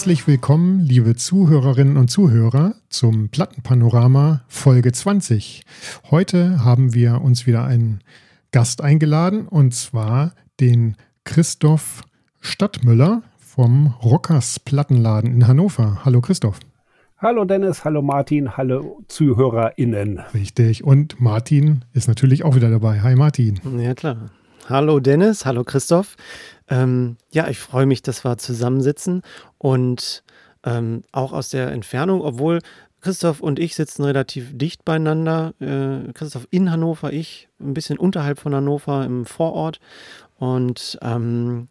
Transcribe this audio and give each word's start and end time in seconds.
Herzlich 0.00 0.26
willkommen, 0.26 0.80
liebe 0.80 1.14
Zuhörerinnen 1.14 1.98
und 1.98 2.08
Zuhörer, 2.08 2.74
zum 2.88 3.28
Plattenpanorama 3.28 4.40
Folge 4.48 4.92
20. 4.92 5.60
Heute 6.10 6.64
haben 6.64 6.94
wir 6.94 7.20
uns 7.20 7.46
wieder 7.46 7.64
einen 7.64 8.00
Gast 8.50 8.82
eingeladen 8.82 9.46
und 9.46 9.74
zwar 9.74 10.32
den 10.58 10.96
Christoph 11.24 12.00
Stadtmüller 12.40 13.22
vom 13.40 13.88
Rockers 14.02 14.58
Plattenladen 14.58 15.34
in 15.34 15.46
Hannover. 15.46 16.00
Hallo 16.02 16.22
Christoph. 16.22 16.60
Hallo 17.18 17.44
Dennis, 17.44 17.84
hallo 17.84 18.00
Martin, 18.00 18.56
hallo 18.56 19.02
ZuhörerInnen. 19.06 20.20
Richtig. 20.32 20.82
Und 20.82 21.20
Martin 21.20 21.84
ist 21.92 22.08
natürlich 22.08 22.42
auch 22.42 22.56
wieder 22.56 22.70
dabei. 22.70 23.02
Hi 23.02 23.16
Martin. 23.16 23.60
Ja, 23.78 23.92
klar. 23.92 24.30
Hallo 24.70 25.00
Dennis, 25.00 25.46
hallo 25.46 25.64
Christoph. 25.64 26.14
Ähm, 26.68 27.16
ja, 27.32 27.48
ich 27.48 27.58
freue 27.58 27.86
mich, 27.86 28.02
dass 28.02 28.24
wir 28.24 28.38
zusammensitzen 28.38 29.22
und 29.58 30.22
ähm, 30.64 31.02
auch 31.10 31.32
aus 31.32 31.48
der 31.48 31.72
Entfernung, 31.72 32.20
obwohl 32.20 32.60
Christoph 33.00 33.40
und 33.40 33.58
ich 33.58 33.74
sitzen 33.74 34.04
relativ 34.04 34.56
dicht 34.56 34.84
beieinander. 34.84 35.54
Äh, 35.58 36.12
Christoph 36.12 36.46
in 36.52 36.70
Hannover, 36.70 37.12
ich 37.12 37.48
ein 37.58 37.74
bisschen 37.74 37.98
unterhalb 37.98 38.38
von 38.38 38.54
Hannover 38.54 39.04
im 39.04 39.26
Vorort. 39.26 39.80
Und 40.38 41.00
ähm, 41.02 41.66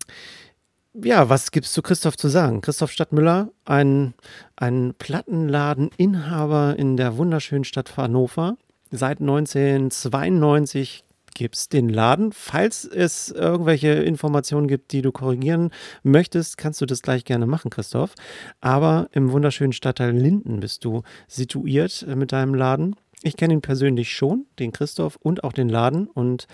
ja, 0.93 1.29
was 1.29 1.51
gibt's 1.51 1.71
zu 1.71 1.81
Christoph 1.81 2.17
zu 2.17 2.27
sagen? 2.27 2.59
Christoph 2.59 2.91
Stadtmüller, 2.91 3.47
ein, 3.63 4.13
ein 4.57 4.93
Plattenladeninhaber 4.99 6.75
in 6.77 6.97
der 6.97 7.15
wunderschönen 7.15 7.63
Stadt 7.63 7.95
Hannover. 7.95 8.57
Seit 8.91 9.21
1992 9.21 11.05
gibt 11.39 11.55
es 11.55 11.69
den 11.69 11.87
Laden. 11.87 12.33
Falls 12.33 12.83
es 12.83 13.31
irgendwelche 13.31 13.93
Informationen 13.93 14.67
gibt, 14.67 14.91
die 14.91 15.01
du 15.01 15.13
korrigieren 15.13 15.71
möchtest, 16.03 16.57
kannst 16.57 16.81
du 16.81 16.85
das 16.85 17.01
gleich 17.01 17.23
gerne 17.23 17.47
machen, 17.47 17.71
Christoph. 17.71 18.13
Aber 18.59 19.07
im 19.13 19.31
wunderschönen 19.31 19.71
Stadtteil 19.71 20.11
Linden 20.11 20.59
bist 20.59 20.83
du 20.83 21.03
situiert 21.29 22.05
äh, 22.07 22.17
mit 22.17 22.33
deinem 22.33 22.53
Laden. 22.53 22.97
Ich 23.23 23.37
kenne 23.37 23.53
ihn 23.53 23.61
persönlich 23.61 24.11
schon, 24.13 24.47
den 24.59 24.73
Christoph 24.73 25.15
und 25.15 25.45
auch 25.45 25.53
den 25.53 25.69
Laden 25.69 26.07
und 26.07 26.47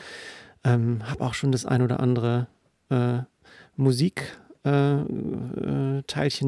ähm, 0.63 0.99
habe 1.09 1.23
auch 1.25 1.33
schon 1.33 1.51
das 1.51 1.65
ein 1.65 1.81
oder 1.81 1.99
andere 1.99 2.45
äh, 2.89 3.19
Musikteilchen 3.75 5.07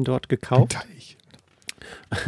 äh, 0.00 0.02
äh, 0.02 0.04
dort 0.04 0.28
gekauft. 0.28 0.78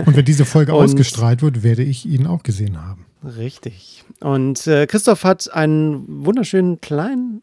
Und 0.04 0.16
wenn 0.16 0.24
diese 0.24 0.44
Folge 0.44 0.72
ausgestrahlt 0.74 1.40
wird, 1.40 1.62
werde 1.62 1.84
ich 1.84 2.04
ihn 2.04 2.26
auch 2.26 2.42
gesehen 2.42 2.82
haben. 2.82 3.06
Richtig. 3.24 4.04
Und 4.20 4.66
äh, 4.66 4.86
Christoph 4.86 5.24
hat 5.24 5.52
einen 5.52 6.24
wunderschönen 6.24 6.80
kleinen 6.80 7.42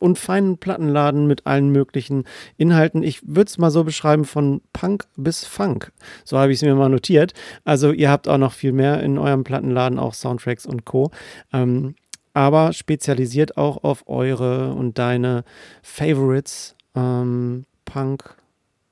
und 0.00 0.18
feinen 0.18 0.58
Plattenladen 0.58 1.26
mit 1.26 1.46
allen 1.46 1.70
möglichen 1.70 2.24
Inhalten. 2.56 3.02
Ich 3.02 3.20
würde 3.26 3.48
es 3.48 3.58
mal 3.58 3.70
so 3.70 3.84
beschreiben, 3.84 4.24
von 4.24 4.60
Punk 4.72 5.06
bis 5.16 5.44
Funk. 5.44 5.92
So 6.24 6.38
habe 6.38 6.52
ich 6.52 6.58
es 6.58 6.62
mir 6.62 6.74
mal 6.74 6.88
notiert. 6.88 7.32
Also 7.64 7.92
ihr 7.92 8.10
habt 8.10 8.28
auch 8.28 8.38
noch 8.38 8.52
viel 8.52 8.72
mehr 8.72 9.02
in 9.02 9.18
eurem 9.18 9.44
Plattenladen, 9.44 9.98
auch 9.98 10.14
Soundtracks 10.14 10.66
und 10.66 10.84
Co. 10.84 11.10
Ähm, 11.52 11.94
aber 12.34 12.72
spezialisiert 12.72 13.56
auch 13.56 13.82
auf 13.84 14.08
eure 14.08 14.74
und 14.74 14.98
deine 14.98 15.44
Favorites 15.82 16.76
ähm, 16.94 17.64
Punk 17.84 18.35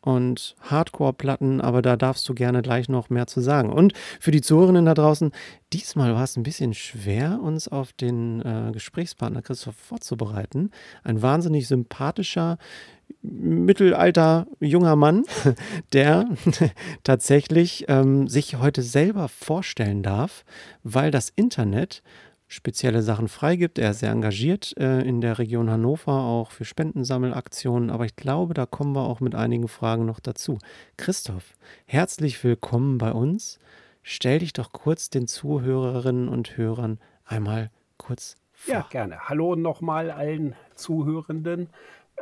und 0.04 0.54
Hardcore-Platten, 0.60 1.62
aber 1.62 1.80
da 1.80 1.96
darfst 1.96 2.28
du 2.28 2.34
gerne 2.34 2.60
gleich 2.60 2.90
noch 2.90 3.08
mehr 3.08 3.26
zu 3.26 3.40
sagen. 3.40 3.72
Und 3.72 3.94
für 4.20 4.30
die 4.30 4.42
Zuhörerinnen 4.42 4.84
da 4.84 4.92
draußen, 4.92 5.32
diesmal 5.72 6.14
war 6.14 6.24
es 6.24 6.36
ein 6.36 6.42
bisschen 6.42 6.74
schwer, 6.74 7.40
uns 7.42 7.68
auf 7.68 7.94
den 7.94 8.42
äh, 8.42 8.70
Gesprächspartner 8.72 9.40
Christoph 9.40 9.76
vorzubereiten. 9.76 10.70
Ein 11.04 11.22
wahnsinnig 11.22 11.68
sympathischer, 11.68 12.58
mittelalter 13.22 14.46
junger 14.60 14.96
Mann, 14.96 15.24
der 15.94 16.28
tatsächlich 17.02 17.86
ähm, 17.88 18.28
sich 18.28 18.56
heute 18.56 18.82
selber 18.82 19.28
vorstellen 19.28 20.02
darf, 20.02 20.44
weil 20.82 21.10
das 21.10 21.32
Internet 21.34 22.02
spezielle 22.54 23.02
Sachen 23.02 23.28
freigibt. 23.28 23.78
Er 23.78 23.90
ist 23.90 23.98
sehr 23.98 24.12
engagiert 24.12 24.74
äh, 24.78 25.00
in 25.02 25.20
der 25.20 25.38
Region 25.38 25.70
Hannover, 25.70 26.12
auch 26.12 26.52
für 26.52 26.64
Spendensammelaktionen. 26.64 27.90
Aber 27.90 28.04
ich 28.04 28.14
glaube, 28.16 28.54
da 28.54 28.64
kommen 28.64 28.94
wir 28.94 29.02
auch 29.02 29.20
mit 29.20 29.34
einigen 29.34 29.68
Fragen 29.68 30.06
noch 30.06 30.20
dazu. 30.20 30.58
Christoph, 30.96 31.54
herzlich 31.86 32.42
willkommen 32.44 32.98
bei 32.98 33.12
uns. 33.12 33.58
Stell 34.02 34.38
dich 34.38 34.52
doch 34.52 34.72
kurz 34.72 35.10
den 35.10 35.26
Zuhörerinnen 35.26 36.28
und 36.28 36.56
Hörern 36.56 36.98
einmal 37.24 37.70
kurz 37.96 38.36
vor. 38.52 38.74
Ja, 38.74 38.86
gerne. 38.88 39.28
Hallo 39.28 39.56
nochmal 39.56 40.10
allen 40.10 40.54
Zuhörenden. 40.74 41.68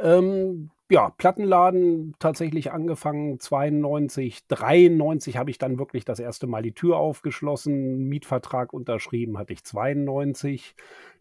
Ähm, 0.01 0.71
ja, 0.93 1.09
Plattenladen 1.09 2.15
tatsächlich 2.19 2.71
angefangen 2.71 3.41
92, 3.41 4.47
93 4.47 5.39
habe 5.39 5.51
ich 5.51 5.57
dann 5.57 5.79
wirklich 5.79 6.05
das 6.05 6.21
erste 6.21 6.47
Mal 6.47 6.63
die 6.63 6.75
Tür 6.75 6.99
aufgeschlossen, 6.99 8.09
Mietvertrag 8.11 8.75
unterschrieben 8.75 9.39
hatte 9.39 9.55
ich 9.55 9.65
92, 9.65 10.75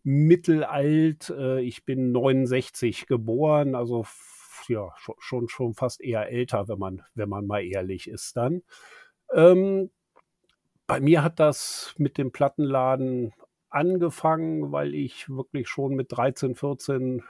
mittelalt, 0.03 1.29
äh, 1.29 1.61
ich 1.61 1.85
bin 1.85 2.11
69 2.11 3.07
geboren, 3.07 3.73
also 3.73 4.05
ja, 4.67 4.93
schon, 5.19 5.47
schon 5.47 5.73
fast 5.73 6.01
eher 6.01 6.29
älter, 6.29 6.67
wenn 6.67 6.77
man, 6.77 7.03
wenn 7.15 7.29
man 7.29 7.47
mal 7.47 7.63
ehrlich 7.63 8.09
ist 8.09 8.35
dann. 8.35 8.63
Ähm, 9.33 9.89
bei 10.85 10.99
mir 10.99 11.23
hat 11.23 11.39
das 11.39 11.95
mit 11.97 12.17
dem 12.17 12.33
Plattenladen 12.33 13.31
angefangen, 13.69 14.73
weil 14.73 14.93
ich 14.95 15.29
wirklich 15.29 15.69
schon 15.69 15.95
mit 15.95 16.11
13, 16.11 16.55
14 16.55 17.23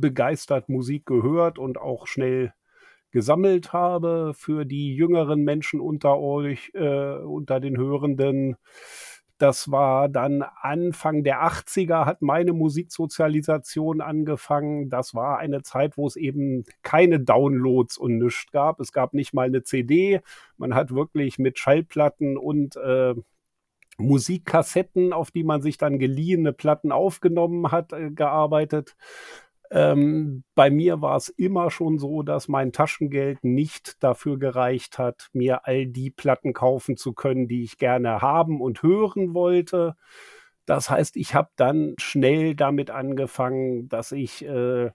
begeistert 0.00 0.68
Musik 0.68 1.06
gehört 1.06 1.58
und 1.58 1.78
auch 1.78 2.06
schnell 2.06 2.52
gesammelt 3.10 3.72
habe. 3.72 4.32
Für 4.34 4.64
die 4.64 4.94
jüngeren 4.94 5.42
Menschen 5.42 5.80
unter 5.80 6.18
euch, 6.18 6.70
äh, 6.74 7.16
unter 7.18 7.60
den 7.60 7.76
Hörenden, 7.76 8.56
das 9.38 9.70
war 9.70 10.08
dann 10.08 10.42
Anfang 10.62 11.22
der 11.22 11.42
80er 11.42 12.06
hat 12.06 12.22
meine 12.22 12.54
Musiksozialisation 12.54 14.00
angefangen. 14.00 14.88
Das 14.88 15.14
war 15.14 15.38
eine 15.38 15.62
Zeit, 15.62 15.98
wo 15.98 16.06
es 16.06 16.16
eben 16.16 16.64
keine 16.82 17.20
Downloads 17.20 17.98
und 17.98 18.18
nichts 18.18 18.50
gab. 18.50 18.80
Es 18.80 18.92
gab 18.92 19.12
nicht 19.12 19.34
mal 19.34 19.46
eine 19.46 19.62
CD. 19.62 20.20
Man 20.56 20.74
hat 20.74 20.94
wirklich 20.94 21.38
mit 21.38 21.58
Schallplatten 21.58 22.38
und 22.38 22.76
äh, 22.76 23.14
Musikkassetten, 23.98 25.12
auf 25.12 25.30
die 25.30 25.44
man 25.44 25.62
sich 25.62 25.78
dann 25.78 25.98
geliehene 25.98 26.52
Platten 26.52 26.92
aufgenommen 26.92 27.70
hat, 27.70 27.92
äh, 27.92 28.10
gearbeitet. 28.10 28.96
Ähm, 29.70 30.44
bei 30.54 30.70
mir 30.70 31.02
war 31.02 31.16
es 31.16 31.28
immer 31.28 31.70
schon 31.70 31.98
so, 31.98 32.22
dass 32.22 32.48
mein 32.48 32.72
Taschengeld 32.72 33.42
nicht 33.42 34.02
dafür 34.02 34.38
gereicht 34.38 34.98
hat, 34.98 35.28
mir 35.32 35.66
all 35.66 35.86
die 35.86 36.10
Platten 36.10 36.52
kaufen 36.52 36.96
zu 36.96 37.12
können, 37.12 37.48
die 37.48 37.64
ich 37.64 37.78
gerne 37.78 38.20
haben 38.22 38.60
und 38.60 38.82
hören 38.82 39.34
wollte. 39.34 39.96
Das 40.66 40.90
heißt, 40.90 41.16
ich 41.16 41.34
habe 41.34 41.50
dann 41.56 41.94
schnell 41.98 42.54
damit 42.54 42.90
angefangen, 42.90 43.88
dass 43.88 44.12
ich 44.12 44.44
äh, 44.44 44.90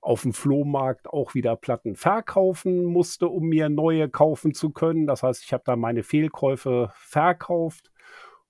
auf 0.00 0.22
dem 0.22 0.32
Flohmarkt 0.32 1.08
auch 1.08 1.34
wieder 1.34 1.56
Platten 1.56 1.96
verkaufen 1.96 2.84
musste, 2.84 3.28
um 3.28 3.48
mir 3.48 3.68
neue 3.68 4.08
kaufen 4.08 4.54
zu 4.54 4.70
können. 4.70 5.06
Das 5.06 5.22
heißt, 5.22 5.44
ich 5.44 5.52
habe 5.52 5.64
dann 5.66 5.80
meine 5.80 6.02
Fehlkäufe 6.02 6.92
verkauft 6.94 7.90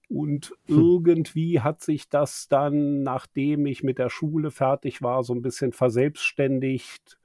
und 0.09 0.55
hm. 0.67 0.79
irgendwie 0.79 1.61
hat 1.61 1.83
sich 1.83 2.09
das 2.09 2.49
dann, 2.49 3.03
nachdem 3.03 3.67
ich 3.67 3.83
mit 3.83 3.99
der 3.99 4.09
Schule 4.09 4.51
fertig 4.51 5.03
war, 5.03 5.23
so 5.23 5.35
ein 5.35 5.43
bisschen 5.43 5.73
verselbstständigt. 5.73 7.19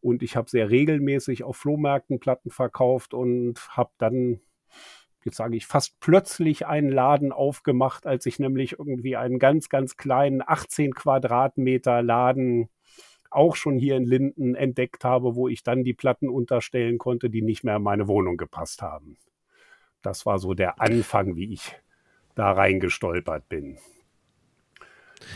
Und 0.00 0.22
ich 0.22 0.36
habe 0.36 0.48
sehr 0.48 0.70
regelmäßig 0.70 1.44
auf 1.44 1.58
Flohmärkten 1.58 2.18
Platten 2.18 2.50
verkauft 2.50 3.12
und 3.12 3.60
habe 3.76 3.90
dann, 3.98 4.40
jetzt 5.22 5.36
sage 5.36 5.56
ich, 5.56 5.66
fast 5.66 6.00
plötzlich 6.00 6.66
einen 6.66 6.88
Laden 6.88 7.32
aufgemacht, 7.32 8.06
als 8.06 8.24
ich 8.24 8.38
nämlich 8.38 8.78
irgendwie 8.78 9.16
einen 9.16 9.38
ganz, 9.38 9.68
ganz 9.68 9.98
kleinen 9.98 10.42
18 10.44 10.94
Quadratmeter 10.94 12.02
Laden 12.02 12.70
auch 13.30 13.54
schon 13.54 13.76
hier 13.76 13.96
in 13.96 14.04
Linden 14.04 14.54
entdeckt 14.54 15.04
habe, 15.04 15.36
wo 15.36 15.46
ich 15.46 15.62
dann 15.62 15.84
die 15.84 15.92
Platten 15.92 16.30
unterstellen 16.30 16.96
konnte, 16.96 17.28
die 17.28 17.42
nicht 17.42 17.64
mehr 17.64 17.76
in 17.76 17.82
meine 17.82 18.08
Wohnung 18.08 18.38
gepasst 18.38 18.80
haben. 18.80 19.18
Das 20.00 20.24
war 20.24 20.38
so 20.38 20.54
der 20.54 20.80
Anfang, 20.80 21.36
wie 21.36 21.52
ich 21.52 21.76
da 22.40 22.52
reingestolpert 22.52 23.50
bin. 23.50 23.76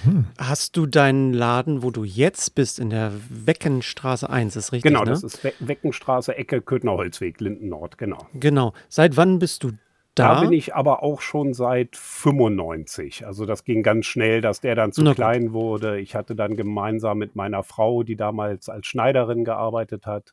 Hm. 0.05 0.25
Hast 0.39 0.79
du 0.79 0.87
deinen 0.87 1.35
Laden, 1.35 1.83
wo 1.83 1.91
du 1.91 2.03
jetzt 2.03 2.55
bist, 2.55 2.79
in 2.79 2.89
der 2.89 3.13
Weckenstraße 3.29 4.29
1, 4.29 4.57
ist 4.57 4.73
richtig? 4.73 4.91
Genau, 4.91 5.05
ne? 5.05 5.11
das 5.11 5.23
ist 5.23 5.45
We 5.45 5.53
Weckenstraße, 5.61 6.35
Ecke 6.35 6.63
Köthnerholzweg, 6.63 7.41
Linden 7.41 7.69
Nord, 7.69 7.99
genau. 7.99 8.27
Genau. 8.33 8.73
Seit 8.89 9.19
wann 9.19 9.39
bist 9.39 9.65
du 9.65 9.73
da? 10.15 10.37
Da 10.37 10.41
bin 10.41 10.53
ich 10.53 10.75
aber 10.75 11.03
auch 11.03 11.21
schon 11.21 11.53
seit 11.53 11.95
95. 11.95 13.27
Also 13.27 13.45
das 13.45 13.65
ging 13.65 13.83
ganz 13.83 14.07
schnell, 14.07 14.41
dass 14.41 14.63
der 14.63 14.75
dann 14.75 14.93
zu 14.93 15.03
Na 15.03 15.13
klein 15.13 15.49
gut. 15.49 15.53
wurde. 15.53 16.01
Ich 16.01 16.15
hatte 16.15 16.35
dann 16.35 16.57
gemeinsam 16.57 17.19
mit 17.19 17.37
meiner 17.37 17.63
Frau, 17.63 18.03
die 18.03 18.17
damals 18.17 18.71
als 18.71 18.87
Schneiderin 18.87 19.45
gearbeitet 19.45 20.07
hat, 20.07 20.33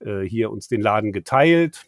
äh, 0.00 0.22
hier 0.22 0.50
uns 0.50 0.68
den 0.68 0.80
Laden 0.80 1.12
geteilt. 1.12 1.84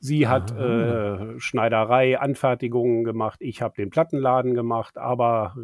Sie 0.00 0.26
hat 0.26 0.50
äh, 0.56 1.38
Schneiderei, 1.38 2.18
Anfertigungen 2.18 3.04
gemacht, 3.04 3.40
ich 3.42 3.60
habe 3.60 3.74
den 3.76 3.90
Plattenladen 3.90 4.54
gemacht, 4.54 4.96
aber 4.96 5.54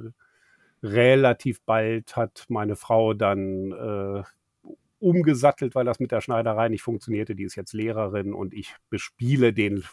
relativ 0.83 1.62
bald 1.62 2.17
hat 2.17 2.44
meine 2.49 2.77
Frau 2.77 3.15
dann 3.15 3.73
äh, 3.73 4.23
umgesattelt, 4.99 5.75
weil 5.75 5.85
das 5.85 6.00
mit 6.00 6.12
der 6.12 6.21
Schneiderei 6.21 6.69
nicht 6.69 6.83
funktionierte. 6.83 7.35
Die 7.35 7.44
ist 7.44 7.55
jetzt 7.55 7.73
Lehrerin 7.73 8.33
und 8.35 8.55
ich 8.55 8.75
bespiele 8.91 9.53
den 9.53 9.85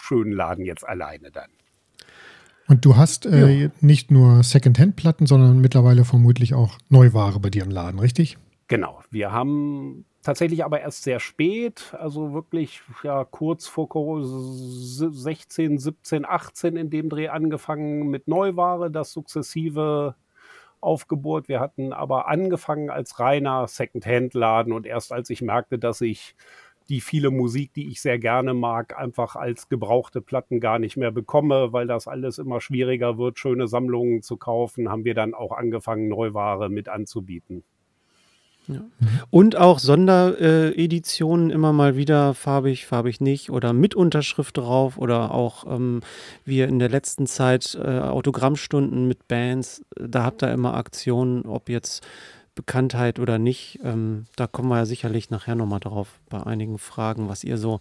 schönen 0.00 0.32
Laden 0.32 0.64
jetzt 0.64 0.86
alleine 0.86 1.30
dann. 1.30 1.50
Und 2.68 2.84
du 2.84 2.96
hast 2.96 3.26
äh, 3.26 3.62
ja. 3.62 3.70
nicht 3.80 4.10
nur 4.10 4.42
Secondhand-Platten, 4.42 5.26
sondern 5.26 5.60
mittlerweile 5.60 6.04
vermutlich 6.04 6.54
auch 6.54 6.78
Neuware 6.88 7.38
bei 7.38 7.50
dir 7.50 7.62
im 7.62 7.70
Laden, 7.70 8.00
richtig? 8.00 8.38
Genau. 8.68 9.00
Wir 9.10 9.30
haben 9.32 10.04
tatsächlich 10.22 10.64
aber 10.64 10.80
erst 10.80 11.04
sehr 11.04 11.20
spät, 11.20 11.94
also 11.98 12.34
wirklich 12.34 12.82
ja 13.04 13.24
kurz 13.24 13.68
vor 13.68 13.88
16, 14.24 15.78
17, 15.78 16.24
18 16.24 16.76
in 16.76 16.90
dem 16.90 17.08
Dreh 17.08 17.28
angefangen 17.28 18.08
mit 18.08 18.26
Neuware, 18.26 18.90
das 18.90 19.12
sukzessive 19.12 20.16
aufgebohrt. 20.80 21.48
Wir 21.48 21.60
hatten 21.60 21.92
aber 21.92 22.28
angefangen 22.28 22.90
als 22.90 23.20
reiner 23.20 23.68
Second-Hand-Laden 23.68 24.72
und 24.72 24.84
erst 24.86 25.12
als 25.12 25.30
ich 25.30 25.42
merkte, 25.42 25.78
dass 25.78 26.00
ich 26.00 26.34
die 26.88 27.00
viele 27.00 27.30
Musik, 27.30 27.72
die 27.74 27.88
ich 27.88 28.00
sehr 28.00 28.18
gerne 28.18 28.54
mag, 28.54 28.98
einfach 28.98 29.36
als 29.36 29.68
gebrauchte 29.68 30.20
Platten 30.20 30.60
gar 30.60 30.78
nicht 30.78 30.96
mehr 30.96 31.10
bekomme, 31.12 31.72
weil 31.72 31.86
das 31.86 32.08
alles 32.08 32.38
immer 32.38 32.60
schwieriger 32.60 33.18
wird, 33.18 33.38
schöne 33.38 33.68
Sammlungen 33.68 34.22
zu 34.22 34.36
kaufen, 34.36 34.88
haben 34.88 35.04
wir 35.04 35.14
dann 35.14 35.34
auch 35.34 35.52
angefangen, 35.52 36.08
Neuware 36.08 36.68
mit 36.68 36.88
anzubieten. 36.88 37.64
Ja. 38.68 38.80
Und 39.30 39.56
auch 39.56 39.78
Sondereditionen 39.78 41.50
immer 41.50 41.72
mal 41.72 41.96
wieder 41.96 42.34
farbig, 42.34 42.86
farbig 42.86 43.20
nicht 43.20 43.50
oder 43.50 43.72
mit 43.72 43.94
Unterschrift 43.94 44.56
drauf 44.56 44.98
oder 44.98 45.32
auch 45.32 45.64
ähm, 45.66 46.00
wir 46.44 46.68
in 46.68 46.78
der 46.78 46.88
letzten 46.88 47.26
Zeit 47.26 47.78
äh, 47.80 48.00
Autogrammstunden 48.00 49.06
mit 49.06 49.28
Bands, 49.28 49.82
da 49.96 50.24
habt 50.24 50.42
ihr 50.42 50.52
immer 50.52 50.74
Aktionen, 50.74 51.46
ob 51.46 51.68
jetzt 51.68 52.06
Bekanntheit 52.56 53.20
oder 53.20 53.38
nicht. 53.38 53.78
Ähm, 53.84 54.26
da 54.34 54.46
kommen 54.46 54.68
wir 54.68 54.78
ja 54.78 54.86
sicherlich 54.86 55.30
nachher 55.30 55.54
nochmal 55.54 55.80
drauf 55.80 56.18
bei 56.28 56.42
einigen 56.42 56.78
Fragen, 56.78 57.28
was 57.28 57.44
ihr 57.44 57.58
so 57.58 57.80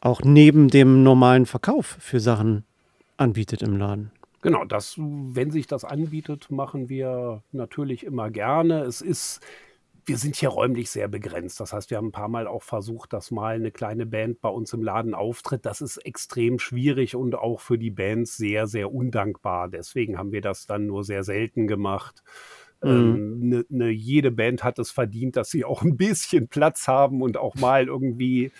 auch 0.00 0.22
neben 0.22 0.68
dem 0.68 1.02
normalen 1.02 1.46
Verkauf 1.46 1.96
für 2.00 2.18
Sachen 2.18 2.64
anbietet 3.16 3.62
im 3.62 3.76
Laden. 3.76 4.10
Genau, 4.42 4.64
das, 4.64 4.94
wenn 4.98 5.50
sich 5.50 5.66
das 5.66 5.84
anbietet, 5.84 6.50
machen 6.50 6.88
wir 6.88 7.42
natürlich 7.52 8.04
immer 8.04 8.30
gerne. 8.30 8.82
Es 8.82 9.00
ist 9.00 9.40
wir 10.06 10.18
sind 10.18 10.36
hier 10.36 10.50
räumlich 10.50 10.88
sehr 10.90 11.08
begrenzt. 11.08 11.58
Das 11.58 11.72
heißt, 11.72 11.90
wir 11.90 11.98
haben 11.98 12.08
ein 12.08 12.12
paar 12.12 12.28
Mal 12.28 12.46
auch 12.46 12.62
versucht, 12.62 13.12
dass 13.12 13.32
mal 13.32 13.56
eine 13.56 13.72
kleine 13.72 14.06
Band 14.06 14.40
bei 14.40 14.48
uns 14.48 14.72
im 14.72 14.82
Laden 14.82 15.14
auftritt. 15.14 15.66
Das 15.66 15.80
ist 15.80 15.98
extrem 15.98 16.60
schwierig 16.60 17.16
und 17.16 17.34
auch 17.34 17.60
für 17.60 17.76
die 17.76 17.90
Bands 17.90 18.36
sehr, 18.36 18.68
sehr 18.68 18.92
undankbar. 18.92 19.68
Deswegen 19.68 20.16
haben 20.16 20.30
wir 20.30 20.40
das 20.40 20.66
dann 20.66 20.86
nur 20.86 21.02
sehr 21.02 21.24
selten 21.24 21.66
gemacht. 21.66 22.22
Mhm. 22.82 22.90
Ähm, 22.90 23.48
ne, 23.48 23.64
ne, 23.68 23.90
jede 23.90 24.30
Band 24.30 24.62
hat 24.62 24.78
es 24.78 24.92
verdient, 24.92 25.36
dass 25.36 25.50
sie 25.50 25.64
auch 25.66 25.82
ein 25.82 25.96
bisschen 25.96 26.48
Platz 26.48 26.86
haben 26.86 27.20
und 27.20 27.36
auch 27.36 27.56
mal 27.56 27.86
irgendwie 27.86 28.52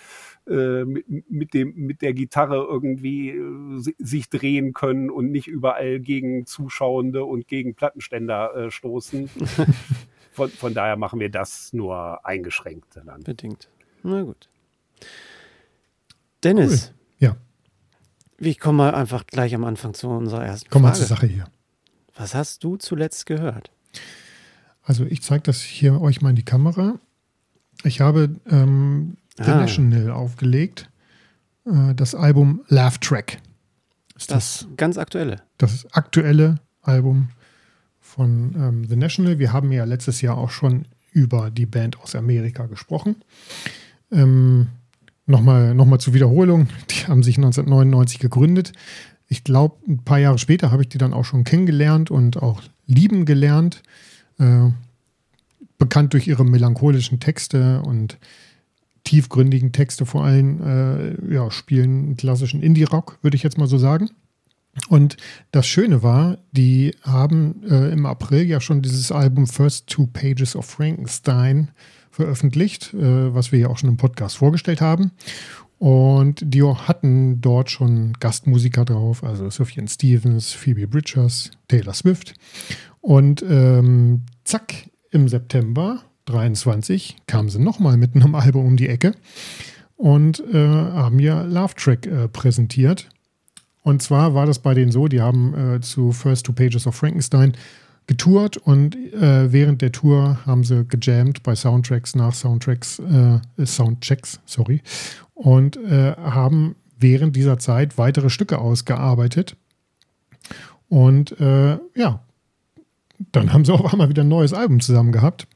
äh, 0.49 0.83
mit, 0.83 1.29
mit, 1.29 1.53
dem, 1.53 1.75
mit 1.75 2.01
der 2.01 2.13
Gitarre 2.13 2.67
irgendwie 2.69 3.29
äh, 3.29 3.93
sich 3.99 4.29
drehen 4.29 4.73
können 4.73 5.09
und 5.09 5.31
nicht 5.31 5.47
überall 5.47 6.01
gegen 6.01 6.45
Zuschauende 6.45 7.23
und 7.23 7.47
gegen 7.47 7.73
Plattenständer 7.73 8.53
äh, 8.55 8.71
stoßen. 8.71 9.29
von, 10.37 10.49
von 10.51 10.73
daher 10.75 10.97
machen 10.97 11.19
wir 11.19 11.29
das 11.29 11.73
nur 11.73 12.23
eingeschränkt. 12.23 12.95
Dann. 12.95 13.23
Bedingt. 13.23 13.69
Na 14.03 14.21
gut. 14.21 14.49
Dennis. 16.43 16.93
Cool. 16.93 17.27
Ja. 17.29 17.37
Ich 18.37 18.59
komme 18.59 18.77
mal 18.77 18.93
einfach 18.93 19.25
gleich 19.25 19.55
am 19.55 19.65
Anfang 19.65 19.95
zu 19.95 20.07
unserer 20.07 20.45
ersten 20.45 20.69
Komm 20.69 20.83
Frage. 20.83 20.93
Komm 20.93 21.01
mal 21.01 21.07
zur 21.07 21.17
Sache 21.17 21.25
hier. 21.25 21.45
Was 22.15 22.35
hast 22.35 22.63
du 22.63 22.77
zuletzt 22.77 23.25
gehört? 23.25 23.71
Also 24.83 25.05
ich 25.05 25.23
zeige 25.23 25.41
das 25.41 25.61
hier 25.61 25.99
euch 25.99 26.21
mal 26.21 26.29
in 26.29 26.35
die 26.35 26.45
Kamera. 26.45 26.99
Ich 27.83 27.99
habe 27.99 28.35
ähm, 28.45 29.17
The 29.37 29.43
ah. 29.43 29.61
National 29.61 30.11
aufgelegt. 30.11 30.89
Äh, 31.65 31.95
das 31.95 32.13
Album 32.13 32.63
Laugh 32.67 32.99
Track. 32.99 33.39
Ist 34.15 34.31
das, 34.31 34.59
das 34.59 34.77
ganz 34.77 34.97
aktuelle? 34.99 35.41
Das 35.57 35.87
aktuelle 35.93 36.59
Album 36.83 37.29
von 38.17 38.53
ähm, 38.57 38.85
The 38.89 38.97
National. 38.97 39.39
Wir 39.39 39.53
haben 39.53 39.71
ja 39.71 39.85
letztes 39.85 40.19
Jahr 40.19 40.37
auch 40.37 40.49
schon 40.49 40.85
über 41.13 41.49
die 41.49 41.65
Band 41.65 42.01
aus 42.01 42.15
Amerika 42.15 42.65
gesprochen. 42.65 43.15
Ähm, 44.11 44.67
Nochmal 45.29 45.75
noch 45.75 45.85
mal 45.85 45.99
zur 45.99 46.13
Wiederholung, 46.13 46.67
die 46.89 47.05
haben 47.05 47.21
sich 47.21 47.35
1999 47.37 48.19
gegründet. 48.19 48.71
Ich 49.27 49.43
glaube, 49.43 49.75
ein 49.85 49.99
paar 49.99 50.19
Jahre 50.19 50.37
später 50.37 50.71
habe 50.71 50.83
ich 50.83 50.89
die 50.89 50.97
dann 50.97 51.13
auch 51.13 51.25
schon 51.25 51.43
kennengelernt 51.43 52.09
und 52.09 52.41
auch 52.41 52.61
lieben 52.85 53.25
gelernt. 53.25 53.83
Äh, 54.39 54.69
bekannt 55.77 56.13
durch 56.13 56.27
ihre 56.27 56.45
melancholischen 56.45 57.19
Texte 57.19 57.81
und 57.81 58.17
tiefgründigen 59.03 59.73
Texte 59.73 60.05
vor 60.05 60.23
allem, 60.23 60.61
äh, 60.63 61.33
ja, 61.33 61.51
spielen 61.51 62.15
klassischen 62.15 62.63
Indie-Rock, 62.63 63.19
würde 63.21 63.35
ich 63.35 63.43
jetzt 63.43 63.57
mal 63.57 63.67
so 63.67 63.77
sagen. 63.77 64.09
Und 64.89 65.17
das 65.51 65.67
Schöne 65.67 66.03
war, 66.03 66.37
die 66.51 66.95
haben 67.01 67.63
äh, 67.69 67.91
im 67.91 68.05
April 68.05 68.43
ja 68.43 68.61
schon 68.61 68.81
dieses 68.81 69.11
Album 69.11 69.47
First 69.47 69.87
Two 69.87 70.07
Pages 70.07 70.55
of 70.55 70.65
Frankenstein 70.65 71.71
veröffentlicht, 72.11 72.93
äh, 72.93 73.33
was 73.33 73.51
wir 73.51 73.59
ja 73.59 73.67
auch 73.67 73.77
schon 73.77 73.89
im 73.89 73.97
Podcast 73.97 74.37
vorgestellt 74.37 74.81
haben. 74.81 75.11
Und 75.79 76.41
die 76.41 76.63
hatten 76.63 77.39
dort 77.41 77.69
schon 77.69 78.13
Gastmusiker 78.19 78.85
drauf, 78.85 79.23
also 79.23 79.49
Sufjan 79.49 79.87
Stevens, 79.87 80.53
Phoebe 80.53 80.87
Bridgers, 80.87 81.51
Taylor 81.67 81.93
Swift. 81.93 82.33
Und 83.01 83.43
ähm, 83.47 84.23
zack, 84.43 84.73
im 85.11 85.27
September 85.27 86.01
23 86.25 87.17
kamen 87.27 87.49
sie 87.49 87.59
nochmal 87.59 87.97
mit 87.97 88.15
einem 88.15 88.35
Album 88.35 88.65
um 88.65 88.77
die 88.77 88.89
Ecke 88.89 89.13
und 89.95 90.39
äh, 90.51 90.57
haben 90.57 91.19
ja 91.19 91.43
Love 91.43 91.75
Track 91.75 92.05
äh, 92.07 92.27
präsentiert. 92.27 93.09
Und 93.87 94.01
zwar 94.01 94.33
war 94.33 94.45
das 94.45 94.59
bei 94.59 94.73
denen 94.73 94.91
so, 94.91 95.07
die 95.07 95.21
haben 95.21 95.75
äh, 95.75 95.79
zu 95.79 96.11
First 96.11 96.45
Two 96.45 96.51
Pages 96.51 96.85
of 96.87 96.95
Frankenstein 96.95 97.53
getourt 98.05 98.57
und 98.57 98.97
äh, 99.13 99.53
während 99.53 99.81
der 99.81 99.93
Tour 99.93 100.39
haben 100.45 100.65
sie 100.65 100.83
gejammt 100.83 101.41
bei 101.41 101.55
Soundtracks 101.55 102.13
nach 102.13 102.33
Soundtracks, 102.33 102.99
äh, 102.99 103.65
Soundchecks, 103.65 104.41
sorry, 104.45 104.81
und 105.35 105.77
äh, 105.77 106.17
haben 106.17 106.75
während 106.99 107.37
dieser 107.37 107.59
Zeit 107.59 107.97
weitere 107.97 108.29
Stücke 108.29 108.59
ausgearbeitet. 108.59 109.55
Und 110.89 111.39
äh, 111.39 111.77
ja, 111.95 112.19
dann 113.31 113.53
haben 113.53 113.63
sie 113.63 113.73
auf 113.73 113.93
einmal 113.93 114.09
wieder 114.09 114.25
ein 114.25 114.27
neues 114.27 114.51
Album 114.51 114.81
zusammen 114.81 115.13
gehabt. 115.13 115.47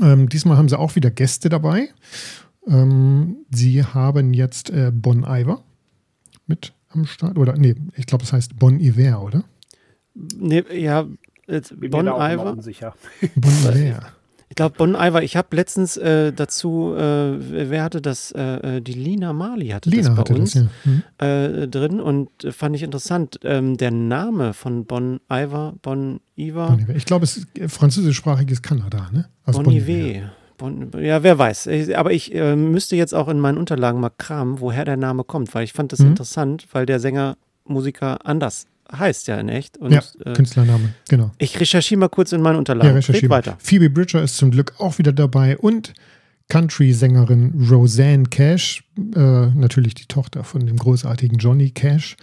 Ähm, 0.00 0.28
diesmal 0.28 0.56
haben 0.56 0.68
sie 0.68 0.78
auch 0.78 0.94
wieder 0.94 1.10
Gäste 1.10 1.48
dabei. 1.48 1.88
Ähm, 2.68 3.38
sie 3.50 3.82
haben 3.82 4.34
jetzt 4.34 4.70
äh, 4.70 4.92
Bon 4.94 5.24
Iver 5.28 5.64
mit 6.46 6.72
am 6.96 7.06
Start. 7.06 7.38
Oder 7.38 7.56
nee, 7.56 7.74
ich 7.96 8.06
glaube, 8.06 8.24
es 8.24 8.32
heißt 8.32 8.58
Bon 8.58 8.80
Iver, 8.80 9.22
oder? 9.22 9.44
Nee, 10.14 10.64
ja, 10.72 11.06
jetzt 11.46 11.74
Bon 11.78 12.06
Iver. 12.06 12.56
Bon 13.36 13.76
Iver. 13.76 14.12
Ich 14.48 14.54
glaube, 14.54 14.76
Bon 14.78 14.94
Iver, 14.94 15.22
ich 15.22 15.36
habe 15.36 15.56
letztens 15.56 15.96
äh, 15.96 16.32
dazu, 16.32 16.94
äh, 16.96 17.68
wer 17.68 17.82
hatte 17.82 18.00
das? 18.00 18.30
Äh, 18.30 18.76
äh 18.76 18.80
die 18.80 18.92
Lina 18.92 19.32
Marley 19.32 19.68
hatte 19.68 19.90
Lina 19.90 20.02
das 20.04 20.14
bei 20.14 20.20
hatte 20.20 20.34
uns 20.34 20.52
das, 20.52 20.62
ja. 20.62 20.70
mhm. 20.84 21.02
Äh, 21.18 21.68
drin 21.68 22.00
und 22.00 22.30
fand 22.50 22.76
ich 22.76 22.82
interessant. 22.84 23.40
Ähm, 23.42 23.76
der 23.76 23.90
Name 23.90 24.54
von 24.54 24.86
Bon 24.86 25.20
Iver, 25.30 25.74
Bon 25.82 26.20
Iver. 26.36 26.68
Bon 26.68 26.78
Iver. 26.78 26.94
Ich 26.94 27.06
glaube, 27.06 27.24
es 27.24 27.38
ist 27.38 27.48
französischsprachiges 27.66 28.62
Kanada, 28.62 29.10
ne? 29.12 29.28
Also 29.44 29.58
bon, 29.58 29.64
bon 29.64 29.74
Iver. 29.74 30.20
Bon, 30.20 30.30
ja, 30.98 31.22
wer 31.22 31.38
weiß. 31.38 31.68
Aber 31.94 32.12
ich 32.12 32.34
äh, 32.34 32.56
müsste 32.56 32.96
jetzt 32.96 33.14
auch 33.14 33.28
in 33.28 33.40
meinen 33.40 33.58
Unterlagen 33.58 34.00
mal 34.00 34.10
kramen, 34.10 34.60
woher 34.60 34.84
der 34.84 34.96
Name 34.96 35.24
kommt, 35.24 35.54
weil 35.54 35.64
ich 35.64 35.72
fand 35.72 35.92
das 35.92 36.00
mhm. 36.00 36.08
interessant, 36.08 36.66
weil 36.72 36.86
der 36.86 37.00
Sänger, 37.00 37.36
Musiker 37.64 38.24
anders 38.24 38.66
heißt 38.90 39.26
ja 39.28 39.36
in 39.36 39.48
echt. 39.48 39.78
Und, 39.78 39.92
ja, 39.92 40.02
äh, 40.24 40.32
Künstlername, 40.32 40.94
genau. 41.08 41.32
Ich 41.38 41.58
recherchiere 41.58 41.98
mal 41.98 42.08
kurz 42.08 42.32
in 42.32 42.40
meinen 42.40 42.56
Unterlagen. 42.56 42.90
Ja, 42.90 42.94
recherchiere 42.94 43.30
weiter. 43.30 43.56
Phoebe 43.58 43.90
Bridger 43.90 44.22
ist 44.22 44.36
zum 44.36 44.50
Glück 44.50 44.74
auch 44.78 44.98
wieder 44.98 45.12
dabei 45.12 45.58
und 45.58 45.92
Country-Sängerin 46.48 47.66
Roseanne 47.68 48.24
Cash, 48.24 48.84
äh, 48.96 49.46
natürlich 49.46 49.94
die 49.94 50.06
Tochter 50.06 50.44
von 50.44 50.64
dem 50.64 50.76
großartigen 50.76 51.38
Johnny 51.38 51.70
Cash. 51.70 52.16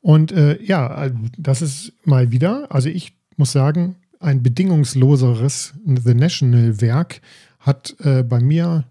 Und 0.00 0.30
äh, 0.30 0.62
ja, 0.62 1.10
das 1.36 1.60
ist 1.60 1.92
mal 2.04 2.30
wieder, 2.30 2.66
also 2.70 2.88
ich 2.88 3.14
muss 3.36 3.50
sagen, 3.50 3.96
ein 4.20 4.42
bedingungsloseres 4.42 5.74
The 5.86 6.14
National-Werk 6.14 7.20
hat 7.64 7.96
äh, 8.00 8.22
bei 8.22 8.40
mir 8.40 8.84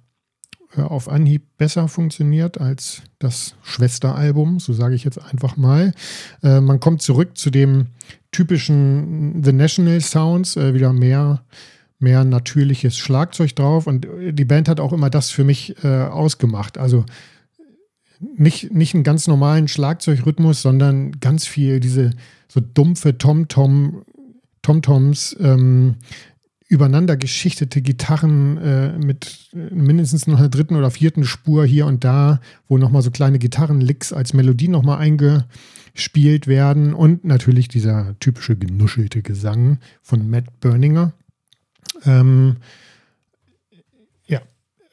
äh, 0.75 0.81
auf 0.81 1.07
Anhieb 1.07 1.43
besser 1.57 1.87
funktioniert 1.87 2.59
als 2.59 3.03
das 3.19 3.55
Schwesteralbum, 3.61 4.59
so 4.59 4.73
sage 4.73 4.95
ich 4.95 5.03
jetzt 5.03 5.19
einfach 5.19 5.57
mal. 5.57 5.93
Äh, 6.41 6.59
man 6.59 6.79
kommt 6.79 7.01
zurück 7.01 7.37
zu 7.37 7.51
dem 7.51 7.87
typischen 8.31 9.43
The 9.43 9.53
National 9.53 10.01
Sounds, 10.01 10.57
äh, 10.57 10.73
wieder 10.73 10.91
mehr, 10.91 11.43
mehr 11.99 12.23
natürliches 12.23 12.97
Schlagzeug 12.97 13.55
drauf 13.55 13.85
und 13.85 14.07
die 14.31 14.45
Band 14.45 14.67
hat 14.67 14.79
auch 14.79 14.91
immer 14.91 15.09
das 15.09 15.29
für 15.29 15.45
mich 15.45 15.81
ausgemacht. 15.85 16.77
Also 16.77 17.05
nicht, 18.19 18.73
nicht 18.73 18.93
einen 18.93 19.05
ganz 19.05 19.27
normalen 19.27 19.69
Schlagzeugrhythmus, 19.69 20.61
sondern 20.61 21.19
ganz 21.21 21.47
viel 21.47 21.79
diese 21.79 22.11
so 22.49 22.59
dumpfe 22.59 23.17
Tom-Tom, 23.17 24.03
Tom-Toms, 24.61 25.37
ähm, 25.39 25.95
übereinander 26.73 27.15
geschichtete 27.17 27.81
Gitarren 27.83 28.57
äh, 28.57 28.97
mit 28.97 29.49
äh, 29.53 29.73
mindestens 29.73 30.25
noch 30.25 30.39
einer 30.39 30.49
dritten 30.49 30.75
oder 30.75 30.89
vierten 30.89 31.23
Spur 31.23 31.65
hier 31.65 31.85
und 31.85 32.03
da, 32.03 32.41
wo 32.67 32.79
nochmal 32.79 33.03
so 33.03 33.11
kleine 33.11 33.37
Gitarrenlicks 33.37 34.11
als 34.11 34.33
Melodie 34.33 34.69
nochmal 34.69 34.97
eingespielt 34.97 36.47
werden 36.47 36.95
und 36.95 37.25
natürlich 37.25 37.67
dieser 37.67 38.17
typische 38.19 38.55
genuschelte 38.55 39.21
Gesang 39.21 39.77
von 40.01 40.27
Matt 40.29 40.59
Berninger. 40.61 41.13
Ähm, 42.05 42.57
ja, 44.25 44.41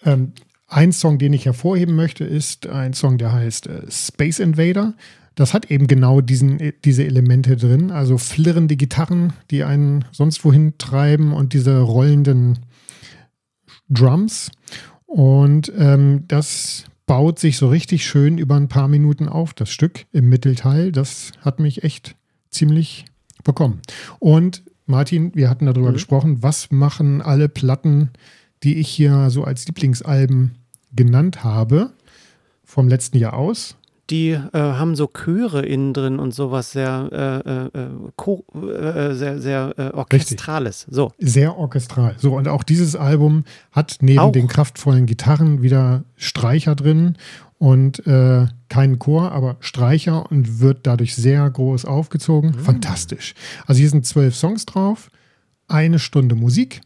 ähm, 0.04 0.32
ein 0.68 0.92
Song, 0.92 1.18
den 1.18 1.32
ich 1.32 1.46
hervorheben 1.46 1.96
möchte, 1.96 2.24
ist 2.24 2.66
ein 2.66 2.92
Song, 2.92 3.16
der 3.16 3.32
heißt 3.32 3.68
äh, 3.68 3.90
Space 3.90 4.38
Invader. 4.38 4.92
Das 5.34 5.54
hat 5.54 5.70
eben 5.70 5.86
genau 5.86 6.20
diesen, 6.20 6.60
äh, 6.60 6.72
diese 6.84 7.04
Elemente 7.04 7.56
drin, 7.56 7.90
also 7.90 8.18
flirrende 8.18 8.76
Gitarren, 8.76 9.32
die 9.50 9.64
einen 9.64 10.04
sonst 10.12 10.44
wohin 10.44 10.74
treiben 10.78 11.32
und 11.32 11.52
diese 11.52 11.80
rollenden 11.80 12.58
Drums. 13.88 14.50
Und 15.06 15.72
ähm, 15.76 16.24
das 16.28 16.84
baut 17.06 17.38
sich 17.38 17.56
so 17.56 17.68
richtig 17.68 18.06
schön 18.06 18.38
über 18.38 18.54
ein 18.54 18.68
paar 18.68 18.86
Minuten 18.86 19.28
auf, 19.28 19.52
das 19.52 19.70
Stück 19.70 20.06
im 20.12 20.28
Mittelteil. 20.28 20.92
Das 20.92 21.32
hat 21.40 21.58
mich 21.58 21.82
echt 21.82 22.14
ziemlich 22.50 23.04
bekommen. 23.42 23.80
Und 24.18 24.62
Martin, 24.86 25.34
wir 25.34 25.50
hatten 25.50 25.66
darüber 25.66 25.90
mhm. 25.90 25.94
gesprochen, 25.94 26.42
was 26.42 26.70
machen 26.70 27.22
alle 27.22 27.48
Platten, 27.48 28.10
die 28.62 28.76
ich 28.76 28.88
hier 28.88 29.30
so 29.30 29.44
als 29.44 29.66
Lieblingsalben 29.66 30.52
genannt 30.94 31.42
habe, 31.42 31.92
vom 32.64 32.88
letzten 32.88 33.18
Jahr 33.18 33.34
aus. 33.34 33.76
Die 34.10 34.30
äh, 34.30 34.38
haben 34.52 34.96
so 34.96 35.06
Chöre 35.06 35.64
innen 35.64 35.94
drin 35.94 36.18
und 36.18 36.34
sowas 36.34 36.72
sehr, 36.72 37.08
äh, 37.12 37.78
äh, 37.78 37.88
äh, 38.58 39.10
äh 39.10 39.14
sehr, 39.14 39.40
sehr 39.40 39.74
äh, 39.76 39.90
orchestrales. 39.90 40.86
So. 40.90 41.12
Sehr 41.18 41.56
orchestral. 41.56 42.14
So, 42.18 42.36
und 42.36 42.48
auch 42.48 42.62
dieses 42.62 42.96
Album 42.96 43.44
hat 43.72 43.98
neben 44.00 44.18
auch. 44.18 44.32
den 44.32 44.48
kraftvollen 44.48 45.06
Gitarren 45.06 45.62
wieder 45.62 46.04
Streicher 46.16 46.74
drin 46.74 47.16
und 47.58 48.02
keinen 48.70 48.98
Chor, 48.98 49.32
aber 49.32 49.56
Streicher 49.60 50.30
und 50.30 50.60
wird 50.60 50.86
dadurch 50.86 51.14
sehr 51.14 51.48
groß 51.50 51.84
aufgezogen. 51.84 52.52
Mhm. 52.52 52.60
Fantastisch. 52.60 53.34
Also 53.66 53.80
hier 53.80 53.90
sind 53.90 54.06
zwölf 54.06 54.34
Songs 54.34 54.64
drauf, 54.64 55.10
eine 55.68 55.98
Stunde 55.98 56.34
Musik 56.34 56.80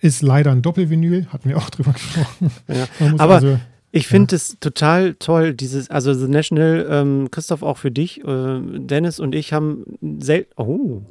ist 0.00 0.22
leider 0.22 0.52
ein 0.52 0.62
Doppelvinyl, 0.62 1.26
hatten 1.26 1.48
wir 1.48 1.58
auch 1.58 1.70
drüber 1.70 1.92
gesprochen. 1.92 2.50
Ja. 2.68 2.86
Aber 3.18 3.34
also, 3.34 3.58
ich 3.96 4.06
finde 4.06 4.36
es 4.36 4.58
total 4.60 5.14
toll, 5.14 5.54
dieses, 5.54 5.90
also 5.90 6.12
The 6.12 6.28
National, 6.28 6.86
ähm, 6.90 7.28
Christoph, 7.30 7.62
auch 7.62 7.78
für 7.78 7.90
dich, 7.90 8.22
äh, 8.24 8.60
Dennis 8.60 9.18
und 9.18 9.34
ich 9.34 9.52
haben 9.52 9.84
selten, 10.18 10.52
oh, 10.56 11.02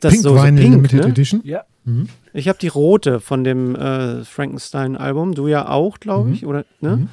das 0.00 0.12
Pink 0.12 0.22
so, 0.22 0.36
so 0.36 0.42
Pink, 0.42 0.58
Limited 0.58 1.00
ne? 1.00 1.08
Edition. 1.08 1.40
Ja. 1.44 1.64
Mhm. 1.84 2.08
Ich 2.32 2.48
habe 2.48 2.58
die 2.58 2.68
rote 2.68 3.20
von 3.20 3.44
dem 3.44 3.74
äh, 3.74 4.24
Frankenstein-Album, 4.24 5.34
du 5.34 5.46
ja 5.48 5.68
auch, 5.68 6.00
glaube 6.00 6.28
mhm. 6.28 6.34
ich, 6.34 6.46
oder? 6.46 6.64
Ne? 6.80 6.96
Mhm. 6.96 7.08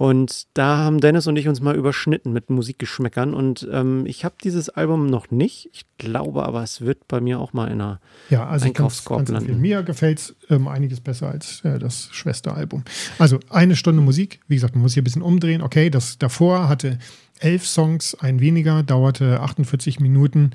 Und 0.00 0.46
da 0.54 0.78
haben 0.78 0.98
Dennis 0.98 1.26
und 1.26 1.36
ich 1.36 1.46
uns 1.46 1.60
mal 1.60 1.76
überschnitten 1.76 2.32
mit 2.32 2.48
Musikgeschmäckern. 2.48 3.34
Und 3.34 3.68
ähm, 3.70 4.06
ich 4.06 4.24
habe 4.24 4.34
dieses 4.42 4.70
Album 4.70 5.04
noch 5.04 5.30
nicht. 5.30 5.68
Ich 5.74 5.84
glaube 5.98 6.46
aber, 6.46 6.62
es 6.62 6.80
wird 6.80 7.06
bei 7.06 7.20
mir 7.20 7.38
auch 7.38 7.52
mal 7.52 7.66
in 7.66 7.82
einer 7.82 8.00
ja, 8.30 8.48
also 8.48 8.64
Einkaufskorb 8.64 9.18
ganz, 9.18 9.30
ganz 9.30 9.44
landen. 9.44 9.60
Mir 9.60 9.82
gefällt 9.82 10.18
es 10.18 10.36
ähm, 10.48 10.68
einiges 10.68 11.02
besser 11.02 11.28
als 11.28 11.62
äh, 11.66 11.78
das 11.78 12.08
Schwesteralbum. 12.12 12.82
Also 13.18 13.40
eine 13.50 13.76
Stunde 13.76 14.00
Musik. 14.00 14.40
Wie 14.48 14.54
gesagt, 14.54 14.74
man 14.74 14.80
muss 14.80 14.94
hier 14.94 15.02
ein 15.02 15.04
bisschen 15.04 15.20
umdrehen. 15.20 15.60
Okay, 15.60 15.90
das 15.90 16.16
davor 16.16 16.70
hatte 16.70 16.98
elf 17.38 17.66
Songs, 17.66 18.14
ein 18.14 18.40
weniger, 18.40 18.82
dauerte 18.82 19.40
48 19.40 20.00
Minuten. 20.00 20.52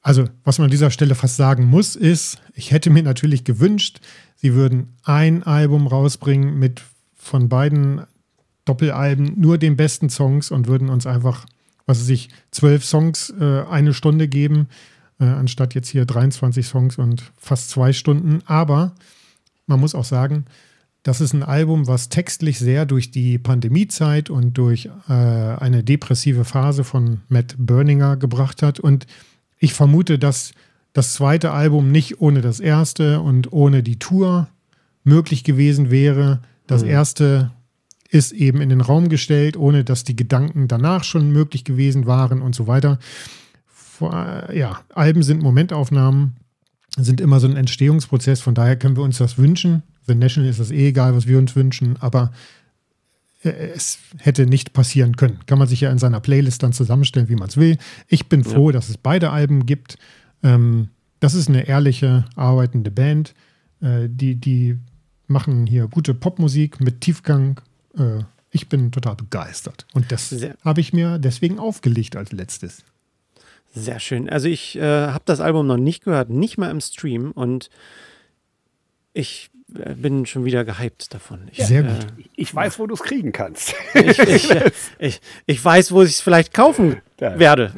Also, 0.00 0.24
was 0.44 0.56
man 0.56 0.64
an 0.64 0.70
dieser 0.70 0.90
Stelle 0.90 1.14
fast 1.14 1.36
sagen 1.36 1.66
muss, 1.66 1.94
ist, 1.94 2.38
ich 2.54 2.70
hätte 2.70 2.88
mir 2.88 3.02
natürlich 3.02 3.44
gewünscht, 3.44 4.00
sie 4.34 4.54
würden 4.54 4.94
ein 5.04 5.42
Album 5.42 5.86
rausbringen 5.86 6.58
mit 6.58 6.80
von 7.26 7.48
beiden 7.48 8.02
Doppelalben 8.64 9.38
nur 9.38 9.58
den 9.58 9.76
besten 9.76 10.10
Songs 10.10 10.50
und 10.50 10.66
würden 10.66 10.88
uns 10.88 11.06
einfach, 11.06 11.46
was 11.86 12.00
weiß 12.00 12.08
ich, 12.08 12.28
zwölf 12.50 12.84
Songs 12.84 13.32
äh, 13.40 13.62
eine 13.62 13.94
Stunde 13.94 14.28
geben, 14.28 14.68
äh, 15.20 15.24
anstatt 15.24 15.74
jetzt 15.74 15.88
hier 15.88 16.04
23 16.04 16.66
Songs 16.66 16.98
und 16.98 17.32
fast 17.36 17.70
zwei 17.70 17.92
Stunden. 17.92 18.40
Aber 18.46 18.94
man 19.66 19.80
muss 19.80 19.94
auch 19.94 20.04
sagen, 20.04 20.46
das 21.02 21.20
ist 21.20 21.34
ein 21.34 21.44
Album, 21.44 21.86
was 21.86 22.08
textlich 22.08 22.58
sehr 22.58 22.84
durch 22.84 23.12
die 23.12 23.38
Pandemiezeit 23.38 24.28
und 24.28 24.58
durch 24.58 24.90
äh, 25.08 25.12
eine 25.12 25.84
depressive 25.84 26.44
Phase 26.44 26.82
von 26.82 27.20
Matt 27.28 27.54
Berninger 27.58 28.16
gebracht 28.16 28.62
hat. 28.62 28.80
Und 28.80 29.06
ich 29.58 29.72
vermute, 29.72 30.18
dass 30.18 30.52
das 30.92 31.12
zweite 31.12 31.52
Album 31.52 31.92
nicht 31.92 32.20
ohne 32.20 32.40
das 32.40 32.58
erste 32.58 33.20
und 33.20 33.52
ohne 33.52 33.84
die 33.84 34.00
Tour 34.00 34.48
möglich 35.04 35.44
gewesen 35.44 35.90
wäre. 35.92 36.40
Das 36.66 36.82
mhm. 36.82 36.90
erste 36.90 37.50
ist 38.08 38.32
eben 38.32 38.60
in 38.60 38.68
den 38.68 38.80
Raum 38.80 39.08
gestellt, 39.08 39.56
ohne 39.56 39.84
dass 39.84 40.04
die 40.04 40.16
Gedanken 40.16 40.68
danach 40.68 41.04
schon 41.04 41.30
möglich 41.30 41.64
gewesen 41.64 42.06
waren 42.06 42.40
und 42.40 42.54
so 42.54 42.66
weiter. 42.66 42.98
Ja, 44.00 44.80
Alben 44.94 45.22
sind 45.22 45.42
Momentaufnahmen, 45.42 46.36
sind 46.96 47.20
immer 47.20 47.40
so 47.40 47.48
ein 47.48 47.56
Entstehungsprozess, 47.56 48.40
von 48.40 48.54
daher 48.54 48.76
können 48.76 48.96
wir 48.96 49.02
uns 49.02 49.18
das 49.18 49.38
wünschen. 49.38 49.82
The 50.06 50.14
National 50.14 50.50
ist 50.50 50.60
das 50.60 50.70
eh 50.70 50.88
egal, 50.88 51.14
was 51.14 51.26
wir 51.26 51.38
uns 51.38 51.56
wünschen, 51.56 51.96
aber 52.00 52.30
äh, 53.42 53.50
es 53.74 53.98
hätte 54.18 54.46
nicht 54.46 54.72
passieren 54.72 55.16
können. 55.16 55.40
Kann 55.46 55.58
man 55.58 55.68
sich 55.68 55.80
ja 55.80 55.90
in 55.90 55.98
seiner 55.98 56.20
Playlist 56.20 56.62
dann 56.62 56.72
zusammenstellen, 56.72 57.28
wie 57.28 57.36
man 57.36 57.48
es 57.48 57.56
will. 57.56 57.78
Ich 58.06 58.28
bin 58.28 58.44
froh, 58.44 58.70
ja. 58.70 58.74
dass 58.74 58.88
es 58.88 58.98
beide 58.98 59.30
Alben 59.30 59.66
gibt. 59.66 59.98
Ähm, 60.42 60.88
das 61.20 61.34
ist 61.34 61.48
eine 61.48 61.66
ehrliche, 61.66 62.24
arbeitende 62.36 62.90
Band, 62.90 63.34
äh, 63.80 64.08
die, 64.08 64.36
die 64.36 64.78
machen 65.28 65.66
hier 65.66 65.88
gute 65.88 66.14
Popmusik 66.14 66.80
mit 66.80 67.00
Tiefgang. 67.00 67.60
Äh, 67.96 68.24
ich 68.50 68.68
bin 68.68 68.92
total 68.92 69.16
begeistert. 69.16 69.86
Und 69.92 70.12
das 70.12 70.34
habe 70.64 70.80
ich 70.80 70.92
mir 70.92 71.18
deswegen 71.18 71.58
aufgelegt 71.58 72.16
als 72.16 72.32
letztes. 72.32 72.84
Sehr 73.74 74.00
schön. 74.00 74.30
Also 74.30 74.48
ich 74.48 74.76
äh, 74.76 74.80
habe 74.80 75.24
das 75.26 75.40
Album 75.40 75.66
noch 75.66 75.76
nicht 75.76 76.04
gehört, 76.04 76.30
nicht 76.30 76.56
mal 76.56 76.70
im 76.70 76.80
Stream. 76.80 77.32
Und 77.32 77.68
ich 79.12 79.50
äh, 79.78 79.94
bin 79.94 80.24
schon 80.24 80.46
wieder 80.46 80.64
gehypt 80.64 81.12
davon. 81.12 81.48
Ich, 81.52 81.66
Sehr 81.66 81.82
gut. 81.82 82.04
Äh, 82.04 82.24
ich 82.36 82.54
weiß, 82.54 82.78
wo 82.78 82.86
du 82.86 82.94
es 82.94 83.02
kriegen 83.02 83.32
kannst. 83.32 83.74
ich, 83.94 84.18
ich, 84.18 84.50
ich, 84.98 85.20
ich, 85.44 85.64
weiß, 85.64 85.92
wo 85.92 86.02
ich 86.02 86.10
es 86.10 86.20
vielleicht 86.20 86.54
kaufen 86.54 87.02
werde. 87.18 87.72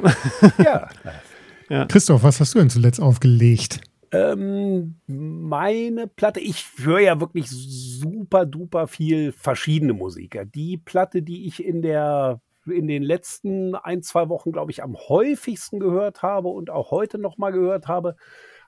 ja. 0.57 0.89
ja. 1.69 1.85
Christoph, 1.85 2.23
was 2.23 2.39
hast 2.39 2.55
du 2.55 2.59
denn 2.59 2.69
zuletzt 2.69 3.01
aufgelegt? 3.01 3.81
Ähm, 4.11 4.95
meine 5.07 6.07
Platte, 6.07 6.39
ich 6.39 6.65
höre 6.77 6.99
ja 6.99 7.19
wirklich 7.19 7.49
super 7.49 8.45
duper 8.45 8.87
viel 8.87 9.31
verschiedene 9.31 9.93
Musiker. 9.93 10.45
Die 10.45 10.77
Platte, 10.77 11.21
die 11.21 11.47
ich 11.47 11.63
in 11.63 11.81
der 11.81 12.41
in 12.65 12.87
den 12.87 13.03
letzten 13.03 13.73
ein, 13.75 14.03
zwei 14.03 14.29
Wochen, 14.29 14.51
glaube 14.51 14.71
ich, 14.71 14.83
am 14.83 14.95
häufigsten 14.95 15.79
gehört 15.79 16.21
habe 16.21 16.49
und 16.49 16.69
auch 16.69 16.91
heute 16.91 17.17
nochmal 17.17 17.51
gehört 17.51 17.87
habe, 17.87 18.15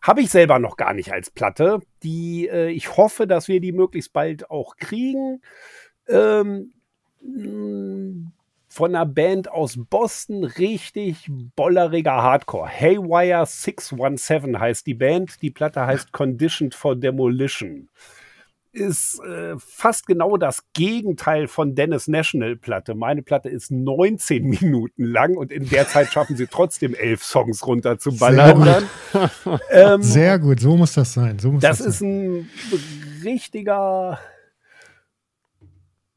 habe 0.02 0.22
ich 0.22 0.30
selber 0.30 0.60
noch 0.60 0.78
gar 0.78 0.94
nicht 0.94 1.12
als 1.14 1.30
Platte. 1.30 1.82
Die, 2.04 2.48
äh, 2.48 2.70
ich 2.70 2.98
hoffe, 2.98 3.28
dass 3.28 3.48
wir 3.48 3.60
die 3.60 3.72
möglichst 3.72 4.14
bald 4.14 4.50
auch 4.50 4.76
kriegen. 4.78 5.42
Ähm, 6.08 6.74
von 8.72 8.96
einer 8.96 9.06
Band 9.06 9.52
aus 9.52 9.78
Boston, 9.78 10.46
richtig 10.46 11.30
bolleriger 11.58 12.24
Hardcore. 12.24 12.70
Haywire 12.70 13.46
617 13.46 14.58
heißt 14.58 14.88
die 14.88 14.94
Band. 14.94 15.42
Die 15.42 15.52
Platte 15.52 15.86
heißt 15.86 16.14
Conditioned 16.14 16.74
for 16.74 16.96
Demolition. 16.96 17.90
Ist 18.72 19.20
äh, 19.26 19.56
fast 19.58 20.08
genau 20.08 20.38
das 20.38 20.64
Gegenteil 20.72 21.50
von 21.50 21.76
Dennis 21.76 22.08
National 22.08 22.56
Platte. 22.56 22.96
Meine 22.96 23.24
Platte 23.24 23.50
ist 23.50 23.72
19 23.72 24.46
Minuten 24.62 25.04
lang 25.04 25.36
und 25.36 25.52
in 25.52 25.68
der 25.68 25.90
Zeit 25.90 26.08
schaffen 26.08 26.38
sie 26.38 26.48
trotzdem 26.48 26.96
elf 26.96 27.26
Songs 27.26 27.68
runter 27.68 28.00
zu 28.00 28.18
ballern. 28.18 28.88
Sehr, 29.12 29.30
ähm, 29.72 30.02
Sehr 30.02 30.40
gut, 30.40 30.62
so 30.62 30.78
muss 30.78 30.94
das 30.94 31.12
sein. 31.12 31.40
So 31.40 31.52
muss 31.52 31.62
das, 31.62 31.80
das 31.80 31.88
ist 31.88 32.02
ein 32.02 32.50
richtiger 33.26 34.18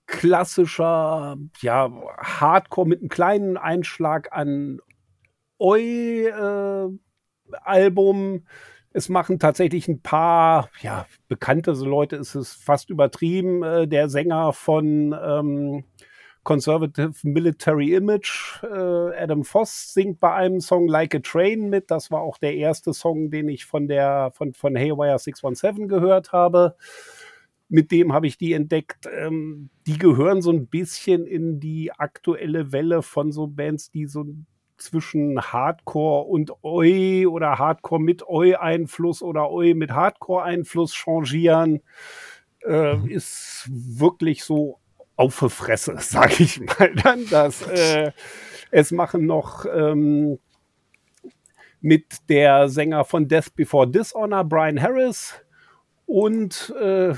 klassischer, 0.07 1.37
ja, 1.61 1.91
Hardcore 2.19 2.89
mit 2.89 3.01
einem 3.01 3.09
kleinen 3.09 3.57
Einschlag 3.57 4.33
an 4.33 4.81
Oi-Album. 5.59 7.01
Äh, 8.37 8.41
es 8.97 9.09
machen 9.09 9.39
tatsächlich 9.41 9.89
ein 9.89 10.03
paar, 10.03 10.69
ja, 10.81 11.07
bekannte 11.29 11.73
Leute, 11.73 12.17
ist 12.17 12.35
es 12.35 12.53
fast 12.53 12.91
übertrieben. 12.91 13.63
Äh, 13.63 13.89
der 13.89 14.09
Sänger 14.09 14.53
von 14.53 15.15
ähm, 15.21 15.85
Conservative 16.45 17.15
Military 17.23 17.95
Image, 17.95 18.63
äh, 18.63 18.67
Adam 19.17 19.45
Voss, 19.45 19.95
singt 19.95 20.21
bei 20.21 20.33
einem 20.35 20.61
Song 20.61 20.87
Like 20.87 21.15
a 21.15 21.19
Train 21.21 21.71
mit. 21.71 21.91
Das 21.91 22.11
war 22.11 22.21
auch 22.21 22.39
der 22.39 22.55
erste 22.55 22.93
Song, 22.93 23.31
den 23.31 23.49
ich 23.49 23.65
von 23.65 23.89
der, 23.89 24.31
von, 24.35 24.53
von 24.53 24.77
Haywire 24.77 25.19
617 25.19 25.89
gehört 25.89 26.33
habe 26.33 26.77
mit 27.75 27.91
dem 27.91 28.13
habe 28.13 28.29
ich 28.29 28.39
die 28.39 28.53
entdeckt. 28.53 29.09
Ähm, 29.13 29.69
die 29.89 29.99
gehören 29.99 30.43
so 30.43 30.53
ein 30.53 30.69
bisschen 30.69 31.27
in 31.27 31.59
die 31.59 31.91
aktuelle 31.91 32.71
Welle 32.71 33.03
von 33.03 33.33
so 33.33 33.49
Bands, 33.49 33.91
die 33.91 34.07
so 34.07 34.25
zwischen 34.77 35.41
Hardcore 35.41 36.25
und 36.25 36.53
Oi 36.63 37.27
oder 37.27 37.59
Hardcore 37.59 38.01
mit 38.01 38.29
Oi-Einfluss 38.29 39.23
oder 39.25 39.51
Oi 39.51 39.75
mit 39.75 39.91
Hardcore-Einfluss 39.91 40.95
changieren. 40.95 41.81
Äh, 42.65 42.95
mhm. 42.95 43.09
ist 43.09 43.69
wirklich 43.69 44.45
so 44.45 44.79
auf 45.17 45.41
die 45.41 45.51
Fresse, 45.51 45.97
sag 45.99 46.39
ich 46.39 46.61
mal 46.61 46.95
dann. 46.95 47.29
Dass, 47.29 47.63
äh, 47.63 48.13
es 48.71 48.93
machen 48.93 49.27
noch 49.27 49.67
ähm, 49.67 50.39
mit 51.81 52.29
der 52.29 52.69
Sänger 52.69 53.05
von 53.05 53.27
Death 53.27 53.53
Before 53.57 53.91
Dishonor, 53.91 54.45
Brian 54.45 54.81
Harris, 54.81 55.35
und 56.07 56.73
äh, 56.81 57.15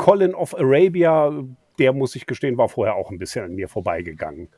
Colin 0.00 0.34
of 0.34 0.58
Arabia, 0.58 1.44
der 1.78 1.92
muss 1.92 2.16
ich 2.16 2.24
gestehen, 2.24 2.56
war 2.56 2.70
vorher 2.70 2.94
auch 2.94 3.10
ein 3.10 3.18
bisschen 3.18 3.44
an 3.44 3.54
mir 3.54 3.68
vorbeigegangen. 3.68 4.48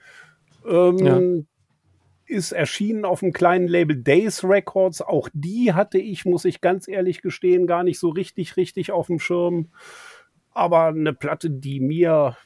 Ähm, 0.64 0.98
ja. 0.98 2.36
Ist 2.36 2.52
erschienen 2.52 3.04
auf 3.04 3.20
dem 3.20 3.32
kleinen 3.32 3.66
Label 3.66 3.96
Days 3.96 4.44
Records. 4.44 5.02
Auch 5.02 5.28
die 5.32 5.72
hatte 5.72 5.98
ich, 5.98 6.24
muss 6.24 6.44
ich 6.44 6.60
ganz 6.60 6.86
ehrlich 6.86 7.22
gestehen, 7.22 7.66
gar 7.66 7.82
nicht 7.82 7.98
so 7.98 8.10
richtig, 8.10 8.56
richtig 8.56 8.92
auf 8.92 9.08
dem 9.08 9.18
Schirm. 9.18 9.70
Aber 10.52 10.84
eine 10.84 11.12
Platte, 11.12 11.50
die 11.50 11.80
mir 11.80 12.36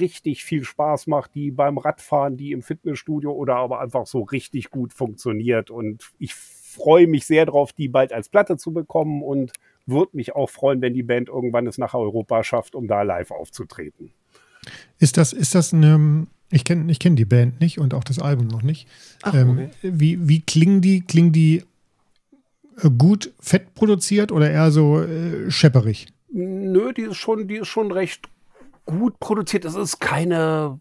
richtig 0.00 0.42
viel 0.42 0.64
Spaß 0.64 1.08
macht, 1.08 1.34
die 1.34 1.50
beim 1.50 1.76
Radfahren, 1.76 2.38
die 2.38 2.52
im 2.52 2.62
Fitnessstudio 2.62 3.32
oder 3.32 3.56
aber 3.56 3.80
einfach 3.80 4.06
so 4.06 4.22
richtig 4.22 4.70
gut 4.70 4.94
funktioniert. 4.94 5.70
Und 5.70 6.10
ich 6.18 6.34
freue 6.34 7.06
mich 7.06 7.26
sehr 7.26 7.44
drauf, 7.44 7.74
die 7.74 7.88
bald 7.88 8.14
als 8.14 8.30
Platte 8.30 8.56
zu 8.56 8.72
bekommen 8.72 9.22
und 9.22 9.52
würde 9.86 10.16
mich 10.16 10.34
auch 10.34 10.50
freuen, 10.50 10.80
wenn 10.80 10.94
die 10.94 11.02
Band 11.02 11.28
irgendwann 11.28 11.66
es 11.66 11.78
nach 11.78 11.94
Europa 11.94 12.44
schafft, 12.44 12.74
um 12.74 12.88
da 12.88 13.02
live 13.02 13.30
aufzutreten. 13.30 14.12
Ist 14.98 15.16
das, 15.16 15.32
ist 15.32 15.54
das 15.54 15.72
eine, 15.72 16.26
ich 16.50 16.64
kenne 16.64 16.90
ich 16.90 16.98
kenn 16.98 17.16
die 17.16 17.24
Band 17.24 17.60
nicht 17.60 17.78
und 17.78 17.94
auch 17.94 18.04
das 18.04 18.18
Album 18.18 18.48
noch 18.48 18.62
nicht. 18.62 18.88
Ach, 19.22 19.34
ähm, 19.34 19.50
okay. 19.50 19.70
wie, 19.82 20.28
wie 20.28 20.40
klingen 20.40 20.80
die? 20.80 21.00
Klingen 21.02 21.32
die 21.32 21.62
äh, 22.82 22.90
gut 22.90 23.32
fett 23.40 23.74
produziert 23.74 24.32
oder 24.32 24.50
eher 24.50 24.70
so 24.70 25.00
äh, 25.00 25.50
schepperig? 25.50 26.08
Nö, 26.30 26.92
die 26.92 27.02
ist 27.02 27.16
schon, 27.16 27.48
die 27.48 27.56
ist 27.56 27.68
schon 27.68 27.92
recht 27.92 28.28
gut 28.84 29.18
produziert. 29.20 29.64
Es 29.64 29.74
ist 29.74 30.00
keine 30.00 30.78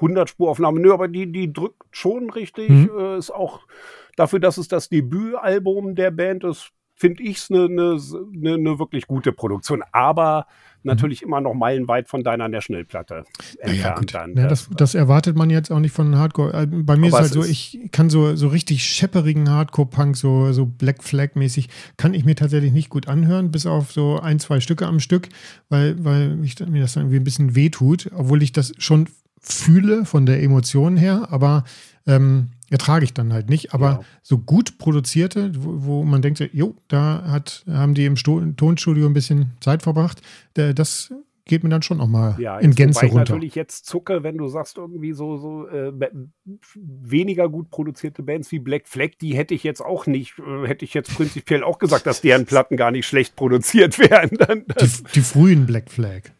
100-Spuraufnahme, 0.00 0.80
nö, 0.80 0.92
aber 0.92 1.08
die, 1.08 1.30
die 1.30 1.52
drückt 1.52 1.82
schon 1.90 2.30
richtig. 2.30 2.68
Mhm. 2.68 2.90
Äh, 2.96 3.18
ist 3.18 3.30
auch 3.30 3.60
dafür, 4.16 4.40
dass 4.40 4.58
es 4.58 4.68
das 4.68 4.88
Debütalbum 4.88 5.94
der 5.94 6.10
Band 6.10 6.44
ist, 6.44 6.70
finde 6.96 7.22
ich 7.22 7.36
es 7.36 7.50
eine 7.50 7.68
ne, 7.68 8.00
ne, 8.32 8.58
ne 8.58 8.78
wirklich 8.78 9.06
gute 9.06 9.32
Produktion. 9.32 9.82
Aber 9.92 10.46
natürlich 10.86 11.22
immer 11.22 11.40
noch 11.40 11.52
meilenweit 11.52 12.08
von 12.08 12.22
deiner 12.22 12.48
National-Platte 12.48 13.24
entfernt 13.58 14.12
ja. 14.12 14.26
Ja, 14.26 14.48
das, 14.48 14.70
das, 14.74 14.94
erwartet 14.94 15.36
man 15.36 15.50
jetzt 15.50 15.70
auch 15.70 15.80
nicht 15.80 15.92
von 15.92 16.16
Hardcore. 16.16 16.62
Äh, 16.62 16.66
bei 16.66 16.96
mir 16.96 17.08
ist 17.08 17.14
halt 17.14 17.32
so, 17.32 17.44
ich 17.44 17.80
kann 17.92 18.08
so, 18.08 18.34
so 18.36 18.48
richtig 18.48 18.84
schepperigen 18.84 19.50
Hardcore-Punk, 19.50 20.16
so, 20.16 20.52
so 20.52 20.64
Black 20.64 21.02
Flag-mäßig, 21.02 21.68
kann 21.96 22.14
ich 22.14 22.24
mir 22.24 22.36
tatsächlich 22.36 22.72
nicht 22.72 22.88
gut 22.88 23.08
anhören, 23.08 23.50
bis 23.50 23.66
auf 23.66 23.92
so 23.92 24.18
ein, 24.18 24.38
zwei 24.38 24.60
Stücke 24.60 24.86
am 24.86 25.00
Stück, 25.00 25.28
weil, 25.68 26.02
weil 26.04 26.38
ich, 26.44 26.58
mir 26.60 26.80
das 26.80 26.96
irgendwie 26.96 27.16
ein 27.16 27.24
bisschen 27.24 27.54
wehtut, 27.54 28.08
obwohl 28.14 28.42
ich 28.42 28.52
das 28.52 28.72
schon 28.78 29.08
fühle 29.40 30.04
von 30.04 30.24
der 30.24 30.42
Emotion 30.42 30.96
her, 30.96 31.28
aber 31.30 31.64
ähm, 32.06 32.50
ertrage 32.70 33.04
ich 33.04 33.14
dann 33.14 33.32
halt 33.32 33.48
nicht. 33.48 33.74
Aber 33.74 33.86
ja. 33.86 34.00
so 34.22 34.38
gut 34.38 34.78
produzierte, 34.78 35.52
wo, 35.56 35.84
wo, 35.84 36.04
man 36.04 36.22
denkt, 36.22 36.40
jo, 36.52 36.74
da 36.88 37.24
hat, 37.28 37.64
haben 37.68 37.94
die 37.94 38.06
im 38.06 38.16
Sto 38.16 38.40
Tonstudio 38.56 39.06
ein 39.06 39.14
bisschen 39.14 39.52
Zeit 39.60 39.82
verbracht, 39.82 40.22
das 40.54 41.12
geht 41.46 41.62
mir 41.62 41.70
dann 41.70 41.82
schon 41.82 42.00
auch 42.00 42.08
mal 42.08 42.36
ja, 42.38 42.58
in 42.58 42.74
Gänze 42.74 43.06
runter. 43.06 43.22
Ich 43.22 43.28
natürlich 43.30 43.54
jetzt 43.54 43.86
zucke, 43.86 44.22
wenn 44.22 44.36
du 44.36 44.48
sagst, 44.48 44.76
irgendwie 44.76 45.12
so, 45.12 45.36
so 45.36 45.68
äh, 45.68 45.92
weniger 46.74 47.48
gut 47.48 47.70
produzierte 47.70 48.22
Bands 48.22 48.50
wie 48.50 48.58
Black 48.58 48.88
Flag, 48.88 49.10
die 49.20 49.36
hätte 49.36 49.54
ich 49.54 49.62
jetzt 49.62 49.80
auch 49.80 50.06
nicht, 50.06 50.34
äh, 50.40 50.66
hätte 50.66 50.84
ich 50.84 50.92
jetzt 50.92 51.14
prinzipiell 51.14 51.62
auch 51.62 51.78
gesagt, 51.78 52.06
dass 52.06 52.20
deren 52.20 52.46
Platten 52.46 52.76
gar 52.76 52.90
nicht 52.90 53.06
schlecht 53.06 53.36
produziert 53.36 53.98
werden. 54.10 54.38
Dann, 54.38 54.64
die, 54.80 55.04
die 55.14 55.20
frühen 55.20 55.66
Black 55.66 55.90
Flag. 55.90 56.32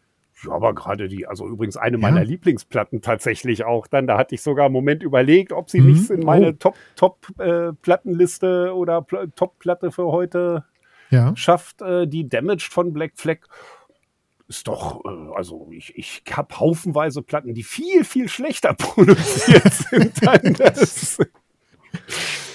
Ja, 0.43 0.51
aber 0.51 0.75
gerade 0.75 1.07
die, 1.07 1.25
also 1.25 1.47
übrigens 1.47 1.77
eine 1.77 1.97
meiner 1.97 2.23
Lieblingsplatten 2.23 3.01
tatsächlich 3.01 3.63
auch 3.63 3.87
dann. 3.87 4.05
Da 4.05 4.17
hatte 4.17 4.35
ich 4.35 4.41
sogar 4.41 4.65
einen 4.65 4.73
Moment 4.73 5.01
überlegt, 5.01 5.51
ob 5.51 5.69
sie 5.69 5.81
mhm. 5.81 5.87
nicht 5.87 6.09
in 6.09 6.19
meine 6.21 6.55
oh. 6.63 6.73
Top-Plattenliste 6.95 8.65
Top, 8.65 8.67
äh, 8.67 8.71
oder 8.71 9.01
Pl 9.01 9.31
Top-Platte 9.35 9.91
für 9.91 10.05
heute 10.05 10.65
ja. 11.09 11.35
schafft. 11.35 11.81
Äh, 11.81 12.07
die 12.07 12.29
Damaged 12.29 12.71
von 12.71 12.93
Black 12.93 13.13
Flag 13.15 13.39
ist 14.47 14.67
doch, 14.67 15.03
äh, 15.05 15.35
also 15.35 15.69
ich, 15.71 15.97
ich 15.97 16.23
habe 16.31 16.59
haufenweise 16.59 17.23
Platten, 17.23 17.53
die 17.53 17.63
viel, 17.63 18.03
viel 18.03 18.29
schlechter 18.29 18.73
produziert 18.73 19.73
sind. 19.73 20.13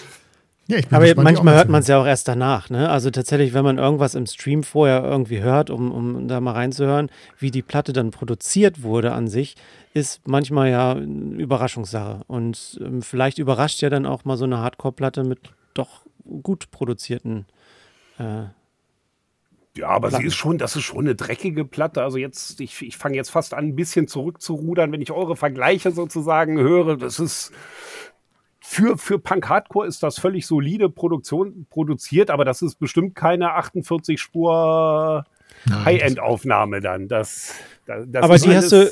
Ja, 0.73 0.79
Aber 0.91 1.05
gespannt, 1.05 1.25
manchmal 1.25 1.57
hört 1.57 1.69
man 1.69 1.81
es 1.81 1.89
ja 1.89 2.01
auch 2.01 2.07
erst 2.07 2.29
danach. 2.29 2.71
Ne? 2.71 2.89
Also 2.89 3.11
tatsächlich, 3.11 3.53
wenn 3.53 3.65
man 3.65 3.79
irgendwas 3.79 4.15
im 4.15 4.27
Stream 4.27 4.63
vorher 4.63 5.05
irgendwie 5.05 5.41
hört, 5.41 5.69
um, 5.69 5.93
um 5.93 6.29
da 6.29 6.41
mal 6.41 6.53
reinzuhören, 6.53 7.11
wie 7.39 7.51
die 7.51 7.63
Platte 7.63 7.93
dann 7.93 8.11
produziert 8.11 8.83
wurde 8.83 9.13
an 9.13 9.29
sich, 9.29 9.57
ist 9.93 10.27
manchmal 10.27 10.71
ja 10.71 10.93
eine 10.93 11.37
Überraschungssache. 11.37 12.23
Und 12.27 12.81
ähm, 12.83 13.03
vielleicht 13.03 13.39
überrascht 13.39 13.83
ja 13.83 13.91
dann 13.91 14.07
auch 14.07 14.25
mal 14.25 14.37
so 14.37 14.45
eine 14.45 14.59
Hardcore-Platte 14.59 15.25
mit 15.25 15.41
doch 15.75 16.07
gut 16.43 16.71
produzierten. 16.71 17.45
Äh, 18.19 18.45
ja, 19.77 19.89
aber 19.89 20.09
Platten. 20.09 20.23
sie 20.23 20.29
ist 20.29 20.37
schon, 20.37 20.59
das 20.59 20.77
ist 20.77 20.85
schon 20.85 21.01
eine 21.01 21.15
dreckige 21.15 21.65
Platte. 21.65 22.03
Also 22.03 22.19
jetzt, 22.19 22.61
ich, 22.61 22.81
ich 22.81 22.97
fange 22.97 23.17
jetzt 23.17 23.31
fast 23.31 23.53
an, 23.53 23.67
ein 23.67 23.77
bisschen 23.77 24.09
zurückzurudern, 24.09 24.93
wenn 24.93 25.03
ich 25.03 25.13
eure 25.13 25.37
Vergleiche 25.37 25.93
sozusagen 25.93 26.59
höre. 26.59 26.97
Das 26.97 27.19
ist 27.19 27.53
für, 28.73 28.97
für 28.97 29.19
Punk 29.19 29.51
Hardcore 29.51 29.87
ist 29.87 30.03
das 30.03 30.19
völlig 30.19 30.47
solide 30.47 30.89
Produktion 30.89 31.67
produziert, 31.69 32.31
aber 32.31 32.47
das 32.47 32.63
ist 32.63 32.77
bestimmt 32.77 33.15
keine 33.15 33.53
48 33.53 34.19
Spur 34.19 35.27
High-End-Aufnahme 35.69 36.81
dann. 36.81 37.07
Das, 37.07 37.55
das, 37.87 38.07
das 38.09 38.23
aber 38.23 38.39
die 38.39 38.57
hast 38.57 38.73
du, 38.73 38.91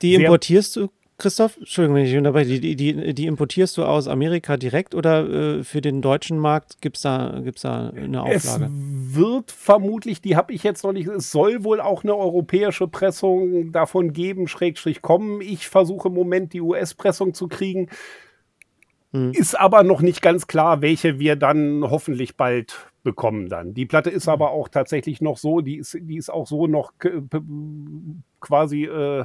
die 0.00 0.14
importierst 0.14 0.76
du, 0.76 0.90
Christoph? 1.18 1.56
Entschuldigung, 1.56 1.96
wenn 1.96 2.04
ich 2.04 2.16
unterbreche, 2.16 2.60
die, 2.60 2.76
die, 2.76 3.14
die 3.14 3.26
importierst 3.26 3.76
du 3.78 3.84
aus 3.84 4.06
Amerika 4.06 4.56
direkt 4.56 4.94
oder 4.94 5.28
äh, 5.28 5.64
für 5.64 5.80
den 5.80 6.02
deutschen 6.02 6.38
Markt 6.38 6.80
gibt 6.80 6.96
es 6.96 7.02
da, 7.02 7.40
gibt's 7.42 7.62
da 7.62 7.90
eine 7.96 8.22
Auflage? 8.22 8.66
Es 8.66 8.70
wird 9.16 9.50
vermutlich, 9.50 10.20
die 10.20 10.36
habe 10.36 10.52
ich 10.52 10.62
jetzt 10.62 10.84
noch 10.84 10.92
nicht, 10.92 11.08
es 11.08 11.32
soll 11.32 11.64
wohl 11.64 11.80
auch 11.80 12.04
eine 12.04 12.14
europäische 12.14 12.86
Pressung 12.86 13.72
davon 13.72 14.12
geben, 14.12 14.46
Schrägstrich 14.46 15.02
kommen. 15.02 15.40
Ich 15.40 15.68
versuche 15.68 16.08
im 16.08 16.14
Moment 16.14 16.52
die 16.52 16.60
US-Pressung 16.60 17.34
zu 17.34 17.48
kriegen. 17.48 17.88
Mhm. 19.12 19.32
Ist 19.32 19.58
aber 19.58 19.82
noch 19.82 20.00
nicht 20.00 20.22
ganz 20.22 20.46
klar, 20.46 20.82
welche 20.82 21.18
wir 21.18 21.36
dann 21.36 21.84
hoffentlich 21.84 22.36
bald 22.36 22.90
bekommen 23.02 23.48
dann. 23.48 23.74
Die 23.74 23.86
Platte 23.86 24.10
ist 24.10 24.26
mhm. 24.26 24.32
aber 24.32 24.50
auch 24.50 24.68
tatsächlich 24.68 25.20
noch 25.20 25.38
so, 25.38 25.60
die 25.60 25.76
ist, 25.76 25.96
die 26.00 26.16
ist 26.16 26.30
auch 26.30 26.46
so 26.46 26.66
noch 26.66 26.92
quasi 28.40 28.84
äh, 28.84 29.24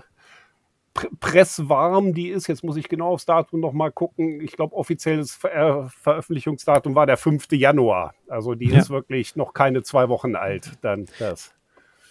presswarm, 1.19 2.13
die 2.13 2.29
ist. 2.29 2.47
Jetzt 2.47 2.63
muss 2.63 2.77
ich 2.77 2.89
genau 2.89 3.13
aufs 3.13 3.25
Datum 3.25 3.59
noch 3.59 3.73
mal 3.73 3.91
gucken. 3.91 4.41
Ich 4.41 4.53
glaube, 4.53 4.75
offizielles 4.75 5.35
Ver 5.35 5.89
Veröffentlichungsdatum 5.89 6.95
war 6.95 7.05
der 7.05 7.17
5. 7.17 7.51
Januar. 7.51 8.13
Also 8.27 8.55
die 8.55 8.69
ja. 8.69 8.79
ist 8.79 8.89
wirklich 8.89 9.35
noch 9.35 9.53
keine 9.53 9.83
zwei 9.83 10.09
Wochen 10.09 10.35
alt. 10.35 10.73
Dann 10.81 11.05
das. 11.19 11.53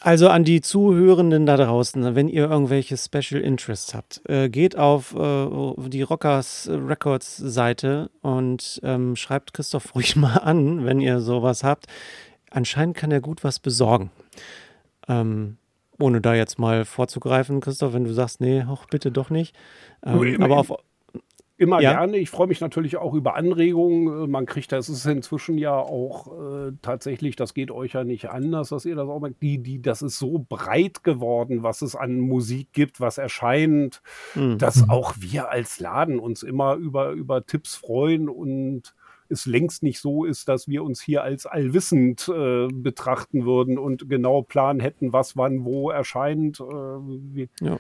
Also 0.03 0.29
an 0.29 0.45
die 0.45 0.63
Zuhörenden 0.63 1.45
da 1.45 1.59
draußen, 1.59 2.15
wenn 2.15 2.29
ihr 2.29 2.49
irgendwelche 2.49 2.97
Special 2.97 3.43
Interests 3.43 3.95
habt, 3.95 4.23
äh, 4.29 4.49
geht 4.49 4.77
auf 4.77 5.15
äh, 5.15 5.89
die 5.89 6.01
Rockers 6.01 6.71
Records 6.73 7.37
Seite 7.37 8.11
und 8.23 8.81
ähm, 8.83 9.15
schreibt 9.15 9.53
Christoph 9.53 9.95
ruhig 9.95 10.17
mal 10.17 10.39
an, 10.39 10.87
wenn 10.87 11.01
ihr 11.01 11.21
sowas 11.21 11.63
habt. 11.65 11.87
Anscheinend 12.51 12.97
kann 12.97 13.13
er 13.13 13.21
gut 13.21 13.45
was 13.45 13.59
besorgen. 13.59 14.11
Ähm, 15.07 15.59
ohne 15.99 16.23
da 16.23 16.35
jetzt 16.35 16.59
mal 16.59 16.87
vorzugreifen, 16.87 17.61
Christoph, 17.61 17.93
wenn 17.93 18.05
du 18.05 18.15
sagst, 18.15 18.41
nee, 18.41 18.65
auch 18.65 18.87
bitte 18.87 19.13
doch 19.13 19.29
nicht. 19.29 19.55
Ähm, 20.05 20.43
aber 20.43 20.57
auf 20.57 20.73
Immer 21.61 21.83
ja. 21.83 21.93
gerne. 21.93 22.17
Ich 22.17 22.31
freue 22.31 22.47
mich 22.47 22.63
natürlich 22.63 22.97
auch 22.97 23.13
über 23.13 23.37
Anregungen. 23.37 24.25
Äh, 24.25 24.27
man 24.27 24.47
kriegt 24.47 24.73
das, 24.73 24.89
ist 24.89 25.05
inzwischen 25.05 25.59
ja 25.59 25.77
auch 25.77 26.29
äh, 26.29 26.73
tatsächlich, 26.81 27.37
das 27.37 27.53
geht 27.53 27.71
euch 27.71 27.93
ja 27.93 28.03
nicht 28.03 28.31
anders, 28.31 28.71
dass 28.71 28.87
ihr 28.87 28.97
das 28.97 29.07
auch 29.07 29.21
merkt. 29.21 29.43
Die, 29.43 29.59
die, 29.59 29.83
das 29.83 30.01
ist 30.01 30.19
so 30.19 30.43
breit 30.49 31.05
geworden, 31.05 31.63
was 31.63 31.83
es 31.83 31.95
an 31.95 32.19
Musik 32.19 32.73
gibt, 32.73 32.99
was 32.99 33.19
erscheint, 33.19 34.01
mhm. 34.35 34.57
dass 34.57 34.89
auch 34.89 35.13
wir 35.19 35.51
als 35.51 35.81
Laden 35.81 36.19
uns 36.19 36.43
immer 36.43 36.77
über, 36.77 37.11
über 37.11 37.45
Tipps 37.45 37.75
freuen 37.75 38.31
und 38.31 38.95
es 39.29 39.45
längst 39.45 39.83
nicht 39.83 40.01
so 40.01 40.25
ist, 40.25 40.49
dass 40.49 40.67
wir 40.67 40.83
uns 40.83 41.03
hier 41.03 41.23
als 41.23 41.45
allwissend 41.45 42.27
äh, 42.35 42.69
betrachten 42.73 43.45
würden 43.45 43.77
und 43.77 44.09
genau 44.09 44.41
planen 44.41 44.81
hätten, 44.81 45.13
was 45.13 45.37
wann 45.37 45.67
wo 45.67 45.91
erscheint. 45.91 46.59
Äh, 46.59 46.65
wir, 46.65 47.49
ja 47.61 47.79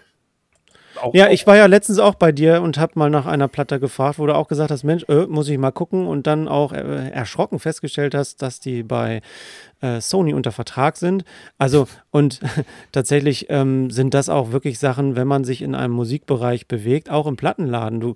Auch, 1.00 1.14
Ja, 1.14 1.30
ich 1.30 1.46
war 1.46 1.56
ja 1.56 1.66
letztens 1.66 1.98
auch 1.98 2.14
bei 2.14 2.32
dir 2.32 2.62
und 2.62 2.78
habe 2.78 2.92
mal 2.96 3.10
nach 3.10 3.26
einer 3.26 3.48
Platte 3.48 3.80
gefragt, 3.80 4.18
wo 4.18 4.26
du 4.26 4.34
auch 4.34 4.48
gesagt 4.48 4.70
hast, 4.70 4.84
Mensch, 4.84 5.04
äh, 5.08 5.26
muss 5.26 5.48
ich 5.48 5.58
mal 5.58 5.70
gucken 5.70 6.06
und 6.06 6.26
dann 6.26 6.48
auch 6.48 6.72
äh, 6.72 7.10
erschrocken 7.10 7.58
festgestellt 7.58 8.14
hast, 8.14 8.42
dass 8.42 8.60
die 8.60 8.82
bei 8.82 9.22
äh, 9.80 10.00
Sony 10.00 10.34
unter 10.34 10.52
Vertrag 10.52 10.96
sind. 10.96 11.24
Also 11.58 11.86
und 12.10 12.40
tatsächlich 12.92 13.46
ähm, 13.48 13.90
sind 13.90 14.14
das 14.14 14.28
auch 14.28 14.52
wirklich 14.52 14.78
Sachen, 14.78 15.16
wenn 15.16 15.28
man 15.28 15.44
sich 15.44 15.62
in 15.62 15.74
einem 15.74 15.94
Musikbereich 15.94 16.66
bewegt, 16.66 17.10
auch 17.10 17.26
im 17.26 17.36
Plattenladen. 17.36 18.00
Du, 18.00 18.14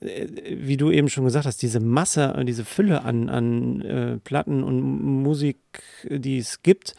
äh, 0.00 0.26
wie 0.50 0.76
du 0.76 0.90
eben 0.90 1.08
schon 1.08 1.24
gesagt 1.24 1.46
hast, 1.46 1.62
diese 1.62 1.80
Masse, 1.80 2.34
äh, 2.36 2.44
diese 2.44 2.64
Fülle 2.64 3.02
an, 3.02 3.28
an 3.28 3.80
äh, 3.82 4.16
Platten 4.18 4.62
und 4.62 4.80
Musik, 4.80 5.58
die 6.08 6.38
es 6.38 6.62
gibt. 6.62 6.94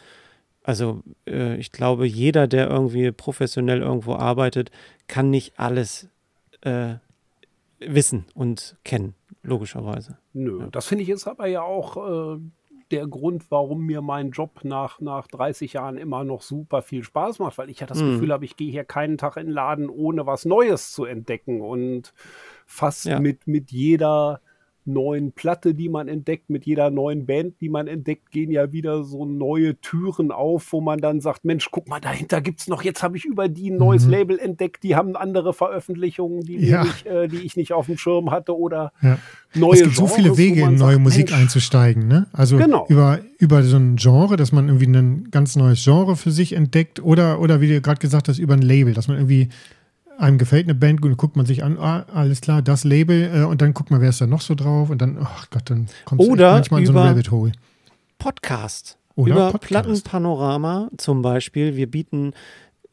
Also 0.66 1.04
äh, 1.28 1.58
ich 1.58 1.72
glaube, 1.72 2.08
jeder, 2.08 2.48
der 2.48 2.68
irgendwie 2.70 3.12
professionell 3.12 3.82
irgendwo 3.82 4.14
arbeitet, 4.16 4.72
kann 5.08 5.30
nicht 5.30 5.60
alles 5.60 6.10
äh, 6.62 6.96
wissen 7.80 8.26
und 8.34 8.76
kennen, 8.84 9.14
logischerweise. 9.44 10.18
Nö, 10.34 10.68
das 10.72 10.88
finde 10.88 11.04
ich 11.04 11.10
ist 11.10 11.28
aber 11.28 11.46
ja 11.46 11.62
auch 11.62 12.36
äh, 12.36 12.40
der 12.90 13.06
Grund, 13.08 13.52
warum 13.52 13.86
mir 13.86 14.02
mein 14.02 14.32
Job 14.32 14.62
nach, 14.64 15.00
nach 15.00 15.28
30 15.28 15.74
Jahren 15.74 15.98
immer 15.98 16.24
noch 16.24 16.42
super 16.42 16.82
viel 16.82 17.04
Spaß 17.04 17.38
macht, 17.40 17.60
weil 17.60 17.70
ich 17.70 17.80
ja 17.80 17.86
das 17.86 18.02
Mhm. 18.02 18.14
Gefühl 18.14 18.34
habe, 18.34 18.46
ich 18.46 18.58
gehe 18.58 18.72
hier 18.72 18.86
keinen 18.86 19.20
Tag 19.20 19.38
in 19.38 19.46
den 19.48 19.54
Laden, 19.54 19.88
ohne 19.90 20.26
was 20.26 20.46
Neues 20.46 20.94
zu 20.94 21.06
entdecken 21.06 21.62
und 21.62 22.12
fast 22.66 23.06
Ja. 23.06 23.20
mit, 23.20 23.46
mit 23.46 23.72
jeder 23.72 24.42
neuen 24.86 25.32
Platte, 25.32 25.74
die 25.74 25.90
man 25.90 26.08
entdeckt, 26.08 26.50
mit 26.50 26.66
jeder 26.66 26.90
neuen 26.92 27.26
Band, 27.26 27.60
die 27.62 27.70
man 27.70 27.88
entdeckt, 27.88 28.32
gehen 28.32 28.52
ja 28.52 28.72
wieder 28.72 29.04
so 29.04 29.26
neue 29.26 29.80
Türen 29.82 30.32
auf, 30.32 30.72
wo 30.72 30.82
man 30.82 31.00
dann 31.00 31.22
sagt, 31.22 31.44
Mensch, 31.46 31.70
guck 31.72 31.88
mal, 31.90 32.00
dahinter 32.00 32.42
gibt's 32.42 32.68
noch, 32.68 32.84
jetzt 32.84 33.02
habe 33.04 33.18
ich 33.18 33.26
über 33.26 33.50
die 33.50 33.72
ein 33.72 33.78
neues 33.78 34.06
Mhm. 34.06 34.12
Label 34.12 34.40
entdeckt, 34.40 34.84
die 34.84 34.96
haben 34.96 35.16
andere 35.16 35.54
Veröffentlichungen, 35.54 36.42
die, 36.42 36.58
Ja. 36.58 36.84
nicht, 36.84 37.06
äh, 37.06 37.28
die 37.28 37.46
ich 37.46 37.56
nicht 37.56 37.74
auf 37.74 37.88
dem 37.88 37.98
Schirm 37.98 38.32
hatte 38.32 38.58
oder 38.58 38.92
Ja. 39.02 39.18
neue 39.56 39.74
es 39.74 39.84
gibt 39.84 39.96
so 39.96 40.08
viele 40.08 40.24
Genres, 40.30 40.38
Wege, 40.38 40.62
in 40.62 40.76
neue 40.76 40.94
sagt, 40.94 41.02
Musik 41.02 41.30
Mensch, 41.30 41.42
einzusteigen. 41.42 42.08
Ne? 42.08 42.28
Also 42.34 42.58
Genau. 42.58 42.86
über, 42.88 43.20
über 43.40 43.64
so 43.64 43.78
ein 43.78 43.96
Genre, 43.96 44.38
dass 44.38 44.52
man 44.52 44.68
irgendwie 44.68 44.88
ein 44.88 45.30
ganz 45.32 45.56
neues 45.56 45.84
Genre 45.84 46.16
für 46.16 46.32
sich 46.32 46.54
entdeckt 46.54 47.02
oder, 47.04 47.40
oder 47.40 47.62
wie 47.62 47.68
du 47.70 47.82
gerade 47.82 48.00
gesagt 48.00 48.28
hast, 48.28 48.40
über 48.40 48.54
ein 48.54 48.62
Label, 48.62 48.94
dass 48.94 49.08
man 49.08 49.18
irgendwie 49.18 49.50
einem 50.18 50.38
gefällt 50.38 50.66
eine 50.66 50.76
Band 50.76 51.04
dann 51.04 51.18
guckt 51.18 51.36
man 51.36 51.46
sich 51.46 51.64
an, 51.64 51.78
ah, 51.78 52.06
alles 52.14 52.42
klar, 52.42 52.62
das 52.62 52.84
Label 52.84 53.32
äh, 53.34 53.44
und 53.44 53.62
dann 53.62 53.74
guckt 53.74 53.92
man, 53.92 54.02
wer 54.02 54.10
ist 54.10 54.22
da 54.22 54.28
noch 54.28 54.42
so 54.42 54.56
drauf 54.56 54.90
und 54.90 55.02
dann, 55.02 55.18
ach 55.22 55.50
Gott, 55.50 55.70
dann 55.70 55.88
kommt 56.06 56.22
es 56.22 56.28
manchmal 56.28 56.82
in 56.82 56.86
so 56.88 56.94
ein 56.94 56.98
Rabbit 56.98 57.32
Hole. 57.32 57.52
Podcast. 58.18 58.98
Oder 59.16 59.34
Über 59.34 59.52
Podcast. 59.52 59.70
Plattenpanorama 59.70 60.90
zum 60.98 61.22
Beispiel. 61.22 61.76
Wir 61.76 61.90
bieten 61.90 62.34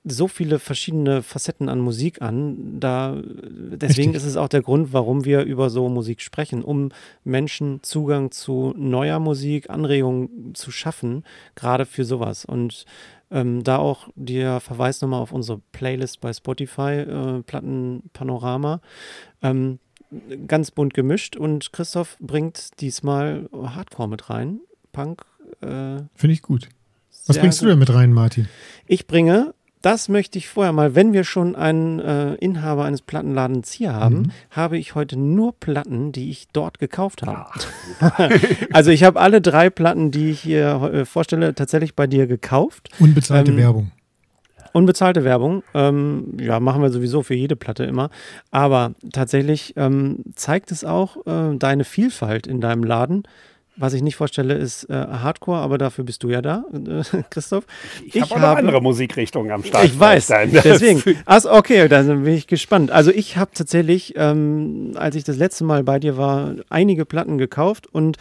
so 0.05 0.27
viele 0.27 0.59
verschiedene 0.59 1.23
Facetten 1.23 1.69
an 1.69 1.81
Musik 1.81 2.23
an. 2.23 2.81
Da, 2.81 3.17
deswegen 3.23 4.11
Richtig. 4.11 4.15
ist 4.15 4.25
es 4.25 4.37
auch 4.37 4.49
der 4.49 4.63
Grund, 4.63 4.93
warum 4.93 5.25
wir 5.25 5.43
über 5.43 5.71
so 5.71 5.89
Musik 5.89 6.21
sprechen, 6.21 6.63
um 6.63 6.91
Menschen 7.25 7.83
Zugang 7.83 8.31
zu 8.31 8.75
neuer 8.77 9.21
Musik, 9.21 9.71
Anregungen 9.71 10.55
zu 10.55 10.71
schaffen, 10.71 11.25
gerade 11.55 11.87
für 11.87 12.05
sowas. 12.05 12.45
Und 12.45 12.85
ähm, 13.33 13.65
da 13.65 13.79
auch 13.79 14.09
der 14.15 14.61
Verweis 14.61 15.01
nochmal 15.01 15.21
auf 15.21 15.33
unsere 15.33 15.61
Playlist 15.73 16.21
bei 16.21 16.33
Spotify, 16.33 17.01
äh, 17.01 17.43
Plattenpanorama. 17.43 18.81
Ähm, 19.43 19.79
ganz 20.47 20.71
bunt 20.71 20.95
gemischt 20.95 21.37
und 21.37 21.73
Christoph 21.73 22.17
bringt 22.21 22.81
diesmal 22.81 23.49
Hardcore 23.53 24.09
mit 24.09 24.29
rein. 24.31 24.61
Punk. 24.93 25.25
Äh, 25.61 26.03
Finde 26.15 26.35
ich 26.35 26.43
gut. 26.43 26.69
Was 27.27 27.39
bringst 27.39 27.61
du 27.61 27.65
gut. 27.65 27.73
denn 27.73 27.79
mit 27.79 27.93
rein, 27.93 28.13
Martin? 28.13 28.49
Ich 28.87 29.07
bringe, 29.07 29.55
das 29.83 30.09
möchte 30.09 30.39
ich 30.39 30.49
vorher 30.49 30.73
mal, 30.73 30.95
wenn 30.95 31.13
wir 31.13 31.25
schon 31.25 31.55
einen 31.57 31.99
äh, 32.01 32.35
Inhaber 32.37 32.85
eines 32.85 33.03
Plattenladens 33.03 33.73
hier 33.73 33.93
haben, 33.95 34.17
Mhm. 34.17 34.31
habe 34.51 34.79
ich 34.79 34.95
heute 34.95 35.19
nur 35.19 35.53
Platten, 35.59 36.13
die 36.13 36.31
ich 36.31 36.49
dort 36.53 36.79
gekauft 36.79 37.23
habe. 37.25 37.45
also 38.73 38.91
ich 38.91 39.05
habe 39.05 39.21
alle 39.21 39.41
drei 39.41 39.71
Platten, 39.71 40.11
die 40.11 40.31
ich 40.31 40.41
hier 40.41 40.91
äh, 40.93 41.05
vorstelle, 41.05 41.55
tatsächlich 41.55 41.95
bei 41.95 42.07
dir 42.07 42.27
gekauft. 42.27 42.89
Unbezahlte 42.99 43.51
Ähm, 43.53 43.57
Werbung. 43.59 43.91
Unbezahlte 44.75 45.23
Werbung, 45.23 45.63
ähm, 45.75 46.39
ja, 46.41 46.59
machen 46.59 46.81
wir 46.81 46.89
sowieso 46.91 47.23
für 47.23 47.35
jede 47.35 47.57
Platte 47.57 47.85
immer. 47.85 48.09
Aber 48.51 48.93
tatsächlich 49.13 49.75
ähm, 49.77 50.21
zeigt 50.35 50.73
es 50.73 50.83
auch 50.83 51.27
äh, 51.27 51.57
deine 51.59 51.85
Vielfalt 51.85 52.47
in 52.47 52.63
deinem 52.63 52.83
Laden. 52.83 53.25
Was 53.77 53.95
ich 53.95 54.03
nicht 54.03 54.17
vorstelle, 54.17 54.55
ist 54.55 54.85
äh, 54.91 54.93
Hardcore, 54.93 55.59
aber 55.61 55.79
dafür 55.79 56.05
bist 56.05 56.23
du 56.23 56.29
ja 56.29 56.43
da, 56.43 56.65
äh, 56.73 57.23
Christoph. 57.31 57.65
Ich, 58.05 58.21
habe 58.21 58.35
noch 58.35 58.41
habe- 58.49 58.59
andere 58.59 58.83
Musikrichtungen 58.83 59.51
am 59.51 59.65
Start. 59.65 59.85
Ich 59.85 59.99
weiß, 59.99 60.27
deswegen. 60.53 61.19
Also 61.25 61.51
okay, 61.53 61.89
dann 61.89 62.25
bin 62.25 62.35
ich 62.35 62.47
gespannt. 62.47 62.91
Also 62.91 63.11
ich 63.11 63.39
habe 63.39 63.53
tatsächlich, 63.55 64.13
ähm, 64.17 64.93
als 64.95 65.17
ich 65.17 65.25
das 65.25 65.37
letzte 65.37 65.65
Mal 65.65 65.85
bei 65.85 65.99
dir 65.99 66.19
war, 66.19 66.55
einige 66.69 67.07
Platten 67.07 67.39
gekauft 67.39 67.87
und 67.87 68.19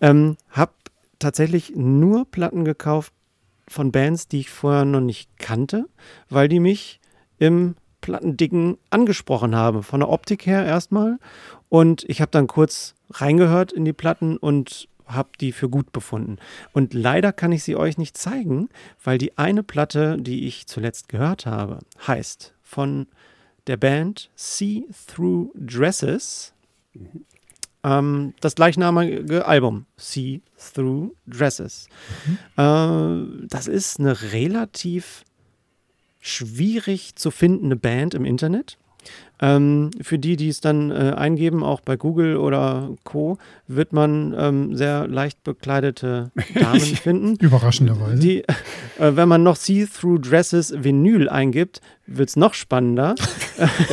ähm, 0.00 0.36
habe 0.50 0.72
tatsächlich 1.18 1.74
nur 1.76 2.24
Platten 2.30 2.64
gekauft 2.64 3.12
von 3.68 3.92
Bands, 3.92 4.28
die 4.28 4.40
ich 4.40 4.50
vorher 4.50 4.84
noch 4.84 5.00
nicht 5.00 5.28
kannte, 5.38 5.86
weil 6.30 6.48
die 6.48 6.60
mich 6.60 7.00
im 7.38 7.76
Plattendicken 8.00 8.78
angesprochen 8.90 9.54
haben. 9.54 9.82
Von 9.82 10.00
der 10.00 10.08
Optik 10.08 10.46
her 10.46 10.64
erstmal. 10.64 11.18
Und 11.68 12.04
ich 12.08 12.20
habe 12.20 12.30
dann 12.30 12.46
kurz 12.46 12.94
reingehört 13.10 13.72
in 13.72 13.84
die 13.84 13.92
Platten 13.92 14.36
und 14.36 14.88
habe 15.06 15.30
die 15.40 15.52
für 15.52 15.68
gut 15.68 15.92
befunden. 15.92 16.38
Und 16.72 16.94
leider 16.94 17.32
kann 17.32 17.52
ich 17.52 17.64
sie 17.64 17.76
euch 17.76 17.98
nicht 17.98 18.16
zeigen, 18.16 18.68
weil 19.02 19.18
die 19.18 19.36
eine 19.38 19.62
Platte, 19.62 20.16
die 20.18 20.46
ich 20.46 20.66
zuletzt 20.66 21.08
gehört 21.08 21.46
habe, 21.46 21.80
heißt 22.06 22.54
von 22.62 23.06
der 23.66 23.76
Band 23.76 24.30
See 24.34 24.84
Through 25.06 25.52
Dresses. 25.54 26.52
Ähm, 27.82 28.34
das 28.40 28.54
gleichnamige 28.54 29.46
Album 29.46 29.86
See 29.96 30.40
Through 30.74 31.14
Dresses. 31.26 31.88
Äh, 32.56 33.46
das 33.48 33.66
ist 33.66 34.00
eine 34.00 34.32
relativ 34.32 35.24
schwierig 36.20 37.16
zu 37.16 37.30
findende 37.30 37.76
Band 37.76 38.14
im 38.14 38.24
Internet. 38.24 38.78
Ähm, 39.40 39.90
für 40.00 40.18
die, 40.18 40.36
die 40.36 40.48
es 40.48 40.60
dann 40.60 40.90
äh, 40.90 41.12
eingeben, 41.16 41.64
auch 41.64 41.80
bei 41.80 41.96
Google 41.96 42.36
oder 42.36 42.90
Co., 43.02 43.38
wird 43.66 43.92
man 43.92 44.34
ähm, 44.38 44.76
sehr 44.76 45.08
leicht 45.08 45.42
bekleidete 45.42 46.30
Damen 46.54 46.80
finden. 46.80 47.36
Überraschenderweise. 47.36 48.20
Die, 48.20 48.38
äh, 48.38 48.46
wenn 48.98 49.28
man 49.28 49.42
noch 49.42 49.56
See-Through 49.56 50.20
Dresses 50.20 50.72
Vinyl 50.76 51.28
eingibt, 51.28 51.80
wird 52.06 52.28
es 52.28 52.36
noch 52.36 52.54
spannender. 52.54 53.16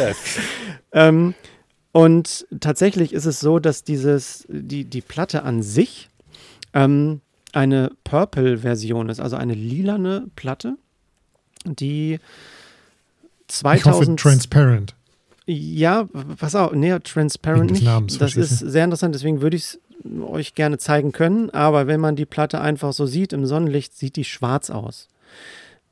ähm, 0.93 1.33
und 1.91 2.45
tatsächlich 2.59 3.11
ist 3.11 3.25
es 3.25 3.39
so, 3.39 3.59
dass 3.59 3.83
dieses, 3.83 4.45
die, 4.47 4.85
die 4.85 5.01
Platte 5.01 5.43
an 5.43 5.63
sich 5.63 6.09
ähm, 6.73 7.21
eine 7.51 7.91
Purple-Version 8.03 9.09
ist, 9.09 9.19
also 9.19 9.35
eine 9.35 9.53
lilane 9.53 10.27
Platte, 10.35 10.77
die 11.65 12.13
ich 12.13 13.85
hoffe, 13.85 14.05
2000 14.05 14.19
transparent. 14.19 14.95
Ja, 15.45 16.07
pass 16.37 16.55
auf, 16.55 16.73
nee, 16.73 16.97
transparent 16.99 17.71
nicht. 17.71 17.83
Namens, 17.83 18.17
das 18.17 18.35
ist 18.35 18.59
sehr 18.59 18.83
interessant, 18.83 19.15
deswegen 19.15 19.41
würde 19.41 19.57
ich 19.57 19.63
es 19.63 19.79
euch 20.21 20.55
gerne 20.55 20.77
zeigen 20.77 21.11
können. 21.11 21.49
Aber 21.49 21.87
wenn 21.87 21.99
man 21.99 22.15
die 22.15 22.25
Platte 22.25 22.61
einfach 22.61 22.93
so 22.93 23.05
sieht 23.05 23.33
im 23.33 23.45
Sonnenlicht, 23.45 23.95
sieht 23.97 24.15
die 24.15 24.23
schwarz 24.23 24.69
aus. 24.69 25.07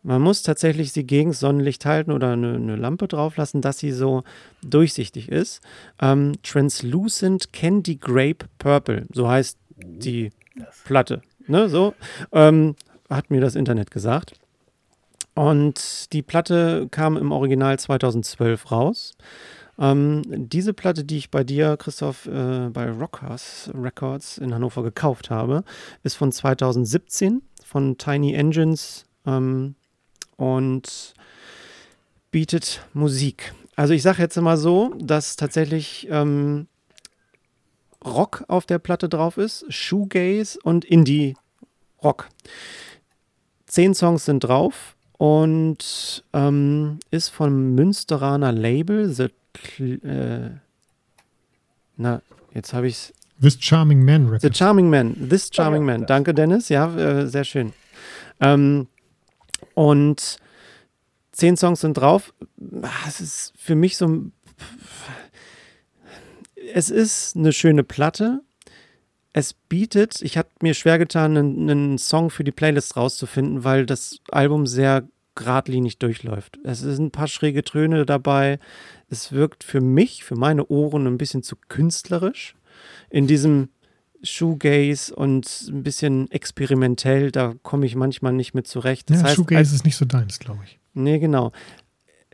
Man 0.01 0.21
muss 0.21 0.43
tatsächlich 0.43 0.93
sie 0.93 1.03
gegen 1.03 1.31
das 1.31 1.41
Sonnenlicht 1.41 1.85
halten 1.85 2.11
oder 2.11 2.31
eine, 2.31 2.55
eine 2.55 2.75
Lampe 2.77 3.07
drauf 3.07 3.35
lassen, 3.35 3.61
dass 3.61 3.79
sie 3.79 3.91
so 3.91 4.23
durchsichtig 4.63 5.29
ist. 5.29 5.61
Ähm, 6.01 6.33
Translucent 6.41 7.51
Candy 7.51 7.97
Grape 7.97 8.45
Purple, 8.59 9.05
so 9.13 9.27
heißt 9.27 9.57
die 9.75 10.31
Platte. 10.85 11.21
Ne, 11.47 11.67
so 11.67 11.95
ähm, 12.31 12.75
hat 13.09 13.29
mir 13.29 13.41
das 13.41 13.55
Internet 13.55 13.91
gesagt. 13.91 14.38
Und 15.39 16.11
die 16.11 16.21
Platte 16.21 16.89
kam 16.91 17.15
im 17.15 17.31
Original 17.31 17.79
2012 17.79 18.73
raus. 18.73 19.13
Ähm, 19.79 20.21
diese 20.27 20.73
Platte, 20.73 21.05
die 21.05 21.15
ich 21.15 21.31
bei 21.31 21.45
dir, 21.45 21.77
Christoph, 21.77 22.25
äh, 22.25 22.67
bei 22.67 22.91
Rockers 22.91 23.71
Records 23.73 24.37
in 24.37 24.53
Hannover 24.53 24.83
gekauft 24.83 25.29
habe, 25.29 25.63
ist 26.03 26.15
von 26.15 26.33
2017 26.33 27.41
von 27.63 27.97
Tiny 27.97 28.33
Engines 28.33 29.05
ähm, 29.25 29.75
und 30.35 31.13
bietet 32.31 32.85
Musik. 32.93 33.53
Also 33.77 33.93
ich 33.93 34.01
sage 34.01 34.21
jetzt 34.21 34.35
mal 34.35 34.57
so, 34.57 34.93
dass 34.99 35.37
tatsächlich 35.37 36.09
ähm, 36.11 36.67
Rock 38.03 38.43
auf 38.49 38.65
der 38.65 38.79
Platte 38.79 39.07
drauf 39.07 39.37
ist, 39.37 39.65
Shoegaze 39.69 40.59
und 40.63 40.83
Indie-Rock. 40.83 42.27
Zehn 43.67 43.93
Songs 43.93 44.25
sind 44.25 44.41
drauf 44.41 44.97
und 45.19 46.23
ähm, 46.31 46.99
ist 47.11 47.27
vom 47.27 47.75
Münsteraner 47.75 48.53
Label 48.53 49.09
The 49.09 49.27
Cl 49.53 49.99
äh, 50.05 50.59
na, 51.97 52.21
jetzt 52.53 52.73
habe 52.73 52.87
ich 52.87 52.95
es. 52.95 53.13
This 53.41 53.57
Charming 53.59 54.03
Man 54.03 54.25
The 54.25 54.31
Records. 54.31 54.57
Charming 54.57 54.89
Man. 54.89 55.29
This 55.29 55.49
Charming 55.53 55.83
Man. 55.83 56.05
Danke, 56.05 56.33
Dennis. 56.33 56.69
Ja, 56.69 56.95
äh, 56.95 57.27
sehr 57.27 57.43
schön. 57.43 57.73
Ähm, 58.39 58.87
und 59.73 60.37
zehn 61.33 61.57
Songs 61.57 61.81
sind 61.81 61.95
drauf. 61.95 62.33
es 63.05 63.19
ist 63.19 63.53
für 63.57 63.75
mich 63.75 63.97
so. 63.97 64.31
Es 66.73 66.89
ist 66.89 67.35
eine 67.35 67.51
schöne 67.51 67.83
Platte. 67.83 68.41
Es 69.39 69.53
bietet, 69.53 70.21
ich 70.21 70.37
habe 70.37 70.49
mir 70.61 70.73
schwer 70.73 70.97
getan, 70.97 71.37
einen, 71.37 71.69
einen 71.69 71.97
Song 71.97 72.29
für 72.29 72.43
die 72.43 72.51
Playlist 72.51 72.97
rauszufinden, 72.97 73.63
weil 73.63 73.85
das 73.85 74.19
Album 74.31 74.67
sehr 74.67 75.07
geradlinig 75.35 75.97
durchläuft. 75.97 76.59
Es 76.65 76.79
sind 76.79 77.05
ein 77.05 77.11
paar 77.11 77.29
schräge 77.29 77.63
Töne 77.63 78.05
dabei. 78.05 78.59
Es 79.07 79.31
wirkt 79.31 79.63
für 79.63 79.79
mich, 79.79 80.25
für 80.25 80.35
meine 80.35 80.67
Ohren 80.67 81.07
ein 81.07 81.17
bisschen 81.17 81.41
zu 81.41 81.55
künstlerisch. 81.69 82.57
In 83.09 83.27
diesem 83.27 83.69
Shoegaze 84.23 85.15
und 85.15 85.69
ein 85.69 85.83
bisschen 85.83 86.29
experimentell, 86.31 87.31
da 87.31 87.53
komme 87.63 87.85
ich 87.85 87.95
manchmal 87.95 88.33
nicht 88.33 88.53
mit 88.53 88.67
zurecht. 88.67 89.09
Das 89.09 89.21
ja, 89.21 89.27
heißt, 89.27 89.35
Shoegaze 89.37 89.73
ist 89.73 89.85
nicht 89.85 89.95
so 89.95 90.03
deins, 90.03 90.39
glaube 90.39 90.59
ich. 90.65 90.79
Nee, 90.93 91.19
genau. 91.19 91.53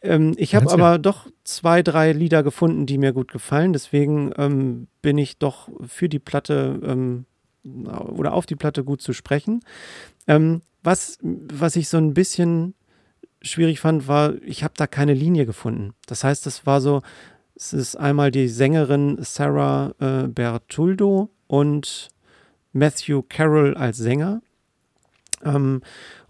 Ähm, 0.05 0.33
ich 0.37 0.55
habe 0.55 0.71
aber 0.71 0.99
doch 0.99 1.27
zwei, 1.43 1.81
drei 1.81 2.11
Lieder 2.11 2.43
gefunden, 2.43 2.85
die 2.85 2.97
mir 2.97 3.13
gut 3.13 3.31
gefallen. 3.31 3.73
Deswegen 3.73 4.31
ähm, 4.37 4.87
bin 5.01 5.17
ich 5.17 5.37
doch 5.37 5.69
für 5.85 6.09
die 6.09 6.19
Platte 6.19 6.79
ähm, 6.83 7.25
oder 7.63 8.33
auf 8.33 8.45
die 8.45 8.55
Platte 8.55 8.83
gut 8.83 9.01
zu 9.01 9.13
sprechen. 9.13 9.61
Ähm, 10.27 10.61
was, 10.83 11.17
was 11.21 11.75
ich 11.75 11.89
so 11.89 11.97
ein 11.97 12.13
bisschen 12.13 12.75
schwierig 13.41 13.79
fand, 13.79 14.07
war, 14.07 14.35
ich 14.43 14.63
habe 14.63 14.73
da 14.77 14.87
keine 14.87 15.13
Linie 15.13 15.45
gefunden. 15.45 15.93
Das 16.05 16.23
heißt, 16.23 16.45
es 16.47 16.65
war 16.65 16.81
so, 16.81 17.01
es 17.55 17.73
ist 17.73 17.95
einmal 17.95 18.31
die 18.31 18.47
Sängerin 18.47 19.17
Sarah 19.21 19.93
äh, 19.99 20.27
Bertuldo 20.27 21.29
und 21.47 22.09
Matthew 22.73 23.23
Carroll 23.29 23.75
als 23.75 23.97
Sänger. 23.97 24.41
Ähm, 25.43 25.81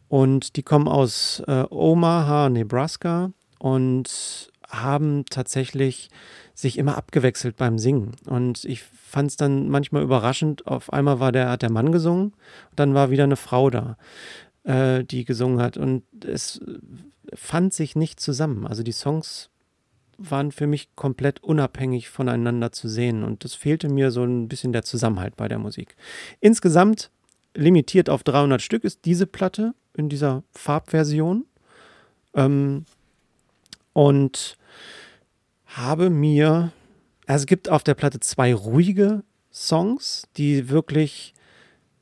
und 0.07 0.55
die 0.55 0.63
kommen 0.63 0.87
aus 0.87 1.41
äh, 1.47 1.65
Omaha, 1.69 2.49
Nebraska 2.49 3.31
und 3.65 4.51
haben 4.69 5.25
tatsächlich 5.25 6.11
sich 6.53 6.77
immer 6.77 6.97
abgewechselt 6.97 7.57
beim 7.57 7.79
Singen. 7.79 8.11
Und 8.27 8.63
ich 8.63 8.83
fand 8.83 9.31
es 9.31 9.37
dann 9.37 9.69
manchmal 9.69 10.03
überraschend. 10.03 10.67
Auf 10.67 10.93
einmal 10.93 11.19
war 11.19 11.31
der, 11.31 11.49
hat 11.49 11.63
der 11.63 11.71
Mann 11.71 11.91
gesungen, 11.91 12.33
dann 12.75 12.93
war 12.93 13.09
wieder 13.09 13.23
eine 13.23 13.37
Frau 13.37 13.71
da, 13.71 13.97
äh, 14.65 15.03
die 15.03 15.25
gesungen 15.25 15.59
hat. 15.59 15.77
Und 15.77 16.03
es 16.23 16.61
fand 17.33 17.73
sich 17.73 17.95
nicht 17.95 18.19
zusammen. 18.19 18.67
Also 18.67 18.83
die 18.83 18.91
Songs 18.91 19.49
waren 20.19 20.51
für 20.51 20.67
mich 20.67 20.95
komplett 20.95 21.41
unabhängig 21.41 22.09
voneinander 22.09 22.71
zu 22.71 22.87
sehen. 22.87 23.23
Und 23.23 23.45
es 23.45 23.55
fehlte 23.55 23.89
mir 23.89 24.11
so 24.11 24.23
ein 24.23 24.47
bisschen 24.47 24.73
der 24.73 24.83
Zusammenhalt 24.83 25.37
bei 25.37 25.47
der 25.47 25.57
Musik. 25.57 25.95
Insgesamt 26.39 27.09
limitiert 27.55 28.11
auf 28.11 28.21
300 28.21 28.61
Stück 28.61 28.83
ist 28.83 29.05
diese 29.05 29.25
Platte 29.25 29.73
in 29.97 30.07
dieser 30.07 30.43
Farbversion. 30.51 31.45
Ähm, 32.35 32.85
und 33.95 34.57
habe 35.67 36.09
mir, 36.09 36.73
also 37.27 37.43
es 37.43 37.47
gibt 37.47 37.69
auf 37.69 37.81
der 37.81 37.93
Platte 37.93 38.19
zwei 38.19 38.53
ruhige 38.53 39.23
Songs, 39.53 40.27
die 40.35 40.67
wirklich 40.69 41.33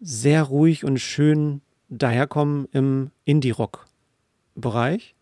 sehr 0.02 0.42
ruhig 0.42 0.86
und 0.86 0.98
schön 0.98 1.62
daherkommen 1.90 2.68
im 2.72 3.12
Indie-Rock-Bereich. 3.26 5.14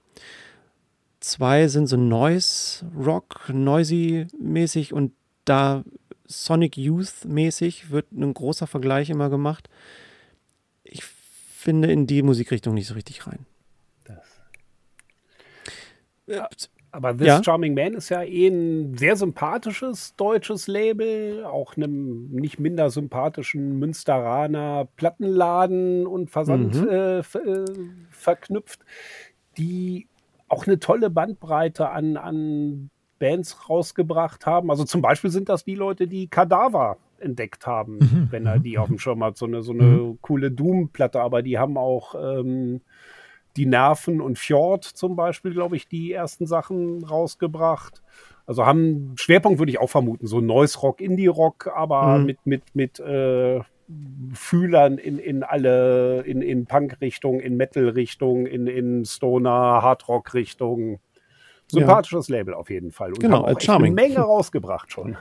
Zwei 1.19 1.67
sind 1.67 1.87
so 1.87 1.97
Noise-Rock, 1.97 3.49
Noisy-mäßig 3.49 4.93
und 4.93 5.11
da 5.43 5.83
Sonic 6.25 6.77
Youth-mäßig 6.77 7.91
wird 7.91 8.13
ein 8.13 8.33
großer 8.33 8.65
Vergleich 8.65 9.09
immer 9.09 9.29
gemacht. 9.29 9.67
Ich 10.85 11.03
finde 11.03 11.91
in 11.91 12.07
die 12.07 12.21
Musikrichtung 12.21 12.75
nicht 12.75 12.87
so 12.87 12.93
richtig 12.93 13.27
rein. 13.27 13.45
Aber 16.93 17.15
This 17.15 17.27
ja? 17.27 17.43
Charming 17.43 17.73
Man 17.73 17.93
ist 17.93 18.09
ja 18.09 18.21
eh 18.21 18.47
ein 18.47 18.97
sehr 18.97 19.15
sympathisches 19.15 20.15
deutsches 20.17 20.67
Label, 20.67 21.45
auch 21.45 21.77
einem 21.77 22.29
nicht 22.31 22.59
minder 22.59 22.89
sympathischen 22.89 23.79
Münsteraner 23.79 24.87
Plattenladen 24.97 26.05
und 26.05 26.29
Versand 26.29 26.75
mhm. 26.75 26.89
äh, 26.89 27.19
äh, 27.19 27.65
verknüpft, 28.09 28.81
die 29.57 30.07
auch 30.49 30.67
eine 30.67 30.79
tolle 30.79 31.09
Bandbreite 31.09 31.89
an, 31.89 32.17
an 32.17 32.89
Bands 33.19 33.69
rausgebracht 33.69 34.45
haben. 34.45 34.69
Also 34.69 34.83
zum 34.83 35.01
Beispiel 35.01 35.29
sind 35.29 35.47
das 35.47 35.63
die 35.63 35.75
Leute, 35.75 36.07
die 36.07 36.27
Kadaver 36.27 36.97
entdeckt 37.19 37.67
haben, 37.67 37.99
mhm. 37.99 38.27
wenn 38.31 38.45
er 38.45 38.59
die 38.59 38.77
auf 38.77 38.87
dem 38.87 38.99
Schirm 38.99 39.23
hat. 39.23 39.37
So 39.37 39.45
eine, 39.45 39.61
so 39.61 39.71
eine 39.71 39.83
mhm. 39.83 40.19
coole 40.21 40.51
Doom-Platte, 40.51 41.21
aber 41.21 41.41
die 41.41 41.57
haben 41.57 41.77
auch 41.77 42.15
ähm, 42.15 42.81
die 43.57 43.65
Nerven 43.65 44.21
und 44.21 44.37
Fjord 44.37 44.83
zum 44.83 45.15
Beispiel, 45.15 45.53
glaube 45.53 45.75
ich, 45.75 45.87
die 45.87 46.11
ersten 46.11 46.47
Sachen 46.47 47.03
rausgebracht. 47.03 48.01
Also 48.45 48.65
haben 48.65 49.13
Schwerpunkt 49.15 49.59
würde 49.59 49.71
ich 49.71 49.79
auch 49.79 49.89
vermuten, 49.89 50.27
so 50.27 50.41
Noise 50.41 50.79
Rock, 50.79 51.01
Indie 51.01 51.27
Rock, 51.27 51.71
aber 51.73 52.17
mhm. 52.17 52.25
mit 52.25 52.45
mit 52.45 52.63
mit 52.73 52.99
äh, 52.99 53.61
Fühlern 54.33 54.97
in, 54.97 55.19
in 55.19 55.43
alle 55.43 56.21
in, 56.21 56.41
in 56.41 56.65
Punk 56.65 56.99
Richtung, 57.01 57.39
in 57.39 57.57
Metal 57.57 57.89
Richtung, 57.89 58.45
in 58.45 58.67
in 58.67 59.05
Stoner 59.05 59.81
Hard 59.81 60.07
Rock 60.07 60.33
Richtung. 60.33 60.99
Sympathisches 61.67 62.27
ja. 62.27 62.37
Label 62.37 62.53
auf 62.53 62.69
jeden 62.69 62.91
Fall 62.91 63.13
und 63.13 63.21
genau, 63.21 63.47
haben 63.47 63.55
auch 63.55 63.75
eine 63.75 63.91
Menge 63.91 64.19
rausgebracht 64.19 64.91
schon. 64.91 65.17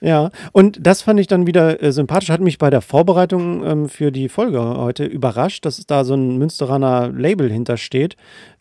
Ja, 0.00 0.30
und 0.52 0.78
das 0.86 1.02
fand 1.02 1.20
ich 1.20 1.26
dann 1.26 1.46
wieder 1.46 1.82
äh, 1.82 1.90
sympathisch. 1.90 2.30
Hat 2.30 2.40
mich 2.40 2.58
bei 2.58 2.70
der 2.70 2.82
Vorbereitung 2.82 3.64
ähm, 3.64 3.88
für 3.88 4.12
die 4.12 4.28
Folge 4.28 4.60
heute 4.60 5.04
überrascht, 5.04 5.64
dass 5.64 5.84
da 5.86 6.04
so 6.04 6.14
ein 6.14 6.36
Münsteraner 6.36 7.08
Label 7.08 7.50
hintersteht, 7.50 8.16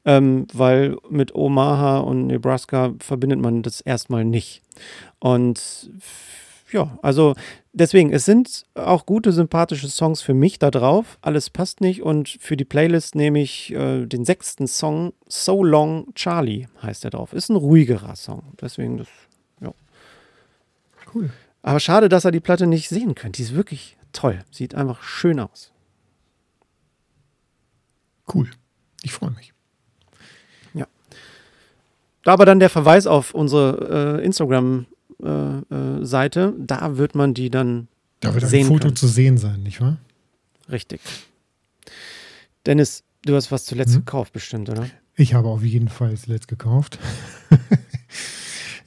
ähm, 0.06 0.48
weil 0.54 0.96
mit 1.10 1.36
Omaha 1.36 2.00
und 2.00 2.28
Nebraska 2.28 2.94
verbindet 3.00 3.40
man 3.40 3.64
das 3.64 3.82
erstmal 3.82 4.24
nicht. 4.24 4.62
Und 5.20 5.90
ja, 6.72 6.98
also 7.02 7.36
deswegen, 7.74 8.12
es 8.12 8.26
sind 8.26 8.66
auch 8.74 9.06
gute, 9.06 9.32
sympathische 9.32 9.88
Songs 9.88 10.22
für 10.22 10.34
mich 10.34 10.58
da 10.58 10.72
drauf. 10.72 11.18
Alles 11.22 11.50
passt 11.50 11.82
nicht 11.82 12.02
und 12.02 12.30
für 12.40 12.58
die 12.58 12.66
Playlist 12.66 13.16
nehme 13.16 13.42
ich 13.42 13.74
äh, 13.74 14.06
den 14.06 14.26
sechsten 14.26 14.68
Song, 14.68 15.14
So 15.28 15.64
Long 15.64 16.14
Charlie 16.16 16.68
heißt 16.82 17.04
der 17.04 17.12
drauf. 17.12 17.34
Ist 17.34 17.50
ein 17.50 17.56
ruhigerer 17.56 18.16
Song. 18.16 18.44
Deswegen, 18.62 18.98
das 18.98 19.08
Cool. 21.16 21.32
Aber 21.62 21.80
schade, 21.80 22.10
dass 22.10 22.26
er 22.26 22.32
die 22.32 22.42
Platte 22.42 22.68
nicht 22.68 22.90
sehen 22.90 23.16
könnt. 23.16 23.40
Die 23.40 23.42
ist 23.42 23.56
wirklich 23.56 23.98
toll. 24.12 24.44
Sieht 24.52 24.76
einfach 24.76 25.02
schön 25.02 25.40
aus. 25.40 25.72
Cool. 28.32 28.52
Ich 29.02 29.14
freue 29.14 29.32
mich. 29.32 29.54
Ja. 30.74 30.86
Da 32.24 32.34
aber 32.34 32.46
dann 32.46 32.60
der 32.60 32.70
Verweis 32.70 33.08
auf 33.08 33.34
unsere 33.34 34.20
äh, 34.20 34.26
Instagram-Seite. 34.26 36.40
Äh, 36.40 36.50
äh, 36.50 36.54
da 36.58 36.98
wird 36.98 37.16
man 37.16 37.34
die 37.34 37.50
dann. 37.50 37.88
Da 38.20 38.34
wird 38.34 38.44
ein 38.44 38.66
Foto 38.66 38.84
können. 38.84 38.96
zu 38.96 39.08
sehen 39.08 39.38
sein, 39.38 39.64
nicht 39.64 39.82
wahr? 39.82 39.98
Richtig. 40.70 41.02
Dennis, 42.66 43.04
du 43.24 43.36
hast 43.36 43.52
was 43.52 43.66
zuletzt 43.66 43.94
hm? 43.94 44.02
gekauft, 44.02 44.34
bestimmt, 44.34 44.70
oder? 44.70 44.90
Ich 45.16 45.34
habe 45.34 45.48
auf 45.48 45.64
jeden 45.64 45.88
Fall 45.88 46.18
zuletzt 46.18 46.48
gekauft. 46.48 47.00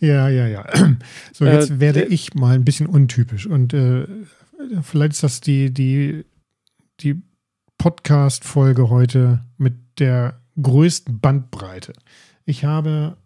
Ja, 0.01 0.29
ja, 0.29 0.47
ja. 0.47 0.67
So, 1.33 1.45
jetzt 1.45 1.71
äh, 1.71 1.81
werde 1.81 2.05
ich 2.05 2.35
mal 2.35 2.55
ein 2.55 2.65
bisschen 2.65 2.87
untypisch. 2.87 3.47
Und 3.47 3.75
äh, 3.75 4.07
vielleicht 4.83 5.13
ist 5.13 5.23
das 5.23 5.41
die, 5.41 5.73
die, 5.73 6.25
die 7.01 7.23
Podcast-Folge 7.79 8.91
heute 8.91 9.45
mit 9.57 9.75
der 9.99 10.41
größten 10.61 11.21
Bandbreite. 11.21 11.93
Ich 12.45 12.65
habe 12.65 13.17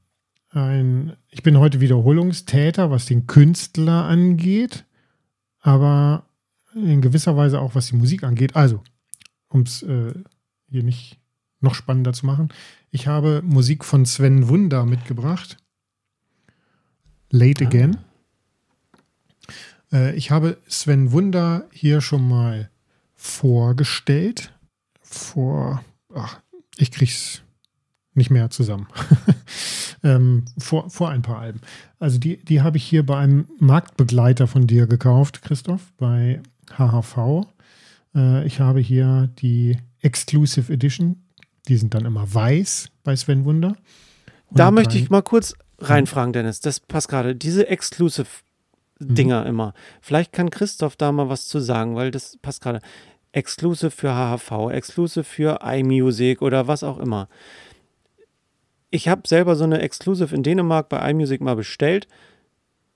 ein, 0.51 1.17
ich 1.29 1.43
bin 1.43 1.59
heute 1.59 1.81
Wiederholungstäter, 1.81 2.91
was 2.91 3.07
den 3.07 3.27
Künstler 3.27 4.05
angeht, 4.05 4.85
aber 5.61 6.27
in 6.75 7.01
gewisser 7.01 7.37
Weise 7.37 7.61
auch 7.61 7.75
was 7.75 7.89
die 7.89 7.97
Musik 7.97 8.25
angeht. 8.25 8.57
Also, 8.57 8.83
um 9.49 9.63
es 9.63 9.83
äh, 9.83 10.13
hier 10.69 10.83
nicht 10.83 11.19
noch 11.61 11.75
spannender 11.75 12.13
zu 12.13 12.27
machen, 12.27 12.49
ich 12.91 13.07
habe 13.07 13.43
Musik 13.43 13.85
von 13.85 14.05
Sven 14.05 14.49
Wunder 14.49 14.85
mitgebracht. 14.85 15.57
Late 17.33 17.65
ah. 17.65 17.67
Again. 17.67 17.97
Äh, 19.93 20.15
ich 20.15 20.31
habe 20.31 20.59
Sven 20.69 21.11
Wunder 21.11 21.65
hier 21.73 22.01
schon 22.01 22.29
mal 22.29 22.71
vorgestellt. 23.15 24.53
Vor, 25.01 25.83
ach, 26.15 26.41
ich 26.77 26.93
krieg's 26.93 27.43
nicht 28.15 28.31
mehr 28.31 28.51
zusammen. 28.51 28.87
ähm, 30.05 30.45
vor, 30.59 30.91
vor 30.91 31.11
ein 31.11 31.23
paar 31.23 31.39
Alben. 31.39 31.61
Also 31.99 32.19
die, 32.19 32.37
die 32.45 32.61
habe 32.61 32.77
ich 32.77 32.85
hier 32.85 33.05
bei 33.05 33.19
einem 33.19 33.49
Marktbegleiter 33.59 34.47
von 34.47 34.67
dir 34.67 34.87
gekauft, 34.87 35.43
Christoph, 35.43 35.93
bei 35.97 36.41
HHV. 36.71 37.47
Äh, 38.15 38.47
ich 38.47 38.61
habe 38.61 38.81
hier 38.81 39.31
die 39.39 39.79
Exclusive 40.01 40.73
Edition. 40.73 41.23
Die 41.69 41.77
sind 41.77 41.95
dann 41.95 42.05
immer 42.05 42.33
weiß 42.33 42.91
bei 43.05 43.17
Sven 43.17 43.45
Wunder. 43.45 43.77
Und 44.49 44.59
da 44.59 44.71
möchte 44.71 44.99
ich 44.99 45.09
mal 45.09 45.23
kurz 45.23 45.55
reinfragen, 45.83 46.33
Dennis. 46.33 46.61
Das 46.61 46.81
passt 46.81 47.09
gerade. 47.09 47.35
Diese 47.35 47.69
Exclusive-Dinger 47.69 49.43
mhm. 49.43 49.47
immer. 49.47 49.75
Vielleicht 50.01 50.33
kann 50.33 50.51
Christoph 50.51 50.97
da 50.97 51.13
mal 51.13 51.29
was 51.29 51.49
zu 51.49 51.61
sagen, 51.61 51.97
weil 51.97 52.11
das 52.11 52.39
passt 52.41 52.63
gerade. 52.63 52.81
Exclusive 53.33 53.91
für 53.91 54.15
HHV, 54.15 54.71
Exclusive 54.71 55.25
für 55.25 55.61
iMusic 55.63 56.43
oder 56.43 56.69
was 56.69 56.83
auch 56.83 56.99
immer. 56.99 57.29
ich 58.91 59.09
habe 59.09 59.27
selber 59.27 59.57
so 59.57 59.65
eine 59.65 59.81
Exclusive 59.81 60.35
in 60.35 60.43
Dänemark 60.43 60.91
bei 60.91 61.11
iMusic 61.11 61.41
mal 61.41 61.57
bestellt. 61.57 62.09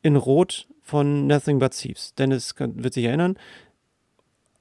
In 0.02 0.14
Rot 0.16 0.68
von 0.82 1.26
Nothing 1.26 1.58
But 1.58 1.72
Thieves. 1.72 2.14
Dennis 2.14 2.54
wird 2.58 2.92
sich 2.92 3.06
erinnern. 3.06 3.38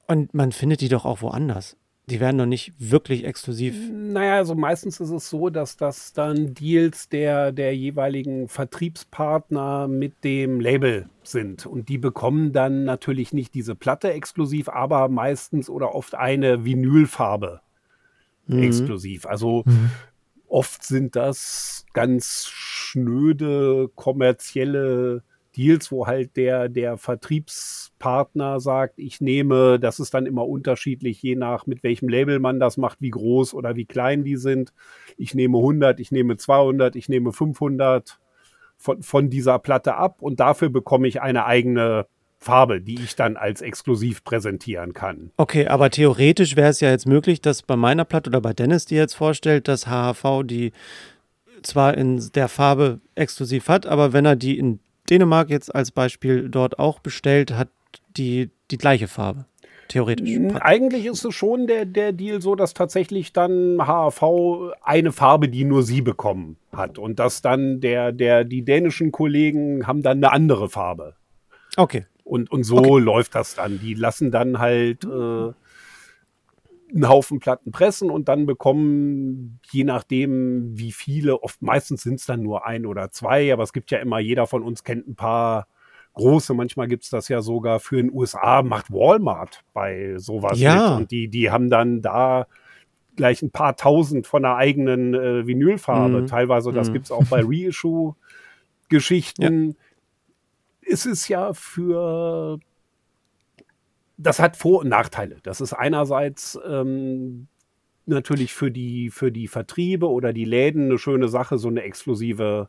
Und 0.06 0.32
man 0.32 0.50
findet 0.50 0.80
die 0.80 0.88
doch 0.88 1.04
auch 1.04 1.20
woanders. 1.20 1.76
Die 2.08 2.20
werden 2.20 2.38
doch 2.38 2.46
nicht 2.46 2.72
wirklich 2.78 3.24
exklusiv. 3.24 3.74
Naja, 3.92 4.36
also 4.36 4.54
meistens 4.54 5.00
ist 5.00 5.10
es 5.10 5.28
so, 5.28 5.50
dass 5.50 5.76
das 5.76 6.12
dann 6.12 6.54
Deals 6.54 7.08
der, 7.08 7.50
der 7.50 7.76
jeweiligen 7.76 8.48
Vertriebspartner 8.48 9.88
mit 9.88 10.22
dem 10.22 10.60
Label 10.60 11.10
sind. 11.24 11.66
Und 11.66 11.88
die 11.88 11.98
bekommen 11.98 12.52
dann 12.52 12.84
natürlich 12.84 13.32
nicht 13.32 13.54
diese 13.54 13.74
Platte 13.74 14.12
exklusiv, 14.12 14.68
aber 14.68 15.08
meistens 15.08 15.68
oder 15.68 15.96
oft 15.96 16.14
eine 16.14 16.64
Vinylfarbe 16.64 17.60
mhm. 18.46 18.62
exklusiv. 18.62 19.26
Also 19.26 19.64
mhm. 19.66 19.90
oft 20.46 20.84
sind 20.84 21.16
das 21.16 21.86
ganz 21.92 22.46
schnöde 22.48 23.90
kommerzielle 23.96 25.24
Deals, 25.56 25.90
wo 25.90 26.06
halt 26.06 26.36
der, 26.36 26.68
der 26.68 26.96
Vertriebspartner 26.96 28.60
sagt, 28.60 28.98
ich 28.98 29.20
nehme, 29.20 29.78
das 29.80 30.00
ist 30.00 30.14
dann 30.14 30.26
immer 30.26 30.46
unterschiedlich, 30.46 31.22
je 31.22 31.36
nach 31.36 31.66
mit 31.66 31.82
welchem 31.82 32.08
Label 32.08 32.38
man 32.38 32.60
das 32.60 32.76
macht, 32.76 33.00
wie 33.00 33.10
groß 33.10 33.54
oder 33.54 33.76
wie 33.76 33.86
klein 33.86 34.24
die 34.24 34.36
sind. 34.36 34.72
Ich 35.16 35.34
nehme 35.34 35.58
100, 35.58 36.00
ich 36.00 36.12
nehme 36.12 36.36
200, 36.36 36.96
ich 36.96 37.08
nehme 37.08 37.32
500 37.32 38.18
von, 38.76 39.02
von 39.02 39.30
dieser 39.30 39.58
Platte 39.58 39.94
ab 39.94 40.20
und 40.20 40.40
dafür 40.40 40.68
bekomme 40.68 41.08
ich 41.08 41.22
eine 41.22 41.46
eigene 41.46 42.06
Farbe, 42.38 42.80
die 42.80 43.02
ich 43.02 43.16
dann 43.16 43.36
als 43.36 43.62
exklusiv 43.62 44.22
präsentieren 44.22 44.92
kann. 44.92 45.30
Okay, 45.38 45.66
aber 45.68 45.90
theoretisch 45.90 46.54
wäre 46.54 46.68
es 46.68 46.80
ja 46.80 46.90
jetzt 46.90 47.06
möglich, 47.06 47.40
dass 47.40 47.62
bei 47.62 47.76
meiner 47.76 48.04
Platte 48.04 48.30
oder 48.30 48.42
bei 48.42 48.52
Dennis, 48.52 48.84
die 48.84 48.94
jetzt 48.94 49.14
vorstellt, 49.14 49.68
dass 49.68 49.86
HHV 49.86 50.42
die 50.44 50.72
zwar 51.62 51.96
in 51.96 52.30
der 52.34 52.48
Farbe 52.48 53.00
exklusiv 53.14 53.68
hat, 53.68 53.86
aber 53.86 54.12
wenn 54.12 54.26
er 54.26 54.36
die 54.36 54.58
in 54.58 54.80
Dänemark 55.06 55.50
jetzt 55.50 55.74
als 55.74 55.90
Beispiel 55.90 56.48
dort 56.48 56.78
auch 56.78 57.00
bestellt, 57.00 57.52
hat 57.52 57.68
die 58.16 58.50
die 58.70 58.78
gleiche 58.78 59.08
Farbe. 59.08 59.46
Theoretisch. 59.88 60.28
Eigentlich 60.60 61.06
ist 61.06 61.24
es 61.24 61.34
schon 61.34 61.68
der, 61.68 61.84
der 61.84 62.12
Deal 62.12 62.42
so, 62.42 62.56
dass 62.56 62.74
tatsächlich 62.74 63.32
dann 63.32 63.78
HAV 63.86 64.72
eine 64.82 65.12
Farbe, 65.12 65.48
die 65.48 65.64
nur 65.64 65.84
sie 65.84 66.02
bekommen 66.02 66.56
hat. 66.72 66.98
Und 66.98 67.20
dass 67.20 67.40
dann 67.40 67.80
der, 67.80 68.10
der, 68.10 68.44
die 68.44 68.62
dänischen 68.62 69.12
Kollegen 69.12 69.86
haben 69.86 70.02
dann 70.02 70.18
eine 70.18 70.32
andere 70.32 70.68
Farbe. 70.68 71.14
Okay. 71.76 72.04
Und, 72.24 72.50
und 72.50 72.64
so 72.64 72.78
okay. 72.78 72.98
läuft 72.98 73.36
das 73.36 73.54
dann. 73.54 73.78
Die 73.80 73.94
lassen 73.94 74.32
dann 74.32 74.58
halt 74.58 75.04
äh, 75.04 75.52
einen 76.92 77.08
Haufen 77.08 77.40
Platten 77.40 77.72
pressen 77.72 78.10
und 78.10 78.28
dann 78.28 78.46
bekommen, 78.46 79.58
je 79.70 79.84
nachdem, 79.84 80.78
wie 80.78 80.92
viele, 80.92 81.42
oft 81.42 81.62
meistens 81.62 82.02
sind 82.02 82.20
es 82.20 82.26
dann 82.26 82.42
nur 82.42 82.66
ein 82.66 82.86
oder 82.86 83.10
zwei, 83.10 83.52
aber 83.52 83.62
es 83.62 83.72
gibt 83.72 83.90
ja 83.90 83.98
immer, 83.98 84.18
jeder 84.18 84.46
von 84.46 84.62
uns 84.62 84.84
kennt 84.84 85.08
ein 85.08 85.16
paar 85.16 85.68
große, 86.14 86.54
manchmal 86.54 86.88
gibt 86.88 87.04
es 87.04 87.10
das 87.10 87.28
ja 87.28 87.42
sogar 87.42 87.78
für 87.78 87.96
den 87.96 88.10
USA, 88.12 88.62
macht 88.62 88.90
Walmart 88.90 89.62
bei 89.72 90.14
sowas 90.16 90.58
ja. 90.58 90.90
mit. 90.90 91.00
Und 91.00 91.10
die, 91.10 91.28
die 91.28 91.50
haben 91.50 91.70
dann 91.70 92.02
da 92.02 92.46
gleich 93.16 93.42
ein 93.42 93.50
paar 93.50 93.76
tausend 93.76 94.26
von 94.26 94.42
der 94.42 94.56
eigenen 94.56 95.14
äh, 95.14 95.46
Vinylfarbe. 95.46 96.22
Mhm. 96.22 96.26
Teilweise, 96.26 96.72
das 96.72 96.88
mhm. 96.88 96.94
gibt 96.94 97.04
es 97.06 97.12
auch 97.12 97.26
bei 97.26 97.42
Reissue-Geschichten. 97.44 99.68
Ja. 99.68 99.74
Es 100.88 101.06
ist 101.06 101.28
ja 101.28 101.52
für 101.52 102.60
das 104.16 104.38
hat 104.38 104.56
Vor- 104.56 104.80
und 104.80 104.88
Nachteile. 104.88 105.36
Das 105.42 105.60
ist 105.60 105.72
einerseits 105.72 106.58
ähm, 106.66 107.48
natürlich 108.06 108.52
für 108.52 108.70
die, 108.70 109.10
für 109.10 109.30
die 109.30 109.48
Vertriebe 109.48 110.08
oder 110.08 110.32
die 110.32 110.44
Läden 110.44 110.86
eine 110.86 110.98
schöne 110.98 111.28
Sache, 111.28 111.58
so 111.58 111.68
eine 111.68 111.82
exklusive 111.82 112.68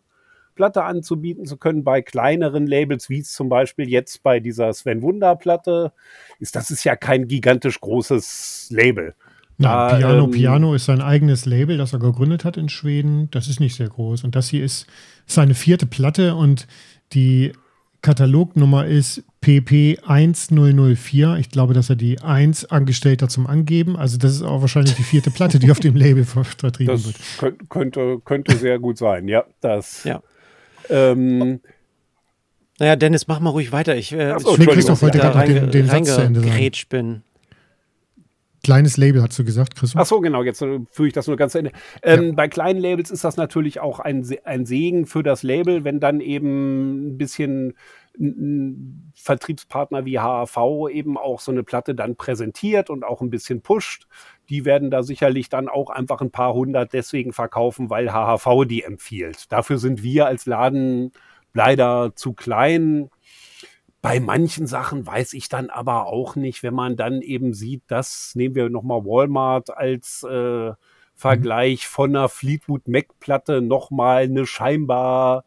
Platte 0.55 0.83
anzubieten 0.83 1.45
zu 1.45 1.57
können. 1.57 1.83
Bei 1.83 2.01
kleineren 2.01 2.67
Labels, 2.67 3.09
wie 3.09 3.19
es 3.19 3.31
zum 3.31 3.47
Beispiel 3.47 3.89
jetzt 3.89 4.23
bei 4.23 4.39
dieser 4.39 4.73
Sven 4.73 5.01
Wunder 5.01 5.35
Platte 5.35 5.93
ist, 6.39 6.55
das 6.55 6.71
ist 6.71 6.83
ja 6.83 6.95
kein 6.95 7.27
gigantisch 7.27 7.79
großes 7.79 8.69
Label. 8.71 9.15
Na, 9.59 9.89
da, 9.89 9.97
Piano 9.97 10.25
ähm, 10.25 10.31
Piano 10.31 10.73
ist 10.75 10.85
sein 10.85 11.01
eigenes 11.01 11.45
Label, 11.45 11.77
das 11.77 11.93
er 11.93 11.99
gegründet 11.99 12.43
hat 12.45 12.57
in 12.57 12.69
Schweden. 12.69 13.29
Das 13.31 13.47
ist 13.47 13.59
nicht 13.59 13.75
sehr 13.75 13.87
groß. 13.87 14.23
Und 14.23 14.35
das 14.35 14.49
hier 14.49 14.63
ist 14.63 14.87
seine 15.25 15.53
vierte 15.53 15.85
Platte 15.85 16.35
und 16.35 16.67
die 17.13 17.53
Katalognummer 18.01 18.85
ist 18.85 19.23
PP1004. 19.43 21.37
Ich 21.37 21.49
glaube, 21.49 21.73
dass 21.73 21.89
er 21.89 21.95
die 21.95 22.21
1 22.21 22.65
angestellt 22.65 23.21
hat 23.21 23.31
zum 23.31 23.47
Angeben. 23.47 23.95
Also 23.97 24.17
das 24.17 24.31
ist 24.31 24.41
auch 24.43 24.61
wahrscheinlich 24.61 24.95
die 24.95 25.03
vierte 25.03 25.31
Platte, 25.31 25.59
die 25.59 25.71
auf 25.71 25.79
dem 25.79 25.95
Label 25.95 26.25
vertrieben 26.25 26.95
das 26.95 27.05
wird. 27.05 27.69
Könnte, 27.69 28.19
könnte 28.23 28.55
sehr 28.57 28.79
gut 28.79 28.97
sein, 28.97 29.27
ja. 29.27 29.45
Das, 29.61 30.03
ja. 30.03 30.21
Ähm, 30.89 31.59
naja, 32.79 32.95
Dennis, 32.95 33.27
mach 33.27 33.39
mal 33.39 33.49
ruhig 33.49 33.71
weiter. 33.71 33.95
Ich 33.95 34.11
äh, 34.13 34.37
so, 34.39 34.55
nee, 34.55 34.65
Christoph 34.67 35.01
wollte 35.01 35.17
gerade 35.17 35.37
noch 35.37 35.45
den, 35.45 35.71
den 35.71 35.87
Satz 35.87 36.15
zu 36.15 36.21
Ende 36.21 36.41
sagen. 36.41 36.71
bin. 36.89 37.23
Kleines 38.67 38.97
Label, 38.97 39.21
hast 39.21 39.39
du 39.39 39.45
gesagt, 39.45 39.75
Christoph? 39.75 40.01
Ach 40.01 40.05
so, 40.05 40.19
genau, 40.19 40.43
jetzt 40.43 40.61
äh, 40.61 40.81
führe 40.91 41.07
ich 41.07 41.13
das 41.13 41.25
nur 41.27 41.37
ganz 41.37 41.53
zu 41.53 41.59
Ende. 41.59 41.71
Ähm, 42.03 42.23
ja. 42.25 42.31
Bei 42.33 42.49
kleinen 42.49 42.81
Labels 42.81 43.11
ist 43.11 43.23
das 43.23 43.37
natürlich 43.37 43.79
auch 43.79 44.01
ein, 44.01 44.27
ein 44.43 44.65
Segen 44.65 45.05
für 45.05 45.23
das 45.23 45.41
Label, 45.41 45.85
wenn 45.85 46.01
dann 46.01 46.19
eben 46.19 47.13
ein 47.13 47.17
bisschen 47.17 47.75
ein 48.19 49.13
Vertriebspartner 49.15 50.03
wie 50.03 50.19
HAV 50.19 50.89
eben 50.91 51.17
auch 51.17 51.39
so 51.39 51.53
eine 51.53 51.63
Platte 51.63 51.95
dann 51.95 52.17
präsentiert 52.17 52.89
und 52.89 53.05
auch 53.05 53.21
ein 53.21 53.29
bisschen 53.29 53.61
pusht. 53.61 54.05
Die 54.49 54.65
werden 54.65 54.91
da 54.91 55.01
sicherlich 55.01 55.47
dann 55.47 55.69
auch 55.69 55.89
einfach 55.89 56.19
ein 56.19 56.31
paar 56.31 56.53
hundert 56.53 56.91
deswegen 56.91 57.31
verkaufen, 57.31 57.89
weil 57.89 58.11
HHV 58.11 58.65
die 58.67 58.83
empfiehlt. 58.83 59.49
Dafür 59.49 59.77
sind 59.77 60.03
wir 60.03 60.25
als 60.25 60.45
Laden 60.45 61.13
leider 61.53 62.11
zu 62.15 62.33
klein. 62.33 63.09
Bei 64.01 64.19
manchen 64.19 64.67
Sachen 64.67 65.05
weiß 65.05 65.33
ich 65.33 65.49
dann 65.49 65.69
aber 65.69 66.05
auch 66.05 66.35
nicht, 66.35 66.63
wenn 66.63 66.73
man 66.73 66.95
dann 66.95 67.21
eben 67.21 67.53
sieht, 67.53 67.83
das 67.87 68.33
nehmen 68.35 68.55
wir 68.55 68.69
nochmal 68.69 69.03
Walmart 69.05 69.75
als 69.75 70.23
äh, 70.23 70.71
Vergleich 71.15 71.87
von 71.87 72.15
einer 72.15 72.29
Fleetwood 72.29 72.87
Mac 72.87 73.19
Platte 73.19 73.61
nochmal 73.61 74.23
eine 74.23 74.45
scheinbar 74.45 75.45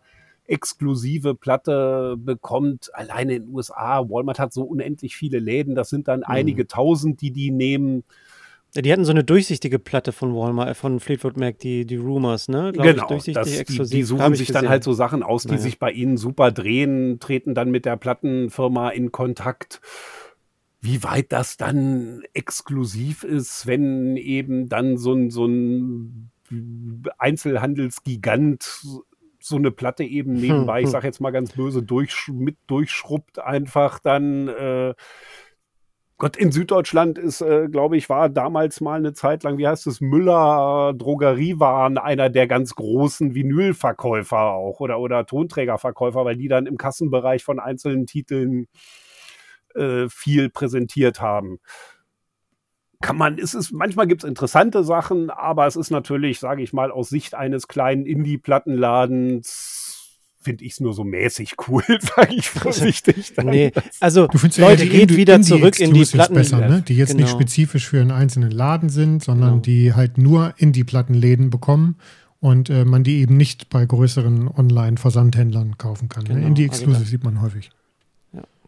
exklusive 0.50 1.36
Platte 1.36 2.16
bekommt. 2.18 2.90
Alleine 2.92 3.36
in 3.36 3.42
den 3.44 3.54
USA, 3.54 4.00
Walmart 4.00 4.40
hat 4.40 4.52
so 4.52 4.64
unendlich 4.64 5.16
viele 5.16 5.38
Läden, 5.38 5.76
das 5.76 5.88
sind 5.88 6.08
dann 6.08 6.20
mhm. 6.20 6.26
einige 6.26 6.66
tausend, 6.66 7.20
die 7.20 7.30
die 7.30 7.52
nehmen. 7.52 8.02
Die 8.76 8.92
hatten 8.92 9.04
so 9.04 9.10
eine 9.10 9.24
durchsichtige 9.24 9.78
Platte 9.78 10.12
von 10.12 10.34
Walmart, 10.34 10.70
äh, 10.70 10.74
von 10.74 11.00
Fleetwood 11.00 11.36
Mac, 11.36 11.58
die, 11.58 11.84
die 11.84 11.96
Rumors, 11.96 12.48
ne? 12.48 12.70
Glaub 12.72 12.86
genau, 12.86 13.14
ich, 13.14 13.32
das, 13.34 13.48
die, 13.48 13.64
die, 13.64 14.02
suchen 14.02 14.34
sich 14.34 14.52
dann 14.52 14.68
halt 14.68 14.84
so 14.84 14.92
Sachen 14.92 15.22
aus, 15.22 15.42
die 15.42 15.48
naja. 15.48 15.62
sich 15.62 15.78
bei 15.78 15.90
ihnen 15.90 16.16
super 16.16 16.52
drehen, 16.52 17.18
treten 17.18 17.54
dann 17.54 17.70
mit 17.70 17.84
der 17.84 17.96
Plattenfirma 17.96 18.90
in 18.90 19.10
Kontakt. 19.10 19.80
Wie 20.80 21.02
weit 21.02 21.32
das 21.32 21.56
dann 21.56 22.22
exklusiv 22.32 23.24
ist, 23.24 23.66
wenn 23.66 24.16
eben 24.16 24.68
dann 24.68 24.96
so 24.96 25.14
ein, 25.14 25.30
so 25.30 25.46
ein 25.46 26.30
Einzelhandelsgigant 27.18 28.82
so 29.40 29.56
eine 29.56 29.70
Platte 29.70 30.04
eben 30.04 30.32
nebenbei, 30.40 30.78
hm, 30.78 30.84
ich 30.84 30.86
hm. 30.86 30.92
sag 30.92 31.04
jetzt 31.04 31.20
mal 31.20 31.32
ganz 31.32 31.52
böse, 31.52 31.82
durch, 31.82 32.28
mit 32.28 32.56
durchschrubbt 32.66 33.40
einfach 33.40 33.98
dann. 33.98 34.48
Äh, 34.48 34.94
Gott, 36.20 36.36
in 36.36 36.52
Süddeutschland 36.52 37.16
ist, 37.16 37.40
äh, 37.40 37.68
glaube 37.70 37.96
ich, 37.96 38.10
war 38.10 38.28
damals 38.28 38.82
mal 38.82 38.98
eine 38.98 39.14
Zeit 39.14 39.42
lang, 39.42 39.56
wie 39.56 39.66
heißt 39.66 39.86
es, 39.86 40.02
Müller 40.02 40.92
Drogeriewaren 40.94 41.96
einer 41.96 42.28
der 42.28 42.46
ganz 42.46 42.74
großen 42.74 43.34
Vinylverkäufer 43.34 44.38
auch 44.38 44.80
oder, 44.80 45.00
oder 45.00 45.24
Tonträgerverkäufer, 45.24 46.26
weil 46.26 46.36
die 46.36 46.48
dann 46.48 46.66
im 46.66 46.76
Kassenbereich 46.76 47.42
von 47.42 47.58
einzelnen 47.58 48.04
Titeln 48.04 48.66
äh, 49.74 50.10
viel 50.10 50.50
präsentiert 50.50 51.22
haben. 51.22 51.58
Kann 53.00 53.16
man, 53.16 53.38
ist 53.38 53.72
manchmal 53.72 54.06
gibt 54.06 54.22
es 54.22 54.28
interessante 54.28 54.84
Sachen, 54.84 55.30
aber 55.30 55.66
es 55.66 55.76
ist 55.76 55.88
natürlich, 55.88 56.38
sage 56.38 56.62
ich 56.62 56.74
mal, 56.74 56.90
aus 56.90 57.08
Sicht 57.08 57.34
eines 57.34 57.66
kleinen 57.66 58.04
Indie-Plattenladens 58.04 59.79
finde 60.40 60.64
ich 60.64 60.72
es 60.72 60.80
nur 60.80 60.94
so 60.94 61.04
mäßig 61.04 61.54
cool, 61.68 61.82
sage 62.16 62.34
ich 62.34 62.48
vorsichtig. 62.48 63.32
nee, 63.42 63.72
also 64.00 64.28
Leute, 64.56 64.84
ja 64.84 64.90
geht 64.90 65.16
wieder 65.16 65.40
zurück 65.42 65.78
in 65.78 65.92
die 65.92 66.04
Platten. 66.04 66.34
Besser, 66.34 66.66
ne? 66.66 66.82
Die 66.86 66.96
jetzt 66.96 67.10
genau. 67.10 67.22
nicht 67.22 67.30
spezifisch 67.30 67.88
für 67.88 68.00
einen 68.00 68.10
einzelnen 68.10 68.50
Laden 68.50 68.88
sind, 68.88 69.22
sondern 69.22 69.50
genau. 69.50 69.62
die 69.62 69.92
halt 69.94 70.18
nur 70.18 70.54
Indie-Plattenläden 70.56 71.50
bekommen 71.50 71.96
und 72.40 72.70
äh, 72.70 72.84
man 72.84 73.04
die 73.04 73.20
eben 73.20 73.36
nicht 73.36 73.68
bei 73.68 73.84
größeren 73.84 74.48
Online-Versandhändlern 74.48 75.76
kaufen 75.76 76.08
kann. 76.08 76.24
Ne? 76.24 76.34
Genau. 76.34 76.46
Indie-Exclusive 76.46 76.96
also 76.96 77.10
sieht 77.10 77.24
man 77.24 77.42
häufig. 77.42 77.70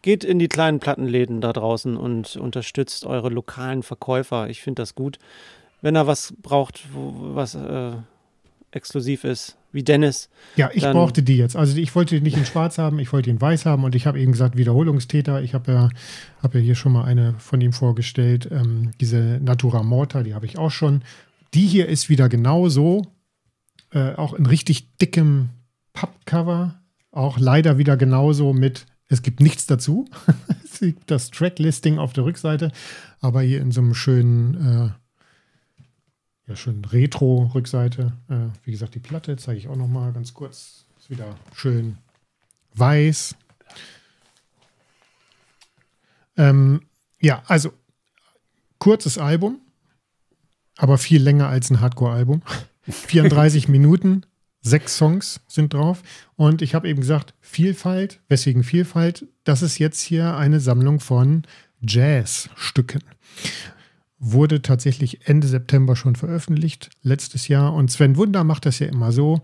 Geht 0.03 0.25
in 0.25 0.37
die 0.37 0.49
kleinen 0.49 0.79
Plattenläden 0.79 1.39
da 1.39 1.53
draußen 1.53 1.95
und 1.95 2.35
unterstützt 2.35 3.05
eure 3.05 3.29
lokalen 3.29 3.83
Verkäufer. 3.83 4.49
Ich 4.49 4.61
finde 4.61 4.81
das 4.81 4.95
gut. 4.95 5.17
Wenn 5.81 5.95
er 5.95 6.07
was 6.07 6.33
braucht, 6.41 6.83
was 6.93 7.55
äh, 7.55 7.93
exklusiv 8.75 9.23
ist, 9.23 9.57
wie 9.71 9.83
Dennis. 9.83 10.29
Ja, 10.55 10.69
ich 10.73 10.83
brauchte 10.83 11.23
die 11.23 11.37
jetzt. 11.37 11.55
Also 11.55 11.77
ich 11.77 11.93
wollte 11.95 12.15
die 12.15 12.21
nicht 12.21 12.37
in 12.37 12.45
schwarz 12.45 12.77
haben, 12.77 12.99
ich 12.99 13.11
wollte 13.13 13.29
ihn 13.29 13.41
weiß 13.41 13.65
haben 13.65 13.83
und 13.83 13.95
ich 13.95 14.05
habe 14.05 14.19
eben 14.19 14.31
gesagt, 14.31 14.57
Wiederholungstäter. 14.57 15.41
Ich 15.41 15.53
habe 15.53 15.71
ja, 15.71 15.89
hab 16.41 16.55
ja 16.55 16.59
hier 16.59 16.75
schon 16.75 16.93
mal 16.93 17.05
eine 17.05 17.35
von 17.39 17.61
ihm 17.61 17.73
vorgestellt, 17.73 18.49
ähm, 18.51 18.91
diese 18.99 19.39
Natura 19.41 19.83
Morta, 19.83 20.23
die 20.23 20.33
habe 20.33 20.45
ich 20.45 20.57
auch 20.57 20.71
schon. 20.71 21.03
Die 21.53 21.67
hier 21.67 21.87
ist 21.87 22.09
wieder 22.09 22.29
genauso 22.29 23.07
äh, 23.93 24.13
auch 24.15 24.33
in 24.33 24.45
richtig 24.45 24.97
dickem 24.97 25.49
Pappcover. 25.93 26.79
Auch 27.11 27.37
leider 27.37 27.77
wieder 27.77 27.95
genauso 27.95 28.53
mit, 28.53 28.87
es 29.07 29.21
gibt 29.21 29.39
nichts 29.39 29.67
dazu. 29.67 30.09
es 30.63 30.79
gibt 30.79 31.11
das 31.11 31.29
Tracklisting 31.29 31.99
auf 31.99 32.13
der 32.13 32.25
Rückseite, 32.25 32.71
aber 33.19 33.41
hier 33.41 33.61
in 33.61 33.71
so 33.71 33.81
einem 33.81 33.93
schönen, 33.93 34.55
äh, 34.55 35.02
ja, 36.47 36.55
schönen 36.55 36.85
Retro-Rückseite. 36.85 38.13
Äh, 38.29 38.47
wie 38.63 38.71
gesagt, 38.71 38.95
die 38.95 38.99
Platte 38.99 39.37
zeige 39.37 39.57
ich 39.57 39.67
auch 39.67 39.75
noch 39.75 39.87
mal 39.87 40.11
ganz 40.11 40.33
kurz. 40.33 40.85
Ist 40.99 41.09
wieder 41.09 41.35
schön 41.53 41.97
weiß. 42.75 43.35
Ähm, 46.37 46.81
ja, 47.19 47.43
also 47.47 47.71
kurzes 48.79 49.17
Album, 49.17 49.61
aber 50.77 50.97
viel 50.97 51.21
länger 51.21 51.47
als 51.47 51.69
ein 51.69 51.79
Hardcore-Album. 51.79 52.41
34 52.89 53.69
Minuten, 53.69 54.25
sechs 54.61 54.97
Songs 54.97 55.39
sind 55.47 55.73
drauf. 55.73 56.03
Und 56.35 56.61
ich 56.61 56.75
habe 56.75 56.89
eben 56.89 56.99
gesagt, 56.99 57.33
Vielfalt, 57.39 58.19
weswegen 58.27 58.63
Vielfalt? 58.63 59.27
Das 59.45 59.61
ist 59.61 59.77
jetzt 59.77 60.01
hier 60.01 60.35
eine 60.35 60.59
Sammlung 60.59 60.99
von 60.99 61.43
Jazzstücken. 61.79 63.03
Wurde 64.25 64.61
tatsächlich 64.61 65.27
Ende 65.27 65.47
September 65.47 65.97
schon 65.97 66.15
veröffentlicht, 66.15 66.89
letztes 67.01 67.49
Jahr. 67.49 67.73
Und 67.73 67.91
Sven 67.91 68.15
Wunder 68.15 68.45
macht 68.45 68.65
das 68.65 68.79
ja 68.79 68.87
immer 68.87 69.11
so, 69.11 69.41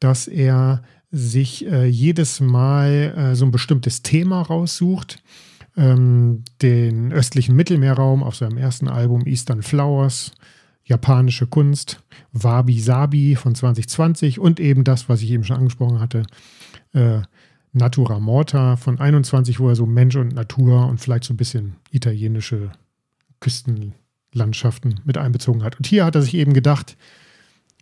dass 0.00 0.26
er 0.26 0.82
sich 1.12 1.64
äh, 1.66 1.86
jedes 1.86 2.40
Mal 2.40 3.14
äh, 3.16 3.34
so 3.36 3.44
ein 3.44 3.52
bestimmtes 3.52 4.02
Thema 4.02 4.42
raussucht. 4.42 5.22
Ähm, 5.76 6.42
den 6.60 7.12
östlichen 7.12 7.54
Mittelmeerraum 7.54 8.24
auf 8.24 8.34
seinem 8.34 8.58
ersten 8.58 8.88
Album 8.88 9.26
Eastern 9.26 9.62
Flowers, 9.62 10.32
japanische 10.82 11.46
Kunst, 11.46 12.00
Wabi 12.32 12.80
Sabi 12.80 13.36
von 13.36 13.54
2020 13.54 14.40
und 14.40 14.58
eben 14.58 14.82
das, 14.82 15.08
was 15.08 15.22
ich 15.22 15.30
eben 15.30 15.44
schon 15.44 15.58
angesprochen 15.58 16.00
hatte, 16.00 16.24
äh, 16.94 17.20
Natura 17.72 18.18
Morta 18.18 18.76
von 18.76 18.98
21, 18.98 19.60
wo 19.60 19.68
er 19.68 19.76
so 19.76 19.86
Mensch 19.86 20.16
und 20.16 20.34
Natur 20.34 20.88
und 20.88 20.98
vielleicht 20.98 21.24
so 21.24 21.34
ein 21.34 21.36
bisschen 21.36 21.76
italienische 21.92 22.72
Küstenlandschaften 24.36 25.00
mit 25.04 25.18
einbezogen 25.18 25.62
hat. 25.62 25.76
Und 25.76 25.86
hier 25.86 26.04
hat 26.04 26.14
er 26.14 26.22
sich 26.22 26.34
eben 26.34 26.52
gedacht, 26.52 26.96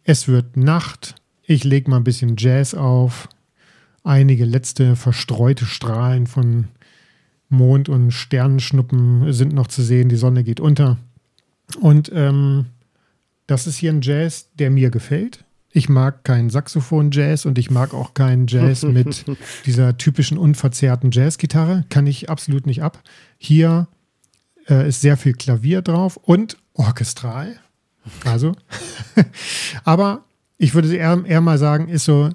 es 0.04 0.28
wird 0.28 0.56
Nacht, 0.56 1.14
ich 1.42 1.64
lege 1.64 1.90
mal 1.90 1.98
ein 1.98 2.04
bisschen 2.04 2.36
Jazz 2.36 2.74
auf, 2.74 3.28
einige 4.02 4.44
letzte 4.44 4.96
verstreute 4.96 5.66
Strahlen 5.66 6.26
von 6.26 6.68
Mond 7.48 7.88
und 7.88 8.10
Sternenschnuppen 8.10 9.32
sind 9.32 9.52
noch 9.52 9.66
zu 9.66 9.82
sehen, 9.82 10.08
die 10.08 10.16
Sonne 10.16 10.44
geht 10.44 10.60
unter. 10.60 10.98
Und 11.80 12.10
ähm, 12.14 12.66
das 13.46 13.66
ist 13.66 13.76
hier 13.76 13.92
ein 13.92 14.02
Jazz, 14.02 14.50
der 14.54 14.70
mir 14.70 14.90
gefällt. 14.90 15.44
Ich 15.72 15.88
mag 15.88 16.22
keinen 16.22 16.50
Saxophon-Jazz 16.50 17.46
und 17.46 17.58
ich 17.58 17.70
mag 17.70 17.94
auch 17.94 18.14
keinen 18.14 18.46
Jazz 18.46 18.82
mit 18.84 19.24
dieser 19.66 19.98
typischen 19.98 20.38
unverzerrten 20.38 21.10
Jazzgitarre. 21.10 21.84
Kann 21.88 22.06
ich 22.06 22.30
absolut 22.30 22.66
nicht 22.66 22.82
ab. 22.82 23.02
Hier 23.38 23.88
äh, 24.68 24.88
ist 24.88 25.00
sehr 25.00 25.16
viel 25.16 25.34
Klavier 25.34 25.82
drauf 25.82 26.16
und 26.16 26.56
orchestral. 26.74 27.56
Also, 28.24 28.52
aber 29.84 30.24
ich 30.58 30.74
würde 30.74 30.94
eher, 30.94 31.22
eher 31.26 31.40
mal 31.40 31.58
sagen, 31.58 31.88
ist 31.88 32.04
so 32.04 32.30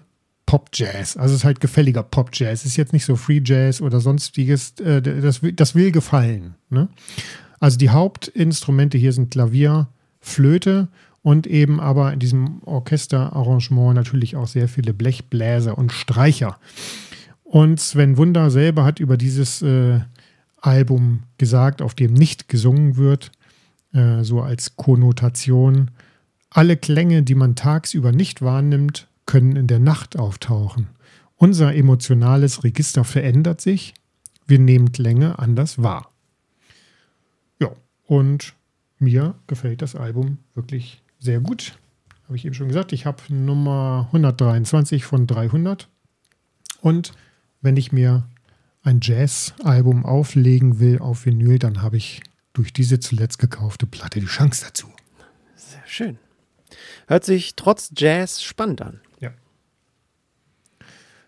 Pop-Jazz. 0.45 1.15
Also 1.15 1.35
es 1.35 1.41
ist 1.41 1.45
halt 1.45 1.59
gefälliger 1.59 2.01
Pop-Jazz. 2.01 2.65
Ist 2.65 2.75
jetzt 2.75 2.91
nicht 2.91 3.05
so 3.05 3.15
Free 3.15 3.41
Jazz 3.43 3.81
oder 3.81 3.99
sonstiges. 3.99 4.73
Äh, 4.79 5.01
das, 5.01 5.41
das 5.53 5.75
will 5.75 5.91
gefallen. 5.91 6.55
Ne? 6.69 6.89
Also 7.59 7.77
die 7.77 7.91
Hauptinstrumente 7.91 8.97
hier 8.97 9.13
sind 9.13 9.29
Klavier, 9.29 9.89
Flöte 10.19 10.87
und 11.21 11.45
eben 11.45 11.79
aber 11.79 12.13
in 12.13 12.19
diesem 12.19 12.63
Orchesterarrangement 12.63 13.93
natürlich 13.93 14.35
auch 14.35 14.47
sehr 14.47 14.67
viele 14.67 14.93
Blechbläser 14.93 15.77
und 15.77 15.91
Streicher. 15.91 16.57
Und 17.43 17.79
Sven 17.79 18.17
Wunder 18.17 18.49
selber 18.49 18.85
hat 18.85 18.99
über 18.99 19.17
dieses 19.17 19.61
äh, 19.61 19.99
Album 20.61 21.23
gesagt, 21.37 21.81
auf 21.81 21.95
dem 21.95 22.13
nicht 22.13 22.47
gesungen 22.47 22.97
wird, 22.97 23.31
äh, 23.93 24.23
so 24.23 24.41
als 24.41 24.75
Konnotation. 24.75 25.91
Alle 26.49 26.77
Klänge, 26.77 27.23
die 27.23 27.35
man 27.35 27.55
tagsüber 27.55 28.11
nicht 28.11 28.41
wahrnimmt, 28.41 29.07
können 29.25 29.55
in 29.55 29.67
der 29.67 29.79
Nacht 29.79 30.17
auftauchen. 30.17 30.87
Unser 31.35 31.73
emotionales 31.73 32.63
Register 32.63 33.03
verändert 33.03 33.61
sich. 33.61 33.93
Wir 34.45 34.59
nehmen 34.59 34.91
Klänge 34.91 35.39
anders 35.39 35.81
wahr. 35.81 36.11
Ja, 37.59 37.71
und 38.07 38.55
mir 38.97 39.35
gefällt 39.47 39.81
das 39.81 39.95
Album 39.95 40.39
wirklich 40.55 41.01
sehr 41.19 41.39
gut. 41.39 41.77
Habe 42.25 42.35
ich 42.35 42.45
eben 42.45 42.55
schon 42.55 42.67
gesagt. 42.67 42.93
Ich 42.93 43.05
habe 43.05 43.21
Nummer 43.29 44.07
123 44.07 45.05
von 45.05 45.27
300. 45.27 45.87
Und 46.81 47.13
wenn 47.61 47.77
ich 47.77 47.91
mir 47.91 48.23
ein 48.89 48.99
Jazz-Album 49.01 50.03
auflegen 50.03 50.79
will 50.79 50.99
auf 50.99 51.25
Vinyl, 51.25 51.59
dann 51.59 51.81
habe 51.81 51.97
ich 51.97 52.21
durch 52.53 52.73
diese 52.73 52.99
zuletzt 52.99 53.37
gekaufte 53.37 53.85
Platte 53.85 54.19
die 54.19 54.25
Chance 54.25 54.65
dazu. 54.65 54.87
Sehr 55.55 55.85
schön. 55.85 56.17
Hört 57.07 57.23
sich 57.23 57.55
trotz 57.55 57.91
Jazz 57.95 58.41
spannend 58.41 58.81
an. 58.81 59.01
Ja. 59.19 59.31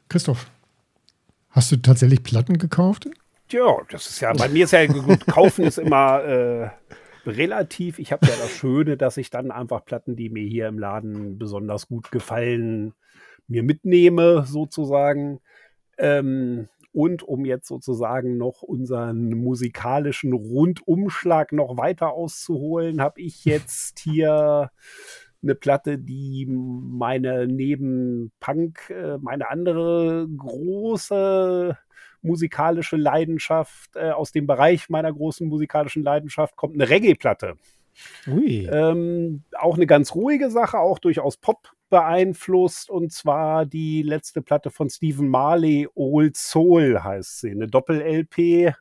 Christoph, 0.10 0.50
hast 1.52 1.72
du 1.72 1.78
tatsächlich 1.78 2.24
Platten 2.24 2.58
gekauft? 2.58 3.08
Ja, 3.52 3.78
das 3.90 4.10
ist 4.10 4.22
ja, 4.22 4.34
bei 4.34 4.50
mir 4.50 4.66
ist 4.66 4.72
ja 4.72 4.86
gut, 4.88 5.28
kaufen 5.28 5.66
ist 5.66 5.78
immer 5.78 6.24
äh, 6.24 6.70
relativ. 7.26 8.00
Ich 8.00 8.12
habe 8.12 8.26
ja 8.26 8.34
das 8.38 8.52
Schöne, 8.52 8.98
dass 8.98 9.18
ich 9.18 9.30
dann 9.30 9.52
einfach 9.52 9.86
Platten, 9.86 10.16
die 10.16 10.30
mir 10.30 10.48
hier 10.48 10.68
im 10.68 10.80
Laden 10.80 11.38
besonders 11.38 11.88
gut 11.88 12.12
gefallen, 12.12 12.94
mir 13.48 13.62
mitnehme, 13.62 14.46
sozusagen. 14.48 15.42
Ähm, 15.98 16.70
und 16.94 17.24
um 17.24 17.46
jetzt 17.46 17.68
sozusagen 17.68 18.38
noch 18.38 18.62
unseren 18.62 19.30
musikalischen 19.30 20.34
Rundumschlag 20.34 21.52
noch 21.52 21.78
weiter 21.78 22.14
auszuholen, 22.14 23.02
habe 23.02 23.22
ich 23.22 23.46
jetzt 23.46 24.00
hier 24.00 24.72
eine 25.44 25.56
Platte, 25.56 25.98
die 25.98 26.46
meine 26.48 27.48
neben 27.48 28.32
Punk, 28.40 28.90
äh, 28.90 29.18
meine 29.20 29.50
andere 29.50 30.28
große 30.38 31.78
musikalische 32.22 32.98
Leidenschaft, 32.98 33.96
äh, 33.96 34.12
aus 34.12 34.32
dem 34.32 34.46
Bereich 34.46 34.90
meiner 34.90 35.12
großen 35.12 35.48
musikalischen 35.48 36.04
Leidenschaft 36.04 36.56
kommt 36.56 36.76
eine 36.76 36.90
Reggae-Platte. 36.90 37.56
Ähm, 38.72 39.44
auch 39.58 39.76
eine 39.76 39.88
ganz 39.88 40.14
ruhige 40.14 40.52
Sache, 40.52 40.78
auch 40.78 41.00
durchaus 41.00 41.38
Pop 41.38 41.72
beeinflusst 41.92 42.90
und 42.90 43.14
zwar 43.14 43.68
die 43.68 44.02
letzte 44.02 44.42
Platte 44.42 44.72
von 44.72 44.90
Stephen 44.90 45.28
Marley, 45.28 45.88
Old 45.94 46.36
Soul 46.36 47.04
heißt 47.04 47.42
sie, 47.42 47.52
eine 47.52 47.68
Doppel-LP. 47.68 48.74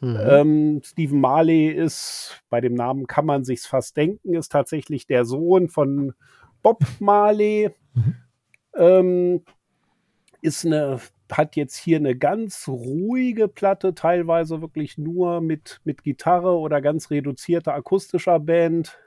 Mhm. 0.00 0.18
Ähm, 0.20 0.80
Stephen 0.84 1.20
Marley 1.20 1.68
ist, 1.68 2.42
bei 2.50 2.60
dem 2.60 2.74
Namen 2.74 3.06
kann 3.06 3.24
man 3.24 3.44
sich's 3.44 3.66
fast 3.66 3.96
denken, 3.96 4.34
ist 4.34 4.52
tatsächlich 4.52 5.06
der 5.06 5.24
Sohn 5.24 5.70
von 5.70 6.12
Bob 6.62 6.84
Marley. 6.98 7.70
Mhm. 7.94 8.14
Ähm, 8.74 9.44
ist 10.42 10.66
eine 10.66 11.00
hat 11.30 11.56
jetzt 11.56 11.76
hier 11.76 11.96
eine 11.96 12.14
ganz 12.14 12.68
ruhige 12.68 13.48
Platte, 13.48 13.94
teilweise 13.94 14.60
wirklich 14.60 14.98
nur 14.98 15.40
mit, 15.40 15.80
mit 15.84 16.02
Gitarre 16.02 16.58
oder 16.58 16.82
ganz 16.82 17.10
reduzierter 17.10 17.72
akustischer 17.72 18.38
Band 18.38 18.98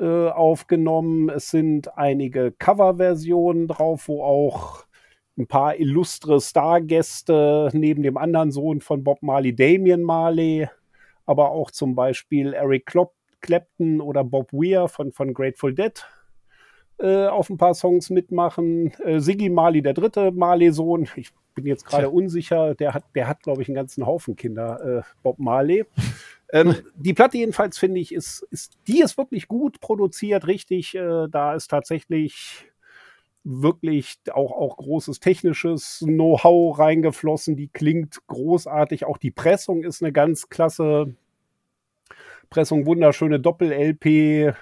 äh, 0.00 0.28
aufgenommen. 0.28 1.28
Es 1.28 1.50
sind 1.50 1.96
einige 1.96 2.52
Coverversionen 2.52 3.68
drauf, 3.68 4.08
wo 4.08 4.22
auch 4.22 4.84
ein 5.36 5.46
paar 5.46 5.76
illustre 5.76 6.40
Stargäste 6.40 7.70
neben 7.72 8.02
dem 8.02 8.16
anderen 8.16 8.52
Sohn 8.52 8.80
von 8.80 9.02
Bob 9.02 9.22
Marley, 9.22 9.54
Damian 9.54 10.02
Marley, 10.02 10.68
aber 11.26 11.50
auch 11.50 11.70
zum 11.70 11.94
Beispiel 11.94 12.52
Eric 12.52 12.86
Klopp, 12.86 13.14
Clapton 13.40 14.00
oder 14.00 14.24
Bob 14.24 14.52
Weir 14.52 14.88
von, 14.88 15.12
von 15.12 15.34
Grateful 15.34 15.74
Dead 15.74 16.04
äh, 16.98 17.26
auf 17.26 17.50
ein 17.50 17.58
paar 17.58 17.74
Songs 17.74 18.10
mitmachen. 18.10 18.92
Äh, 19.04 19.20
Siggy 19.20 19.48
Marley, 19.48 19.82
der 19.82 19.94
dritte 19.94 20.30
Marley-Sohn, 20.30 21.08
ich 21.16 21.32
bin 21.54 21.66
jetzt 21.66 21.86
gerade 21.86 22.10
unsicher, 22.10 22.74
der 22.74 22.94
hat, 22.94 23.04
der 23.14 23.28
hat, 23.28 23.42
glaube 23.42 23.62
ich, 23.62 23.68
einen 23.68 23.76
ganzen 23.76 24.06
Haufen 24.06 24.36
Kinder, 24.36 24.98
äh, 24.98 25.02
Bob 25.22 25.38
Marley. 25.38 25.84
Ähm, 26.54 26.76
die 26.94 27.14
Platte 27.14 27.36
jedenfalls 27.36 27.78
finde 27.78 28.00
ich, 28.00 28.14
ist, 28.14 28.46
ist, 28.52 28.78
die 28.86 29.00
ist 29.00 29.18
wirklich 29.18 29.48
gut 29.48 29.80
produziert, 29.80 30.46
richtig. 30.46 30.94
Äh, 30.94 31.26
da 31.28 31.52
ist 31.54 31.66
tatsächlich 31.66 32.70
wirklich 33.42 34.18
auch, 34.32 34.52
auch 34.52 34.76
großes 34.76 35.18
technisches 35.18 36.04
Know-how 36.06 36.78
reingeflossen. 36.78 37.56
Die 37.56 37.66
klingt 37.66 38.24
großartig. 38.28 39.04
Auch 39.04 39.18
die 39.18 39.32
Pressung 39.32 39.82
ist 39.82 40.00
eine 40.00 40.12
ganz 40.12 40.48
klasse 40.48 41.16
Pressung, 42.50 42.86
wunderschöne 42.86 43.40
Doppel-LP 43.40 44.54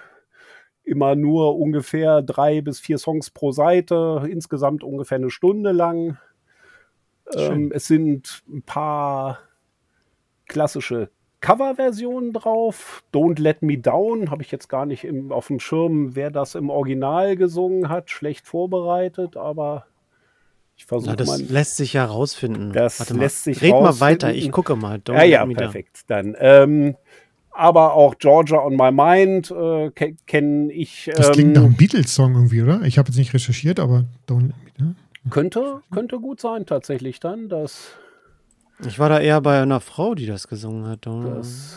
immer 0.85 1.15
nur 1.15 1.59
ungefähr 1.59 2.23
drei 2.23 2.63
bis 2.63 2.81
vier 2.81 2.97
Songs 2.97 3.29
pro 3.29 3.53
Seite, 3.53 4.27
insgesamt 4.31 4.83
ungefähr 4.83 5.19
eine 5.19 5.31
Stunde 5.31 5.73
lang. 5.73 6.17
Ähm, 7.37 7.71
es 7.71 7.87
sind 7.87 8.43
ein 8.49 8.63
paar 8.63 9.41
klassische 10.47 11.11
Coverversionen 11.43 12.33
drauf. 12.33 13.03
Don't 13.13 13.39
Let 13.41 13.61
Me 13.63 13.77
Down 13.77 14.31
habe 14.31 14.43
ich 14.43 14.51
jetzt 14.51 14.69
gar 14.69 14.87
nicht 14.87 15.05
im, 15.05 15.31
auf 15.33 15.49
dem 15.49 15.61
Schirm, 15.61 16.15
wer 16.17 16.31
das 16.31 16.55
im 16.55 16.71
Original 16.71 17.37
gesungen 17.37 17.89
hat. 17.91 18.11
Schlecht 18.11 18.47
vorbereitet, 18.47 19.37
aber 19.37 19.85
ich 20.77 20.87
versuche 20.87 21.17
Das 21.17 21.29
mal. 21.29 21.41
lässt 21.43 21.77
sich 21.77 21.93
ja 21.93 22.05
rausfinden. 22.07 22.73
Das 22.73 23.01
Warte 23.01 23.15
mal. 23.15 23.21
lässt 23.21 23.45
sich 23.45 23.61
Red 23.61 23.73
mal 23.73 23.77
rausfinden. 23.87 24.01
weiter, 24.01 24.35
ich 24.35 24.51
gucke 24.51 24.77
mal. 24.77 24.97
Don't 24.99 25.15
Ja, 25.17 25.25
ja, 25.25 25.41
let 25.41 25.49
me 25.49 25.55
down. 25.55 25.65
perfekt. 25.65 26.01
Dann. 26.07 26.35
Ähm, 26.39 26.97
aber 27.51 27.93
auch 27.95 28.17
Georgia 28.19 28.59
on 28.65 28.77
My 28.77 28.91
Mind 28.91 29.51
äh, 29.51 29.91
ke 29.91 30.17
kenne 30.27 30.73
ich. 30.73 31.11
Das 31.15 31.33
klingt 31.33 31.53
nach 31.53 31.61
ähm, 31.63 31.67
einem 31.67 31.77
Beatles-Song 31.77 32.35
irgendwie, 32.35 32.63
oder? 32.63 32.81
Ich 32.83 32.97
habe 32.99 33.09
jetzt 33.11 33.19
nicht 33.19 33.35
recherchiert, 33.35 33.79
aber 33.79 34.05
don't 34.29 34.47
let 34.47 34.79
me, 34.79 34.87
ne? 34.87 34.95
könnte, 35.29 35.83
könnte 35.93 36.19
gut 36.19 36.41
sein, 36.41 36.65
tatsächlich 36.67 37.21
dann. 37.21 37.49
Das, 37.51 37.91
Ich 38.87 38.99
war 38.99 39.09
da 39.09 39.21
eher 39.21 39.41
bei 39.41 39.61
einer 39.63 39.81
Frau, 39.81 40.15
die 40.15 40.27
das 40.27 40.49
gesungen 40.49 40.87
hat. 40.89 41.07
das 41.07 41.77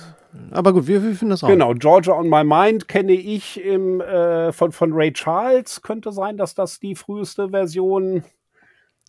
Aber 0.52 0.74
gut, 0.74 0.88
wir, 0.88 1.04
wir 1.04 1.12
finden 1.16 1.32
das 1.32 1.44
auch. 1.44 1.48
Genau, 1.48 1.74
Georgia 1.74 2.14
on 2.14 2.30
My 2.30 2.44
Mind 2.44 2.88
kenne 2.88 3.14
ich 3.14 3.64
im, 3.64 4.02
äh, 4.02 4.52
von, 4.52 4.72
von 4.72 4.92
Ray 4.94 5.14
Charles. 5.14 5.82
Könnte 5.82 6.12
sein, 6.12 6.38
dass 6.38 6.56
das 6.56 6.80
die 6.80 6.96
früheste 6.96 7.50
Version 7.50 8.24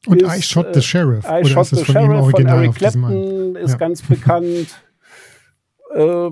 Und 0.06 0.22
ist, 0.22 0.38
I 0.38 0.42
Shot 0.42 0.66
äh, 0.66 0.74
the 0.74 0.82
Sheriff. 0.82 1.24
I 1.26 1.40
oder 1.40 1.48
Shot 1.48 1.66
the 1.68 1.84
von 1.84 1.94
ihm 1.96 2.00
Sheriff 2.02 2.16
von 2.18 2.24
original 2.24 2.58
Eric 2.64 2.78
diesem 2.78 3.04
Album? 3.04 3.20
Clapton 3.22 3.56
ist 3.56 3.70
Ja. 3.72 3.76
ganz 3.78 4.02
bekannt. 4.08 4.82
äh, 5.94 6.30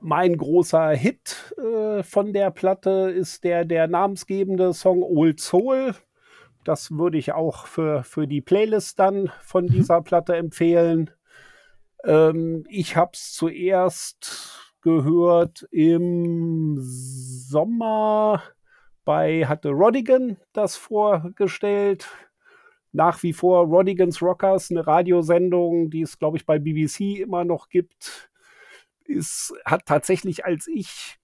mein 0.00 0.36
großer 0.36 0.90
Hit 0.90 1.54
äh, 1.56 2.02
von 2.02 2.32
der 2.34 2.50
Platte 2.50 3.10
ist 3.16 3.42
der, 3.44 3.64
der 3.64 3.88
namensgebende 3.88 4.74
Song 4.74 5.02
Old 5.02 5.40
Soul. 5.40 5.94
Das 6.64 6.92
würde 6.92 7.18
ich 7.18 7.32
auch 7.32 7.66
für, 7.66 8.02
für 8.04 8.26
die 8.26 8.40
Playlist 8.40 8.98
dann 8.98 9.30
von 9.42 9.66
dieser 9.66 10.00
Platte 10.02 10.34
empfehlen. 10.36 11.10
Ähm, 12.04 12.64
ich 12.68 12.96
habe 12.96 13.12
es 13.14 13.32
zuerst 13.34 14.74
gehört 14.80 15.66
im 15.70 16.76
Sommer 16.80 18.42
bei, 19.04 19.46
hatte 19.46 19.70
Rodigan 19.70 20.38
das 20.52 20.76
vorgestellt. 20.76 22.08
Nach 22.92 23.22
wie 23.22 23.32
vor 23.32 23.66
Rodigans 23.66 24.22
Rockers, 24.22 24.70
eine 24.70 24.86
Radiosendung, 24.86 25.90
die 25.90 26.02
es, 26.02 26.18
glaube 26.18 26.36
ich, 26.36 26.46
bei 26.46 26.58
BBC 26.58 27.18
immer 27.18 27.44
noch 27.44 27.68
gibt. 27.68 28.30
Ist, 29.04 29.52
hat 29.64 29.84
tatsächlich, 29.86 30.44
als 30.44 30.68
ich 30.68 31.18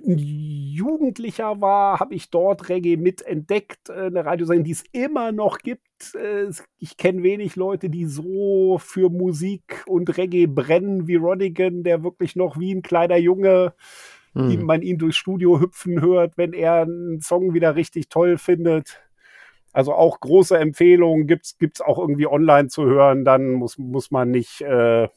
Jugendlicher 0.00 1.60
war, 1.60 2.00
habe 2.00 2.14
ich 2.14 2.30
dort 2.30 2.68
Reggae 2.68 2.96
mitentdeckt. 2.96 3.88
Äh, 3.88 4.06
Eine 4.06 4.24
Radiosendung, 4.24 4.64
die 4.64 4.72
es 4.72 4.84
immer 4.92 5.32
noch 5.32 5.58
gibt. 5.58 6.14
Äh, 6.14 6.50
Ich 6.78 6.96
kenne 6.96 7.22
wenig 7.22 7.56
Leute, 7.56 7.90
die 7.90 8.06
so 8.06 8.78
für 8.78 9.10
Musik 9.10 9.84
und 9.86 10.16
Reggae 10.16 10.46
brennen 10.46 11.06
wie 11.06 11.16
Rodigan, 11.16 11.82
der 11.82 12.02
wirklich 12.02 12.36
noch 12.36 12.58
wie 12.58 12.74
ein 12.74 12.82
kleiner 12.82 13.16
Junge, 13.16 13.74
Hm. 14.34 14.50
ihm 14.50 14.62
man 14.64 14.82
ihn 14.82 14.98
durchs 14.98 15.16
Studio 15.16 15.60
hüpfen 15.60 16.00
hört, 16.00 16.36
wenn 16.36 16.52
er 16.52 16.82
einen 16.82 17.20
Song 17.20 17.54
wieder 17.54 17.76
richtig 17.76 18.08
toll 18.08 18.36
findet. 18.36 19.00
Also 19.72 19.92
auch 19.92 20.20
große 20.20 20.56
Empfehlung, 20.58 21.26
gibt's 21.26 21.56
gibt's 21.58 21.80
auch 21.80 21.98
irgendwie 21.98 22.26
online 22.26 22.68
zu 22.68 22.84
hören, 22.84 23.24
dann 23.24 23.52
muss, 23.52 23.78
muss 23.78 24.10
man 24.10 24.30
nicht 24.30 24.60
äh, 24.60 25.08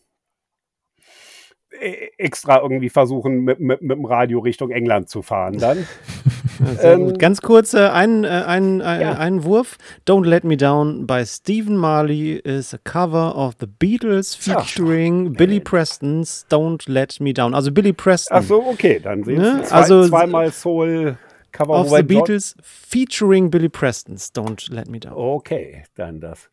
extra 2.17 2.61
irgendwie 2.61 2.89
versuchen, 2.89 3.41
mit, 3.43 3.59
mit, 3.59 3.81
mit 3.81 3.97
dem 3.97 4.05
Radio 4.05 4.39
Richtung 4.39 4.71
England 4.71 5.09
zu 5.09 5.21
fahren 5.21 5.57
dann. 5.57 5.87
Ja, 6.81 6.93
Ähm. 6.93 7.15
Ganz 7.19 7.41
kurz 7.41 7.75
äh, 7.75 7.87
ein, 7.89 8.23
äh, 8.23 8.29
ein, 8.29 8.81
äh, 8.81 9.01
Ja. 9.01 9.11
Einwurf. 9.13 9.77
Don't 10.07 10.25
Let 10.25 10.43
Me 10.43 10.57
Down 10.57 11.05
by 11.05 11.23
Stephen 11.23 11.77
Marley 11.77 12.37
is 12.43 12.73
a 12.73 12.79
cover 12.83 13.35
of 13.35 13.53
the 13.59 13.67
Beatles 13.67 14.33
featuring 14.33 15.33
Billy 15.33 15.59
Preston's 15.59 16.47
Don't 16.49 16.89
Let 16.91 17.19
Me 17.19 17.31
Down. 17.31 17.53
Also 17.53 17.69
Billy 17.71 17.93
Preston 17.93 18.37
Ach 18.37 18.41
so, 18.43 18.65
okay, 18.65 18.99
dann 18.99 19.23
sehen 19.23 19.39
Ne? 19.39 19.61
Zwei, 19.65 19.75
Also- 19.75 20.07
zweimal 20.07 20.51
Soul 20.51 21.17
Cover 21.51 21.73
of 21.75 21.89
the 21.95 22.01
Beatles 22.01 22.55
featuring 22.63 23.51
Billy 23.51 23.69
Preston's 23.69 24.31
Don't 24.33 24.73
Let 24.73 24.87
Me 24.89 24.99
Down. 24.99 25.13
Okay, 25.13 25.83
dann 25.95 26.19
das. 26.19 26.49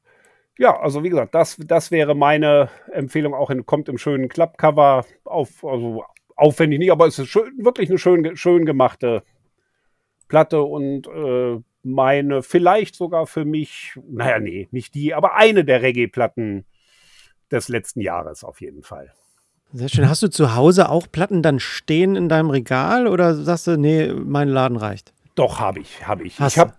Ja, 0.58 0.78
also 0.78 1.02
wie 1.02 1.10
gesagt, 1.10 1.34
das, 1.34 1.56
das 1.66 1.90
wäre 1.90 2.14
meine 2.14 2.68
Empfehlung. 2.92 3.34
Auch 3.34 3.50
in, 3.50 3.66
kommt 3.66 3.88
im 3.88 3.98
schönen 3.98 4.28
Klappcover 4.28 5.04
auf, 5.24 5.64
also 5.64 6.04
aufwendig 6.36 6.78
nicht, 6.78 6.92
aber 6.92 7.06
es 7.06 7.18
ist 7.18 7.28
schön, 7.28 7.52
wirklich 7.58 7.88
eine 7.88 7.98
schön, 7.98 8.36
schön 8.36 8.64
gemachte 8.64 9.22
Platte 10.28 10.62
und 10.62 11.06
äh, 11.06 11.60
meine 11.82 12.42
vielleicht 12.42 12.94
sogar 12.94 13.26
für 13.26 13.44
mich, 13.44 13.98
naja, 14.08 14.38
nee, 14.38 14.68
nicht 14.70 14.94
die, 14.94 15.14
aber 15.14 15.34
eine 15.34 15.64
der 15.64 15.82
Reggae-Platten 15.82 16.64
des 17.50 17.68
letzten 17.68 18.00
Jahres 18.00 18.42
auf 18.42 18.60
jeden 18.60 18.82
Fall. 18.82 19.12
Sehr 19.72 19.88
schön. 19.88 20.08
Hast 20.08 20.22
du 20.22 20.28
zu 20.28 20.54
Hause 20.54 20.88
auch 20.88 21.08
Platten 21.10 21.42
dann 21.42 21.58
stehen 21.58 22.14
in 22.14 22.28
deinem 22.28 22.50
Regal 22.50 23.06
oder 23.06 23.34
sagst 23.34 23.66
du, 23.66 23.76
nee, 23.76 24.12
mein 24.12 24.48
Laden 24.48 24.76
reicht? 24.76 25.12
Doch, 25.34 25.58
habe 25.58 25.80
ich, 25.80 26.06
habe 26.06 26.24
ich. 26.24 26.38
Hast 26.38 26.54
ich 26.54 26.58
habe 26.60 26.74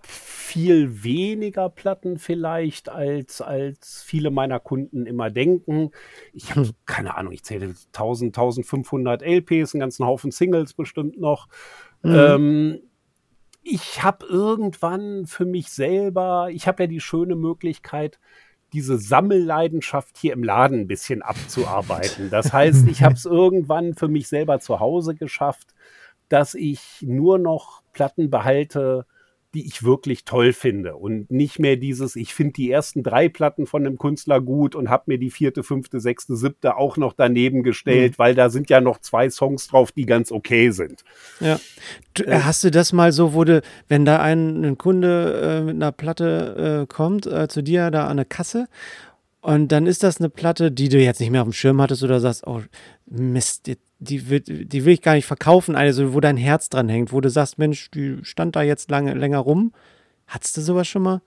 viel 0.56 1.04
weniger 1.04 1.70
Platten 1.70 2.18
vielleicht, 2.18 2.88
als, 2.88 3.42
als 3.42 4.02
viele 4.04 4.32
meiner 4.32 4.62
Kunden 4.62 5.06
immer 5.06 5.30
denken. 5.30 5.92
Ich 6.32 6.52
habe, 6.52 6.68
Hm. 6.68 6.74
keine 6.86 7.18
Ahnung, 7.18 7.34
ich 7.34 7.44
zähle 7.44 7.76
1000, 7.92 8.34
1500 8.34 9.22
LPs, 9.22 9.74
einen 9.74 9.82
ganzen 9.82 10.06
Haufen 10.06 10.32
Singles 10.32 10.74
bestimmt 10.74 11.20
noch. 11.20 11.50
Mhm. 12.04 12.16
Ähm, 12.16 12.80
ich 13.64 14.02
habe 14.02 14.26
irgendwann 14.28 15.26
für 15.26 15.44
mich 15.44 15.72
selber, 15.72 16.48
ich 16.52 16.70
habe 16.70 16.84
ja 16.84 16.88
die 16.88 17.02
schöne 17.02 17.36
Möglichkeit, 17.36 18.18
diese 18.72 18.98
Sammelleidenschaft 18.98 20.18
hier 20.18 20.32
im 20.32 20.44
Laden 20.44 20.82
ein 20.82 20.88
bisschen 20.88 21.22
abzuarbeiten. 21.22 22.30
Das 22.30 22.54
heißt, 22.54 22.88
ich 22.88 23.04
habe 23.04 23.16
es 23.16 23.26
irgendwann 23.26 23.94
für 23.94 24.08
mich 24.08 24.30
selber 24.30 24.62
zu 24.62 24.80
Hause 24.80 25.16
geschafft, 25.16 25.76
dass 26.30 26.56
ich 26.56 27.02
nur 27.02 27.40
noch 27.40 27.82
Platten 27.92 28.30
behalte, 28.30 29.06
die 29.56 29.66
ich 29.66 29.84
wirklich 29.84 30.26
toll 30.26 30.54
finde 30.54 30.96
und 30.96 31.32
nicht 31.32 31.60
mehr 31.60 31.78
dieses, 31.78 32.16
ich 32.16 32.34
finde 32.34 32.54
die 32.54 32.70
ersten 32.70 33.02
drei 33.02 33.30
Platten 33.30 33.66
von 33.66 33.86
einem 33.86 33.98
Künstler 33.98 34.42
gut 34.42 34.76
und 34.76 34.90
habe 34.90 35.06
mir 35.08 35.18
die 35.18 35.32
vierte, 35.32 35.64
fünfte, 35.64 36.00
sechste, 36.00 36.36
siebte 36.36 36.76
auch 36.78 36.98
noch 36.98 37.14
daneben 37.14 37.64
gestellt, 37.64 38.20
weil 38.20 38.36
da 38.36 38.50
sind 38.50 38.70
ja 38.70 38.82
noch 38.82 39.00
zwei 39.00 39.30
Songs 39.30 39.68
drauf, 39.68 39.92
die 39.92 40.06
ganz 40.06 40.32
okay 40.32 40.70
sind. 40.70 41.04
Ja. 41.40 41.60
Äh, 42.20 42.42
hast 42.42 42.64
du 42.64 42.72
das 42.72 42.94
mal 42.94 43.12
so, 43.12 43.44
du, 43.44 43.62
wenn 43.88 44.06
da 44.06 44.22
ein, 44.22 44.64
ein 44.64 44.78
Kunde 44.78 45.42
äh, 45.42 45.62
mit 45.62 45.76
einer 45.76 45.92
Platte 45.92 46.84
äh, 46.84 46.94
kommt, 46.94 47.26
äh, 47.26 47.48
zu 47.48 47.64
dir 47.64 47.92
da 47.92 48.08
an 48.08 48.18
der 48.18 48.26
Kasse 48.26 48.68
und 49.46 49.68
dann 49.68 49.86
ist 49.86 50.02
das 50.02 50.20
eine 50.20 50.30
Platte, 50.30 50.72
die 50.72 50.90
du 50.90 50.98
jetzt 50.98 51.20
nicht 51.20 51.30
mehr 51.30 51.44
auf 51.44 51.48
dem 51.48 51.54
Schirm 51.54 51.80
hattest 51.80 52.02
oder 52.02 52.20
sagst, 52.20 52.48
oh 52.48 52.62
Mist, 53.06 53.68
die, 53.68 53.78
die, 54.00 54.28
will, 54.28 54.40
die 54.40 54.86
will 54.86 54.94
ich 54.94 55.04
gar 55.04 55.14
nicht 55.14 55.28
verkaufen, 55.28 55.76
also 55.76 56.16
wo 56.16 56.20
dein 56.20 56.36
Herz 56.36 56.68
dran 56.68 56.90
hängt, 56.90 57.14
wo 57.14 57.22
du 57.22 57.30
sagst, 57.30 57.60
Mensch, 57.60 57.92
die 57.92 58.18
stand 58.24 58.56
da 58.56 58.64
jetzt 58.64 58.90
lange, 58.90 59.14
länger 59.14 59.38
rum. 59.38 59.72
Hattest 60.26 60.58
du 60.58 60.62
sowas 60.62 60.88
schon 60.88 61.04
mal? 61.04 61.22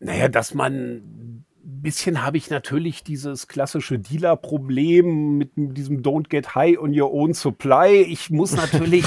Naja, 0.00 0.28
dass 0.28 0.54
man 0.54 0.72
ein 0.72 1.44
bisschen 1.62 2.24
habe 2.24 2.38
ich 2.38 2.48
natürlich 2.48 3.04
dieses 3.04 3.48
klassische 3.48 3.98
Dealer-Problem 3.98 5.36
mit 5.36 5.50
diesem 5.54 6.02
Don't 6.02 6.30
get 6.30 6.54
high 6.54 6.78
on 6.78 6.98
your 6.98 7.12
own 7.12 7.34
supply. 7.34 8.00
Ich 8.00 8.30
muss 8.30 8.52
natürlich, 8.56 9.04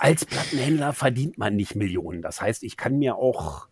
als 0.00 0.24
Plattenhändler 0.24 0.94
verdient 0.94 1.38
man 1.38 1.54
nicht 1.54 1.76
Millionen. 1.76 2.22
Das 2.22 2.40
heißt, 2.40 2.64
ich 2.64 2.76
kann 2.76 2.98
mir 2.98 3.14
auch 3.14 3.67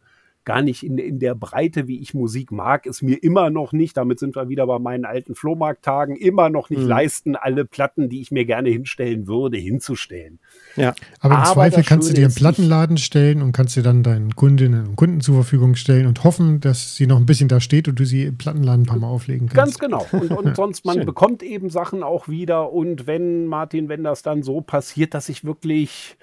gar 0.47 0.63
nicht 0.63 0.83
in, 0.85 0.97
in 0.97 1.19
der 1.19 1.35
Breite, 1.35 1.89
wie 1.89 2.01
ich 2.01 2.15
Musik 2.15 2.53
mag, 2.53 2.87
es 2.87 3.03
mir 3.03 3.23
immer 3.23 3.51
noch 3.51 3.73
nicht, 3.73 3.97
damit 3.97 4.19
sind 4.21 4.35
wir 4.37 4.49
wieder 4.49 4.67
bei 4.67 4.79
meinen 4.79 5.05
alten 5.05 5.35
Flohmarkttagen, 5.35 6.17
immer 6.17 6.49
noch 6.49 6.71
nicht 6.71 6.81
Mhm. 6.83 6.89
leisten, 6.89 7.37
alle 7.37 7.65
Platten, 7.67 8.09
die 8.09 8.21
ich 8.23 8.31
mir 8.31 8.47
gerne 8.47 8.71
hinstellen 8.71 9.27
würde, 9.27 9.59
hinzustellen. 9.59 10.39
Ja. 10.77 10.95
Aber 11.21 11.35
im 11.35 11.41
Aber 11.41 11.53
Zweifel 11.53 11.83
kannst 11.85 12.09
du 12.09 12.15
dir 12.15 12.21
einen 12.23 12.29
ist, 12.29 12.37
Plattenladen 12.39 12.97
stellen 12.97 13.43
und 13.43 13.53
kannst 13.53 13.77
dir 13.77 13.83
dann 13.83 14.03
deinen 14.03 14.37
Kundinnen 14.37 14.87
und 14.87 14.97
Kunden 14.97 15.21
zur 15.21 15.35
Verfügung 15.35 15.75
stellen 15.75 16.07
und 16.07 16.23
hoffen, 16.25 16.61
dass 16.61 16.95
sie 16.97 17.07
noch 17.09 17.19
ein 17.19 17.27
bisschen 17.27 17.49
da 17.49 17.61
steht 17.61 17.89
und 17.89 17.99
du 17.99 18.05
sie 18.07 18.23
im 18.23 18.39
Plattenladen 18.39 18.85
ein 18.85 18.87
paar 18.87 18.99
Mal 18.99 19.09
auflegen 19.09 19.49
Ganz 19.49 19.79
kannst. 19.79 19.81
genau. 19.81 20.07
Und, 20.13 20.31
und 20.31 20.57
sonst, 20.57 20.85
man 20.87 20.99
Schön. 20.99 21.07
bekommt 21.07 21.43
eben 21.43 21.71
Sachen 21.71 22.05
auch 22.05 22.29
wieder. 22.29 22.73
Und 22.73 23.09
wenn, 23.09 23.47
Martin, 23.47 23.89
wenn 23.89 24.05
das 24.05 24.23
dann 24.23 24.45
so 24.45 24.61
passiert, 24.61 25.13
dass 25.13 25.29
ich 25.29 25.45
wirklich 25.45 26.17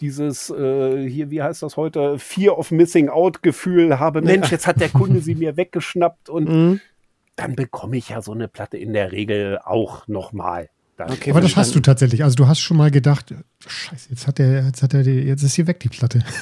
dieses, 0.00 0.50
äh, 0.50 1.08
hier, 1.08 1.30
wie 1.30 1.42
heißt 1.42 1.62
das 1.62 1.76
heute, 1.76 2.18
Fear 2.18 2.58
of 2.58 2.70
Missing 2.70 3.08
Out 3.08 3.42
Gefühl 3.42 3.98
habe, 3.98 4.22
Mensch, 4.22 4.50
jetzt 4.50 4.66
hat 4.66 4.80
der 4.80 4.88
Kunde 4.90 5.20
sie 5.20 5.34
mir 5.34 5.56
weggeschnappt 5.56 6.28
und 6.28 6.48
Mhm. 6.48 6.80
dann 7.36 7.54
bekomme 7.54 7.96
ich 7.96 8.10
ja 8.10 8.22
so 8.22 8.32
eine 8.32 8.48
Platte 8.48 8.76
in 8.78 8.92
der 8.92 9.12
Regel 9.12 9.58
auch 9.64 10.06
nochmal. 10.08 10.68
Okay. 10.98 11.30
Aber 11.30 11.42
das 11.42 11.56
hast 11.56 11.74
du 11.74 11.80
tatsächlich. 11.80 12.24
Also 12.24 12.36
du 12.36 12.48
hast 12.48 12.58
schon 12.60 12.78
mal 12.78 12.90
gedacht, 12.90 13.34
scheiße, 13.66 14.08
jetzt 14.08 14.26
hat 14.26 14.40
er, 14.40 14.64
jetzt 14.64 14.82
hat 14.82 14.94
er, 14.94 15.02
die, 15.02 15.10
jetzt 15.20 15.42
ist 15.42 15.54
hier 15.54 15.66
weg 15.66 15.80
die 15.80 15.88
Platte. 15.90 16.22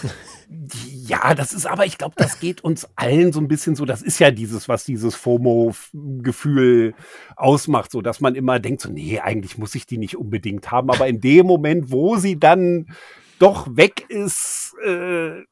Ja, 1.07 1.35
das 1.35 1.53
ist 1.53 1.67
aber, 1.67 1.85
ich 1.87 1.99
glaube, 1.99 2.15
das 2.17 2.39
geht 2.39 2.63
uns 2.63 2.87
allen 2.97 3.33
so 3.33 3.41
ein 3.41 3.49
bisschen 3.49 3.75
so. 3.77 3.85
Das 3.87 4.03
ist 4.03 4.19
ja 4.21 4.31
dieses, 4.31 4.69
was 4.69 4.85
dieses 4.85 5.15
FOMO-Gefühl 5.15 6.95
ausmacht, 7.37 7.91
so 7.91 8.01
dass 8.03 8.21
man 8.21 8.35
immer 8.35 8.61
denkt, 8.61 8.83
so, 8.83 8.91
nee, 8.91 9.21
eigentlich 9.21 9.59
muss 9.59 9.75
ich 9.75 9.87
die 9.87 9.99
nicht 9.99 10.17
unbedingt 10.17 10.71
haben. 10.71 10.91
Aber 10.91 11.07
in 11.09 11.21
dem 11.21 11.47
Moment, 11.47 11.91
wo 11.91 12.17
sie 12.17 12.39
dann 12.39 12.87
doch 13.45 13.77
weg 13.77 14.07
ist, 14.09 14.75
äh, 14.83 15.45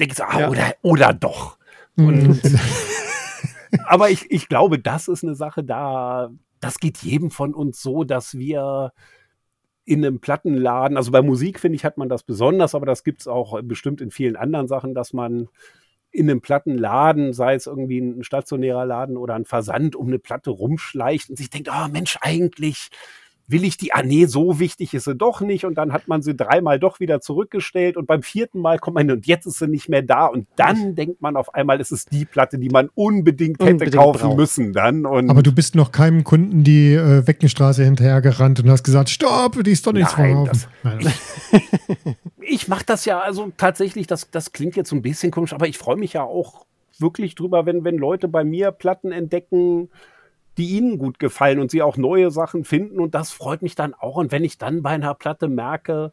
denke 0.00 0.12
ich 0.12 0.14
so, 0.14 0.24
ah, 0.24 0.40
Ja. 0.40 0.48
oder, 0.48 0.74
oder 0.80 1.12
doch. 1.12 1.58
Und 1.96 2.40
aber 3.86 4.08
ich, 4.10 4.30
ich 4.30 4.48
glaube, 4.48 4.78
das 4.78 5.08
ist 5.08 5.22
eine 5.22 5.34
Sache, 5.34 5.62
da, 5.62 6.30
das 6.60 6.78
geht 6.78 6.98
jedem 6.98 7.30
von 7.30 7.54
uns 7.54 7.82
so, 7.82 8.04
dass 8.04 8.38
wir 8.38 8.92
in 9.84 10.04
einem 10.04 10.20
Plattenladen, 10.20 10.96
also 10.96 11.12
bei 11.12 11.20
Musik 11.20 11.60
finde 11.60 11.76
ich, 11.76 11.84
hat 11.84 11.98
man 11.98 12.08
das 12.08 12.22
besonders, 12.22 12.74
aber 12.74 12.86
das 12.86 13.04
gibt 13.04 13.20
es 13.20 13.28
auch 13.28 13.60
bestimmt 13.62 14.00
in 14.00 14.10
vielen 14.10 14.36
anderen 14.36 14.66
Sachen, 14.66 14.94
dass 14.94 15.12
man 15.12 15.48
in 16.10 16.30
einem 16.30 16.40
Plattenladen, 16.40 17.34
sei 17.34 17.54
es 17.54 17.66
irgendwie 17.66 17.98
ein 18.00 18.24
stationärer 18.24 18.86
Laden 18.86 19.18
oder 19.18 19.34
ein 19.34 19.44
Versand, 19.44 19.94
um 19.96 20.06
eine 20.06 20.18
Platte 20.18 20.50
rumschleicht 20.50 21.28
und 21.28 21.36
sich 21.36 21.50
denkt, 21.50 21.68
oh 21.70 21.88
Mensch, 21.92 22.16
eigentlich 22.22 22.88
will 23.48 23.64
ich 23.64 23.76
die, 23.76 23.92
ah 23.92 24.02
nee, 24.02 24.26
so 24.26 24.58
wichtig 24.58 24.94
ist 24.94 25.04
sie 25.04 25.14
doch 25.14 25.40
nicht. 25.40 25.64
Und 25.64 25.76
dann 25.76 25.92
hat 25.92 26.08
man 26.08 26.22
sie 26.22 26.34
dreimal 26.34 26.78
doch 26.78 27.00
wieder 27.00 27.20
zurückgestellt 27.20 27.96
und 27.96 28.06
beim 28.06 28.22
vierten 28.22 28.60
Mal 28.60 28.78
kommt 28.78 28.94
man 28.96 29.10
und 29.10 29.26
jetzt 29.26 29.46
ist 29.46 29.58
sie 29.58 29.68
nicht 29.68 29.88
mehr 29.88 30.02
da. 30.02 30.26
Und 30.26 30.46
dann 30.56 30.94
denkt 30.94 31.22
man 31.22 31.36
auf 31.36 31.54
einmal, 31.54 31.80
es 31.80 31.92
ist 31.92 32.12
die 32.12 32.24
Platte, 32.24 32.58
die 32.58 32.68
man 32.68 32.88
unbedingt 32.94 33.60
hätte 33.60 33.72
unbedingt 33.72 33.96
kaufen 33.96 34.20
braucht. 34.20 34.36
müssen 34.36 34.72
dann. 34.72 35.06
Und 35.06 35.30
Aber 35.30 35.42
du 35.42 35.52
bist 35.52 35.74
noch 35.74 35.92
keinem 35.92 36.24
Kunden 36.24 36.64
die 36.64 36.94
äh, 36.94 37.26
Weckenstraße 37.26 37.84
hinterher 37.84 38.20
gerannt 38.20 38.60
und 38.60 38.70
hast 38.70 38.82
gesagt, 38.82 39.10
stopp, 39.10 39.62
die 39.62 39.72
ist 39.72 39.86
doch 39.86 39.92
nichts 39.92 40.16
Nein, 40.16 40.48
ich 42.40 42.68
mache 42.68 42.84
das 42.86 43.04
ja, 43.04 43.20
also 43.20 43.52
tatsächlich, 43.56 44.06
das, 44.06 44.30
das 44.30 44.52
klingt 44.52 44.76
jetzt 44.76 44.90
so 44.90 44.96
ein 44.96 45.02
bisschen 45.02 45.30
komisch, 45.30 45.52
aber 45.52 45.68
ich 45.68 45.78
freue 45.78 45.96
mich 45.96 46.14
ja 46.14 46.22
auch 46.22 46.64
wirklich 46.98 47.34
drüber, 47.34 47.66
wenn, 47.66 47.84
wenn 47.84 47.96
Leute 47.96 48.28
bei 48.28 48.44
mir 48.44 48.70
Platten 48.70 49.12
entdecken, 49.12 49.90
die 50.56 50.76
ihnen 50.76 50.98
gut 50.98 51.18
gefallen 51.18 51.58
und 51.58 51.70
sie 51.70 51.82
auch 51.82 51.96
neue 51.96 52.30
Sachen 52.30 52.64
finden. 52.64 53.00
Und 53.00 53.14
das 53.14 53.30
freut 53.30 53.62
mich 53.62 53.74
dann 53.74 53.94
auch. 53.94 54.16
Und 54.16 54.32
wenn 54.32 54.44
ich 54.44 54.58
dann 54.58 54.82
bei 54.82 54.90
einer 54.90 55.14
Platte 55.14 55.48
merke, 55.48 56.12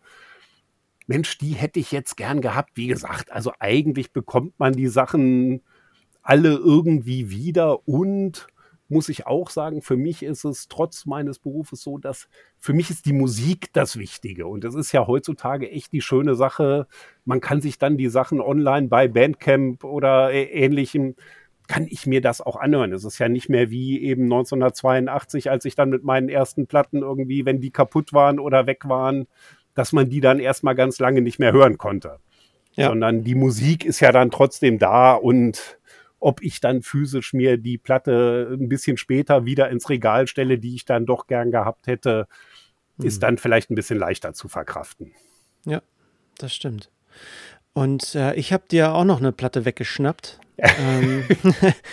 Mensch, 1.07 1.37
die 1.37 1.51
hätte 1.51 1.79
ich 1.79 1.91
jetzt 1.91 2.17
gern 2.17 2.41
gehabt. 2.41 2.71
Wie 2.75 2.87
gesagt, 2.87 3.31
also 3.31 3.51
eigentlich 3.59 4.11
bekommt 4.11 4.59
man 4.59 4.73
die 4.73 4.87
Sachen 4.87 5.61
alle 6.21 6.53
irgendwie 6.53 7.29
wieder 7.29 7.87
und 7.87 8.47
muss 8.89 9.09
ich 9.09 9.25
auch 9.25 9.49
sagen, 9.49 9.81
für 9.81 9.97
mich 9.97 10.23
ist 10.23 10.45
es 10.45 10.67
trotz 10.67 11.05
meines 11.05 11.39
Berufes 11.39 11.81
so, 11.81 11.97
dass 11.97 12.27
für 12.59 12.73
mich 12.73 12.89
ist 12.89 13.05
die 13.05 13.13
Musik 13.13 13.73
das 13.73 13.97
Wichtige. 13.97 14.45
Und 14.47 14.63
es 14.63 14.75
ist 14.75 14.91
ja 14.91 15.07
heutzutage 15.07 15.69
echt 15.69 15.91
die 15.91 16.01
schöne 16.01 16.35
Sache. 16.35 16.87
Man 17.25 17.41
kann 17.41 17.61
sich 17.61 17.77
dann 17.77 17.97
die 17.97 18.09
Sachen 18.09 18.39
online 18.39 18.87
bei 18.87 19.07
Bandcamp 19.07 19.83
oder 19.83 20.31
ähnlichem 20.31 21.15
kann 21.73 21.87
ich 21.89 22.05
mir 22.05 22.21
das 22.21 22.39
auch 22.39 22.55
anhören. 22.55 22.93
Es 22.93 23.03
ist 23.03 23.17
ja 23.17 23.27
nicht 23.29 23.49
mehr 23.49 23.71
wie 23.71 23.99
eben 23.99 24.25
1982, 24.25 25.49
als 25.49 25.65
ich 25.65 25.73
dann 25.73 25.89
mit 25.89 26.03
meinen 26.03 26.29
ersten 26.29 26.67
Platten 26.67 27.01
irgendwie, 27.01 27.47
wenn 27.47 27.61
die 27.61 27.71
kaputt 27.71 28.13
waren 28.13 28.37
oder 28.37 28.67
weg 28.67 28.87
waren, 28.87 29.25
dass 29.73 29.91
man 29.91 30.07
die 30.07 30.21
dann 30.21 30.39
erstmal 30.39 30.75
ganz 30.75 30.99
lange 30.99 31.21
nicht 31.21 31.39
mehr 31.39 31.51
hören 31.51 31.79
konnte. 31.79 32.19
Ja. 32.75 32.89
Sondern 32.89 33.23
die 33.23 33.33
Musik 33.33 33.85
ist 33.85 34.01
ja 34.01 34.11
dann 34.11 34.29
trotzdem 34.29 34.77
da 34.77 35.13
und 35.13 35.79
ob 36.19 36.43
ich 36.43 36.59
dann 36.59 36.83
physisch 36.83 37.33
mir 37.33 37.57
die 37.57 37.79
Platte 37.79 38.49
ein 38.51 38.69
bisschen 38.69 38.97
später 38.97 39.45
wieder 39.45 39.71
ins 39.71 39.89
Regal 39.89 40.27
stelle, 40.27 40.59
die 40.59 40.75
ich 40.75 40.85
dann 40.85 41.07
doch 41.07 41.25
gern 41.25 41.49
gehabt 41.49 41.87
hätte, 41.87 42.27
mhm. 42.97 43.07
ist 43.07 43.23
dann 43.23 43.39
vielleicht 43.39 43.71
ein 43.71 43.75
bisschen 43.75 43.97
leichter 43.97 44.35
zu 44.35 44.47
verkraften. 44.47 45.11
Ja, 45.65 45.81
das 46.37 46.53
stimmt. 46.53 46.91
Und 47.73 48.13
äh, 48.13 48.35
ich 48.35 48.53
habe 48.53 48.65
dir 48.69 48.93
auch 48.93 49.05
noch 49.05 49.17
eine 49.17 49.31
Platte 49.31 49.65
weggeschnappt 49.65 50.39
ähm, 50.63 51.23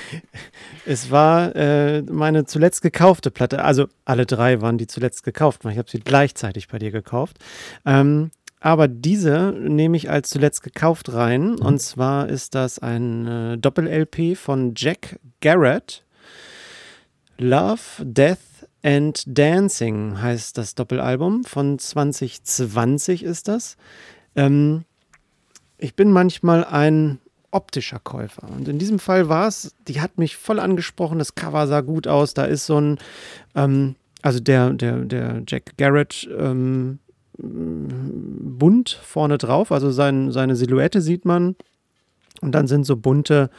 es 0.87 1.11
war 1.11 1.55
äh, 1.57 2.03
meine 2.03 2.45
zuletzt 2.45 2.83
gekaufte 2.83 3.31
Platte. 3.31 3.65
Also 3.65 3.89
alle 4.05 4.27
drei 4.27 4.61
waren 4.61 4.79
die 4.79 4.87
zuletzt 4.87 5.25
gekauft. 5.25 5.65
Ich 5.65 5.79
habe 5.79 5.91
sie 5.91 6.01
gleichzeitig 6.01 6.69
bei 6.69 6.79
dir 6.79 6.91
gekauft. 6.91 7.39
Ähm, 7.85 8.31
aber 8.61 8.89
diese 8.89 9.53
nehme 9.59 9.97
ich 9.97 10.11
als 10.11 10.31
zuletzt 10.31 10.63
gekauft 10.63 11.13
rein. 11.13 11.53
Mhm. 11.53 11.63
Und 11.63 11.81
zwar 11.81 12.29
ist 12.29 12.55
das 12.55 12.79
ein 12.79 13.27
äh, 13.27 13.59
Doppel-LP 13.59 14.37
von 14.37 14.75
Jack 14.77 15.19
Garrett. 15.41 16.05
Love, 17.39 17.81
Death 18.01 18.39
and 18.83 19.25
Dancing 19.27 20.21
heißt 20.21 20.59
das 20.59 20.75
Doppelalbum. 20.75 21.45
Von 21.45 21.79
2020 21.79 23.25
ist 23.25 23.49
das. 23.49 23.77
Ähm, 24.37 24.85
ich 25.79 25.97
bin 25.97 26.13
manchmal 26.13 26.65
ein 26.65 27.19
optischer 27.51 27.99
Käufer. 27.99 28.49
Und 28.49 28.69
in 28.69 28.79
diesem 28.79 28.99
Fall 28.99 29.29
war 29.29 29.49
es, 29.49 29.75
die 29.89 30.01
hat 30.01 30.19
mich 30.19 30.37
voll 30.37 30.59
angesprochen, 30.59 31.19
das 31.19 31.35
Cover 31.35 31.67
sah 31.67 31.81
gut 31.81 32.07
aus, 32.07 32.35
da 32.35 32.45
ist 32.45 32.67
so 32.67 32.81
ein, 32.81 32.99
ähm, 33.55 33.97
also 34.23 34.41
der, 34.41 34.71
der, 34.73 34.99
der 35.05 35.43
Jack 35.47 35.77
Garrett 35.77 36.29
ähm, 36.39 36.99
bunt 37.39 38.91
vorne 39.03 39.39
drauf, 39.39 39.73
also 39.73 39.91
sein, 39.91 40.31
seine 40.31 40.57
Silhouette 40.57 41.01
sieht 41.01 41.25
man. 41.25 41.57
Und 42.41 42.53
dann 42.53 42.67
sind 42.67 42.85
so 42.85 42.97
bunte, 42.97 43.51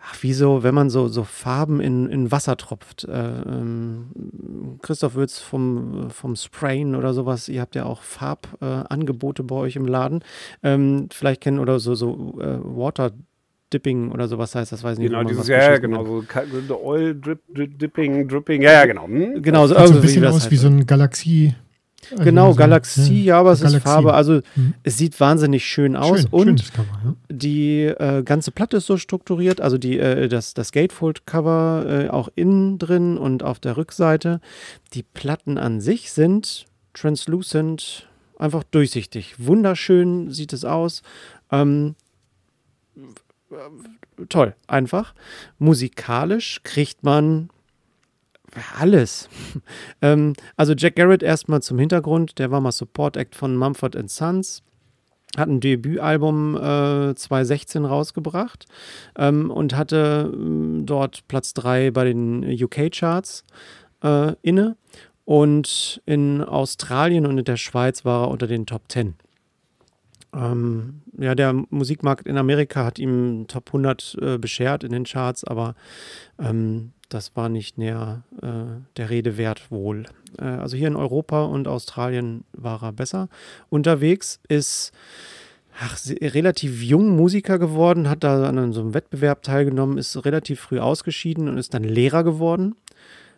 ach, 0.00 0.22
wie 0.22 0.32
so, 0.32 0.62
wenn 0.62 0.74
man 0.74 0.90
so, 0.90 1.08
so 1.08 1.24
Farben 1.24 1.80
in, 1.80 2.08
in 2.08 2.30
Wasser 2.30 2.56
tropft. 2.56 3.04
Äh, 3.04 3.12
ähm, 3.12 4.78
Christoph 4.82 5.14
Würz 5.14 5.38
vom, 5.38 6.10
vom 6.10 6.36
Sprayen 6.36 6.94
oder 6.94 7.14
sowas, 7.14 7.48
ihr 7.48 7.60
habt 7.60 7.74
ja 7.74 7.84
auch 7.84 8.02
Farbangebote 8.02 9.42
äh, 9.42 9.46
bei 9.46 9.56
euch 9.56 9.76
im 9.76 9.86
Laden. 9.86 10.22
Ähm, 10.62 11.08
vielleicht 11.12 11.40
kennen 11.40 11.58
oder 11.58 11.78
so, 11.80 11.94
so 11.94 12.38
äh, 12.40 12.58
Water 12.62 13.12
Dipping 13.72 14.12
oder 14.12 14.28
sowas 14.28 14.54
heißt, 14.54 14.72
das 14.72 14.82
weiß 14.82 14.94
ich 14.94 15.00
nicht. 15.00 15.10
Genau, 15.10 15.24
dieses, 15.24 15.46
ja, 15.46 15.76
genau, 15.76 16.04
so 16.04 16.22
the 16.22 16.72
Oil 16.72 17.14
Drip, 17.14 17.40
Drip, 17.52 17.78
Dipping, 17.78 18.26
Dripping, 18.26 18.62
ja, 18.62 18.72
ja, 18.72 18.86
genau. 18.86 19.06
Hm? 19.06 19.42
Genau, 19.42 19.66
so, 19.66 19.76
also, 19.76 19.92
so 19.92 19.98
ein 19.98 20.02
bisschen 20.02 20.24
aus 20.24 20.50
wie 20.50 20.56
so 20.56 20.68
ein 20.68 20.86
Galaxie. 20.86 21.54
Genau, 22.16 22.52
so, 22.52 22.58
Galaxie, 22.58 23.24
ja, 23.24 23.40
aber 23.40 23.52
es 23.52 23.60
Galaxie. 23.60 23.76
ist 23.76 23.82
Farbe. 23.82 24.14
Also 24.14 24.40
mhm. 24.54 24.74
es 24.82 24.96
sieht 24.96 25.18
wahnsinnig 25.20 25.66
schön 25.66 25.96
aus. 25.96 26.20
Schön, 26.20 26.30
und 26.30 26.72
Cover, 26.72 27.00
ja. 27.04 27.14
die 27.28 27.82
äh, 27.84 28.22
ganze 28.22 28.50
Platte 28.50 28.78
ist 28.78 28.86
so 28.86 28.96
strukturiert, 28.96 29.60
also 29.60 29.78
die, 29.78 29.98
äh, 29.98 30.28
das, 30.28 30.54
das 30.54 30.72
Gatefold-Cover 30.72 32.06
äh, 32.06 32.08
auch 32.08 32.28
innen 32.34 32.78
drin 32.78 33.18
und 33.18 33.42
auf 33.42 33.58
der 33.58 33.76
Rückseite. 33.76 34.40
Die 34.94 35.02
Platten 35.02 35.58
an 35.58 35.80
sich 35.80 36.12
sind 36.12 36.66
translucent, 36.94 38.08
einfach 38.38 38.64
durchsichtig. 38.64 39.34
Wunderschön 39.38 40.30
sieht 40.30 40.52
es 40.52 40.64
aus. 40.64 41.02
Ähm, 41.50 41.94
toll, 44.28 44.54
einfach. 44.66 45.14
Musikalisch 45.58 46.60
kriegt 46.62 47.02
man 47.02 47.50
alles. 48.78 49.28
ähm, 50.02 50.34
also 50.56 50.74
Jack 50.74 50.96
Garrett 50.96 51.22
erstmal 51.22 51.62
zum 51.62 51.78
Hintergrund, 51.78 52.38
der 52.38 52.50
war 52.50 52.60
mal 52.60 52.72
Support 52.72 53.16
Act 53.16 53.34
von 53.34 53.56
Mumford 53.56 53.96
Sons. 54.10 54.62
Hat 55.36 55.48
ein 55.48 55.60
Debütalbum 55.60 56.56
äh, 56.56 57.14
2016 57.14 57.84
rausgebracht 57.84 58.66
ähm, 59.16 59.50
und 59.50 59.76
hatte 59.76 60.32
äh, 60.32 60.82
dort 60.84 61.28
Platz 61.28 61.52
3 61.54 61.90
bei 61.90 62.04
den 62.04 62.44
UK-Charts 62.44 63.44
äh, 64.02 64.32
inne. 64.42 64.76
Und 65.24 66.00
in 66.06 66.42
Australien 66.42 67.26
und 67.26 67.36
in 67.36 67.44
der 67.44 67.58
Schweiz 67.58 68.06
war 68.06 68.24
er 68.24 68.30
unter 68.30 68.46
den 68.46 68.64
Top 68.64 68.84
10. 68.88 69.16
Ähm, 70.34 71.02
ja, 71.18 71.34
der 71.34 71.52
Musikmarkt 71.52 72.26
in 72.26 72.38
Amerika 72.38 72.84
hat 72.84 72.98
ihm 72.98 73.46
Top 73.48 73.68
100 73.68 74.16
äh, 74.20 74.38
beschert 74.38 74.84
in 74.84 74.92
den 74.92 75.04
Charts, 75.04 75.44
aber 75.44 75.74
ähm, 76.38 76.92
das 77.08 77.36
war 77.36 77.48
nicht 77.48 77.78
näher 77.78 78.22
äh, 78.42 78.80
der 78.96 79.10
Rede 79.10 79.36
wert 79.36 79.70
wohl. 79.70 80.06
Äh, 80.38 80.44
also 80.44 80.76
hier 80.76 80.88
in 80.88 80.96
Europa 80.96 81.44
und 81.44 81.68
Australien 81.68 82.44
war 82.52 82.82
er 82.82 82.92
besser 82.92 83.28
unterwegs, 83.70 84.40
ist 84.48 84.92
ach, 85.80 85.98
relativ 86.20 86.82
jung 86.82 87.16
Musiker 87.16 87.58
geworden, 87.58 88.08
hat 88.08 88.24
da 88.24 88.48
an 88.48 88.72
so 88.72 88.80
einem 88.80 88.94
Wettbewerb 88.94 89.42
teilgenommen, 89.42 89.98
ist 89.98 90.24
relativ 90.24 90.60
früh 90.60 90.78
ausgeschieden 90.78 91.48
und 91.48 91.58
ist 91.58 91.74
dann 91.74 91.84
Lehrer 91.84 92.24
geworden, 92.24 92.74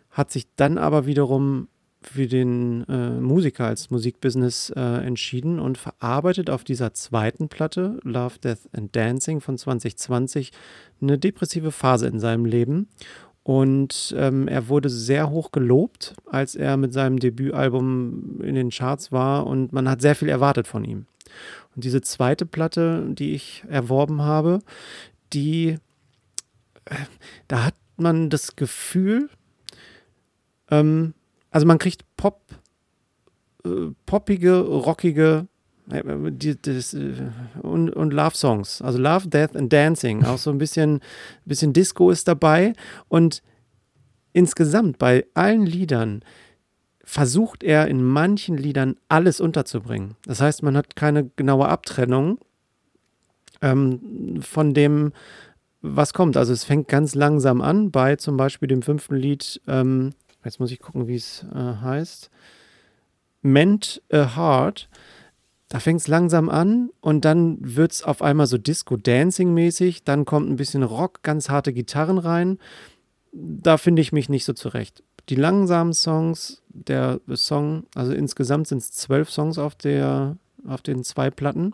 hat 0.09 0.31
sich 0.31 0.47
dann 0.55 0.77
aber 0.77 1.05
wiederum 1.05 1.67
für 2.03 2.27
den 2.27 2.83
äh, 2.89 3.11
Musiker 3.11 3.65
als 3.65 3.91
Musikbusiness 3.91 4.71
äh, 4.75 5.05
entschieden 5.05 5.59
und 5.59 5.77
verarbeitet 5.77 6.49
auf 6.49 6.63
dieser 6.63 6.93
zweiten 6.93 7.47
Platte, 7.47 7.99
Love, 8.03 8.39
Death 8.39 8.69
and 8.73 8.95
Dancing 8.95 9.39
von 9.39 9.57
2020, 9.57 10.51
eine 10.99 11.19
depressive 11.19 11.71
Phase 11.71 12.07
in 12.07 12.19
seinem 12.19 12.45
Leben. 12.45 12.87
Und 13.43 14.13
ähm, 14.17 14.47
er 14.47 14.67
wurde 14.67 14.89
sehr 14.89 15.29
hoch 15.29 15.51
gelobt, 15.51 16.13
als 16.27 16.55
er 16.55 16.77
mit 16.77 16.93
seinem 16.93 17.17
Debütalbum 17.17 18.39
in 18.41 18.53
den 18.53 18.69
Charts 18.69 19.11
war 19.11 19.47
und 19.47 19.73
man 19.73 19.89
hat 19.89 20.01
sehr 20.01 20.15
viel 20.15 20.29
erwartet 20.29 20.67
von 20.67 20.83
ihm. 20.83 21.07
Und 21.75 21.83
diese 21.83 22.01
zweite 22.01 22.45
Platte, 22.45 23.07
die 23.09 23.33
ich 23.33 23.63
erworben 23.67 24.21
habe, 24.21 24.59
die, 25.33 25.77
äh, 26.85 26.95
da 27.47 27.65
hat 27.65 27.75
man 27.97 28.29
das 28.29 28.55
Gefühl, 28.55 29.29
ähm, 30.69 31.13
also 31.49 31.65
man 31.65 31.79
kriegt 31.79 32.03
Pop, 32.17 32.41
äh, 33.65 33.91
poppige, 34.05 34.59
rockige 34.59 35.47
die, 35.91 36.61
das, 36.61 36.93
äh, 36.93 37.13
und, 37.61 37.89
und 37.89 38.13
Love-Songs. 38.13 38.81
Also 38.81 38.97
Love, 38.97 39.27
Death 39.27 39.55
and 39.55 39.71
Dancing. 39.71 40.23
Auch 40.23 40.37
so 40.37 40.49
ein 40.49 40.57
bisschen, 40.57 41.01
bisschen 41.45 41.73
Disco 41.73 42.09
ist 42.09 42.27
dabei. 42.27 42.73
Und 43.07 43.41
insgesamt 44.33 44.97
bei 44.97 45.25
allen 45.33 45.65
Liedern 45.65 46.23
versucht 47.03 47.63
er 47.63 47.87
in 47.87 48.03
manchen 48.03 48.57
Liedern 48.57 48.95
alles 49.09 49.41
unterzubringen. 49.41 50.15
Das 50.25 50.39
heißt, 50.39 50.63
man 50.63 50.77
hat 50.77 50.95
keine 50.95 51.29
genaue 51.35 51.67
Abtrennung 51.67 52.39
ähm, 53.61 54.39
von 54.41 54.73
dem, 54.73 55.11
was 55.81 56.13
kommt. 56.13 56.37
Also 56.37 56.53
es 56.53 56.63
fängt 56.63 56.87
ganz 56.87 57.15
langsam 57.15 57.61
an 57.61 57.91
bei 57.91 58.15
zum 58.15 58.37
Beispiel 58.37 58.67
dem 58.67 58.81
fünften 58.81 59.15
Lied 59.15 59.61
ähm, 59.67 60.13
jetzt 60.43 60.59
muss 60.59 60.71
ich 60.71 60.79
gucken, 60.79 61.07
wie 61.07 61.15
es 61.15 61.45
äh, 61.53 61.57
heißt. 61.81 62.29
Meant 63.41 64.01
a 64.11 64.35
Heart. 64.35 64.89
Da 65.71 65.79
fängt 65.79 66.01
es 66.01 66.09
langsam 66.09 66.49
an 66.49 66.89
und 66.99 67.23
dann 67.23 67.57
wird 67.61 67.93
es 67.93 68.03
auf 68.03 68.21
einmal 68.21 68.45
so 68.45 68.57
Disco-Dancing-mäßig. 68.57 70.03
Dann 70.03 70.25
kommt 70.25 70.49
ein 70.49 70.57
bisschen 70.57 70.83
Rock, 70.83 71.23
ganz 71.23 71.47
harte 71.47 71.71
Gitarren 71.71 72.17
rein. 72.17 72.59
Da 73.31 73.77
finde 73.77 74.01
ich 74.01 74.11
mich 74.11 74.27
nicht 74.27 74.43
so 74.43 74.51
zurecht. 74.51 75.01
Die 75.29 75.35
langsamen 75.35 75.93
Songs, 75.93 76.61
der 76.67 77.21
Song, 77.35 77.85
also 77.95 78.11
insgesamt 78.11 78.67
sind 78.67 78.79
es 78.79 78.91
zwölf 78.91 79.31
Songs 79.31 79.57
auf, 79.57 79.75
der, 79.75 80.35
auf 80.67 80.81
den 80.81 81.05
zwei 81.05 81.31
Platten. 81.31 81.73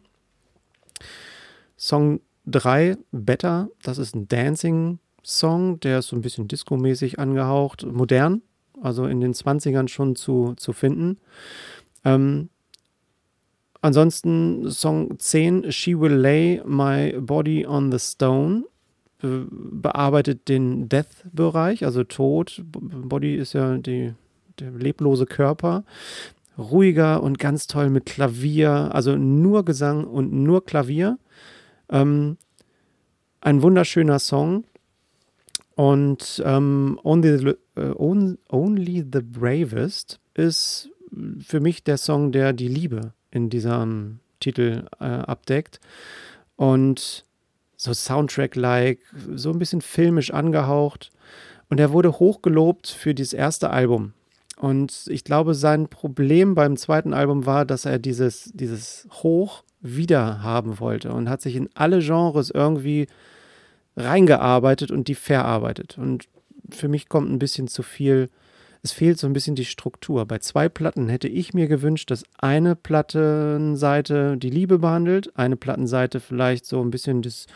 Song 1.75 2.21
3, 2.45 2.97
Better, 3.11 3.69
das 3.81 3.97
ist 3.97 4.15
ein 4.15 4.27
Dancing-Song, 4.27 5.79
der 5.79 5.97
ist 5.99 6.09
so 6.09 6.15
ein 6.15 6.21
bisschen 6.21 6.47
disco-mäßig 6.47 7.17
angehaucht, 7.17 7.83
modern, 7.83 8.43
also 8.79 9.07
in 9.07 9.21
den 9.21 9.33
20ern 9.33 9.87
schon 9.87 10.15
zu, 10.15 10.53
zu 10.55 10.71
finden. 10.71 11.17
Ähm, 12.05 12.49
ansonsten 13.81 14.69
Song 14.69 15.17
10, 15.17 15.71
She 15.71 15.99
Will 15.99 16.13
Lay 16.13 16.61
My 16.65 17.13
Body 17.19 17.65
on 17.65 17.91
the 17.91 17.99
Stone, 17.99 18.65
be 19.21 19.47
bearbeitet 19.49 20.47
den 20.47 20.89
Death-Bereich, 20.89 21.83
also 21.83 22.03
Tod. 22.03 22.61
Body 22.65 23.35
ist 23.35 23.53
ja 23.53 23.77
die, 23.77 24.13
der 24.59 24.71
leblose 24.71 25.25
Körper. 25.25 25.83
Ruhiger 26.57 27.21
und 27.21 27.37
ganz 27.37 27.67
toll 27.67 27.89
mit 27.89 28.05
Klavier, 28.05 28.93
also 28.93 29.15
nur 29.15 29.63
Gesang 29.63 30.05
und 30.05 30.33
nur 30.33 30.65
Klavier. 30.65 31.19
Ähm, 31.89 32.37
ein 33.41 33.61
wunderschöner 33.61 34.19
Song. 34.19 34.65
Und 35.75 36.41
ähm, 36.43 36.99
Only, 37.03 37.37
the, 37.37 37.53
uh, 37.79 38.35
Only 38.49 39.05
the 39.13 39.21
Bravest 39.21 40.19
ist 40.33 40.89
für 41.39 41.59
mich 41.59 41.83
der 41.83 41.97
Song, 41.97 42.31
der 42.31 42.53
die 42.53 42.67
Liebe 42.67 43.13
in 43.37 43.49
diesem 43.49 44.19
Titel 44.39 44.85
äh, 44.99 45.05
abdeckt. 45.05 45.79
Und 46.55 47.23
so 47.77 47.93
Soundtrack-like, 47.93 48.99
so 49.35 49.51
ein 49.51 49.59
bisschen 49.59 49.81
filmisch 49.81 50.33
angehaucht. 50.33 51.11
Und 51.69 51.79
er 51.79 51.91
wurde 51.91 52.19
hochgelobt 52.19 52.87
für 52.87 53.13
dieses 53.13 53.33
erste 53.33 53.69
Album. 53.69 54.13
Und 54.57 55.05
ich 55.07 55.23
glaube, 55.23 55.53
sein 55.53 55.87
Problem 55.87 56.55
beim 56.55 56.77
zweiten 56.77 57.13
Album 57.13 57.45
war, 57.45 57.63
dass 57.65 57.85
er 57.85 57.99
dieses, 57.99 58.51
dieses 58.53 59.07
Hoch 59.11 59.63
wieder 59.81 60.41
haben 60.41 60.79
wollte 60.79 61.11
und 61.11 61.29
hat 61.29 61.41
sich 61.41 61.55
in 61.55 61.69
alle 61.75 61.99
Genres 61.99 62.49
irgendwie 62.49 63.07
reingearbeitet 63.95 64.89
und 64.89 65.07
die 65.07 65.15
verarbeitet. 65.15 65.97
Und 65.99 66.27
für 66.71 66.87
mich 66.87 67.07
kommt 67.07 67.29
ein 67.31 67.39
bisschen 67.39 67.67
zu 67.67 67.83
viel, 67.83 68.29
es 68.87 68.93
fehlt 68.93 69.19
so 69.19 69.27
ein 69.27 69.33
bisschen 69.33 69.55
die 69.55 69.65
Struktur. 69.65 70.25
Bei 70.25 70.39
zwei 70.39 70.69
Platten 70.69 71.09
hätte 71.09 71.27
ich 71.27 71.53
mir 71.53 71.67
gewünscht, 71.67 72.09
dass 72.09 72.23
eine 72.37 72.73
Plattenseite 72.73 74.37
die 74.37 74.49
Liebe 74.49 74.79
behandelt, 74.79 75.37
eine 75.37 75.57
Plattenseite 75.57 76.21
vielleicht 76.21 76.65
so 76.65 76.81
ein 76.81 76.89
bisschen 76.89 77.21
das 77.21 77.47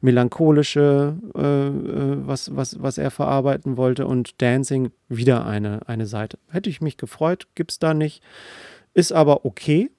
Melancholische, 0.00 1.18
äh, 1.34 1.40
äh 1.40 2.26
was, 2.26 2.56
was, 2.56 2.80
was 2.82 2.96
er 2.96 3.10
verarbeiten 3.10 3.76
wollte 3.76 4.06
und 4.06 4.40
Dancing 4.40 4.90
wieder 5.10 5.44
eine, 5.44 5.86
eine 5.88 6.06
Seite. 6.06 6.38
Hätte 6.48 6.70
ich 6.70 6.80
mich 6.80 6.96
gefreut, 6.96 7.48
gibt 7.54 7.72
es 7.72 7.78
da 7.78 7.92
nicht. 7.92 8.22
Ist 8.94 9.12
aber 9.12 9.44
okay. 9.44 9.90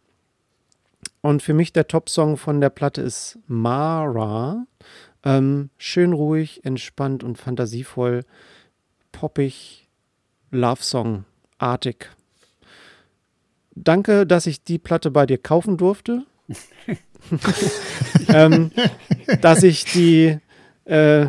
Und 1.22 1.44
für 1.44 1.54
mich 1.54 1.72
der 1.72 1.88
Top-Song 1.88 2.38
von 2.38 2.62
der 2.62 2.72
Platte 2.72 3.02
ist 3.02 3.38
Mara. 3.46 4.66
Ähm, 5.24 5.70
schön 5.78 6.14
ruhig, 6.14 6.66
entspannt 6.66 7.24
und 7.24 7.38
fantasievoll, 7.38 8.24
poppig, 9.12 9.89
Love-Song-artig. 10.52 12.10
Danke, 13.76 14.26
dass 14.26 14.46
ich 14.46 14.64
die 14.64 14.80
Platte 14.80 15.12
bei 15.12 15.26
dir 15.26 15.38
kaufen 15.38 15.78
durfte. 15.78 16.24
ähm, 18.28 18.72
dass 19.42 19.64
ich 19.64 19.86
die 19.86 20.40
äh, 20.86 21.28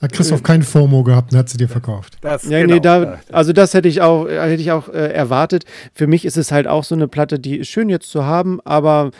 hat 0.00 0.12
Christoph 0.12 0.42
kein 0.42 0.62
FOMO 0.62 1.02
gehabt 1.04 1.32
und 1.32 1.38
hat 1.38 1.48
sie 1.48 1.56
dir 1.56 1.68
verkauft. 1.68 2.18
Das, 2.20 2.44
ja, 2.44 2.60
genau. 2.60 2.74
nee, 2.74 2.80
da, 2.80 3.18
also 3.32 3.52
das 3.52 3.72
hätte 3.72 3.88
ich 3.88 4.02
auch, 4.02 4.28
hätte 4.28 4.60
ich 4.60 4.70
auch 4.70 4.88
äh, 4.88 5.12
erwartet. 5.12 5.64
Für 5.94 6.06
mich 6.06 6.24
ist 6.26 6.36
es 6.36 6.52
halt 6.52 6.66
auch 6.66 6.84
so 6.84 6.94
eine 6.94 7.08
Platte, 7.08 7.38
die 7.38 7.56
ist 7.56 7.68
schön 7.68 7.88
jetzt 7.88 8.10
zu 8.10 8.24
haben, 8.24 8.60
aber 8.62 9.10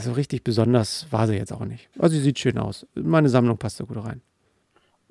so 0.00 0.12
richtig 0.12 0.44
besonders 0.44 1.06
war 1.10 1.26
sie 1.26 1.34
jetzt 1.34 1.52
auch 1.52 1.64
nicht. 1.64 1.88
Also 1.98 2.16
sie 2.16 2.22
sieht 2.22 2.38
schön 2.38 2.58
aus. 2.58 2.86
Meine 2.94 3.28
Sammlung 3.28 3.58
passt 3.58 3.80
da 3.80 3.84
gut 3.84 4.04
rein. 4.04 4.20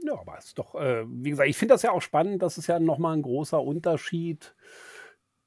Ja, 0.06 0.20
aber 0.20 0.38
es 0.38 0.46
ist 0.48 0.60
doch, 0.60 0.76
äh, 0.76 1.06
wie 1.08 1.30
gesagt, 1.30 1.50
ich 1.50 1.58
finde 1.58 1.76
das 1.76 1.82
ja 1.82 1.92
auch 1.92 2.02
spannend. 2.02 2.42
Das 2.42 2.58
ist 2.58 2.68
ja 2.68 2.80
nochmal 2.80 3.16
ein 3.16 3.22
großer 3.22 3.62
Unterschied. 3.62 4.54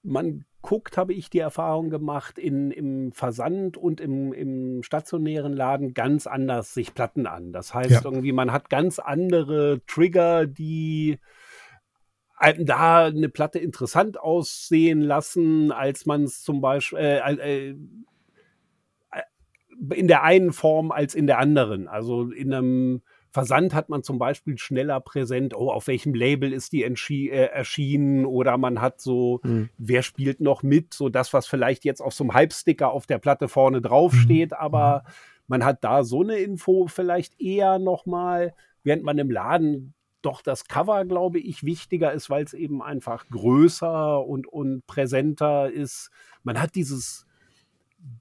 Man 0.02 0.46
guckt, 0.62 0.96
habe 0.96 1.12
ich 1.12 1.28
die 1.28 1.40
Erfahrung 1.40 1.90
gemacht, 1.90 2.38
in, 2.38 2.70
im 2.70 3.12
Versand 3.12 3.76
und 3.76 4.00
im, 4.00 4.32
im 4.32 4.82
stationären 4.82 5.52
Laden 5.52 5.92
ganz 5.92 6.26
anders 6.26 6.72
sich 6.72 6.94
Platten 6.94 7.26
an. 7.26 7.52
Das 7.52 7.74
heißt 7.74 7.90
ja. 7.90 8.00
irgendwie, 8.02 8.32
man 8.32 8.50
hat 8.50 8.70
ganz 8.70 8.98
andere 8.98 9.82
Trigger, 9.86 10.46
die 10.46 11.18
da 12.59 13.07
eine 13.07 13.28
Platte 13.28 13.59
interessant 13.59 14.18
aussehen 14.18 15.00
lassen, 15.00 15.70
als 15.70 16.07
man 16.07 16.24
es 16.24 16.42
zum 16.42 16.61
Beispiel 16.61 16.98
äh, 16.98 17.68
äh, 17.68 17.76
in 19.94 20.09
der 20.09 20.22
einen 20.22 20.52
Form 20.52 20.92
als 20.92 21.14
in 21.14 21.26
der 21.26 21.38
anderen. 21.38 21.88
Also 21.88 22.30
in 22.30 22.52
einem 22.52 23.02
Versand 23.37 23.74
hat 23.74 23.91
man 23.91 24.03
zum 24.03 24.18
Beispiel 24.18 24.57
schneller 24.57 24.99
präsent, 24.99 25.55
oh, 25.55 25.70
auf 25.70 25.89
welchem 25.89 26.14
Label 26.14 26.55
ist 26.55 26.72
die 26.72 26.80
äh, 26.82 27.49
erschienen 27.49 28.24
oder 28.24 28.57
man 28.57 28.80
hat 28.80 28.99
so, 29.03 29.41
mhm. 29.43 29.68
wer 29.76 30.03
spielt 30.03 30.41
noch 30.41 30.62
mit, 30.62 30.95
so 30.95 31.11
das, 31.11 31.34
was 31.34 31.47
vielleicht 31.47 31.84
jetzt 31.84 32.01
auf 32.01 32.14
so 32.14 32.24
einem 32.24 32.32
Hype-Sticker 32.32 32.91
auf 32.91 33.07
der 33.07 33.18
Platte 33.18 33.49
vorne 33.49 33.82
draufsteht, 33.82 34.53
mhm. 34.53 34.57
aber 34.57 35.05
mhm. 35.05 35.12
man 35.49 35.64
hat 35.66 35.84
da 35.84 36.03
so 36.03 36.22
eine 36.22 36.37
Info 36.37 36.87
vielleicht 36.87 37.39
eher 37.39 37.78
nochmal, 37.78 38.55
während 38.84 39.03
man 39.03 39.18
im 39.18 39.30
Laden 39.30 39.93
doch 40.22 40.41
das 40.41 40.64
Cover, 40.64 41.05
glaube 41.05 41.39
ich, 41.39 41.62
wichtiger 41.62 42.14
ist, 42.14 42.30
weil 42.30 42.43
es 42.43 42.55
eben 42.55 42.80
einfach 42.80 43.28
größer 43.28 44.24
und, 44.24 44.47
und 44.47 44.87
präsenter 44.87 45.70
ist. 45.70 46.09
Man 46.43 46.59
hat 46.59 46.74
dieses 46.74 47.26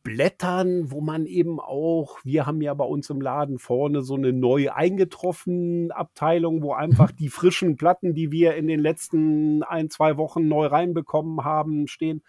Blättern, 0.03 0.91
wo 0.91 1.01
man 1.01 1.25
eben 1.25 1.59
auch, 1.59 2.19
wir 2.23 2.45
haben 2.45 2.61
ja 2.61 2.73
bei 2.73 2.85
uns 2.85 3.09
im 3.09 3.21
Laden 3.21 3.59
vorne 3.59 4.01
so 4.01 4.15
eine 4.15 4.33
neu 4.33 4.71
eingetroffen 4.71 5.91
Abteilung, 5.91 6.61
wo 6.61 6.73
einfach 6.73 7.11
die 7.19 7.29
frischen 7.29 7.75
Platten, 7.75 8.13
die 8.13 8.31
wir 8.31 8.55
in 8.55 8.67
den 8.67 8.79
letzten 8.79 9.63
ein, 9.63 9.89
zwei 9.89 10.17
Wochen 10.17 10.47
neu 10.47 10.67
reinbekommen 10.67 11.43
haben, 11.43 11.87
stehen, 11.87 12.23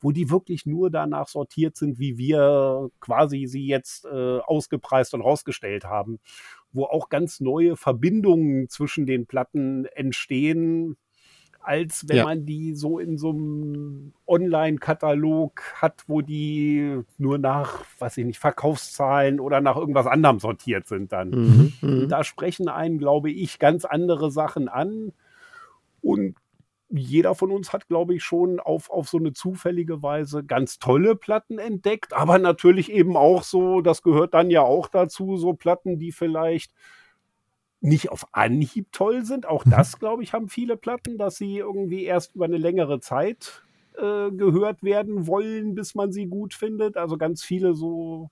wo 0.00 0.12
die 0.12 0.30
wirklich 0.30 0.66
nur 0.66 0.90
danach 0.90 1.28
sortiert 1.28 1.76
sind, 1.76 1.98
wie 1.98 2.18
wir 2.18 2.90
quasi 3.00 3.46
sie 3.46 3.66
jetzt 3.66 4.04
äh, 4.04 4.38
ausgepreist 4.38 5.14
und 5.14 5.22
rausgestellt 5.22 5.84
haben, 5.84 6.20
wo 6.72 6.84
auch 6.84 7.08
ganz 7.08 7.40
neue 7.40 7.76
Verbindungen 7.76 8.68
zwischen 8.68 9.06
den 9.06 9.26
Platten 9.26 9.86
entstehen, 9.86 10.96
als 11.68 12.08
wenn 12.08 12.16
ja. 12.16 12.24
man 12.24 12.46
die 12.46 12.74
so 12.74 12.98
in 12.98 13.18
so 13.18 13.28
einem 13.28 14.14
Online-Katalog 14.26 15.60
hat, 15.74 16.04
wo 16.06 16.22
die 16.22 17.02
nur 17.18 17.36
nach, 17.36 17.84
weiß 17.98 18.16
ich 18.16 18.24
nicht, 18.24 18.38
Verkaufszahlen 18.38 19.38
oder 19.38 19.60
nach 19.60 19.76
irgendwas 19.76 20.06
anderem 20.06 20.38
sortiert 20.38 20.86
sind 20.88 21.12
dann. 21.12 21.28
Mhm, 21.28 21.72
mhm. 21.82 22.08
da 22.08 22.24
sprechen 22.24 22.70
einen, 22.70 22.98
glaube 22.98 23.30
ich, 23.30 23.58
ganz 23.58 23.84
andere 23.84 24.30
Sachen 24.30 24.70
an. 24.70 25.12
Und 26.00 26.36
jeder 26.88 27.34
von 27.34 27.50
uns 27.52 27.74
hat, 27.74 27.86
glaube 27.86 28.14
ich, 28.14 28.24
schon 28.24 28.60
auf, 28.60 28.88
auf 28.88 29.10
so 29.10 29.18
eine 29.18 29.34
zufällige 29.34 30.02
Weise 30.02 30.44
ganz 30.44 30.78
tolle 30.78 31.16
Platten 31.16 31.58
entdeckt, 31.58 32.14
aber 32.14 32.38
natürlich 32.38 32.90
eben 32.90 33.14
auch 33.14 33.42
so, 33.42 33.82
das 33.82 34.02
gehört 34.02 34.32
dann 34.32 34.48
ja 34.48 34.62
auch 34.62 34.88
dazu, 34.88 35.36
so 35.36 35.52
Platten, 35.52 35.98
die 35.98 36.12
vielleicht 36.12 36.72
nicht 37.80 38.10
auf 38.10 38.26
Anhieb 38.32 38.92
toll 38.92 39.24
sind. 39.24 39.46
Auch 39.46 39.64
mhm. 39.64 39.70
das, 39.70 39.98
glaube 39.98 40.22
ich, 40.22 40.32
haben 40.32 40.48
viele 40.48 40.76
Platten, 40.76 41.18
dass 41.18 41.36
sie 41.36 41.58
irgendwie 41.58 42.04
erst 42.04 42.34
über 42.34 42.46
eine 42.46 42.56
längere 42.56 43.00
Zeit 43.00 43.62
äh, 43.96 44.30
gehört 44.30 44.82
werden 44.82 45.26
wollen, 45.26 45.74
bis 45.74 45.94
man 45.94 46.12
sie 46.12 46.26
gut 46.26 46.54
findet. 46.54 46.96
Also 46.96 47.18
ganz 47.18 47.42
viele 47.42 47.74
so 47.74 48.30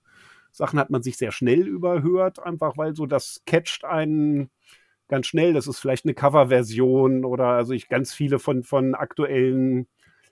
Sachen 0.51 0.79
hat 0.79 0.89
man 0.89 1.03
sich 1.03 1.17
sehr 1.17 1.31
schnell 1.31 1.67
überhört, 1.67 2.39
einfach 2.39 2.77
weil 2.77 2.95
so 2.95 3.05
das 3.05 3.43
catcht 3.45 3.85
einen 3.85 4.49
ganz 5.07 5.27
schnell. 5.27 5.53
Das 5.53 5.67
ist 5.67 5.79
vielleicht 5.79 6.05
eine 6.05 6.13
Coverversion 6.13 7.25
oder 7.25 7.47
also 7.49 7.73
ich 7.73 7.89
ganz 7.89 8.13
viele 8.13 8.39
von, 8.39 8.63
von 8.63 8.95
aktuellen 8.95 9.87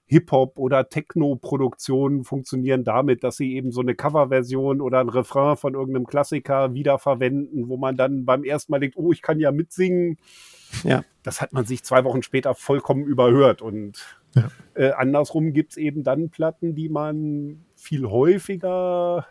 Hip-Hop 0.08 0.58
oder 0.58 0.88
Techno-Produktionen 0.88 2.24
funktionieren 2.24 2.84
damit, 2.84 3.24
dass 3.24 3.38
sie 3.38 3.56
eben 3.56 3.72
so 3.72 3.82
eine 3.82 3.96
Coverversion 3.96 4.82
oder 4.82 5.00
ein 5.00 5.10
Refrain 5.10 5.58
von 5.58 5.74
irgendeinem 5.74 6.06
Klassiker 6.06 6.74
wiederverwenden, 6.74 7.68
wo 7.70 7.78
man 7.78 7.98
dann 7.98 8.26
beim 8.26 8.44
ersten 8.44 8.72
Mal 8.72 8.80
denkt, 8.80 8.98
oh, 8.98 9.12
ich 9.12 9.22
kann 9.22 9.40
ja 9.40 9.52
mitsingen. 9.52 10.18
Ja. 10.84 11.04
Das 11.24 11.42
hat 11.42 11.54
man 11.54 11.66
sich 11.66 11.84
zwei 11.84 12.04
Wochen 12.04 12.22
später 12.22 12.54
vollkommen 12.54 13.04
überhört. 13.04 13.64
Und 13.64 14.20
ja. 14.36 14.50
äh, 14.76 14.92
andersrum 14.92 15.54
gibt 15.54 15.72
es 15.72 15.78
eben 15.78 16.04
dann 16.04 16.30
Platten, 16.30 16.76
die 16.76 16.90
man 16.90 17.66
viel 17.76 18.06
häufiger 18.06 19.26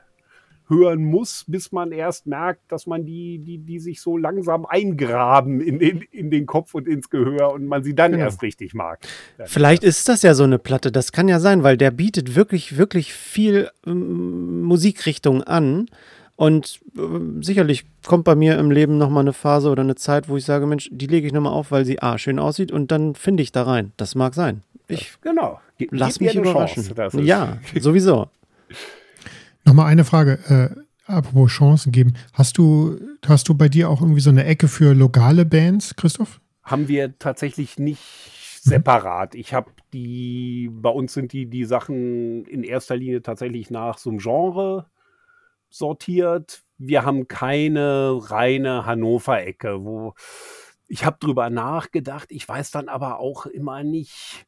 hören 0.68 1.04
muss, 1.04 1.44
bis 1.46 1.72
man 1.72 1.92
erst 1.92 2.26
merkt, 2.26 2.60
dass 2.68 2.86
man 2.86 3.04
die, 3.04 3.38
die, 3.38 3.58
die 3.58 3.78
sich 3.78 4.00
so 4.00 4.16
langsam 4.16 4.64
eingraben 4.64 5.60
in 5.60 5.78
den, 5.78 6.02
in 6.10 6.30
den 6.30 6.46
Kopf 6.46 6.74
und 6.74 6.88
ins 6.88 7.10
Gehör 7.10 7.52
und 7.52 7.66
man 7.66 7.84
sie 7.84 7.94
dann 7.94 8.12
genau. 8.12 8.24
erst 8.24 8.42
richtig 8.42 8.74
mag. 8.74 9.00
Vielleicht 9.44 9.84
ist 9.84 10.08
das 10.08 10.22
ja 10.22 10.34
so 10.34 10.44
eine 10.44 10.58
Platte, 10.58 10.90
das 10.90 11.12
kann 11.12 11.28
ja 11.28 11.38
sein, 11.38 11.62
weil 11.62 11.76
der 11.76 11.90
bietet 11.90 12.34
wirklich, 12.34 12.78
wirklich 12.78 13.12
viel 13.12 13.70
ähm, 13.86 14.62
Musikrichtung 14.62 15.42
an. 15.42 15.86
Und 16.36 16.80
äh, 16.96 17.00
sicherlich 17.42 17.84
kommt 18.04 18.24
bei 18.24 18.34
mir 18.34 18.58
im 18.58 18.70
Leben 18.70 18.98
nochmal 18.98 19.22
eine 19.22 19.32
Phase 19.32 19.70
oder 19.70 19.82
eine 19.82 19.94
Zeit, 19.94 20.28
wo 20.28 20.36
ich 20.36 20.44
sage, 20.44 20.66
Mensch, 20.66 20.88
die 20.90 21.06
lege 21.06 21.26
ich 21.26 21.32
nochmal 21.32 21.52
auf, 21.52 21.70
weil 21.70 21.84
sie 21.84 22.02
A, 22.02 22.18
schön 22.18 22.40
aussieht 22.40 22.72
und 22.72 22.90
dann 22.90 23.14
finde 23.14 23.42
ich 23.42 23.52
da 23.52 23.62
rein. 23.62 23.92
Das 23.96 24.16
mag 24.16 24.34
sein. 24.34 24.62
Ich 24.88 25.14
genau. 25.20 25.60
Ge 25.78 25.88
lass 25.90 26.20
mich 26.20 26.34
überraschen. 26.34 26.82
Chance, 26.82 27.22
ja, 27.22 27.58
sowieso. 27.80 28.28
Nochmal 29.64 29.86
eine 29.86 30.04
Frage, 30.04 30.38
äh, 30.48 31.10
apropos 31.10 31.50
Chancen 31.50 31.92
geben. 31.92 32.14
Hast 32.32 32.58
du, 32.58 32.98
hast 33.26 33.48
du 33.48 33.54
bei 33.54 33.68
dir 33.68 33.90
auch 33.90 34.00
irgendwie 34.00 34.20
so 34.20 34.30
eine 34.30 34.44
Ecke 34.44 34.68
für 34.68 34.94
lokale 34.94 35.44
Bands, 35.44 35.96
Christoph? 35.96 36.40
Haben 36.62 36.88
wir 36.88 37.18
tatsächlich 37.18 37.78
nicht 37.78 38.02
separat. 38.62 39.34
Ich 39.34 39.52
habe 39.52 39.70
die, 39.92 40.70
bei 40.72 40.88
uns 40.88 41.12
sind 41.12 41.32
die, 41.32 41.46
die 41.46 41.64
Sachen 41.64 42.46
in 42.46 42.64
erster 42.64 42.96
Linie 42.96 43.22
tatsächlich 43.22 43.70
nach 43.70 43.98
so 43.98 44.10
einem 44.10 44.18
Genre 44.18 44.86
sortiert. 45.68 46.62
Wir 46.78 47.04
haben 47.04 47.28
keine 47.28 48.18
reine 48.30 48.86
Hannover-Ecke, 48.86 49.84
wo 49.84 50.14
ich 50.88 51.04
habe 51.04 51.18
drüber 51.20 51.50
nachgedacht. 51.50 52.30
Ich 52.30 52.48
weiß 52.48 52.70
dann 52.70 52.88
aber 52.88 53.18
auch 53.18 53.46
immer 53.46 53.82
nicht, 53.82 54.46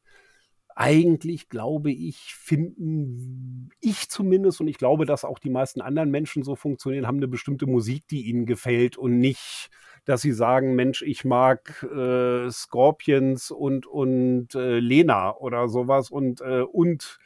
eigentlich 0.77 1.49
glaube 1.49 1.91
ich, 1.91 2.35
finden 2.35 3.69
ich 3.81 4.09
zumindest 4.09 4.61
und 4.61 4.67
ich 4.67 4.77
glaube, 4.77 5.05
dass 5.05 5.25
auch 5.25 5.39
die 5.39 5.49
meisten 5.49 5.81
anderen 5.81 6.11
Menschen 6.11 6.43
so 6.43 6.55
funktionieren, 6.55 7.07
haben 7.07 7.17
eine 7.17 7.27
bestimmte 7.27 7.65
Musik, 7.65 8.07
die 8.09 8.27
ihnen 8.27 8.45
gefällt 8.45 8.95
und 8.95 9.17
nicht, 9.17 9.69
dass 10.05 10.21
sie 10.21 10.31
sagen, 10.31 10.75
Mensch, 10.75 11.01
ich 11.01 11.25
mag 11.25 11.83
äh, 11.83 12.49
Scorpions 12.51 13.49
und 13.49 13.87
und 13.87 14.53
äh, 14.53 14.79
Lena 14.79 15.35
oder 15.35 15.67
sowas 15.67 16.11
und 16.11 16.41
äh, 16.41 16.61
und 16.61 17.17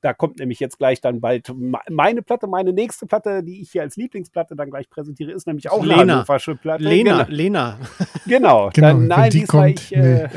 da 0.00 0.14
kommt 0.14 0.38
nämlich 0.38 0.60
jetzt 0.60 0.78
gleich 0.78 1.00
dann 1.02 1.20
bald 1.20 1.52
meine 1.90 2.22
Platte, 2.22 2.46
meine 2.46 2.72
nächste 2.72 3.06
Platte, 3.06 3.42
die 3.42 3.60
ich 3.60 3.70
hier 3.70 3.82
als 3.82 3.96
Lieblingsplatte 3.96 4.56
dann 4.56 4.70
gleich 4.70 4.88
präsentiere, 4.88 5.32
ist 5.32 5.46
nämlich 5.46 5.70
auch 5.70 5.82
Lena. 5.82 6.00
eine 6.00 6.12
Hannoversche 6.12 6.56
Platte. 6.56 6.84
Lena, 6.84 7.24
genau. 7.24 7.36
Lena. 7.36 7.78
Genau. 8.26 8.70
genau 8.74 8.88
dann, 8.88 9.06
nein, 9.06 9.30
die 9.30 9.44
kommt, 9.44 9.80
ich, 9.80 9.96
äh, 9.96 10.28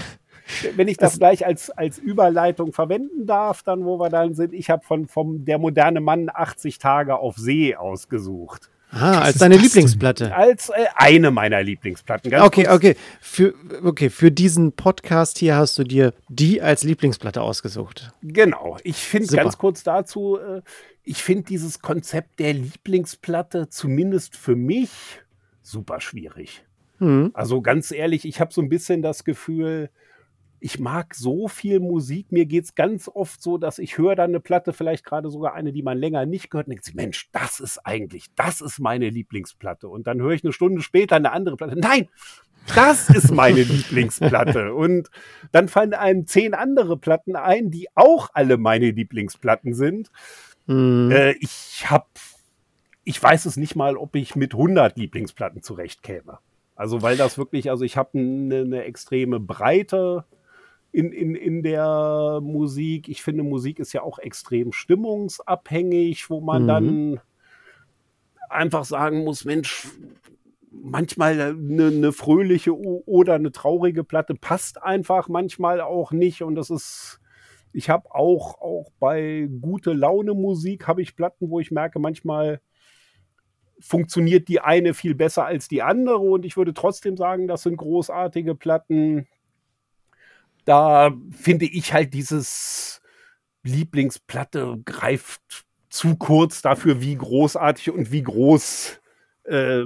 wenn 0.76 0.88
ich 0.88 0.98
das, 0.98 1.12
das 1.12 1.20
gleich 1.20 1.46
als, 1.46 1.70
als 1.70 1.98
Überleitung 1.98 2.74
verwenden 2.74 3.26
darf, 3.26 3.64
dann 3.64 3.86
wo 3.86 4.00
wir 4.00 4.10
dann 4.10 4.34
sind, 4.34 4.54
ich 4.54 4.70
habe 4.70 4.86
von 4.86 5.08
vom 5.08 5.46
Der 5.46 5.58
moderne 5.58 6.02
Mann 6.02 6.30
80 6.34 6.80
Tage 6.80 7.18
auf 7.18 7.36
See 7.38 7.76
ausgesucht. 7.76 8.70
Ah, 8.90 9.20
als 9.20 9.40
deine 9.40 9.58
Lieblingsplatte. 9.58 10.34
Als 10.34 10.70
äh, 10.70 10.86
eine 10.96 11.30
meiner 11.30 11.62
Lieblingsplatten. 11.62 12.32
Ganz 12.32 12.46
okay, 12.46 12.64
kurz. 12.64 12.76
okay. 12.76 12.96
Für, 13.20 13.54
okay, 13.84 14.10
für 14.10 14.32
diesen 14.32 14.72
Podcast 14.72 15.40
hier 15.40 15.58
hast 15.58 15.78
du 15.78 15.84
dir 15.84 16.14
die 16.30 16.62
als 16.62 16.84
Lieblingsplatte 16.84 17.42
ausgesucht. 17.42 18.14
Genau. 18.22 18.78
Ich 18.84 18.98
finde 18.98 19.36
ganz 19.36 19.58
kurz 19.58 19.84
dazu, 19.84 20.38
äh, 20.38 20.62
ich 21.04 21.22
finde 21.22 21.44
dieses 21.44 21.82
Konzept 21.82 22.40
der 22.40 22.54
Lieblingsplatte 22.54 23.70
zumindest 23.70 24.38
für 24.38 24.56
mich 24.56 24.90
super 25.62 26.00
schwierig. 26.00 26.64
Hm. 27.00 27.32
Also 27.34 27.62
ganz 27.62 27.92
ehrlich, 27.92 28.26
ich 28.26 28.40
habe 28.40 28.54
so 28.54 28.62
ein 28.62 28.70
bisschen 28.70 29.02
das 29.02 29.26
Gefühl, 29.26 29.90
ich 30.60 30.80
mag 30.80 31.14
so 31.14 31.48
viel 31.48 31.80
Musik. 31.80 32.32
Mir 32.32 32.46
geht 32.46 32.66
es 32.66 32.76
ganz 32.76 33.10
oft 33.14 33.42
so, 33.42 33.58
dass 33.58 33.80
ich 33.80 33.98
höre 33.98 34.16
dann 34.16 34.32
eine 34.32 34.40
Platte, 34.40 34.74
vielleicht 34.74 35.06
gerade 35.06 35.30
sogar 35.30 35.54
eine, 35.54 35.72
die 35.72 35.84
man 35.84 35.98
länger 35.98 36.26
nicht 36.26 36.50
gehört, 36.50 36.68
und 36.68 36.74
denke, 36.74 36.92
Mensch, 36.96 37.30
das 37.32 37.60
ist 37.60 37.80
eigentlich, 37.86 38.26
das 38.36 38.62
ist 38.62 38.80
meine 38.80 39.10
Lieblingsplatte. 39.10 39.88
Und 39.88 40.08
dann 40.08 40.22
höre 40.22 40.32
ich 40.32 40.44
eine 40.44 40.54
Stunde 40.54 40.82
später 40.82 41.16
eine 41.16 41.32
andere 41.32 41.58
Platte. 41.58 41.76
Nein, 41.78 42.10
das 42.76 43.10
ist 43.10 43.32
meine 43.32 43.62
Lieblingsplatte. 43.64 44.74
Und 44.74 45.10
dann 45.52 45.68
fallen 45.68 45.94
einem 45.94 46.26
zehn 46.26 46.54
andere 46.54 46.98
Platten 46.98 47.36
ein, 47.36 47.70
die 47.70 47.88
auch 47.96 48.30
alle 48.34 48.58
meine 48.58 48.92
Lieblingsplatten 48.92 49.74
sind. 49.74 50.10
Mhm. 50.66 51.12
Äh, 51.12 51.32
ich 51.40 51.86
habe, 51.90 52.08
ich 53.04 53.22
weiß 53.22 53.46
es 53.46 53.58
nicht 53.58 53.76
mal, 53.76 53.96
ob 53.96 54.16
ich 54.16 54.36
mit 54.36 54.54
100 54.54 54.98
Lieblingsplatten 54.98 55.62
zurechtkäme. 55.62 56.40
Also 56.76 57.02
weil 57.02 57.18
das 57.18 57.38
wirklich, 57.38 57.70
also 57.70 57.84
ich 57.84 57.98
habe 57.98 58.20
eine, 58.20 58.62
eine 58.62 58.84
extreme 58.84 59.40
Breite 59.40 60.26
in, 60.98 61.12
in, 61.12 61.36
in 61.36 61.62
der 61.62 62.40
Musik. 62.42 63.08
Ich 63.08 63.22
finde, 63.22 63.44
Musik 63.44 63.78
ist 63.78 63.94
ja 63.94 64.02
auch 64.02 64.18
extrem 64.18 64.72
stimmungsabhängig, 64.72 66.28
wo 66.32 66.42
man 66.42 66.64
mhm. 66.64 66.68
dann 66.68 67.20
einfach 68.50 68.84
sagen 68.84 69.24
muss, 69.24 69.46
Mensch, 69.46 69.90
manchmal 70.72 71.40
eine, 71.40 71.88
eine, 71.88 72.12
fröhliche 72.12 72.76
oder 72.76 73.36
eine 73.36 73.52
traurige 73.52 74.04
Platte 74.04 74.34
passt 74.34 74.82
einfach 74.82 75.28
manchmal 75.28 75.82
auch 75.82 76.12
nicht 76.12 76.42
und 76.42 76.56
das 76.56 76.72
ist 76.72 77.20
ich 77.74 77.90
habe 77.92 78.10
auch 78.16 78.60
auch 78.60 78.90
bei 79.00 79.48
gute 79.62 79.94
Laune 79.94 80.34
Musik 80.34 80.88
habe 80.88 81.04
ich 81.04 81.16
Platten, 81.16 81.52
wo 81.52 81.60
ich 81.60 81.70
merke, 81.70 82.00
manchmal 82.00 82.60
funktioniert 83.80 84.48
die 84.48 84.62
eine 84.62 84.96
viel 84.96 85.14
besser 85.14 85.46
als 85.46 85.68
die 85.68 85.84
andere 85.84 86.18
und 86.18 86.44
ich 86.44 86.58
würde 86.58 86.74
trotzdem 86.74 87.18
sagen, 87.18 87.48
das 87.48 87.64
sind 87.64 87.78
großartige 87.78 88.56
Platten 88.56 89.28
da 90.68 91.14
finde 91.32 91.66
ich 91.66 91.94
halt 91.94 92.14
dieses 92.14 93.02
Lieblingsplatte 93.64 94.78
greift 94.86 95.42
zu 95.90 96.18
kurz 96.18 96.62
dafür, 96.62 97.02
wie 97.02 97.16
großartig 97.16 97.92
und 97.92 98.12
wie 98.12 98.22
groß 98.22 99.00
äh, 99.46 99.84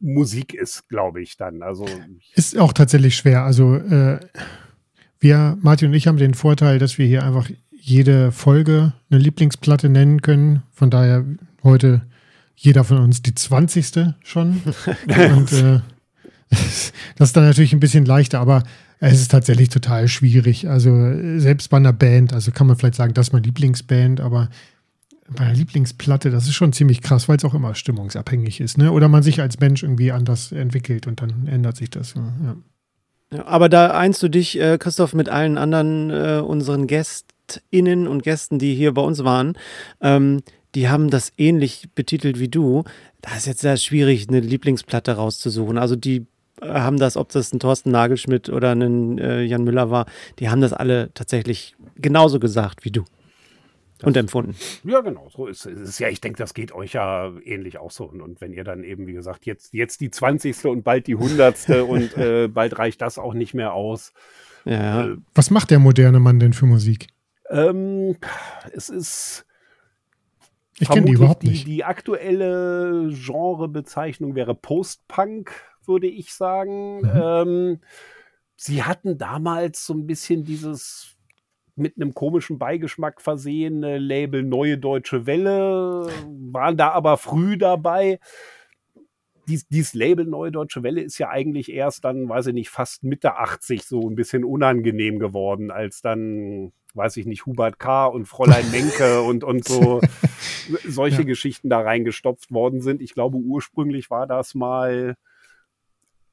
Musik 0.00 0.52
ist, 0.52 0.88
glaube 0.88 1.22
ich 1.22 1.38
dann. 1.38 1.62
Also 1.62 1.86
ist 2.34 2.58
auch 2.58 2.74
tatsächlich 2.74 3.16
schwer. 3.16 3.44
Also 3.44 3.76
äh, 3.76 4.20
wir, 5.18 5.56
Martin 5.62 5.88
und 5.88 5.94
ich, 5.94 6.06
haben 6.06 6.18
den 6.18 6.34
Vorteil, 6.34 6.78
dass 6.78 6.98
wir 6.98 7.06
hier 7.06 7.24
einfach 7.24 7.48
jede 7.70 8.32
Folge 8.32 8.92
eine 9.10 9.18
Lieblingsplatte 9.18 9.88
nennen 9.88 10.20
können. 10.20 10.62
Von 10.72 10.90
daher 10.90 11.24
heute 11.62 12.02
jeder 12.54 12.84
von 12.84 12.98
uns 12.98 13.22
die 13.22 13.34
20. 13.34 14.14
schon. 14.22 14.60
und 15.06 15.52
äh, 15.52 15.80
das 16.50 17.28
ist 17.28 17.36
dann 17.36 17.44
natürlich 17.44 17.72
ein 17.72 17.80
bisschen 17.80 18.04
leichter, 18.04 18.40
aber 18.40 18.62
es 19.10 19.20
ist 19.20 19.30
tatsächlich 19.32 19.68
total 19.68 20.06
schwierig. 20.06 20.68
Also 20.68 20.94
selbst 21.38 21.70
bei 21.70 21.76
einer 21.76 21.92
Band, 21.92 22.32
also 22.32 22.52
kann 22.52 22.68
man 22.68 22.76
vielleicht 22.76 22.94
sagen, 22.94 23.14
das 23.14 23.28
ist 23.28 23.32
meine 23.32 23.44
Lieblingsband, 23.44 24.20
aber 24.20 24.48
bei 25.28 25.44
einer 25.44 25.54
Lieblingsplatte, 25.54 26.30
das 26.30 26.44
ist 26.44 26.54
schon 26.54 26.72
ziemlich 26.72 27.02
krass, 27.02 27.28
weil 27.28 27.36
es 27.36 27.44
auch 27.44 27.54
immer 27.54 27.74
stimmungsabhängig 27.74 28.60
ist, 28.60 28.78
ne? 28.78 28.92
Oder 28.92 29.08
man 29.08 29.22
sich 29.22 29.40
als 29.40 29.58
Mensch 29.58 29.82
irgendwie 29.82 30.12
anders 30.12 30.52
entwickelt 30.52 31.06
und 31.06 31.20
dann 31.20 31.48
ändert 31.48 31.76
sich 31.76 31.90
das. 31.90 32.14
Ja. 32.14 32.56
Ja, 33.32 33.46
aber 33.46 33.68
da 33.68 33.90
einst 33.92 34.22
du 34.22 34.28
dich, 34.28 34.60
äh, 34.60 34.78
Christoph, 34.78 35.14
mit 35.14 35.28
allen 35.28 35.58
anderen 35.58 36.10
äh, 36.10 36.40
unseren 36.40 36.86
GästInnen 36.86 38.06
und 38.06 38.22
Gästen, 38.22 38.58
die 38.58 38.74
hier 38.74 38.92
bei 38.92 39.02
uns 39.02 39.24
waren, 39.24 39.54
ähm, 40.00 40.42
die 40.74 40.88
haben 40.88 41.10
das 41.10 41.32
ähnlich 41.38 41.88
betitelt 41.94 42.38
wie 42.38 42.48
du. 42.48 42.84
Da 43.20 43.34
ist 43.36 43.46
jetzt 43.46 43.62
sehr 43.62 43.76
schwierig, 43.78 44.28
eine 44.28 44.40
Lieblingsplatte 44.40 45.12
rauszusuchen. 45.12 45.78
Also 45.78 45.96
die 45.96 46.26
haben 46.60 46.98
das, 46.98 47.16
ob 47.16 47.30
das 47.30 47.52
ein 47.52 47.60
Thorsten 47.60 47.90
Nagelschmidt 47.90 48.48
oder 48.48 48.72
ein 48.72 49.18
äh, 49.18 49.42
Jan 49.42 49.64
Müller 49.64 49.90
war, 49.90 50.06
die 50.38 50.48
haben 50.48 50.60
das 50.60 50.72
alle 50.72 51.12
tatsächlich 51.14 51.74
genauso 51.96 52.38
gesagt 52.38 52.84
wie 52.84 52.90
du. 52.90 53.04
Das, 53.98 54.08
und 54.08 54.16
empfunden. 54.16 54.56
Ja, 54.82 55.00
genau, 55.00 55.28
so 55.30 55.46
ist 55.46 55.64
es. 55.64 56.00
Ja, 56.00 56.08
ich 56.08 56.20
denke, 56.20 56.36
das 56.36 56.54
geht 56.54 56.72
euch 56.72 56.94
ja 56.94 57.32
ähnlich 57.44 57.78
auch 57.78 57.92
so. 57.92 58.04
Und, 58.04 58.20
und, 58.20 58.40
wenn 58.40 58.52
ihr 58.52 58.64
dann 58.64 58.82
eben, 58.82 59.06
wie 59.06 59.12
gesagt, 59.12 59.46
jetzt, 59.46 59.72
jetzt 59.72 60.00
die 60.00 60.10
20. 60.10 60.64
und 60.64 60.82
bald 60.82 61.06
die 61.06 61.14
100. 61.14 61.68
und 61.88 62.16
äh, 62.16 62.48
bald 62.48 62.78
reicht 62.78 63.00
das 63.00 63.18
auch 63.18 63.32
nicht 63.32 63.54
mehr 63.54 63.74
aus. 63.74 64.12
Ja. 64.64 65.06
Äh, 65.06 65.16
Was 65.34 65.50
macht 65.50 65.70
der 65.70 65.78
moderne 65.78 66.18
Mann 66.18 66.40
denn 66.40 66.52
für 66.52 66.66
Musik? 66.66 67.08
Ähm, 67.48 68.16
es 68.72 68.88
ist. 68.88 69.46
Ich 70.80 70.88
kenne 70.88 71.06
die 71.06 71.12
überhaupt 71.12 71.44
nicht. 71.44 71.66
Die, 71.66 71.74
die 71.74 71.84
aktuelle 71.84 73.08
Genrebezeichnung 73.12 74.34
wäre 74.34 74.56
Post-Punk 74.56 75.52
würde 75.86 76.06
ich 76.06 76.32
sagen. 76.32 77.00
Mhm. 77.00 77.10
Ähm, 77.14 77.80
sie 78.56 78.82
hatten 78.82 79.18
damals 79.18 79.86
so 79.86 79.94
ein 79.94 80.06
bisschen 80.06 80.44
dieses 80.44 81.16
mit 81.74 81.96
einem 81.96 82.14
komischen 82.14 82.58
Beigeschmack 82.58 83.20
versehene 83.20 83.98
Label 83.98 84.42
Neue 84.42 84.78
Deutsche 84.78 85.26
Welle, 85.26 86.08
waren 86.52 86.76
da 86.76 86.90
aber 86.90 87.16
früh 87.16 87.56
dabei. 87.56 88.18
Dies, 89.48 89.66
dieses 89.68 89.94
Label 89.94 90.26
Neue 90.26 90.52
Deutsche 90.52 90.82
Welle 90.82 91.00
ist 91.00 91.18
ja 91.18 91.30
eigentlich 91.30 91.72
erst 91.72 92.04
dann, 92.04 92.28
weiß 92.28 92.48
ich 92.48 92.54
nicht, 92.54 92.70
fast 92.70 93.02
Mitte 93.02 93.36
80 93.36 93.84
so 93.84 94.08
ein 94.08 94.14
bisschen 94.14 94.44
unangenehm 94.44 95.18
geworden, 95.18 95.70
als 95.70 96.02
dann, 96.02 96.72
weiß 96.94 97.16
ich 97.16 97.26
nicht, 97.26 97.46
Hubert 97.46 97.78
K. 97.78 98.06
und 98.06 98.26
Fräulein 98.26 98.70
Menke 98.70 99.22
und, 99.22 99.42
und 99.42 99.64
so 99.64 100.00
solche 100.86 101.22
ja. 101.22 101.26
Geschichten 101.26 101.70
da 101.70 101.80
reingestopft 101.80 102.52
worden 102.52 102.82
sind. 102.82 103.00
Ich 103.00 103.14
glaube, 103.14 103.38
ursprünglich 103.38 104.10
war 104.10 104.26
das 104.26 104.54
mal 104.54 105.16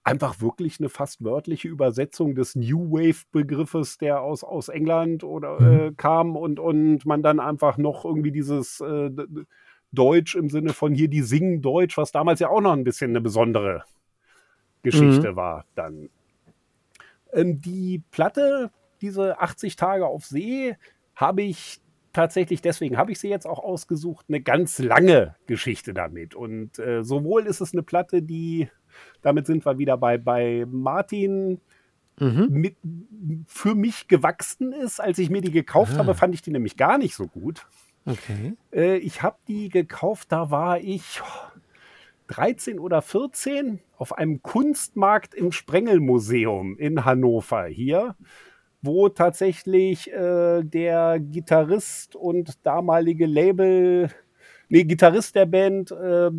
einfach 0.03 0.41
wirklich 0.41 0.79
eine 0.79 0.89
fast 0.89 1.23
wörtliche 1.23 1.67
Übersetzung 1.67 2.35
des 2.35 2.55
New 2.55 2.91
Wave-Begriffes, 2.91 3.97
der 3.97 4.21
aus, 4.21 4.43
aus 4.43 4.69
England 4.69 5.23
oder 5.23 5.59
mhm. 5.59 5.79
äh, 5.79 5.91
kam 5.95 6.35
und, 6.35 6.59
und 6.59 7.05
man 7.05 7.21
dann 7.21 7.39
einfach 7.39 7.77
noch 7.77 8.05
irgendwie 8.05 8.31
dieses 8.31 8.79
äh, 8.81 9.11
Deutsch 9.91 10.35
im 10.35 10.49
Sinne 10.49 10.73
von 10.73 10.93
hier, 10.93 11.07
die 11.09 11.21
singen 11.21 11.61
Deutsch, 11.61 11.97
was 11.97 12.11
damals 12.11 12.39
ja 12.39 12.49
auch 12.49 12.61
noch 12.61 12.73
ein 12.73 12.83
bisschen 12.83 13.11
eine 13.11 13.21
besondere 13.21 13.83
Geschichte 14.83 15.31
mhm. 15.31 15.35
war 15.35 15.65
dann. 15.75 16.09
Ähm, 17.33 17.61
die 17.61 18.01
Platte, 18.11 18.71
diese 19.01 19.39
80 19.39 19.75
Tage 19.75 20.05
auf 20.05 20.25
See, 20.25 20.75
habe 21.15 21.41
ich 21.41 21.81
tatsächlich, 22.13 22.61
deswegen 22.61 22.97
habe 22.97 23.11
ich 23.11 23.19
sie 23.19 23.29
jetzt 23.29 23.45
auch 23.45 23.59
ausgesucht, 23.59 24.25
eine 24.29 24.41
ganz 24.41 24.79
lange 24.79 25.35
Geschichte 25.47 25.93
damit. 25.93 26.35
Und 26.35 26.79
äh, 26.79 27.03
sowohl 27.03 27.45
ist 27.45 27.61
es 27.61 27.73
eine 27.73 27.83
Platte, 27.83 28.21
die, 28.21 28.69
damit 29.21 29.47
sind 29.47 29.65
wir 29.65 29.77
wieder 29.77 29.97
bei, 29.97 30.17
bei 30.17 30.65
Martin, 30.69 31.59
mhm. 32.19 32.47
mit, 32.49 32.77
für 33.47 33.75
mich 33.75 34.07
gewachsen 34.07 34.71
ist. 34.71 34.99
Als 34.99 35.19
ich 35.19 35.29
mir 35.29 35.41
die 35.41 35.51
gekauft 35.51 35.93
ah. 35.95 35.99
habe, 35.99 36.15
fand 36.15 36.33
ich 36.33 36.41
die 36.41 36.51
nämlich 36.51 36.77
gar 36.77 36.97
nicht 36.97 37.15
so 37.15 37.27
gut. 37.27 37.67
Okay. 38.05 38.53
Äh, 38.71 38.97
ich 38.97 39.21
habe 39.21 39.37
die 39.47 39.69
gekauft, 39.69 40.31
da 40.31 40.51
war 40.51 40.79
ich 40.79 41.21
13 42.27 42.79
oder 42.79 43.01
14 43.01 43.79
auf 43.97 44.17
einem 44.17 44.41
Kunstmarkt 44.41 45.33
im 45.33 45.51
Sprengelmuseum 45.51 46.77
in 46.77 47.05
Hannover 47.05 47.65
hier 47.65 48.15
wo 48.81 49.09
tatsächlich 49.09 50.11
äh, 50.11 50.63
der 50.63 51.19
Gitarrist 51.19 52.15
und 52.15 52.65
damalige 52.65 53.25
Label, 53.25 54.09
nee, 54.69 54.83
Gitarrist 54.83 55.35
der 55.35 55.45
Band 55.45 55.91
äh, 55.91 56.31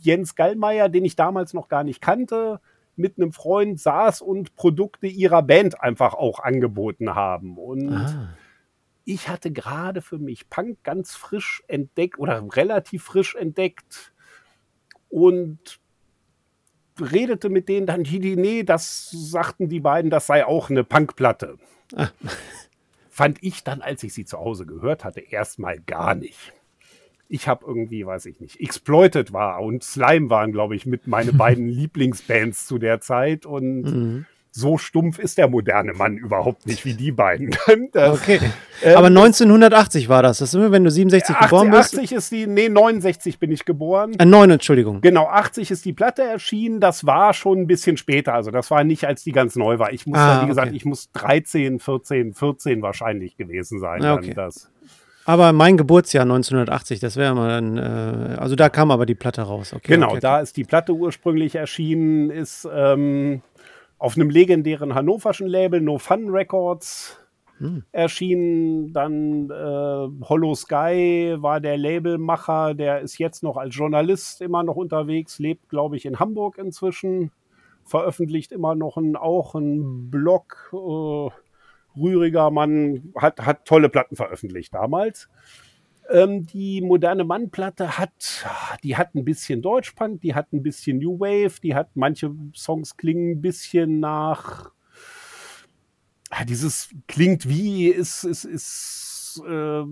Jens 0.00 0.34
Gallmeier, 0.34 0.88
den 0.88 1.04
ich 1.04 1.16
damals 1.16 1.52
noch 1.52 1.68
gar 1.68 1.84
nicht 1.84 2.00
kannte, 2.00 2.60
mit 2.96 3.16
einem 3.16 3.32
Freund 3.32 3.80
saß 3.80 4.22
und 4.22 4.54
Produkte 4.54 5.06
ihrer 5.06 5.42
Band 5.42 5.80
einfach 5.80 6.14
auch 6.14 6.40
angeboten 6.40 7.14
haben. 7.14 7.58
Und 7.58 7.92
ah. 7.92 8.34
ich 9.04 9.28
hatte 9.28 9.50
gerade 9.50 10.02
für 10.02 10.18
mich 10.18 10.48
Punk 10.48 10.82
ganz 10.82 11.14
frisch 11.14 11.62
entdeckt 11.68 12.18
oder 12.18 12.42
relativ 12.54 13.04
frisch 13.04 13.34
entdeckt 13.34 14.12
und 15.08 15.80
redete 17.00 17.48
mit 17.48 17.68
denen 17.68 17.86
dann, 17.86 18.02
nee, 18.02 18.62
das 18.62 19.10
sagten 19.10 19.68
die 19.68 19.80
beiden, 19.80 20.10
das 20.10 20.26
sei 20.26 20.44
auch 20.44 20.70
eine 20.70 20.84
Punkplatte. 20.84 21.56
Ah. 21.94 22.08
Fand 23.08 23.42
ich 23.42 23.64
dann, 23.64 23.82
als 23.82 24.02
ich 24.02 24.14
sie 24.14 24.24
zu 24.24 24.38
Hause 24.38 24.66
gehört 24.66 25.04
hatte, 25.04 25.20
erstmal 25.20 25.80
gar 25.80 26.14
nicht. 26.14 26.52
Ich 27.32 27.48
habe 27.48 27.64
irgendwie, 27.66 28.04
weiß 28.04 28.26
ich 28.26 28.40
nicht, 28.40 28.60
Exploited 28.60 29.32
war 29.32 29.62
und 29.62 29.82
Slime 29.82 30.28
waren, 30.30 30.52
glaube 30.52 30.76
ich, 30.76 30.86
mit 30.86 31.06
meine 31.06 31.32
beiden 31.32 31.66
Lieblingsbands 31.68 32.66
zu 32.66 32.78
der 32.78 33.00
Zeit 33.00 33.46
und 33.46 33.82
mhm 33.82 34.26
so 34.54 34.76
stumpf 34.76 35.18
ist 35.18 35.38
der 35.38 35.48
moderne 35.48 35.94
Mann 35.94 36.18
überhaupt 36.18 36.66
nicht 36.66 36.84
wie 36.84 36.94
die 36.94 37.10
beiden. 37.10 37.56
Das, 37.92 38.20
okay. 38.20 38.38
Ähm, 38.82 38.96
Aber 38.96 39.06
1980 39.08 40.08
war 40.08 40.22
das. 40.22 40.38
Das 40.38 40.50
ist 40.50 40.54
immer, 40.54 40.72
wenn 40.72 40.84
du 40.84 40.90
67 40.90 41.34
80, 41.36 41.48
geboren 41.48 41.70
bist. 41.70 41.94
80 41.94 42.12
ist 42.12 42.32
die, 42.32 42.46
nee, 42.46 42.68
69 42.68 43.38
bin 43.38 43.50
ich 43.50 43.64
geboren. 43.64 44.12
Äh, 44.18 44.24
9, 44.24 44.50
Entschuldigung. 44.50 45.00
Genau, 45.00 45.26
80 45.26 45.70
ist 45.70 45.84
die 45.84 45.92
Platte 45.92 46.22
erschienen. 46.22 46.80
Das 46.80 47.06
war 47.06 47.34
schon 47.34 47.60
ein 47.60 47.66
bisschen 47.66 47.96
später. 47.96 48.34
Also 48.34 48.50
das 48.50 48.70
war 48.70 48.84
nicht, 48.84 49.04
als 49.06 49.24
die 49.24 49.32
ganz 49.32 49.56
neu 49.56 49.78
war. 49.78 49.92
Ich 49.92 50.06
muss, 50.06 50.18
ah, 50.18 50.36
ja, 50.36 50.42
wie 50.42 50.48
gesagt, 50.48 50.72
ich 50.74 50.84
muss 50.84 51.10
13, 51.12 51.80
14, 51.80 52.34
14 52.34 52.82
wahrscheinlich 52.82 53.36
gewesen 53.36 53.80
sein. 53.80 54.04
Ah, 54.04 54.14
okay. 54.14 54.34
das. 54.34 54.70
Aber 55.24 55.52
mein 55.52 55.76
Geburtsjahr 55.76 56.22
1980, 56.22 57.00
das 57.00 57.16
wäre 57.16 57.34
mal 57.34 57.50
ein, 57.50 57.78
äh, 57.78 58.36
also 58.38 58.56
da 58.56 58.68
kam 58.68 58.90
aber 58.90 59.06
die 59.06 59.14
Platte 59.14 59.42
raus. 59.42 59.72
Okay, 59.72 59.94
genau, 59.94 60.10
okay, 60.10 60.20
da 60.20 60.40
ist 60.40 60.56
die 60.56 60.64
Platte 60.64 60.92
ursprünglich 60.92 61.54
erschienen, 61.54 62.30
ist 62.30 62.68
ähm, 62.72 63.42
auf 63.98 64.16
einem 64.16 64.30
legendären 64.30 64.94
hannoverschen 64.94 65.46
Label, 65.46 65.80
No 65.80 65.98
Fun 65.98 66.28
Records, 66.30 67.18
hm. 67.58 67.84
erschienen. 67.92 68.92
Dann 68.92 69.48
äh, 69.50 70.24
Hollow 70.28 70.54
Sky 70.54 71.36
war 71.38 71.60
der 71.60 71.78
Labelmacher, 71.78 72.74
der 72.74 73.00
ist 73.00 73.18
jetzt 73.18 73.44
noch 73.44 73.56
als 73.56 73.76
Journalist 73.76 74.40
immer 74.40 74.64
noch 74.64 74.76
unterwegs, 74.76 75.38
lebt, 75.38 75.68
glaube 75.68 75.96
ich, 75.96 76.04
in 76.04 76.18
Hamburg 76.18 76.58
inzwischen, 76.58 77.30
veröffentlicht 77.84 78.50
immer 78.50 78.74
noch 78.74 78.96
ein, 78.96 79.14
auch 79.14 79.54
einen 79.54 80.10
Blog. 80.10 80.72
Äh, 80.72 81.30
rühriger 81.96 82.50
Mann, 82.50 83.12
hat, 83.16 83.40
hat 83.44 83.64
tolle 83.64 83.88
Platten 83.88 84.16
veröffentlicht 84.16 84.74
damals. 84.74 85.28
Ähm, 86.10 86.46
die 86.46 86.80
moderne 86.80 87.24
Mannplatte 87.24 87.98
hat, 87.98 88.46
die 88.82 88.96
hat 88.96 89.14
ein 89.14 89.24
bisschen 89.24 89.62
Deutschpunk, 89.62 90.20
die 90.20 90.34
hat 90.34 90.52
ein 90.52 90.62
bisschen 90.62 90.98
New 90.98 91.20
Wave, 91.20 91.60
die 91.62 91.74
hat 91.74 91.90
manche 91.94 92.34
Songs 92.54 92.96
klingen 92.96 93.32
ein 93.32 93.40
bisschen 93.40 94.00
nach. 94.00 94.72
Dieses 96.48 96.90
klingt 97.08 97.48
wie, 97.48 97.88
ist, 97.88 98.24
ist, 98.24 98.44
ist 98.44 99.42
äh, 99.46 99.84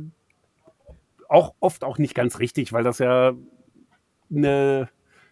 auch 1.28 1.54
oft 1.60 1.84
auch 1.84 1.98
nicht 1.98 2.14
ganz 2.14 2.38
richtig, 2.38 2.72
weil 2.72 2.82
das 2.82 2.98
ja 2.98 3.34
eine, 4.34 4.88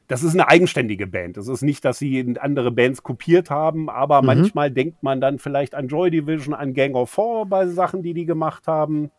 das 0.09 0.23
ist 0.25 0.33
eine 0.35 0.49
eigenständige 0.49 1.07
Band. 1.07 1.37
Das 1.37 1.49
ist 1.49 1.63
nicht, 1.63 1.85
dass 1.85 1.99
sie 1.99 2.35
andere 2.41 2.73
Bands 2.73 3.03
kopiert 3.03 3.51
haben, 3.51 3.89
aber 3.89 4.21
mhm. 4.21 4.27
manchmal 4.27 4.71
denkt 4.71 5.03
man 5.03 5.21
dann 5.21 5.39
vielleicht 5.39 5.75
an 5.75 5.89
Joy 5.89 6.11
Division, 6.11 6.55
an 6.55 6.75
Gang 6.75 6.97
of 6.97 7.11
Four 7.11 7.47
bei 7.47 7.67
Sachen, 7.67 8.03
die 8.03 8.15
die 8.15 8.27
gemacht 8.27 8.67
haben 8.67 9.11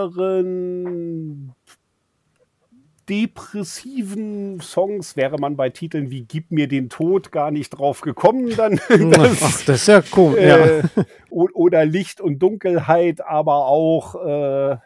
depressiven 3.09 4.61
Songs 4.61 5.16
wäre 5.16 5.38
man 5.38 5.57
bei 5.57 5.70
Titeln 5.70 6.11
wie 6.11 6.22
Gib 6.22 6.50
mir 6.50 6.68
den 6.68 6.88
Tod 6.88 7.32
gar 7.32 7.50
nicht 7.50 7.70
drauf 7.70 8.00
gekommen, 8.00 8.55
dann. 8.57 8.80
Das, 8.88 9.42
Ach, 9.42 9.64
das 9.64 9.82
ist 9.82 9.88
ja 9.88 10.03
cool. 10.16 10.38
Äh, 10.38 10.80
ja. 10.80 11.05
Oder 11.30 11.84
Licht 11.84 12.20
und 12.20 12.38
Dunkelheit, 12.38 13.20
aber 13.24 13.66
auch. 13.66 14.14
Äh, 14.14 14.76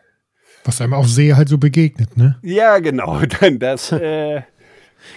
Was 0.64 0.80
einem 0.80 0.94
auf 0.94 1.08
See 1.08 1.34
halt 1.34 1.48
so 1.48 1.58
begegnet, 1.58 2.16
ne? 2.16 2.38
Ja, 2.42 2.78
genau. 2.78 3.20
Dann 3.40 3.58
das. 3.58 3.92
Äh, 4.06 4.42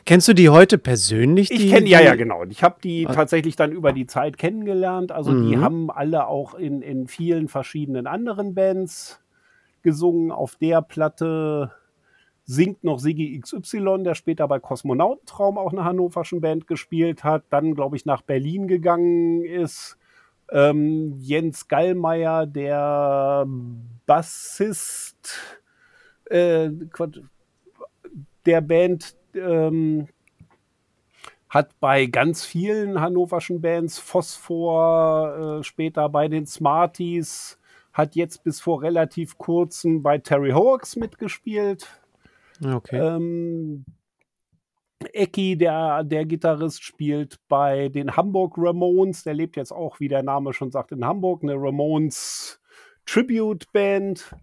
Kennst 0.05 0.27
du 0.27 0.33
die 0.33 0.49
heute 0.49 0.77
persönlich? 0.77 1.49
Ich 1.49 1.71
kenne, 1.71 1.87
ja, 1.87 1.99
ja, 1.99 2.13
genau. 2.13 2.43
Ich 2.43 2.61
habe 2.61 2.75
die 2.83 3.07
ah. 3.07 3.13
tatsächlich 3.13 3.55
dann 3.55 3.71
über 3.71 3.91
die 3.91 4.05
Zeit 4.05 4.37
kennengelernt. 4.37 5.11
Also 5.11 5.31
mhm. 5.31 5.49
die 5.49 5.57
haben 5.57 5.89
alle 5.89 6.27
auch 6.27 6.53
in, 6.53 6.83
in 6.83 7.07
vielen 7.07 7.47
verschiedenen 7.47 8.05
anderen 8.05 8.53
Bands 8.53 9.19
gesungen. 9.81 10.31
Auf 10.31 10.55
der 10.57 10.83
Platte 10.83 11.71
singt 12.49 12.83
noch 12.83 12.97
Sigi 12.97 13.39
XY, 13.39 14.03
der 14.03 14.15
später 14.15 14.47
bei 14.47 14.57
Kosmonautentraum 14.57 15.59
auch 15.59 15.71
eine 15.71 15.83
hannoverschen 15.83 16.41
Band 16.41 16.65
gespielt 16.65 17.23
hat. 17.23 17.43
Dann, 17.51 17.75
glaube 17.75 17.95
ich, 17.95 18.07
nach 18.07 18.23
Berlin 18.23 18.67
gegangen 18.67 19.45
ist. 19.45 19.97
Ähm, 20.51 21.13
Jens 21.19 21.67
Gallmeier, 21.67 22.47
der 22.47 23.45
Bassist 24.07 25.37
äh, 26.25 26.71
der 28.47 28.61
Band, 28.61 29.15
ähm, 29.35 30.07
hat 31.49 31.79
bei 31.79 32.07
ganz 32.07 32.45
vielen 32.45 32.99
hannoverschen 32.99 33.61
Bands 33.61 33.99
Phosphor, 33.99 35.59
äh, 35.59 35.63
später 35.63 36.09
bei 36.09 36.27
den 36.27 36.47
Smarties, 36.47 37.59
hat 37.93 38.15
jetzt 38.15 38.43
bis 38.43 38.59
vor 38.59 38.81
relativ 38.81 39.37
kurzem 39.37 40.01
bei 40.01 40.17
Terry 40.17 40.49
Hawks 40.49 40.95
mitgespielt. 40.95 41.98
Okay. 42.63 42.97
Ähm, 42.97 43.85
Ecki, 45.13 45.57
der, 45.57 46.03
der 46.03 46.25
Gitarrist, 46.25 46.83
spielt 46.83 47.39
bei 47.47 47.89
den 47.89 48.15
Hamburg 48.15 48.55
Ramones. 48.57 49.23
Der 49.23 49.33
lebt 49.33 49.55
jetzt 49.55 49.71
auch, 49.71 49.99
wie 49.99 50.09
der 50.09 50.23
Name 50.23 50.53
schon 50.53 50.71
sagt, 50.71 50.91
in 50.91 51.05
Hamburg. 51.05 51.43
Eine 51.43 51.55
Ramones 51.55 52.59
Tribute 53.05 53.71
Band. 53.71 54.35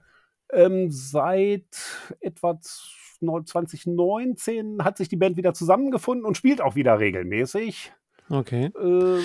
Ähm, 0.52 0.88
seit 0.90 1.66
etwa 2.20 2.58
2019 2.60 4.82
hat 4.82 4.96
sich 4.96 5.08
die 5.08 5.16
Band 5.16 5.36
wieder 5.36 5.54
zusammengefunden 5.54 6.24
und 6.24 6.36
spielt 6.36 6.60
auch 6.60 6.74
wieder 6.74 6.98
regelmäßig. 6.98 7.92
Okay. 8.30 8.66
Äh, 8.66 9.20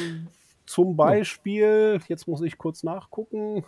zum 0.66 0.96
Beispiel, 0.96 2.00
jetzt 2.08 2.28
muss 2.28 2.42
ich 2.42 2.58
kurz 2.58 2.84
nachgucken. 2.84 3.64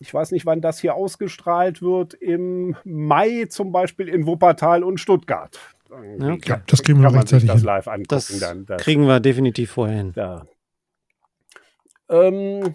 Ich 0.00 0.12
weiß 0.12 0.30
nicht, 0.30 0.46
wann 0.46 0.60
das 0.60 0.80
hier 0.80 0.94
ausgestrahlt 0.94 1.82
wird. 1.82 2.14
Im 2.14 2.76
Mai 2.84 3.46
zum 3.48 3.72
Beispiel 3.72 4.08
in 4.08 4.26
Wuppertal 4.26 4.84
und 4.84 4.98
Stuttgart. 4.98 5.58
Okay. 5.90 6.38
Ja, 6.44 6.62
das 6.66 6.82
kriegen 6.82 7.00
wir 7.00 7.12
rechtzeitig 7.12 7.48
das 7.48 7.62
live 7.62 7.88
angucken. 7.88 8.08
Das, 8.08 8.38
dann, 8.38 8.66
das 8.66 8.82
kriegen 8.82 9.06
wir 9.06 9.20
definitiv 9.20 9.72
vorher 9.72 9.96
hin. 9.96 10.12
Ja. 10.14 10.44
Ähm, 12.10 12.74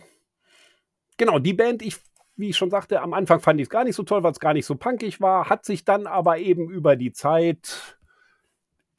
genau, 1.18 1.40
die 1.40 1.54
Band, 1.54 1.82
ich 1.82 1.98
wie 2.36 2.50
ich 2.50 2.58
schon 2.58 2.70
sagte, 2.70 3.02
am 3.02 3.14
Anfang 3.14 3.40
fand 3.40 3.60
ich 3.60 3.66
es 3.66 3.70
gar 3.70 3.84
nicht 3.84 3.96
so 3.96 4.04
toll, 4.04 4.24
weil 4.24 4.32
es 4.32 4.40
gar 4.40 4.54
nicht 4.54 4.66
so 4.66 4.76
punkig 4.76 5.22
war, 5.22 5.50
hat 5.50 5.66
sich 5.66 5.86
dann 5.86 6.08
aber 6.08 6.40
eben 6.40 6.70
über 6.70 6.96
die 6.96 7.14
Zeit 7.14 7.98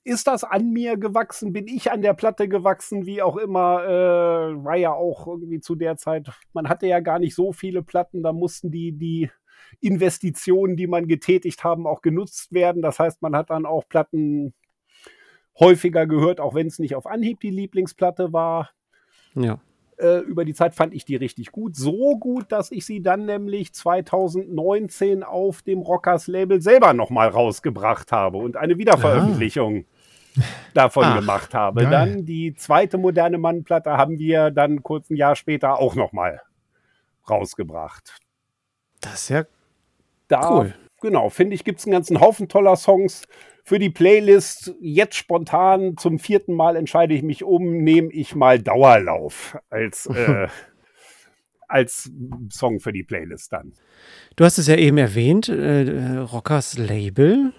ist 0.05 0.27
das 0.27 0.45
an 0.45 0.71
mir 0.71 0.99
gewachsen? 0.99 1.53
Bin 1.53 1.67
ich 1.67 1.91
an 1.91 2.03
der 2.03 2.13
Platte 2.13 2.49
gewachsen? 2.49 3.07
Wie 3.07 3.23
auch 3.23 3.37
immer, 3.37 3.85
äh, 3.85 4.65
war 4.65 4.77
ja 4.77 4.93
auch 4.93 5.27
irgendwie 5.27 5.61
zu 5.61 5.75
der 5.75 5.97
Zeit, 5.97 6.29
man 6.53 6.69
hatte 6.69 6.87
ja 6.87 7.01
gar 7.01 7.19
nicht 7.19 7.35
so 7.35 7.53
viele 7.53 7.83
Platten, 7.83 8.23
da 8.23 8.33
mussten 8.33 8.71
die, 8.71 8.93
die 8.93 9.31
Investitionen, 9.81 10.77
die 10.77 10.87
man 10.87 11.09
getätigt 11.09 11.65
haben, 11.65 11.87
auch 11.87 12.03
genutzt 12.03 12.53
werden. 12.53 12.83
Das 12.83 12.99
heißt, 12.99 13.23
man 13.23 13.35
hat 13.35 13.51
dann 13.51 13.67
auch 13.67 13.89
Platten 13.89 14.55
häufiger 15.59 16.07
gehört, 16.07 16.41
auch 16.41 16.55
wenn 16.55 16.67
es 16.67 16.79
nicht 16.79 16.95
auf 16.95 17.07
Anhieb 17.07 17.41
die 17.41 17.51
Lieblingsplatte 17.51 18.33
war. 18.33 18.71
Ja. 19.35 19.59
Äh, 19.97 20.19
über 20.19 20.45
die 20.45 20.55
Zeit 20.55 20.75
fand 20.75 20.93
ich 20.93 21.05
die 21.05 21.17
richtig 21.17 21.53
gut. 21.53 21.77
So 21.77 22.19
gut, 22.19 22.51
dass 22.51 22.73
ich 22.73 22.85
sie 22.85 23.01
dann 23.01 23.27
nämlich 23.27 23.73
2019 23.73 25.23
auf 25.23 25.63
dem 25.63 25.81
Rockers 25.81 26.27
Label 26.27 26.61
selber 26.61 26.93
nochmal 26.93 27.29
rausgebracht 27.29 28.11
habe 28.11 28.39
und 28.39 28.57
eine 28.57 28.77
Wiederveröffentlichung. 28.77 29.87
Davon 30.75 31.05
Ach, 31.05 31.17
gemacht 31.17 31.55
habe. 31.55 31.83
Geil. 31.83 31.91
Dann 31.91 32.25
die 32.25 32.55
zweite 32.55 32.99
moderne 32.99 33.39
Mannplatte 33.39 33.93
haben 33.93 34.19
wir 34.19 34.51
dann 34.51 34.83
kurz 34.83 35.11
ein 35.11 35.17
Jahr 35.17 35.37
später 35.37 35.79
auch 35.79 35.95
nochmal 35.95 36.41
rausgebracht. 37.29 38.19
Das 39.01 39.15
ist 39.15 39.29
ja 39.29 39.45
da, 40.29 40.51
cool. 40.51 40.75
Genau, 41.01 41.29
finde 41.29 41.55
ich, 41.55 41.65
gibt 41.65 41.81
es 41.81 41.87
einen 41.87 41.93
ganzen 41.93 42.21
Haufen 42.21 42.49
toller 42.49 42.77
Songs 42.77 43.25
für 43.63 43.79
die 43.79 43.91
Playlist. 43.91 44.75
Jetzt 44.81 45.17
spontan 45.17 45.97
zum 45.97 46.19
vierten 46.19 46.55
Mal 46.55 46.77
entscheide 46.77 47.15
ich 47.15 47.23
mich 47.23 47.45
um, 47.45 47.83
nehme 47.83 48.11
ich 48.11 48.35
mal 48.35 48.59
Dauerlauf 48.59 49.59
als, 49.69 50.07
äh, 50.15 50.49
als 51.69 52.11
Song 52.51 52.81
für 52.81 52.93
die 52.93 53.03
Playlist 53.03 53.53
dann. 53.53 53.73
Du 54.37 54.45
hast 54.45 54.59
es 54.59 54.67
ja 54.67 54.77
eben 54.77 54.99
erwähnt, 54.99 55.49
äh, 55.49 56.19
Rockers 56.19 56.79
Label. 56.79 57.53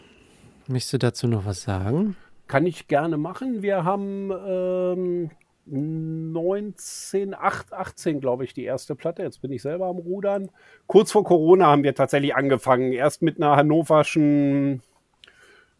Möchtest 0.67 0.93
du 0.93 0.97
dazu 0.97 1.27
noch 1.27 1.45
was 1.45 1.61
sagen? 1.61 2.15
Kann 2.47 2.65
ich 2.65 2.87
gerne 2.87 3.17
machen. 3.17 3.61
Wir 3.61 3.83
haben 3.83 4.31
ähm, 4.31 5.31
19, 5.65 7.33
8, 7.33 7.73
18, 7.73 8.19
glaube 8.19 8.43
ich, 8.43 8.53
die 8.53 8.65
erste 8.65 8.95
Platte. 8.95 9.23
Jetzt 9.23 9.41
bin 9.41 9.51
ich 9.51 9.61
selber 9.61 9.87
am 9.87 9.97
Rudern. 9.97 10.51
Kurz 10.85 11.11
vor 11.11 11.23
Corona 11.23 11.67
haben 11.67 11.83
wir 11.83 11.95
tatsächlich 11.95 12.35
angefangen. 12.35 12.91
Erst 12.91 13.23
mit 13.23 13.37
einer 13.37 13.55
hannoverschen 13.55 14.83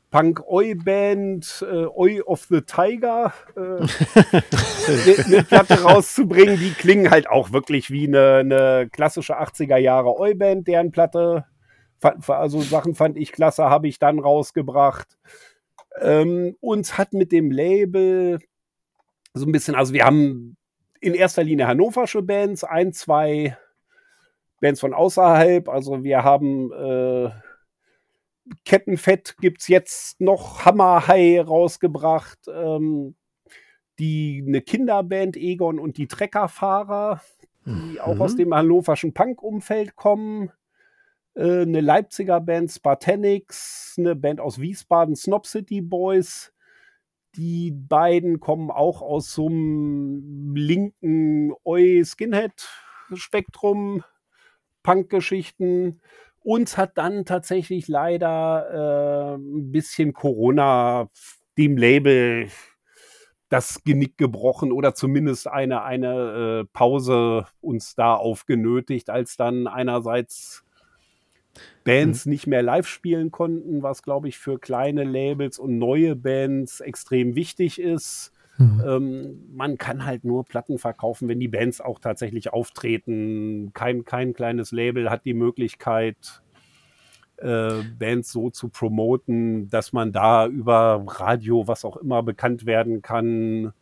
Punk-Oi-Band, 0.10 1.66
äh, 1.70 1.86
Oi 1.88 2.22
of 2.22 2.46
the 2.50 2.62
Tiger, 2.62 3.34
äh, 3.56 3.60
eine, 5.28 5.44
Platte 5.44 5.84
rauszubringen. 5.84 6.58
Die 6.58 6.72
klingen 6.72 7.12
halt 7.12 7.30
auch 7.30 7.52
wirklich 7.52 7.92
wie 7.92 8.08
eine, 8.08 8.38
eine 8.38 8.90
klassische 8.90 9.40
80er 9.40 9.78
Jahre 9.78 10.18
Oi-Band, 10.18 10.68
deren 10.68 10.92
Platte, 10.92 11.46
also 12.28 12.62
Sachen 12.62 12.96
fand 12.96 13.18
ich 13.18 13.34
klasse, 13.34 13.66
habe 13.66 13.88
ich 13.88 14.00
dann 14.00 14.20
rausgebracht. 14.20 15.18
Ähm, 16.02 16.56
uns 16.60 16.98
hat 16.98 17.14
mit 17.14 17.32
dem 17.32 17.52
Label 17.52 18.40
so 19.34 19.46
ein 19.46 19.52
bisschen, 19.52 19.76
also 19.76 19.94
wir 19.94 20.06
haben 20.06 20.58
in 21.02 21.14
erster 21.14 21.44
Linie 21.44 21.68
hannoversche 21.68 22.22
Bands, 22.22 22.64
ein, 22.64 22.94
zwei 22.94 23.58
Bands 24.62 24.80
von 24.80 24.94
außerhalb. 24.94 25.70
Also 25.70 26.04
wir 26.04 26.24
haben 26.24 26.72
äh, 26.72 27.30
Kettenfett 28.64 29.38
gibt 29.40 29.62
es 29.62 29.68
jetzt 29.68 30.22
noch, 30.22 30.66
Hammer 30.66 31.08
High 31.08 31.48
rausgebracht. 31.48 32.40
Ähm, 32.48 33.16
die 34.00 34.44
eine 34.46 34.62
Kinderband 34.62 35.38
Egon 35.38 35.80
und 35.80 35.98
die 35.98 36.08
Treckerfahrer, 36.08 37.22
die 37.66 37.72
mhm. 37.72 38.00
auch 38.00 38.20
aus 38.20 38.36
dem 38.36 38.54
hannoverschen 38.54 39.14
Punk-Umfeld 39.14 39.96
kommen. 39.96 40.52
Äh, 41.36 41.62
eine 41.62 41.82
Leipziger 41.82 42.42
Band 42.42 42.72
Spartanics, 42.72 43.96
eine 43.98 44.16
Band 44.16 44.40
aus 44.40 44.60
Wiesbaden 44.60 45.16
Snob 45.16 45.46
City 45.46 45.82
Boys 45.82 46.52
die 47.36 47.72
beiden 47.72 48.40
kommen 48.40 48.72
auch 48.72 49.02
aus 49.02 49.34
so 49.34 49.48
einem 49.48 50.56
linken 50.56 51.52
Oi-Skinhead-Spektrum, 51.66 54.06
Punk-Geschichten. 54.84 56.00
Uns 56.44 56.78
hat 56.78 56.98
dann 56.98 57.26
tatsächlich 57.26 57.90
leider 57.90 58.70
äh, 58.72 59.36
ein 59.36 59.72
bisschen 59.72 60.14
Corona 60.14 61.10
dem 61.58 61.78
Label 61.78 62.50
das 63.50 63.84
Genick 63.84 64.18
gebrochen 64.18 64.72
oder 64.72 64.96
zumindest 64.96 65.48
eine, 65.48 65.84
eine 65.84 66.62
äh, 66.62 66.66
Pause 66.72 67.46
uns 67.62 67.96
da 67.96 68.16
aufgenötigt, 68.16 69.10
als 69.10 69.36
dann 69.38 69.68
einerseits 69.68 70.65
Bands 71.84 72.26
mhm. 72.26 72.32
nicht 72.32 72.48
mehr 72.48 72.62
live 72.62 72.88
spielen 72.88 73.32
konnten, 73.32 73.84
was, 73.84 74.04
glaube 74.04 74.28
ich, 74.28 74.38
für 74.38 74.60
kleine 74.60 75.04
Labels 75.04 75.60
und 75.60 75.78
neue 75.78 76.16
Bands 76.16 76.80
extrem 76.80 77.36
wichtig 77.36 77.80
ist. 77.80 78.32
Mhm. 78.58 78.84
Ähm, 78.86 79.44
man 79.54 79.78
kann 79.78 80.06
halt 80.06 80.24
nur 80.24 80.46
Platten 80.46 80.78
verkaufen, 80.78 81.28
wenn 81.28 81.40
die 81.40 81.48
Bands 81.48 81.82
auch 81.82 82.00
tatsächlich 82.00 82.54
auftreten. 82.54 83.72
Kein, 83.74 84.06
kein 84.06 84.34
kleines 84.34 84.72
Label 84.72 85.10
hat 85.10 85.26
die 85.26 85.34
Möglichkeit, 85.34 86.42
äh, 87.38 87.84
Bands 88.00 88.32
so 88.32 88.50
zu 88.50 88.70
promoten, 88.70 89.70
dass 89.70 89.92
man 89.92 90.12
da 90.12 90.48
über 90.48 91.04
Radio, 91.06 91.68
was 91.68 91.84
auch 91.84 91.98
immer, 91.98 92.24
bekannt 92.24 92.66
werden 92.66 93.02
kann. 93.02 93.74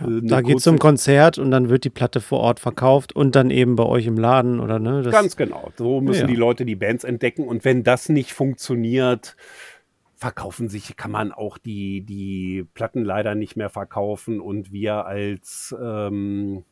Ja, 0.00 0.08
äh, 0.08 0.20
da 0.22 0.40
geht 0.40 0.58
es 0.58 0.62
zum 0.62 0.78
Konzert 0.78 1.38
und 1.38 1.50
dann 1.50 1.68
wird 1.68 1.84
die 1.84 1.90
Platte 1.90 2.20
vor 2.20 2.40
Ort 2.40 2.60
verkauft 2.60 3.14
und 3.14 3.34
dann 3.34 3.50
eben 3.50 3.76
bei 3.76 3.84
euch 3.84 4.06
im 4.06 4.16
Laden 4.16 4.60
oder 4.60 4.78
ne? 4.78 5.02
Das 5.02 5.12
Ganz 5.12 5.36
genau. 5.36 5.70
So 5.76 6.00
müssen 6.00 6.22
ja. 6.22 6.26
die 6.26 6.36
Leute 6.36 6.64
die 6.64 6.76
Bands 6.76 7.04
entdecken 7.04 7.46
und 7.46 7.64
wenn 7.64 7.82
das 7.82 8.08
nicht 8.08 8.32
funktioniert, 8.32 9.36
verkaufen 10.16 10.68
sich, 10.68 10.96
kann 10.96 11.10
man 11.10 11.32
auch 11.32 11.58
die, 11.58 12.00
die 12.02 12.66
Platten 12.74 13.04
leider 13.04 13.34
nicht 13.34 13.56
mehr 13.56 13.68
verkaufen 13.68 14.40
und 14.40 14.72
wir 14.72 15.06
als 15.06 15.74
ähm, 15.80 16.64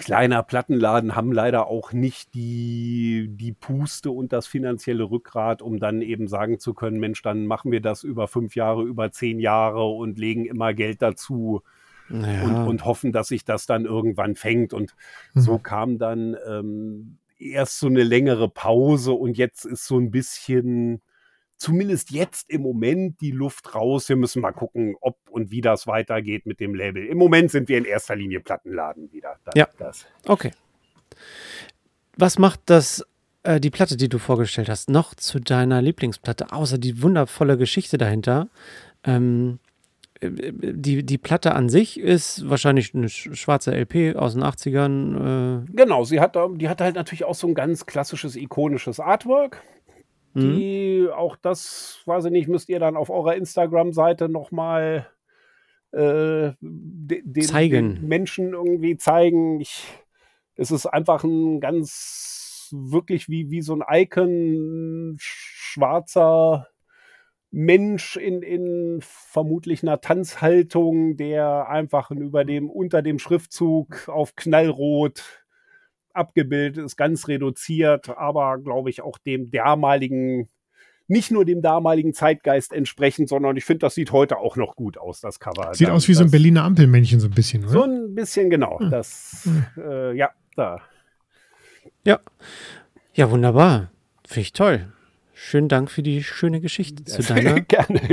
kleiner 0.00 0.42
Plattenladen 0.42 1.14
haben 1.14 1.30
leider 1.30 1.66
auch 1.66 1.92
nicht 1.92 2.34
die, 2.34 3.28
die 3.30 3.52
Puste 3.52 4.10
und 4.10 4.32
das 4.32 4.46
finanzielle 4.46 5.04
Rückgrat, 5.04 5.62
um 5.62 5.78
dann 5.78 6.02
eben 6.02 6.26
sagen 6.26 6.58
zu 6.58 6.74
können, 6.74 6.98
Mensch, 6.98 7.22
dann 7.22 7.46
machen 7.46 7.70
wir 7.70 7.80
das 7.80 8.02
über 8.02 8.26
fünf 8.26 8.56
Jahre, 8.56 8.82
über 8.82 9.12
zehn 9.12 9.38
Jahre 9.38 9.84
und 9.84 10.18
legen 10.18 10.46
immer 10.46 10.72
Geld 10.74 11.02
dazu 11.02 11.62
ja. 12.08 12.42
und, 12.42 12.56
und, 12.66 12.84
hoffen, 12.84 13.12
dass 13.12 13.28
sich 13.28 13.44
das 13.44 13.66
dann 13.66 13.84
irgendwann 13.84 14.34
fängt. 14.34 14.72
Und 14.72 14.94
mhm. 15.34 15.40
so 15.40 15.58
kam 15.58 15.98
dann 15.98 16.34
ähm, 16.48 17.18
erst 17.38 17.78
so 17.78 17.86
eine 17.86 18.02
längere 18.02 18.48
Pause 18.48 19.12
und 19.12 19.36
jetzt 19.36 19.66
ist 19.66 19.86
so 19.86 19.98
ein 19.98 20.10
bisschen 20.10 21.02
zumindest 21.60 22.10
jetzt 22.10 22.50
im 22.50 22.62
Moment 22.62 23.20
die 23.20 23.30
Luft 23.30 23.74
raus. 23.74 24.08
Wir 24.08 24.16
müssen 24.16 24.40
mal 24.42 24.52
gucken, 24.52 24.96
ob 25.00 25.18
und 25.30 25.50
wie 25.50 25.60
das 25.60 25.86
weitergeht 25.86 26.46
mit 26.46 26.58
dem 26.58 26.74
Label. 26.74 27.06
Im 27.06 27.18
Moment 27.18 27.50
sind 27.50 27.68
wir 27.68 27.78
in 27.78 27.84
erster 27.84 28.16
Linie 28.16 28.40
Plattenladen 28.40 29.12
wieder. 29.12 29.36
Das, 29.44 29.54
ja. 29.54 29.68
Das. 29.78 30.06
Okay. 30.26 30.50
Was 32.16 32.38
macht 32.38 32.60
das, 32.66 33.04
äh, 33.42 33.60
die 33.60 33.70
Platte, 33.70 33.96
die 33.96 34.08
du 34.08 34.18
vorgestellt 34.18 34.70
hast, 34.70 34.88
noch 34.88 35.14
zu 35.14 35.38
deiner 35.38 35.82
Lieblingsplatte, 35.82 36.50
außer 36.50 36.78
die 36.78 37.02
wundervolle 37.02 37.58
Geschichte 37.58 37.98
dahinter? 37.98 38.48
Ähm, 39.04 39.58
äh, 40.20 40.30
die, 40.32 41.04
die 41.04 41.18
Platte 41.18 41.54
an 41.54 41.68
sich 41.68 42.00
ist 42.00 42.48
wahrscheinlich 42.48 42.94
eine 42.94 43.10
schwarze 43.10 43.72
LP 43.72 44.16
aus 44.16 44.32
den 44.32 44.42
80ern. 44.44 45.64
Äh. 45.64 45.66
Genau, 45.74 46.04
sie 46.04 46.20
hat, 46.20 46.36
die 46.56 46.70
hat 46.70 46.80
halt 46.80 46.94
natürlich 46.94 47.24
auch 47.24 47.34
so 47.34 47.46
ein 47.48 47.54
ganz 47.54 47.84
klassisches, 47.84 48.34
ikonisches 48.34 48.98
Artwork. 48.98 49.62
Mhm. 50.34 50.56
Die, 50.56 51.08
auch 51.12 51.36
das, 51.36 52.02
weiß 52.06 52.26
ich 52.26 52.32
nicht, 52.32 52.48
müsst 52.48 52.68
ihr 52.68 52.78
dann 52.78 52.96
auf 52.96 53.10
eurer 53.10 53.34
Instagram-Seite 53.34 54.28
nochmal 54.28 55.06
äh, 55.92 56.52
den, 56.60 57.42
zeigen. 57.42 57.94
Den 57.96 58.08
Menschen 58.08 58.52
irgendwie 58.52 58.96
zeigen. 58.96 59.60
Ich, 59.60 59.84
es 60.54 60.70
ist 60.70 60.86
einfach 60.86 61.24
ein 61.24 61.60
ganz, 61.60 62.68
wirklich 62.72 63.28
wie, 63.28 63.50
wie 63.50 63.62
so 63.62 63.74
ein 63.74 63.84
Icon, 63.88 65.16
schwarzer 65.18 66.68
Mensch 67.50 68.16
in, 68.16 68.42
in 68.42 68.98
vermutlich 69.00 69.82
einer 69.82 70.00
Tanzhaltung, 70.00 71.16
der 71.16 71.68
einfach 71.68 72.12
über 72.12 72.44
dem, 72.44 72.70
unter 72.70 73.02
dem 73.02 73.18
Schriftzug 73.18 74.08
auf 74.08 74.36
Knallrot 74.36 75.39
abgebildet 76.14 76.84
ist, 76.84 76.96
ganz 76.96 77.28
reduziert, 77.28 78.08
aber 78.10 78.58
glaube 78.58 78.90
ich 78.90 79.02
auch 79.02 79.18
dem 79.18 79.50
damaligen, 79.50 80.48
nicht 81.08 81.30
nur 81.30 81.44
dem 81.44 81.62
damaligen 81.62 82.14
Zeitgeist 82.14 82.72
entsprechend, 82.72 83.28
sondern 83.28 83.56
ich 83.56 83.64
finde, 83.64 83.80
das 83.80 83.94
sieht 83.94 84.12
heute 84.12 84.38
auch 84.38 84.56
noch 84.56 84.76
gut 84.76 84.98
aus, 84.98 85.20
das 85.20 85.40
Cover. 85.40 85.74
Sieht 85.74 85.88
Dann, 85.88 85.94
aus 85.94 86.08
wie 86.08 86.14
so 86.14 86.24
ein 86.24 86.30
Berliner 86.30 86.64
Ampelmännchen, 86.64 87.20
so 87.20 87.28
ein 87.28 87.34
bisschen, 87.34 87.64
oder? 87.64 87.72
So 87.72 87.82
ein 87.82 88.14
bisschen, 88.14 88.50
genau. 88.50 88.78
Hm. 88.78 88.90
Das, 88.90 89.42
hm. 89.44 89.82
Äh, 89.82 90.12
ja, 90.16 90.30
da. 90.56 90.80
Ja. 92.04 92.20
Ja, 93.14 93.30
wunderbar. 93.30 93.90
Finde 94.26 94.40
ich 94.40 94.52
toll. 94.52 94.92
Schönen 95.42 95.68
Dank 95.68 95.90
für 95.90 96.02
die 96.02 96.22
schöne 96.22 96.60
Geschichte 96.60 97.02
zu 97.04 97.22
deiner 97.34 97.64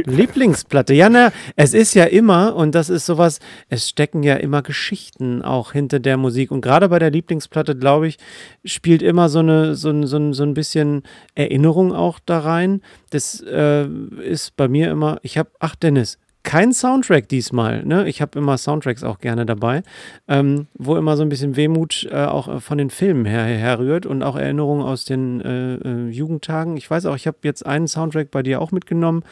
Lieblingsplatte. 0.05 0.93
Ja, 0.93 1.09
na, 1.09 1.33
es 1.57 1.73
ist 1.73 1.93
ja 1.93 2.05
immer, 2.05 2.55
und 2.55 2.73
das 2.73 2.89
ist 2.89 3.05
sowas, 3.05 3.39
es 3.67 3.89
stecken 3.89 4.23
ja 4.23 4.37
immer 4.37 4.61
Geschichten 4.61 5.41
auch 5.41 5.73
hinter 5.73 5.99
der 5.99 6.15
Musik. 6.15 6.51
Und 6.51 6.61
gerade 6.61 6.87
bei 6.87 6.99
der 6.99 7.11
Lieblingsplatte, 7.11 7.75
glaube 7.75 8.07
ich, 8.07 8.17
spielt 8.63 9.01
immer 9.01 9.27
so, 9.27 9.39
eine, 9.39 9.75
so, 9.75 10.05
so, 10.05 10.31
so 10.31 10.43
ein 10.43 10.53
bisschen 10.53 11.03
Erinnerung 11.35 11.93
auch 11.93 12.19
da 12.25 12.39
rein. 12.39 12.81
Das 13.09 13.41
äh, 13.41 13.87
ist 14.23 14.55
bei 14.55 14.69
mir 14.69 14.89
immer, 14.89 15.19
ich 15.21 15.37
habe, 15.37 15.51
ach 15.59 15.75
Dennis, 15.75 16.17
kein 16.47 16.71
Soundtrack 16.71 17.27
diesmal. 17.27 17.83
Ne? 17.83 18.07
Ich 18.07 18.21
habe 18.21 18.39
immer 18.39 18.57
Soundtracks 18.57 19.03
auch 19.03 19.19
gerne 19.19 19.45
dabei, 19.45 19.83
ähm, 20.29 20.67
wo 20.75 20.95
immer 20.95 21.17
so 21.17 21.23
ein 21.23 21.27
bisschen 21.27 21.57
Wehmut 21.57 22.07
äh, 22.09 22.23
auch 22.23 22.47
äh, 22.47 22.59
von 22.61 22.77
den 22.77 22.89
Filmen 22.89 23.25
her, 23.25 23.43
herrührt 23.43 24.05
und 24.05 24.23
auch 24.23 24.37
Erinnerungen 24.37 24.81
aus 24.81 25.03
den 25.03 25.41
äh, 25.41 25.75
äh, 25.75 26.09
Jugendtagen. 26.09 26.77
Ich 26.77 26.89
weiß 26.89 27.05
auch, 27.05 27.17
ich 27.17 27.27
habe 27.27 27.39
jetzt 27.43 27.65
einen 27.65 27.89
Soundtrack 27.89 28.31
bei 28.31 28.43
dir 28.43 28.61
auch 28.61 28.71
mitgenommen 28.71 29.23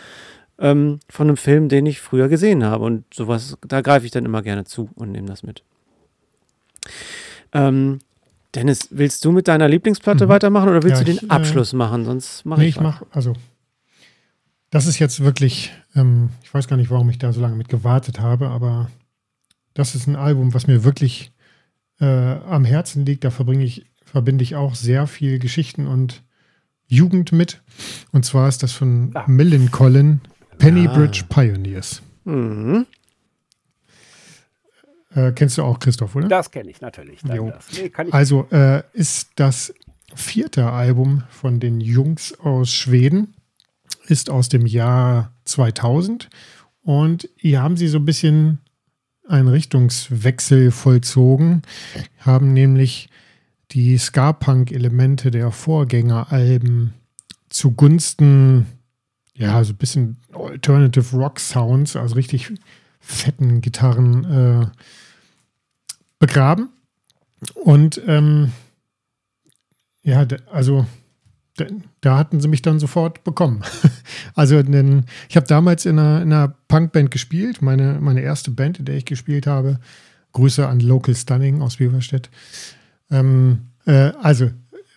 ähm, 0.60 1.00
von 1.10 1.30
einem 1.30 1.38
Film, 1.38 1.70
den 1.70 1.86
ich 1.86 2.02
früher 2.02 2.28
gesehen 2.28 2.66
habe. 2.66 2.84
Und 2.84 3.06
sowas, 3.14 3.58
da 3.66 3.80
greife 3.80 4.06
ich 4.06 4.12
dann 4.12 4.26
immer 4.26 4.42
gerne 4.42 4.66
zu 4.66 4.90
und 4.96 5.14
nehme 5.14 5.28
das 5.28 5.42
mit. 5.42 5.64
Ähm, 7.54 8.00
Dennis, 8.56 8.90
willst 8.92 9.24
du 9.24 9.32
mit 9.32 9.48
deiner 9.48 9.70
Lieblingsplatte 9.70 10.26
mhm. 10.26 10.30
weitermachen 10.30 10.68
oder 10.68 10.84
willst 10.84 10.98
ja, 10.98 11.06
du 11.06 11.12
den 11.14 11.16
ich, 11.16 11.24
äh, 11.24 11.34
Abschluss 11.34 11.72
äh, 11.72 11.78
machen? 11.78 12.04
Sonst 12.04 12.46
mache 12.46 12.60
nee, 12.60 12.68
ich. 12.68 12.76
ich 12.76 12.82
mach, 12.82 13.04
also 13.12 13.32
das 14.70 14.86
ist 14.86 15.00
jetzt 15.00 15.24
wirklich, 15.24 15.72
ähm, 15.96 16.30
ich 16.44 16.54
weiß 16.54 16.68
gar 16.68 16.78
nicht, 16.78 16.90
warum 16.90 17.10
ich 17.10 17.18
da 17.18 17.34
so 17.34 17.42
lange 17.42 17.56
mit 17.56 17.70
gewartet 17.70 18.20
habe, 18.20 18.50
aber 18.50 18.90
das 19.74 19.96
ist 19.96 20.08
ein 20.08 20.16
Album, 20.16 20.54
was 20.54 20.68
mir 20.68 20.84
wirklich 20.84 21.32
äh, 22.00 22.06
am 22.06 22.66
Herzen 22.66 23.06
liegt. 23.06 23.24
Da 23.24 23.32
verbringe 23.32 23.64
ich, 23.64 23.86
verbinde 24.04 24.44
ich 24.44 24.56
auch 24.56 24.76
sehr 24.76 25.08
viel 25.08 25.40
Geschichten 25.40 25.88
und 25.88 26.24
Jugend 26.88 27.32
mit. 27.32 27.62
Und 28.12 28.26
zwar 28.26 28.48
ist 28.48 28.64
das 28.64 28.72
von 28.72 29.12
ah. 29.16 29.26
Millen 29.28 29.70
Pennybridge 30.58 31.24
ah. 31.24 31.34
Pioneers. 31.34 32.02
Mhm. 32.24 32.86
Äh, 35.14 35.32
kennst 35.32 35.58
du 35.58 35.64
auch 35.64 35.80
Christoph, 35.80 36.16
oder? 36.16 36.28
Das 36.28 36.52
kenne 36.52 36.70
ich 36.70 36.82
natürlich. 36.82 37.24
Nee, 37.24 37.40
ich 37.72 38.14
also 38.14 38.48
äh, 38.52 38.84
ist 38.94 39.30
das 39.36 39.74
vierte 40.14 40.72
Album 40.72 41.24
von 41.30 41.60
den 41.60 41.80
Jungs 41.82 42.38
aus 42.40 42.74
Schweden, 42.74 43.34
ist 44.08 44.30
aus 44.30 44.50
dem 44.50 44.66
Jahr 44.66 45.35
2000 45.46 46.30
und 46.82 47.30
hier 47.36 47.62
haben 47.62 47.78
sie 47.78 47.88
so 47.88 47.98
ein 47.98 48.06
bisschen 48.06 48.60
einen 49.28 49.48
Richtungswechsel 49.48 50.72
vollzogen, 50.72 51.64
haben 52.20 52.54
nämlich 52.54 53.10
die 53.72 53.98
Ska-Punk-Elemente 53.98 55.32
der 55.32 55.52
Vorgängeralben 55.52 56.94
zugunsten, 57.50 58.68
ja, 59.36 59.64
so 59.64 59.74
ein 59.74 59.78
bisschen 59.78 60.18
Alternative 60.34 61.18
Rock 61.18 61.40
Sounds, 61.40 61.96
also 61.96 62.16
richtig 62.16 62.54
fetten 63.00 63.62
Gitarren 63.62 64.24
äh, 64.26 64.68
begraben. 66.20 66.70
Und 67.56 68.02
ähm, 68.08 68.52
ja, 70.04 70.26
also 70.52 70.86
da 72.02 72.18
hatten 72.18 72.42
sie 72.42 72.48
mich 72.48 72.62
dann 72.62 72.80
sofort 72.80 73.24
bekommen. 73.24 73.64
also 74.36 74.62
den, 74.62 75.06
ich 75.30 75.36
habe 75.38 75.48
damals 75.48 75.86
in 75.86 75.98
einer, 76.00 76.22
in 76.22 76.34
einer 76.34 76.56
Punkband 76.68 77.12
gespielt, 77.12 77.62
meine, 77.62 78.00
meine 78.02 78.22
erste 78.22 78.52
Band, 78.52 78.80
in 78.80 78.86
der 78.86 78.96
ich 78.96 79.06
gespielt 79.06 79.48
habe. 79.48 79.80
Grüße 80.34 80.68
an 80.68 80.82
Local 80.82 81.16
Stunning 81.16 81.62
aus 81.62 81.80
Weberstedt. 81.80 82.30
Ähm, 83.10 83.68
äh, 83.86 84.12
also, 84.22 84.52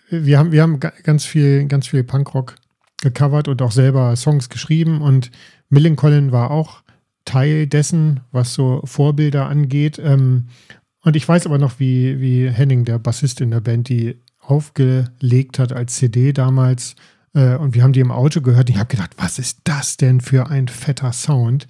wir 0.09 0.37
haben, 0.37 0.51
wir 0.51 0.63
haben 0.63 0.79
ganz 0.79 1.25
viel, 1.25 1.65
ganz 1.65 1.87
viel 1.87 2.03
Punkrock 2.03 2.55
gecovert 3.01 3.47
und 3.47 3.61
auch 3.61 3.71
selber 3.71 4.15
Songs 4.15 4.49
geschrieben 4.49 5.01
und 5.01 5.31
Millencolin 5.69 6.31
war 6.31 6.51
auch 6.51 6.81
Teil 7.25 7.67
dessen, 7.67 8.21
was 8.31 8.53
so 8.53 8.81
Vorbilder 8.85 9.47
angeht. 9.47 9.99
Ähm, 10.03 10.47
und 11.03 11.15
ich 11.15 11.27
weiß 11.27 11.45
aber 11.45 11.57
noch, 11.57 11.79
wie, 11.79 12.19
wie 12.19 12.49
Henning, 12.49 12.85
der 12.85 12.99
Bassist 12.99 13.39
in 13.39 13.51
der 13.51 13.61
Band, 13.61 13.87
die 13.87 14.17
aufgelegt 14.49 15.59
hat 15.59 15.71
als 15.71 15.95
CD 15.95 16.33
damals. 16.33 16.95
Äh, 17.33 17.55
und 17.55 17.75
wir 17.75 17.83
haben 17.83 17.93
die 17.93 17.99
im 17.99 18.11
Auto 18.11 18.41
gehört. 18.41 18.69
Und 18.69 18.75
ich 18.75 18.79
habe 18.79 18.89
gedacht, 18.89 19.11
was 19.17 19.39
ist 19.39 19.59
das 19.63 19.97
denn 19.97 20.21
für 20.21 20.49
ein 20.49 20.67
fetter 20.67 21.13
Sound? 21.13 21.67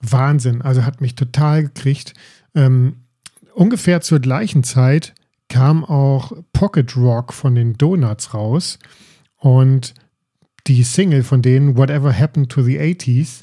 Wahnsinn. 0.00 0.62
Also 0.62 0.84
hat 0.84 1.00
mich 1.00 1.16
total 1.16 1.64
gekriegt. 1.64 2.14
Ähm, 2.54 2.96
ungefähr 3.54 4.00
zur 4.00 4.20
gleichen 4.20 4.62
Zeit 4.62 5.14
kam 5.48 5.84
auch 5.84 6.32
Pocket 6.52 6.96
Rock 6.96 7.32
von 7.32 7.54
den 7.54 7.76
Donuts 7.76 8.32
raus. 8.34 8.78
Und 9.36 9.94
die 10.66 10.82
Single 10.82 11.22
von 11.22 11.42
denen, 11.42 11.76
Whatever 11.76 12.16
Happened 12.16 12.50
to 12.50 12.62
the 12.62 12.78
80s, 12.78 13.42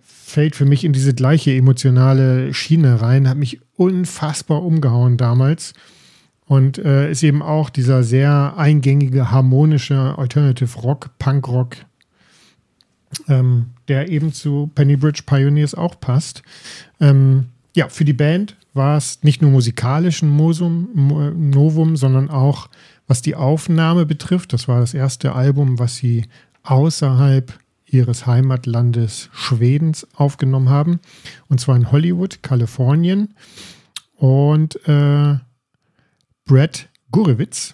fällt 0.00 0.56
für 0.56 0.64
mich 0.64 0.84
in 0.84 0.94
diese 0.94 1.12
gleiche 1.12 1.54
emotionale 1.54 2.54
Schiene 2.54 3.02
rein, 3.02 3.28
hat 3.28 3.36
mich 3.36 3.60
unfassbar 3.74 4.62
umgehauen 4.62 5.18
damals 5.18 5.74
und 6.46 6.78
äh, 6.78 7.10
ist 7.10 7.22
eben 7.22 7.42
auch 7.42 7.70
dieser 7.70 8.02
sehr 8.02 8.54
eingängige, 8.56 9.30
harmonische 9.30 10.18
Alternative 10.18 10.78
Rock, 10.80 11.10
Punk 11.18 11.48
Rock, 11.48 11.76
ähm, 13.28 13.70
der 13.88 14.08
eben 14.08 14.32
zu 14.32 14.70
Pennybridge 14.74 15.22
Pioneers 15.24 15.74
auch 15.74 15.98
passt. 16.00 16.42
Ähm, 17.00 17.46
ja, 17.74 17.88
für 17.88 18.04
die 18.04 18.12
Band 18.12 18.56
war 18.74 18.96
es 18.96 19.22
nicht 19.22 19.42
nur 19.42 19.50
musikalisch 19.50 20.22
ein 20.22 20.28
Mosum, 20.28 20.88
Novum, 21.50 21.96
sondern 21.96 22.30
auch 22.30 22.68
was 23.06 23.22
die 23.22 23.34
Aufnahme 23.34 24.06
betrifft. 24.06 24.52
Das 24.52 24.68
war 24.68 24.80
das 24.80 24.94
erste 24.94 25.34
Album, 25.34 25.78
was 25.78 25.96
sie 25.96 26.26
außerhalb 26.62 27.52
ihres 27.86 28.26
Heimatlandes 28.26 29.28
Schwedens 29.32 30.06
aufgenommen 30.14 30.70
haben. 30.70 31.00
Und 31.48 31.60
zwar 31.60 31.76
in 31.76 31.92
Hollywood, 31.92 32.42
Kalifornien. 32.42 33.34
Und 34.16 34.76
äh, 34.88 35.36
Brad 36.52 36.90
Gurewitz, 37.10 37.72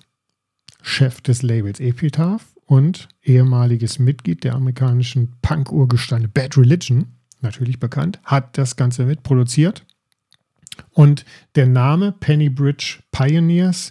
Chef 0.83 1.21
des 1.21 1.43
Labels 1.43 1.81
Epitaph 1.81 2.55
und 2.65 3.09
ehemaliges 3.25 3.99
Mitglied 3.99 4.45
der 4.45 4.55
amerikanischen 4.55 5.35
Punk-Urgesteine 5.43 6.29
Bad 6.29 6.57
Religion, 6.57 7.07
natürlich 7.41 7.81
bekannt, 7.81 8.21
hat 8.23 8.57
das 8.57 8.77
Ganze 8.77 9.05
mitproduziert. 9.05 9.85
Und 10.93 11.25
der 11.57 11.67
Name 11.67 12.13
Pennybridge 12.13 13.01
Pioneers, 13.11 13.91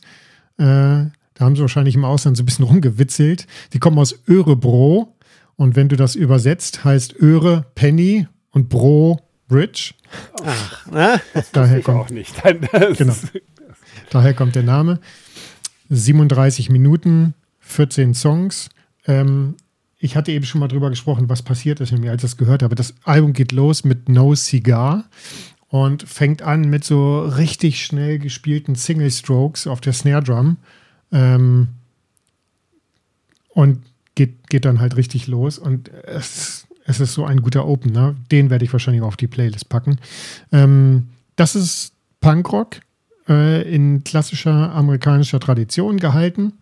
äh, 0.58 0.64
da 0.64 1.12
haben 1.38 1.58
sie 1.58 1.64
wahrscheinlich 1.64 1.96
im 1.96 2.06
Ausland 2.06 2.38
so 2.38 2.44
ein 2.44 2.46
bisschen 2.46 2.64
rumgewitzelt. 2.64 3.46
Die 3.74 3.80
kommen 3.80 4.00
aus 4.00 4.18
Örebro, 4.26 5.18
und 5.58 5.76
wenn 5.76 5.90
du 5.90 5.98
das 5.98 6.16
übersetzt, 6.16 6.86
heißt 6.86 7.14
Öre 7.20 7.66
Penny 7.76 8.26
und 8.52 8.70
Bro 8.70 9.20
Bridge. 9.50 9.96
Ach, 10.46 10.88
na, 10.90 11.20
das 11.34 11.52
daher 11.52 11.82
kommt 11.82 12.00
auch 12.00 12.10
nicht. 12.10 12.42
genau. 12.98 13.16
Daher 14.10 14.34
kommt 14.34 14.56
der 14.56 14.64
Name. 14.64 15.00
37 15.90 16.70
Minuten, 16.70 17.34
14 17.60 18.14
Songs. 18.14 18.70
Ähm, 19.06 19.56
ich 20.00 20.16
hatte 20.16 20.32
eben 20.32 20.46
schon 20.46 20.60
mal 20.60 20.68
drüber 20.68 20.90
gesprochen, 20.90 21.30
was 21.30 21.42
passiert 21.42 21.80
ist, 21.80 21.92
wenn 21.92 22.04
ich 22.04 22.22
das 22.22 22.38
gehört 22.38 22.64
habe. 22.64 22.76
Das 22.76 22.94
Album 23.04 23.34
geht 23.34 23.52
los 23.52 23.84
mit 23.84 24.10
No 24.10 24.36
Cigar 24.36 25.06
und 25.70 26.04
fängt 26.04 26.42
an 26.42 26.70
mit 26.70 26.84
so 26.84 27.22
richtig 27.22 27.84
schnell 27.84 28.20
gespielten 28.20 28.76
Single 28.76 29.12
Strokes 29.12 29.68
auf 29.68 29.82
der 29.82 29.94
Snare 29.94 30.24
Drum. 30.24 30.58
Ähm, 31.12 31.70
und 33.50 33.80
geht, 34.14 34.50
geht 34.50 34.66
dann 34.66 34.80
halt 34.80 34.98
richtig 34.98 35.28
los 35.28 35.58
und 35.58 35.90
es, 36.04 36.68
es 36.86 37.00
ist 37.00 37.14
so 37.14 37.26
ein 37.26 37.42
guter 37.42 37.68
Opener. 37.68 38.16
Den 38.32 38.50
werde 38.50 38.66
ich 38.66 38.72
wahrscheinlich 38.72 39.02
auf 39.02 39.18
die 39.18 39.28
Playlist 39.28 39.68
packen. 39.68 39.98
Ähm, 40.52 41.10
das 41.36 41.56
ist 41.56 41.94
Punkrock 42.22 42.78
äh, 43.28 43.62
in 43.74 44.04
klassischer 44.04 44.74
amerikanischer 44.74 45.40
Tradition 45.40 45.98
gehalten. 45.98 46.54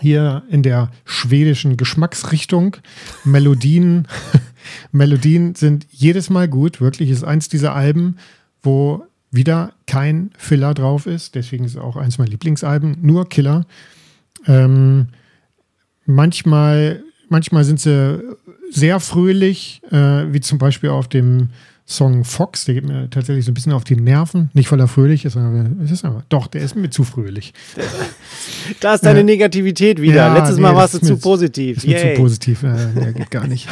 Hier 0.00 0.44
in 0.48 0.62
der 0.62 0.90
schwedischen 1.04 1.76
Geschmacksrichtung. 1.76 2.76
Melodien, 3.24 4.06
Melodien 4.92 5.54
sind 5.56 5.86
jedes 5.90 6.30
Mal 6.30 6.48
gut. 6.48 6.80
Wirklich 6.80 7.10
ist 7.10 7.24
eins 7.24 7.48
dieser 7.48 7.74
Alben, 7.74 8.16
wo 8.62 9.04
wieder 9.32 9.72
kein 9.86 10.30
Filler 10.36 10.74
drauf 10.74 11.06
ist. 11.06 11.34
Deswegen 11.34 11.64
ist 11.64 11.72
es 11.72 11.76
auch 11.76 11.96
eins 11.96 12.18
meiner 12.18 12.30
Lieblingsalben. 12.30 12.98
Nur 13.02 13.28
Killer. 13.28 13.66
Ähm, 14.46 15.08
manchmal, 16.06 17.02
manchmal 17.28 17.64
sind 17.64 17.80
sie 17.80 18.22
sehr 18.70 19.00
fröhlich, 19.00 19.82
äh, 19.90 20.32
wie 20.32 20.40
zum 20.40 20.58
Beispiel 20.58 20.90
auf 20.90 21.08
dem 21.08 21.50
Song 21.90 22.22
Fox, 22.24 22.66
der 22.66 22.76
geht 22.76 22.86
mir 22.86 23.10
tatsächlich 23.10 23.44
so 23.44 23.50
ein 23.50 23.54
bisschen 23.54 23.72
auf 23.72 23.82
die 23.82 23.96
Nerven. 23.96 24.48
Nicht, 24.54 24.70
weil 24.70 24.78
er 24.78 24.86
fröhlich 24.86 25.24
ist, 25.24 25.32
sondern 25.32 25.80
es 25.82 25.90
ist 25.90 26.04
einfach, 26.04 26.22
doch, 26.28 26.46
der 26.46 26.62
ist 26.62 26.76
mir 26.76 26.88
zu 26.88 27.02
fröhlich. 27.02 27.52
Da 28.78 28.94
ist 28.94 29.04
deine 29.04 29.20
äh, 29.20 29.24
Negativität 29.24 30.00
wieder. 30.00 30.14
Ja, 30.14 30.34
Letztes 30.34 30.56
nee, 30.56 30.62
Mal 30.62 30.76
warst 30.76 30.94
du 30.94 30.98
zu 31.00 31.16
positiv. 31.16 31.78
Ist 31.78 31.88
mir 31.88 31.98
zu 31.98 32.20
positiv, 32.20 32.62
äh, 32.62 32.92
der 32.94 33.12
geht 33.12 33.30
gar 33.30 33.46
nicht. 33.48 33.68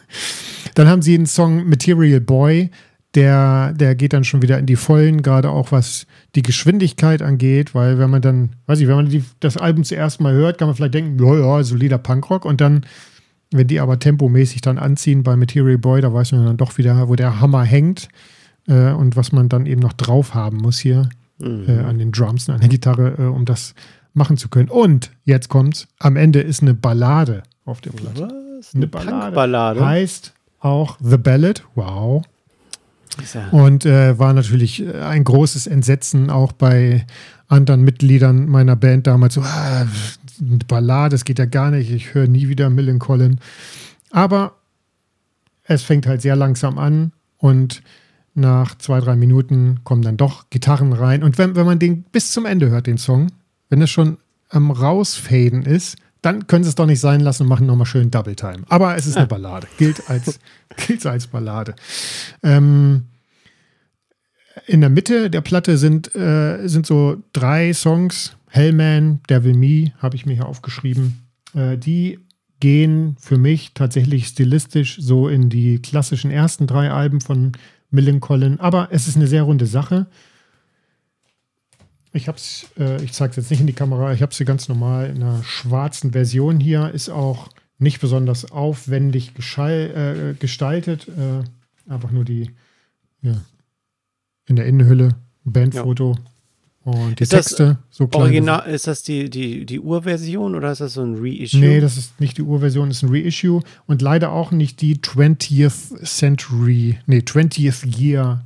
Dann 0.74 0.88
haben 0.88 1.02
sie 1.02 1.16
den 1.16 1.26
Song 1.26 1.68
Material 1.68 2.20
Boy, 2.20 2.70
der, 3.14 3.74
der 3.74 3.94
geht 3.94 4.14
dann 4.14 4.24
schon 4.24 4.40
wieder 4.40 4.58
in 4.58 4.64
die 4.64 4.76
Vollen, 4.76 5.20
gerade 5.20 5.50
auch 5.50 5.70
was 5.70 6.06
die 6.34 6.40
Geschwindigkeit 6.40 7.20
angeht, 7.20 7.74
weil 7.74 7.98
wenn 7.98 8.08
man 8.08 8.22
dann, 8.22 8.56
weiß 8.66 8.80
ich, 8.80 8.88
wenn 8.88 8.96
man 8.96 9.10
die, 9.10 9.22
das 9.40 9.58
Album 9.58 9.84
zuerst 9.84 10.22
mal 10.22 10.32
hört, 10.32 10.56
kann 10.56 10.68
man 10.68 10.74
vielleicht 10.74 10.94
denken, 10.94 11.22
ja, 11.22 11.38
ja, 11.38 11.62
solider 11.62 11.98
Punkrock 11.98 12.46
und 12.46 12.62
dann, 12.62 12.86
wenn 13.52 13.66
die 13.66 13.80
aber 13.80 13.98
tempomäßig 13.98 14.60
dann 14.60 14.78
anziehen 14.78 15.22
bei 15.22 15.36
Material 15.36 15.78
Boy, 15.78 16.00
da 16.00 16.12
weiß 16.12 16.32
man 16.32 16.46
dann 16.46 16.56
doch 16.56 16.78
wieder, 16.78 17.08
wo 17.08 17.16
der 17.16 17.40
Hammer 17.40 17.64
hängt 17.64 18.08
äh, 18.68 18.92
und 18.92 19.16
was 19.16 19.32
man 19.32 19.48
dann 19.48 19.66
eben 19.66 19.80
noch 19.80 19.92
drauf 19.92 20.34
haben 20.34 20.58
muss 20.58 20.78
hier 20.78 21.08
mhm. 21.38 21.64
äh, 21.68 21.78
an 21.80 21.98
den 21.98 22.12
Drums, 22.12 22.48
an 22.48 22.60
der 22.60 22.68
Gitarre, 22.68 23.14
äh, 23.18 23.22
um 23.22 23.44
das 23.44 23.74
machen 24.14 24.36
zu 24.36 24.48
können. 24.48 24.68
Und 24.68 25.10
jetzt 25.24 25.48
kommt's, 25.48 25.88
am 25.98 26.16
Ende 26.16 26.40
ist 26.40 26.62
eine 26.62 26.74
Ballade 26.74 27.42
auf 27.64 27.80
der 27.80 27.90
Platte. 27.90 28.22
Was? 28.22 28.74
Eine, 28.74 28.84
eine 28.84 28.86
Ballade. 28.86 29.34
Ballade. 29.34 29.84
Heißt 29.84 30.32
auch 30.60 30.96
The 31.00 31.18
Ballad, 31.18 31.64
wow. 31.74 32.22
Und 33.50 33.84
äh, 33.84 34.18
war 34.18 34.32
natürlich 34.32 34.82
äh, 34.82 35.00
ein 35.00 35.24
großes 35.24 35.66
Entsetzen 35.66 36.30
auch 36.30 36.52
bei 36.52 37.04
anderen 37.48 37.82
Mitgliedern 37.82 38.48
meiner 38.48 38.76
Band 38.76 39.06
damals. 39.06 39.34
So, 39.34 39.42
ah, 39.42 39.86
Ballade, 40.40 41.14
das 41.14 41.24
geht 41.24 41.38
ja 41.38 41.46
gar 41.46 41.70
nicht. 41.70 41.90
Ich 41.90 42.14
höre 42.14 42.26
nie 42.26 42.48
wieder 42.48 42.70
Millencolin. 42.70 43.38
Aber 44.10 44.56
es 45.64 45.82
fängt 45.82 46.06
halt 46.06 46.22
sehr 46.22 46.36
langsam 46.36 46.78
an 46.78 47.12
und 47.38 47.82
nach 48.34 48.76
zwei, 48.78 49.00
drei 49.00 49.16
Minuten 49.16 49.80
kommen 49.84 50.02
dann 50.02 50.16
doch 50.16 50.48
Gitarren 50.50 50.92
rein. 50.92 51.22
Und 51.22 51.38
wenn, 51.38 51.54
wenn 51.54 51.66
man 51.66 51.78
den 51.78 52.02
bis 52.02 52.32
zum 52.32 52.46
Ende 52.46 52.70
hört, 52.70 52.86
den 52.86 52.98
Song, 52.98 53.28
wenn 53.68 53.82
es 53.82 53.90
schon 53.90 54.18
am 54.48 54.70
Rausfaden 54.70 55.64
ist, 55.64 55.96
dann 56.22 56.46
können 56.46 56.62
sie 56.62 56.68
es 56.68 56.76
doch 56.76 56.86
nicht 56.86 57.00
sein 57.00 57.20
lassen 57.20 57.42
und 57.42 57.48
machen 57.48 57.66
nochmal 57.66 57.86
schön 57.86 58.10
Double 58.10 58.36
Time. 58.36 58.62
Aber 58.68 58.96
es 58.96 59.06
ist 59.06 59.16
eine 59.16 59.26
Ballade. 59.28 59.66
Gilt 59.76 60.08
als, 60.08 60.38
gilt 60.86 61.04
als 61.04 61.26
Ballade. 61.26 61.74
Ähm, 62.42 63.06
in 64.66 64.80
der 64.80 64.90
Mitte 64.90 65.30
der 65.30 65.40
Platte 65.40 65.76
sind, 65.78 66.14
äh, 66.14 66.66
sind 66.68 66.86
so 66.86 67.22
drei 67.32 67.72
Songs. 67.72 68.36
Hellman, 68.52 69.20
Devil 69.30 69.54
Me, 69.54 69.92
habe 69.96 70.14
ich 70.14 70.26
mir 70.26 70.34
hier 70.34 70.46
aufgeschrieben. 70.46 71.26
Äh, 71.54 71.78
die 71.78 72.18
gehen 72.60 73.16
für 73.18 73.38
mich 73.38 73.72
tatsächlich 73.72 74.26
stilistisch 74.26 74.98
so 75.00 75.26
in 75.26 75.48
die 75.48 75.80
klassischen 75.80 76.30
ersten 76.30 76.66
drei 76.66 76.90
Alben 76.90 77.22
von 77.22 77.52
Millencolin. 77.90 78.60
Aber 78.60 78.88
es 78.90 79.08
ist 79.08 79.16
eine 79.16 79.26
sehr 79.26 79.44
runde 79.44 79.64
Sache. 79.64 80.06
Ich 82.12 82.28
habe 82.28 82.36
es, 82.36 82.66
äh, 82.78 83.02
ich 83.02 83.14
zeige 83.14 83.30
es 83.30 83.36
jetzt 83.36 83.50
nicht 83.50 83.60
in 83.60 83.66
die 83.66 83.72
Kamera, 83.72 84.12
ich 84.12 84.20
habe 84.20 84.34
sie 84.34 84.44
ganz 84.44 84.68
normal 84.68 85.08
in 85.08 85.22
einer 85.22 85.42
schwarzen 85.44 86.12
Version 86.12 86.60
hier. 86.60 86.90
Ist 86.90 87.08
auch 87.08 87.48
nicht 87.78 88.02
besonders 88.02 88.52
aufwendig 88.52 89.32
äh, 89.56 90.34
gestaltet. 90.38 91.08
Äh, 91.08 91.90
einfach 91.90 92.10
nur 92.10 92.26
die, 92.26 92.50
ja, 93.22 93.40
in 94.46 94.56
der 94.56 94.66
Innenhülle, 94.66 95.14
Bandfoto. 95.42 96.16
Ja. 96.18 96.31
Und 96.84 97.20
die 97.20 97.22
ist 97.22 97.30
Texte, 97.30 97.78
so 97.90 98.08
klein. 98.08 98.22
Original, 98.22 98.68
ist 98.68 98.88
das 98.88 99.04
die, 99.04 99.30
die, 99.30 99.64
die 99.64 99.78
Urversion 99.78 100.56
oder 100.56 100.72
ist 100.72 100.80
das 100.80 100.94
so 100.94 101.02
ein 101.02 101.14
Reissue? 101.16 101.60
Nee, 101.60 101.80
das 101.80 101.96
ist 101.96 102.20
nicht 102.20 102.38
die 102.38 102.42
Urversion, 102.42 102.88
das 102.88 102.98
ist 102.98 103.02
ein 103.04 103.14
Reissue 103.14 103.62
und 103.86 104.02
leider 104.02 104.32
auch 104.32 104.50
nicht 104.50 104.80
die 104.80 104.96
20th 104.96 106.04
Century, 106.04 106.98
nee, 107.06 107.18
20th 107.18 107.98
Year 107.98 108.44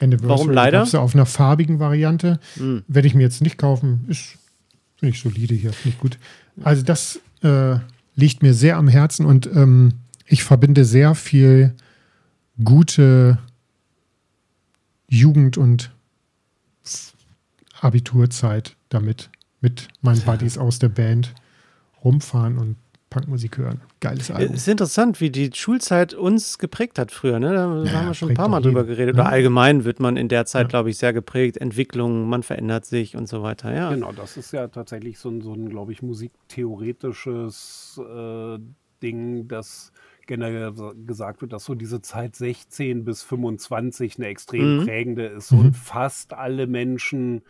Anniversary. 0.00 0.28
Warum 0.28 0.50
leider? 0.50 0.78
Gab's 0.78 0.94
auf 0.94 1.14
einer 1.14 1.26
farbigen 1.26 1.78
Variante. 1.78 2.40
Mhm. 2.56 2.82
Werde 2.88 3.08
ich 3.08 3.14
mir 3.14 3.22
jetzt 3.22 3.42
nicht 3.42 3.58
kaufen. 3.58 4.04
Ist, 4.08 4.38
finde 4.96 5.14
ich 5.14 5.20
solide 5.20 5.54
hier, 5.54 5.72
finde 5.72 5.96
ich 5.96 6.00
gut. 6.00 6.18
Also 6.62 6.82
das 6.82 7.20
äh, 7.42 7.76
liegt 8.16 8.42
mir 8.42 8.54
sehr 8.54 8.76
am 8.76 8.88
Herzen 8.88 9.26
und 9.26 9.48
ähm, 9.54 9.94
ich 10.26 10.42
verbinde 10.42 10.84
sehr 10.84 11.14
viel 11.14 11.74
gute 12.62 13.38
Jugend- 15.08 15.58
und 15.58 15.90
Abiturzeit 17.80 18.76
damit, 18.88 19.30
mit 19.60 19.88
meinen 20.00 20.20
Buddies 20.22 20.58
aus 20.58 20.78
der 20.78 20.88
Band 20.88 21.34
rumfahren 22.04 22.58
und 22.58 22.76
Punkmusik 23.10 23.56
hören. 23.58 23.80
Geiles 24.00 24.30
Album. 24.30 24.54
Es 24.54 24.62
ist 24.62 24.68
interessant, 24.68 25.20
wie 25.20 25.30
die 25.30 25.50
Schulzeit 25.54 26.12
uns 26.12 26.58
geprägt 26.58 26.98
hat 26.98 27.10
früher. 27.10 27.38
Ne? 27.38 27.54
Da 27.54 27.84
ja, 27.84 27.92
haben 27.92 28.06
wir 28.08 28.14
schon 28.14 28.28
ein 28.30 28.34
paar 28.34 28.48
Mal 28.48 28.60
drüber 28.60 28.84
geredet. 28.84 29.16
Ne? 29.16 29.22
Oder 29.22 29.30
allgemein 29.30 29.84
wird 29.84 29.98
man 29.98 30.16
in 30.18 30.28
der 30.28 30.44
Zeit, 30.44 30.64
ja. 30.64 30.68
glaube 30.68 30.90
ich, 30.90 30.98
sehr 30.98 31.14
geprägt. 31.14 31.56
Entwicklung, 31.56 32.28
man 32.28 32.42
verändert 32.42 32.84
sich 32.84 33.16
und 33.16 33.26
so 33.26 33.42
weiter. 33.42 33.74
Ja. 33.74 33.90
Genau, 33.90 34.12
das 34.12 34.36
ist 34.36 34.52
ja 34.52 34.68
tatsächlich 34.68 35.18
so 35.18 35.30
ein, 35.30 35.40
so 35.40 35.54
ein 35.54 35.70
glaube 35.70 35.92
ich, 35.92 36.02
musiktheoretisches 36.02 37.98
äh, 37.98 38.58
Ding, 39.02 39.48
das 39.48 39.92
generell 40.28 40.72
gesagt 41.04 41.40
wird, 41.40 41.52
dass 41.52 41.64
so 41.64 41.74
diese 41.74 42.00
Zeit 42.00 42.36
16 42.36 43.04
bis 43.04 43.24
25 43.24 44.18
eine 44.18 44.28
extrem 44.28 44.78
mhm. 44.78 44.84
prägende 44.84 45.26
ist 45.26 45.50
mhm. 45.50 45.58
und 45.58 45.76
fast 45.76 46.34
alle 46.34 46.68
Menschen 46.68 47.42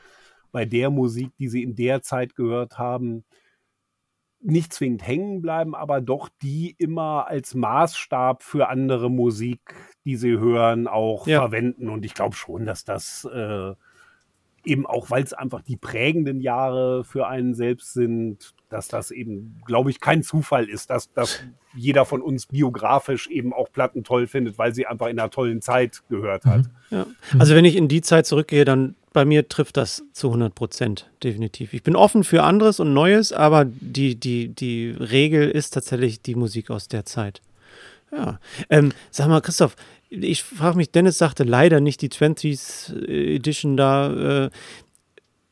bei 0.50 0.64
der 0.64 0.88
Musik, 0.88 1.30
die 1.38 1.48
sie 1.48 1.62
in 1.62 1.76
der 1.76 2.00
Zeit 2.00 2.34
gehört 2.34 2.78
haben, 2.78 3.24
nicht 4.40 4.72
zwingend 4.72 5.06
hängen 5.06 5.42
bleiben, 5.42 5.74
aber 5.74 6.00
doch 6.00 6.28
die 6.42 6.74
immer 6.78 7.26
als 7.26 7.54
Maßstab 7.54 8.42
für 8.42 8.68
andere 8.68 9.10
Musik, 9.10 9.60
die 10.04 10.16
sie 10.16 10.38
hören, 10.38 10.86
auch 10.86 11.26
ja. 11.26 11.40
verwenden. 11.40 11.88
Und 11.88 12.04
ich 12.04 12.14
glaube 12.14 12.36
schon, 12.36 12.64
dass 12.64 12.84
das 12.84 13.24
äh, 13.24 13.74
eben 14.68 14.86
auch, 14.86 15.10
weil 15.10 15.24
es 15.24 15.32
einfach 15.32 15.62
die 15.62 15.76
prägenden 15.76 16.40
Jahre 16.40 17.04
für 17.04 17.26
einen 17.26 17.54
selbst 17.54 17.94
sind, 17.94 18.54
dass 18.68 18.88
das 18.88 19.10
eben, 19.10 19.60
glaube 19.66 19.90
ich, 19.90 20.00
kein 20.00 20.22
Zufall 20.22 20.68
ist, 20.68 20.90
dass, 20.90 21.12
dass 21.12 21.40
jeder 21.74 22.04
von 22.04 22.20
uns 22.20 22.46
biografisch 22.46 23.28
eben 23.28 23.52
auch 23.52 23.72
Platten 23.72 24.04
toll 24.04 24.26
findet, 24.26 24.58
weil 24.58 24.74
sie 24.74 24.86
einfach 24.86 25.06
in 25.06 25.18
einer 25.18 25.30
tollen 25.30 25.62
Zeit 25.62 26.02
gehört 26.08 26.44
hat. 26.44 26.64
Mhm. 26.90 26.96
Ja. 26.96 27.06
Also 27.38 27.54
wenn 27.54 27.64
ich 27.64 27.76
in 27.76 27.88
die 27.88 28.02
Zeit 28.02 28.26
zurückgehe, 28.26 28.64
dann 28.64 28.94
bei 29.12 29.24
mir 29.24 29.48
trifft 29.48 29.78
das 29.78 30.04
zu 30.12 30.28
100 30.28 30.54
Prozent, 30.54 31.10
definitiv. 31.22 31.72
Ich 31.72 31.82
bin 31.82 31.96
offen 31.96 32.24
für 32.24 32.42
anderes 32.42 32.78
und 32.78 32.92
Neues, 32.92 33.32
aber 33.32 33.64
die, 33.64 34.16
die, 34.16 34.48
die 34.48 34.90
Regel 34.90 35.50
ist 35.50 35.70
tatsächlich 35.70 36.20
die 36.20 36.34
Musik 36.34 36.70
aus 36.70 36.88
der 36.88 37.06
Zeit. 37.06 37.40
Ja. 38.12 38.38
Ähm, 38.70 38.92
sag 39.10 39.28
mal, 39.28 39.40
Christoph, 39.40 39.76
ich 40.10 40.42
frage 40.42 40.76
mich, 40.76 40.90
Dennis 40.90 41.18
sagte 41.18 41.44
leider 41.44 41.80
nicht 41.80 42.02
die 42.02 42.08
20s 42.08 42.94
Edition 43.06 43.76
da. 43.76 44.46
Äh, 44.46 44.50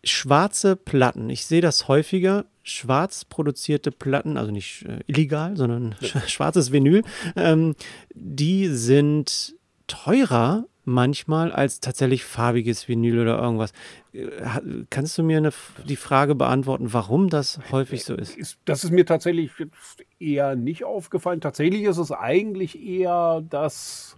schwarze 0.04 0.76
Platten, 0.76 1.30
ich 1.30 1.46
sehe 1.46 1.60
das 1.60 1.88
häufiger. 1.88 2.46
Schwarz 2.62 3.24
produzierte 3.24 3.92
Platten, 3.92 4.36
also 4.36 4.50
nicht 4.50 4.84
äh, 4.86 5.00
illegal, 5.06 5.56
sondern 5.56 5.94
ja. 6.00 6.20
schwarzes 6.26 6.72
Vinyl, 6.72 7.02
ähm, 7.36 7.76
die 8.14 8.68
sind 8.68 9.54
teurer 9.86 10.64
manchmal 10.84 11.52
als 11.52 11.80
tatsächlich 11.80 12.24
farbiges 12.24 12.88
Vinyl 12.88 13.20
oder 13.20 13.38
irgendwas. 13.38 13.72
Äh, 14.12 14.26
kannst 14.90 15.18
du 15.18 15.22
mir 15.22 15.36
eine, 15.38 15.52
die 15.88 15.96
Frage 15.96 16.34
beantworten, 16.34 16.92
warum 16.92 17.28
das 17.28 17.60
häufig 17.70 18.04
so 18.04 18.14
ist? 18.14 18.58
Das 18.64 18.84
ist 18.84 18.90
mir 18.90 19.06
tatsächlich 19.06 19.50
eher 20.18 20.56
nicht 20.56 20.84
aufgefallen. 20.84 21.40
Tatsächlich 21.40 21.82
ist 21.82 21.98
es 21.98 22.10
eigentlich 22.10 22.80
eher, 22.80 23.44
dass 23.48 24.16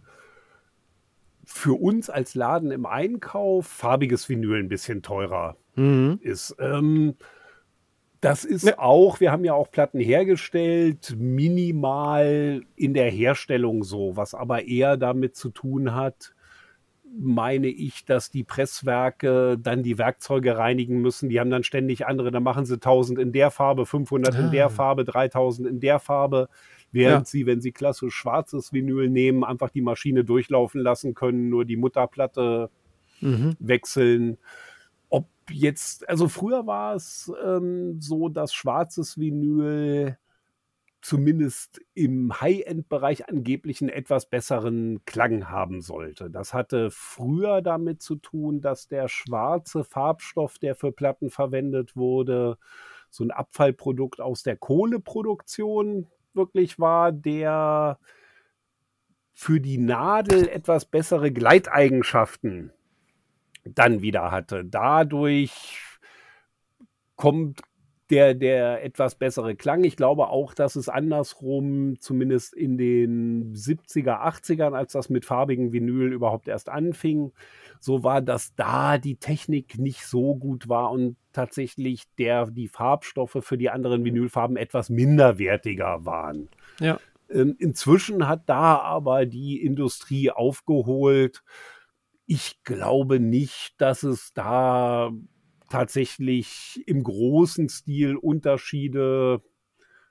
für 1.50 1.80
uns 1.80 2.10
als 2.10 2.34
Laden 2.34 2.70
im 2.70 2.84
Einkauf 2.84 3.66
farbiges 3.66 4.28
Vinyl 4.28 4.58
ein 4.58 4.68
bisschen 4.68 5.00
teurer 5.00 5.56
mhm. 5.76 6.20
ist. 6.22 6.54
Ähm, 6.60 7.14
das 8.20 8.44
ist 8.44 8.66
ja. 8.66 8.78
auch, 8.78 9.18
wir 9.20 9.32
haben 9.32 9.46
ja 9.46 9.54
auch 9.54 9.70
Platten 9.70 9.98
hergestellt, 9.98 11.16
minimal 11.16 12.60
in 12.76 12.92
der 12.92 13.10
Herstellung 13.10 13.82
so, 13.82 14.14
was 14.14 14.34
aber 14.34 14.66
eher 14.66 14.98
damit 14.98 15.36
zu 15.36 15.48
tun 15.48 15.94
hat, 15.94 16.34
meine 17.18 17.68
ich, 17.68 18.04
dass 18.04 18.30
die 18.30 18.44
Presswerke 18.44 19.56
dann 19.58 19.82
die 19.82 19.96
Werkzeuge 19.96 20.58
reinigen 20.58 21.00
müssen. 21.00 21.30
Die 21.30 21.40
haben 21.40 21.50
dann 21.50 21.64
ständig 21.64 22.06
andere, 22.06 22.30
dann 22.30 22.42
machen 22.42 22.66
sie 22.66 22.74
1000 22.74 23.18
in 23.18 23.32
der 23.32 23.50
Farbe, 23.50 23.86
500 23.86 24.34
ah. 24.34 24.38
in 24.38 24.50
der. 24.50 24.68
Farbe, 24.68 25.06
3000 25.06 25.66
in 25.66 25.80
der 25.80 25.98
Farbe, 25.98 26.50
während 26.92 27.26
ja. 27.26 27.30
sie, 27.30 27.46
wenn 27.46 27.60
sie 27.60 27.72
klassisch 27.72 28.14
schwarzes 28.14 28.72
Vinyl 28.72 29.08
nehmen, 29.08 29.44
einfach 29.44 29.70
die 29.70 29.82
Maschine 29.82 30.24
durchlaufen 30.24 30.80
lassen 30.80 31.14
können, 31.14 31.48
nur 31.48 31.64
die 31.64 31.76
Mutterplatte 31.76 32.70
mhm. 33.20 33.56
wechseln. 33.58 34.38
Ob 35.08 35.28
jetzt, 35.50 36.08
also 36.08 36.28
früher 36.28 36.66
war 36.66 36.94
es 36.94 37.32
ähm, 37.44 38.00
so, 38.00 38.28
dass 38.28 38.54
schwarzes 38.54 39.18
Vinyl 39.18 40.16
zumindest 41.00 41.80
im 41.94 42.40
High-End-Bereich 42.40 43.28
angeblich 43.28 43.80
einen 43.80 43.90
etwas 43.90 44.26
besseren 44.26 45.04
Klang 45.04 45.48
haben 45.48 45.80
sollte. 45.80 46.28
Das 46.28 46.54
hatte 46.54 46.90
früher 46.90 47.62
damit 47.62 48.02
zu 48.02 48.16
tun, 48.16 48.60
dass 48.60 48.88
der 48.88 49.08
schwarze 49.08 49.84
Farbstoff, 49.84 50.58
der 50.58 50.74
für 50.74 50.90
Platten 50.90 51.30
verwendet 51.30 51.96
wurde, 51.96 52.58
so 53.10 53.24
ein 53.24 53.30
Abfallprodukt 53.30 54.20
aus 54.20 54.42
der 54.42 54.56
Kohleproduktion 54.56 56.08
wirklich 56.38 56.78
war, 56.78 57.12
der 57.12 57.98
für 59.34 59.60
die 59.60 59.76
Nadel 59.76 60.48
etwas 60.48 60.86
bessere 60.86 61.30
Gleiteigenschaften 61.30 62.72
dann 63.64 64.00
wieder 64.00 64.30
hatte. 64.30 64.64
Dadurch 64.64 65.98
kommt 67.16 67.60
der, 68.10 68.34
der 68.34 68.84
etwas 68.84 69.14
bessere 69.14 69.54
Klang. 69.54 69.84
Ich 69.84 69.96
glaube 69.96 70.28
auch, 70.28 70.54
dass 70.54 70.76
es 70.76 70.88
andersrum, 70.88 72.00
zumindest 72.00 72.54
in 72.54 72.78
den 72.78 73.54
70er, 73.54 74.22
80ern, 74.22 74.74
als 74.74 74.92
das 74.92 75.10
mit 75.10 75.24
farbigen 75.24 75.72
Vinyl 75.72 76.12
überhaupt 76.12 76.48
erst 76.48 76.68
anfing, 76.68 77.32
so 77.80 78.02
war, 78.02 78.22
dass 78.22 78.54
da 78.54 78.98
die 78.98 79.16
Technik 79.16 79.78
nicht 79.78 80.04
so 80.06 80.34
gut 80.34 80.68
war 80.68 80.90
und 80.90 81.16
tatsächlich 81.32 82.04
der, 82.18 82.46
die 82.46 82.68
Farbstoffe 82.68 83.38
für 83.40 83.58
die 83.58 83.70
anderen 83.70 84.04
Vinylfarben 84.04 84.56
etwas 84.56 84.90
minderwertiger 84.90 86.04
waren. 86.04 86.48
Ja. 86.80 86.98
Ähm, 87.30 87.56
inzwischen 87.58 88.26
hat 88.26 88.42
da 88.46 88.78
aber 88.78 89.26
die 89.26 89.62
Industrie 89.62 90.30
aufgeholt. 90.30 91.42
Ich 92.26 92.62
glaube 92.64 93.20
nicht, 93.20 93.74
dass 93.78 94.02
es 94.02 94.32
da 94.32 95.10
tatsächlich 95.68 96.82
im 96.86 97.02
großen 97.02 97.68
Stil 97.68 98.16
Unterschiede 98.16 99.42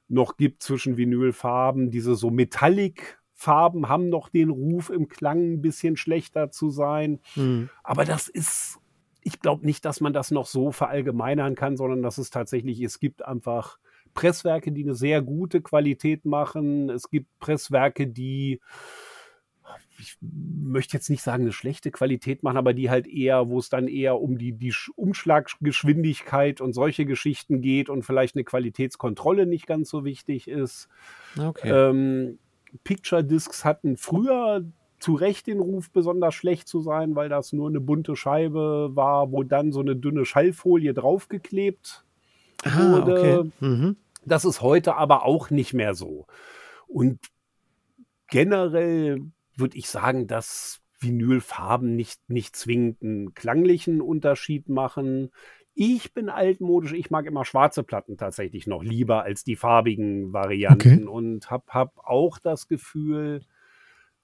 noch 0.08 0.38
gibt 0.38 0.64
zwischen 0.64 0.98
Vinylfarben. 0.98 1.92
Diese 1.92 2.16
so 2.16 2.30
Metallic-Farben 2.30 3.90
haben 3.90 4.10
noch 4.10 4.30
den 4.30 4.50
Ruf, 4.50 4.90
im 4.90 5.08
Klang 5.08 5.54
ein 5.54 5.62
bisschen 5.62 5.98
schlechter 5.98 6.50
zu 6.52 6.70
sein. 6.70 7.20
Mhm. 7.36 7.70
Aber 7.84 8.06
das 8.06 8.28
ist, 8.28 8.80
ich 9.22 9.40
glaube 9.40 9.66
nicht, 9.66 9.84
dass 9.84 10.00
man 10.00 10.14
das 10.14 10.32
noch 10.32 10.46
so 10.46 10.72
verallgemeinern 10.72 11.56
kann, 11.56 11.76
sondern 11.76 12.02
dass 12.02 12.18
es 12.18 12.30
tatsächlich, 12.30 12.82
es 12.82 13.00
gibt 13.00 13.26
einfach 13.26 13.80
Presswerke, 14.14 14.72
die 14.72 14.84
eine 14.84 14.96
sehr 14.96 15.22
gute 15.22 15.62
Qualität 15.62 16.26
machen. 16.26 16.90
Es 16.90 17.10
gibt 17.10 17.28
Presswerke, 17.40 18.08
die 18.08 18.62
ich 20.00 20.18
möchte 20.22 20.96
jetzt 20.96 21.10
nicht 21.10 21.24
sagen, 21.24 21.44
eine 21.44 21.52
schlechte 21.52 21.92
Qualität 21.92 22.44
machen, 22.44 22.58
aber 22.58 22.74
die 22.74 22.90
halt 22.90 23.08
eher, 23.08 23.50
wo 23.50 23.60
es 23.60 23.70
dann 23.70 23.88
eher 23.88 24.20
um 24.20 24.38
die, 24.38 24.54
die 24.54 24.74
Umschlaggeschwindigkeit 24.96 26.62
und 26.62 26.74
solche 26.74 27.06
Geschichten 27.06 27.62
geht 27.62 27.90
und 27.90 28.04
vielleicht 28.04 28.36
eine 28.36 28.44
Qualitätskontrolle 28.44 29.46
nicht 29.46 29.68
ganz 29.68 29.90
so 29.90 30.06
wichtig 30.06 30.48
ist. 30.48 30.88
Okay. 31.38 31.70
Ähm, 31.70 32.40
Picture 32.84 33.24
Discs 33.24 33.66
hatten 33.66 33.98
früher 33.98 34.66
zu 35.00 35.14
Recht 35.14 35.48
den 35.48 35.60
Ruf, 35.60 35.92
besonders 35.92 36.34
schlecht 36.34 36.68
zu 36.68 36.82
sein, 36.82 37.16
weil 37.16 37.30
das 37.30 37.54
nur 37.54 37.70
eine 37.70 37.80
bunte 37.80 38.16
Scheibe 38.16 38.92
war, 38.94 39.32
wo 39.32 39.44
dann 39.44 39.72
so 39.72 39.80
eine 39.80 39.96
dünne 39.96 40.26
Schallfolie 40.26 40.94
draufgeklebt 40.94 42.04
ah, 42.64 42.92
wurde. 42.92 43.20
Okay. 43.20 43.52
Mhm. 43.60 43.96
Das 44.26 44.44
ist 44.44 44.62
heute 44.62 44.96
aber 44.96 45.24
auch 45.24 45.50
nicht 45.50 45.74
mehr 45.74 45.94
so. 45.94 46.26
Und 46.88 47.20
generell 48.28 49.32
würde 49.58 49.78
ich 49.78 49.90
sagen, 49.90 50.28
dass 50.28 50.82
Vinylfarben 51.00 51.96
nicht, 51.96 52.30
nicht 52.30 52.56
zwingend 52.56 53.02
einen 53.02 53.34
klanglichen 53.34 54.02
Unterschied 54.02 54.70
machen. 54.70 55.32
Ich 55.74 56.14
bin 56.14 56.30
altmodisch, 56.30 56.94
ich 56.94 57.12
mag 57.12 57.26
immer 57.26 57.46
schwarze 57.46 57.84
Platten 57.84 58.18
tatsächlich 58.18 58.66
noch 58.66 58.84
lieber 58.84 59.24
als 59.24 59.44
die 59.44 59.56
farbigen 59.56 60.34
Varianten 60.34 61.04
okay. 61.04 61.08
und 61.08 61.52
habe 61.52 61.66
hab 61.68 62.00
auch 62.00 62.40
das 62.40 62.68
Gefühl, 62.68 63.42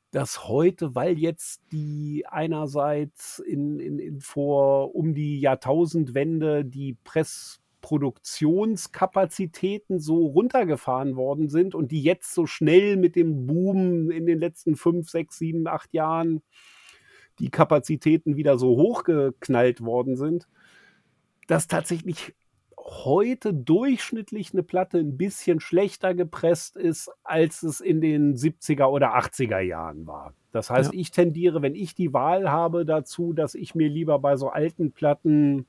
dass 0.09 0.47
heute, 0.47 0.95
weil 0.95 1.17
jetzt 1.17 1.61
die 1.71 2.25
einerseits 2.27 3.39
in, 3.39 3.79
in, 3.79 3.99
in 3.99 4.19
vor 4.19 4.95
um 4.95 5.13
die 5.13 5.39
Jahrtausendwende 5.39 6.65
die 6.65 6.95
Press 7.03 7.62
Produktionskapazitäten 7.83 9.99
so 9.99 10.25
runtergefahren 10.25 11.15
worden 11.15 11.49
sind 11.49 11.75
und 11.75 11.91
die 11.91 12.01
jetzt 12.01 12.33
so 12.33 12.47
schnell 12.47 12.97
mit 12.97 13.15
dem 13.15 13.45
Boom 13.45 14.09
in 14.09 14.25
den 14.25 14.39
letzten 14.39 14.75
fünf, 14.75 15.07
sechs, 15.09 15.37
sieben, 15.37 15.67
acht 15.67 15.93
Jahren 15.93 16.41
die 17.39 17.51
Kapazitäten 17.51 18.37
wieder 18.37 18.57
so 18.57 18.69
hochgeknallt 18.69 19.81
worden 19.81 20.15
sind, 20.15 20.47
dass 21.47 21.67
tatsächlich 21.67 22.33
heute 22.77 23.53
durchschnittlich 23.53 24.53
eine 24.53 24.63
Platte 24.63 24.99
ein 24.99 25.17
bisschen 25.17 25.59
schlechter 25.59 26.13
gepresst 26.13 26.77
ist, 26.77 27.11
als 27.23 27.63
es 27.63 27.81
in 27.81 27.99
den 27.99 28.35
70er 28.35 28.85
oder 28.85 29.17
80er 29.17 29.59
Jahren 29.59 30.07
war. 30.07 30.33
Das 30.51 30.69
heißt, 30.69 30.93
ja. 30.93 30.99
ich 30.99 31.11
tendiere, 31.11 31.61
wenn 31.61 31.75
ich 31.75 31.95
die 31.95 32.13
Wahl 32.13 32.49
habe 32.49 32.85
dazu, 32.85 33.33
dass 33.33 33.55
ich 33.55 33.75
mir 33.75 33.89
lieber 33.89 34.19
bei 34.19 34.37
so 34.37 34.49
alten 34.49 34.91
Platten 34.91 35.65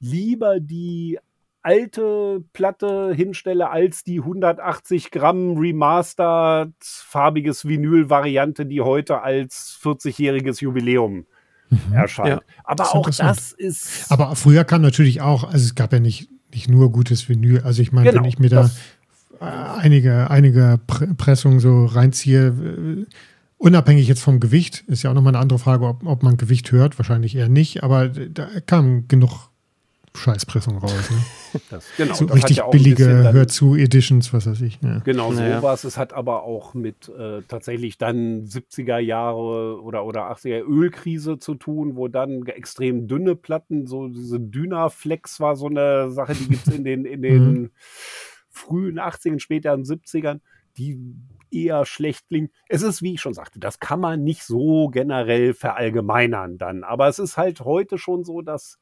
lieber 0.00 0.60
die 0.60 1.18
alte 1.62 2.42
Platte 2.52 3.12
hinstelle 3.14 3.70
als 3.70 4.02
die 4.02 4.20
180 4.20 5.10
Gramm 5.10 5.58
Remastered 5.58 6.72
farbiges 6.80 7.66
Vinyl-Variante, 7.66 8.66
die 8.66 8.80
heute 8.80 9.22
als 9.22 9.78
40-jähriges 9.82 10.62
Jubiläum 10.62 11.26
mhm. 11.68 11.92
erscheint. 11.92 12.28
Ja, 12.28 12.40
Aber 12.64 12.76
das 12.76 12.88
auch 12.88 13.10
das 13.10 13.52
ist. 13.52 14.10
Aber 14.10 14.34
früher 14.36 14.64
kam 14.64 14.80
natürlich 14.82 15.20
auch, 15.20 15.44
also 15.44 15.58
es 15.58 15.74
gab 15.74 15.92
ja 15.92 16.00
nicht, 16.00 16.30
nicht 16.52 16.68
nur 16.68 16.90
gutes 16.90 17.28
Vinyl. 17.28 17.60
Also 17.60 17.82
ich 17.82 17.92
meine, 17.92 18.10
genau, 18.10 18.22
wenn 18.22 18.28
ich 18.28 18.38
mir 18.38 18.48
da 18.48 18.70
einige, 19.40 20.30
einige 20.30 20.80
Pressungen 21.16 21.60
so 21.60 21.84
reinziehe, 21.86 22.48
äh, 22.48 23.06
unabhängig 23.58 24.08
jetzt 24.08 24.22
vom 24.22 24.40
Gewicht, 24.40 24.84
ist 24.86 25.02
ja 25.02 25.10
auch 25.10 25.14
nochmal 25.14 25.34
eine 25.34 25.42
andere 25.42 25.58
Frage, 25.58 25.86
ob, 25.86 26.06
ob 26.06 26.22
man 26.22 26.38
Gewicht 26.38 26.72
hört, 26.72 26.98
wahrscheinlich 26.98 27.36
eher 27.36 27.48
nicht, 27.48 27.82
aber 27.82 28.08
da 28.08 28.48
kam 28.66 29.08
genug 29.08 29.49
Scheißpressung 30.14 30.78
raus. 30.78 31.10
Ne? 31.10 31.16
Das, 31.68 31.84
genau, 31.96 32.14
so 32.14 32.26
richtig 32.26 32.58
ja 32.58 32.68
billige 32.68 33.32
Hör 33.32 33.48
zu 33.48 33.74
Editions, 33.74 34.32
was 34.32 34.46
weiß 34.46 34.60
ich. 34.60 34.80
Ne? 34.82 35.02
Genau, 35.04 35.32
so 35.32 35.40
naja. 35.40 35.60
was. 35.64 35.82
Es 35.82 35.96
hat 35.96 36.12
aber 36.12 36.44
auch 36.44 36.74
mit 36.74 37.08
äh, 37.08 37.42
tatsächlich 37.48 37.98
dann 37.98 38.44
70er 38.44 38.98
Jahre 38.98 39.82
oder, 39.82 40.04
oder 40.04 40.30
80er 40.30 40.62
Ölkrise 40.62 41.38
zu 41.40 41.56
tun, 41.56 41.96
wo 41.96 42.06
dann 42.06 42.46
extrem 42.46 43.08
dünne 43.08 43.34
Platten, 43.34 43.88
so 43.88 44.06
diese 44.06 44.38
Dynaflex 44.38 45.40
war 45.40 45.56
so 45.56 45.66
eine 45.66 46.12
Sache, 46.12 46.34
die 46.34 46.48
gibt 46.48 46.68
es 46.68 46.72
in 46.72 46.84
den, 46.84 47.04
in 47.04 47.22
den 47.22 47.62
mhm. 47.62 47.70
frühen 48.48 49.00
80ern, 49.00 49.40
späteren 49.40 49.82
70ern, 49.82 50.38
die 50.76 51.00
eher 51.50 51.84
schlecht 51.84 52.28
klingen. 52.28 52.50
Es 52.68 52.82
ist, 52.82 53.02
wie 53.02 53.14
ich 53.14 53.20
schon 53.20 53.34
sagte, 53.34 53.58
das 53.58 53.80
kann 53.80 53.98
man 53.98 54.22
nicht 54.22 54.44
so 54.44 54.88
generell 54.88 55.52
verallgemeinern 55.52 56.58
dann. 56.58 56.84
Aber 56.84 57.08
es 57.08 57.18
ist 57.18 57.36
halt 57.36 57.60
heute 57.60 57.98
schon 57.98 58.22
so, 58.22 58.40
dass 58.40 58.78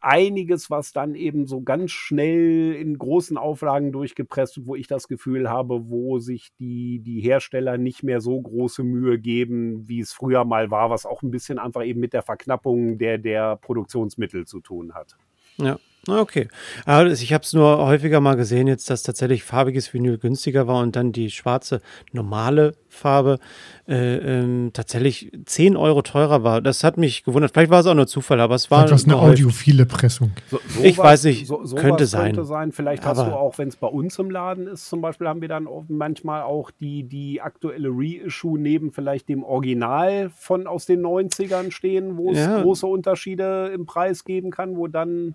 einiges, 0.00 0.70
was 0.70 0.92
dann 0.92 1.14
eben 1.14 1.46
so 1.46 1.60
ganz 1.62 1.90
schnell 1.90 2.74
in 2.74 2.98
großen 2.98 3.36
Auflagen 3.36 3.92
durchgepresst, 3.92 4.66
wo 4.66 4.74
ich 4.74 4.86
das 4.86 5.08
Gefühl 5.08 5.50
habe, 5.50 5.90
wo 5.90 6.18
sich 6.18 6.50
die, 6.58 7.00
die 7.00 7.20
Hersteller 7.20 7.78
nicht 7.78 8.02
mehr 8.02 8.20
so 8.20 8.40
große 8.40 8.84
Mühe 8.84 9.18
geben, 9.18 9.88
wie 9.88 10.00
es 10.00 10.12
früher 10.12 10.44
mal 10.44 10.70
war, 10.70 10.90
was 10.90 11.06
auch 11.06 11.22
ein 11.22 11.30
bisschen 11.30 11.58
einfach 11.58 11.84
eben 11.84 12.00
mit 12.00 12.12
der 12.12 12.22
Verknappung 12.22 12.98
der, 12.98 13.18
der 13.18 13.56
Produktionsmittel 13.56 14.46
zu 14.46 14.60
tun 14.60 14.94
hat. 14.94 15.16
Ja. 15.56 15.78
Okay. 16.10 16.48
ich 16.86 17.32
habe 17.32 17.44
es 17.44 17.52
nur 17.52 17.78
häufiger 17.78 18.20
mal 18.20 18.36
gesehen, 18.36 18.66
jetzt, 18.66 18.90
dass 18.90 19.02
tatsächlich 19.02 19.44
farbiges 19.44 19.92
Vinyl 19.92 20.18
günstiger 20.18 20.66
war 20.66 20.80
und 20.82 20.96
dann 20.96 21.12
die 21.12 21.30
schwarze 21.30 21.80
normale 22.12 22.74
Farbe 22.88 23.38
äh, 23.86 24.16
ähm, 24.16 24.70
tatsächlich 24.72 25.30
10 25.44 25.76
Euro 25.76 26.02
teurer 26.02 26.42
war. 26.42 26.60
Das 26.60 26.84
hat 26.84 26.98
mich 26.98 27.24
gewundert. 27.24 27.52
Vielleicht 27.52 27.70
war 27.70 27.80
es 27.80 27.86
auch 27.86 27.94
nur 27.94 28.06
Zufall, 28.06 28.40
aber 28.40 28.54
es 28.54 28.70
war. 28.70 28.84
Etwas 28.84 29.04
eine 29.04 29.16
audiophile 29.16 29.86
Pressung. 29.86 30.32
So, 30.50 30.58
so 30.68 30.82
ich 30.82 30.98
was, 30.98 31.04
weiß 31.04 31.24
nicht, 31.24 31.46
so, 31.46 31.64
so 31.64 31.76
könnte 31.76 32.06
sein. 32.06 32.34
Könnte 32.34 32.44
sein. 32.44 32.72
Vielleicht 32.72 33.04
aber 33.04 33.20
hast 33.20 33.28
du 33.28 33.36
auch, 33.36 33.58
wenn 33.58 33.68
es 33.68 33.76
bei 33.76 33.86
uns 33.86 34.18
im 34.18 34.30
Laden 34.30 34.66
ist, 34.66 34.88
zum 34.88 35.00
Beispiel, 35.00 35.28
haben 35.28 35.40
wir 35.40 35.48
dann 35.48 35.68
manchmal 35.88 36.42
auch 36.42 36.70
die, 36.70 37.04
die 37.04 37.40
aktuelle 37.40 37.88
Reissue 37.90 38.58
neben 38.58 38.92
vielleicht 38.92 39.28
dem 39.28 39.42
Original 39.42 40.30
von 40.30 40.66
aus 40.66 40.86
den 40.86 41.00
90ern 41.00 41.70
stehen, 41.70 42.16
wo 42.16 42.32
es 42.32 42.38
ja. 42.38 42.62
große 42.62 42.86
Unterschiede 42.86 43.70
im 43.74 43.86
Preis 43.86 44.24
geben 44.24 44.50
kann, 44.50 44.76
wo 44.76 44.88
dann 44.88 45.34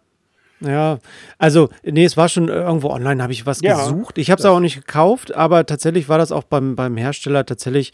ja, 0.66 1.00
also, 1.38 1.70
nee, 1.84 2.06
es 2.06 2.18
war 2.18 2.30
schon 2.30 2.48
irgendwo 2.48 2.90
online, 2.90 3.22
habe 3.22 3.34
ich 3.34 3.46
was 3.46 3.62
ja, 3.62 3.78
gesucht. 3.78 4.18
Ich 4.18 4.32
habe 4.32 4.40
es 4.40 4.46
auch 4.46 4.60
nicht 4.60 4.76
gekauft, 4.76 5.36
aber 5.36 5.66
tatsächlich 5.66 6.10
war 6.10 6.18
das 6.18 6.32
auch 6.32 6.44
beim, 6.44 6.76
beim 6.76 6.98
Hersteller 6.98 7.46
tatsächlich, 7.46 7.94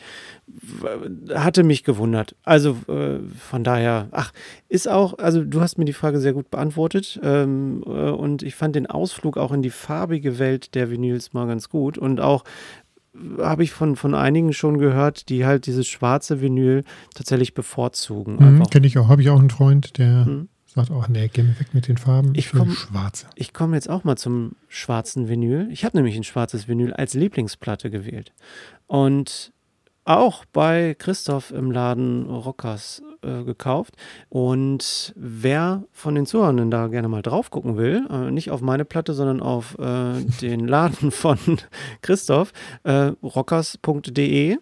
hatte 1.33 1.63
mich 1.63 1.83
gewundert. 1.83 2.35
Also 2.43 2.77
äh, 2.87 3.19
von 3.37 3.63
daher, 3.63 4.07
ach, 4.11 4.31
ist 4.67 4.87
auch, 4.87 5.17
also 5.17 5.43
du 5.43 5.61
hast 5.61 5.77
mir 5.77 5.85
die 5.85 5.93
Frage 5.93 6.19
sehr 6.19 6.33
gut 6.33 6.51
beantwortet 6.51 7.19
ähm, 7.23 7.83
äh, 7.85 7.89
und 7.89 8.43
ich 8.43 8.55
fand 8.55 8.75
den 8.75 8.87
Ausflug 8.87 9.37
auch 9.37 9.51
in 9.51 9.61
die 9.61 9.69
farbige 9.69 10.39
Welt 10.39 10.75
der 10.75 10.91
Vinyls 10.91 11.33
mal 11.33 11.47
ganz 11.47 11.69
gut 11.69 11.97
und 11.97 12.19
auch 12.19 12.43
habe 13.39 13.63
ich 13.63 13.71
von, 13.71 13.95
von 13.95 14.13
einigen 14.13 14.53
schon 14.53 14.77
gehört, 14.77 15.29
die 15.29 15.45
halt 15.45 15.65
dieses 15.65 15.87
schwarze 15.87 16.41
Vinyl 16.41 16.83
tatsächlich 17.15 17.53
bevorzugen. 17.53 18.37
Mhm, 18.39 18.63
Kenne 18.69 18.87
ich 18.87 18.97
auch, 18.97 19.09
habe 19.09 19.21
ich 19.21 19.29
auch 19.29 19.39
einen 19.39 19.49
Freund, 19.49 19.97
der 19.97 20.25
mhm 20.25 20.49
sagt 20.73 20.91
auch, 20.91 21.07
nee, 21.07 21.29
geh 21.31 21.43
mir 21.43 21.59
weg 21.59 21.73
mit 21.73 21.87
den 21.87 21.97
Farben. 21.97 22.33
Ich, 22.35 22.51
komme 22.51 22.71
schwarze. 22.71 23.27
Ich 23.35 23.53
komme 23.53 23.75
jetzt 23.75 23.89
auch 23.89 24.03
mal 24.03 24.17
zum 24.17 24.55
schwarzen 24.67 25.27
Vinyl. 25.27 25.67
Ich 25.71 25.83
habe 25.83 25.97
nämlich 25.97 26.15
ein 26.15 26.23
schwarzes 26.23 26.67
Vinyl 26.67 26.93
als 26.93 27.13
Lieblingsplatte 27.13 27.89
gewählt. 27.89 28.33
Und 28.87 29.51
auch 30.05 30.45
bei 30.45 30.95
Christoph 30.97 31.51
im 31.51 31.71
Laden 31.71 32.29
Rockers 32.29 33.03
äh, 33.21 33.43
gekauft. 33.43 33.95
Und 34.29 35.13
wer 35.15 35.83
von 35.91 36.15
den 36.15 36.25
Zuhörern 36.25 36.71
da 36.71 36.87
gerne 36.87 37.07
mal 37.07 37.21
drauf 37.21 37.51
gucken 37.51 37.77
will, 37.77 38.07
äh, 38.09 38.31
nicht 38.31 38.49
auf 38.49 38.61
meine 38.61 38.85
Platte, 38.85 39.13
sondern 39.13 39.41
auf 39.41 39.77
äh, 39.77 40.21
den 40.41 40.67
Laden 40.67 41.11
von 41.11 41.37
Christoph, 42.01 42.53
äh, 42.83 43.11
rockers.de, 43.21 44.57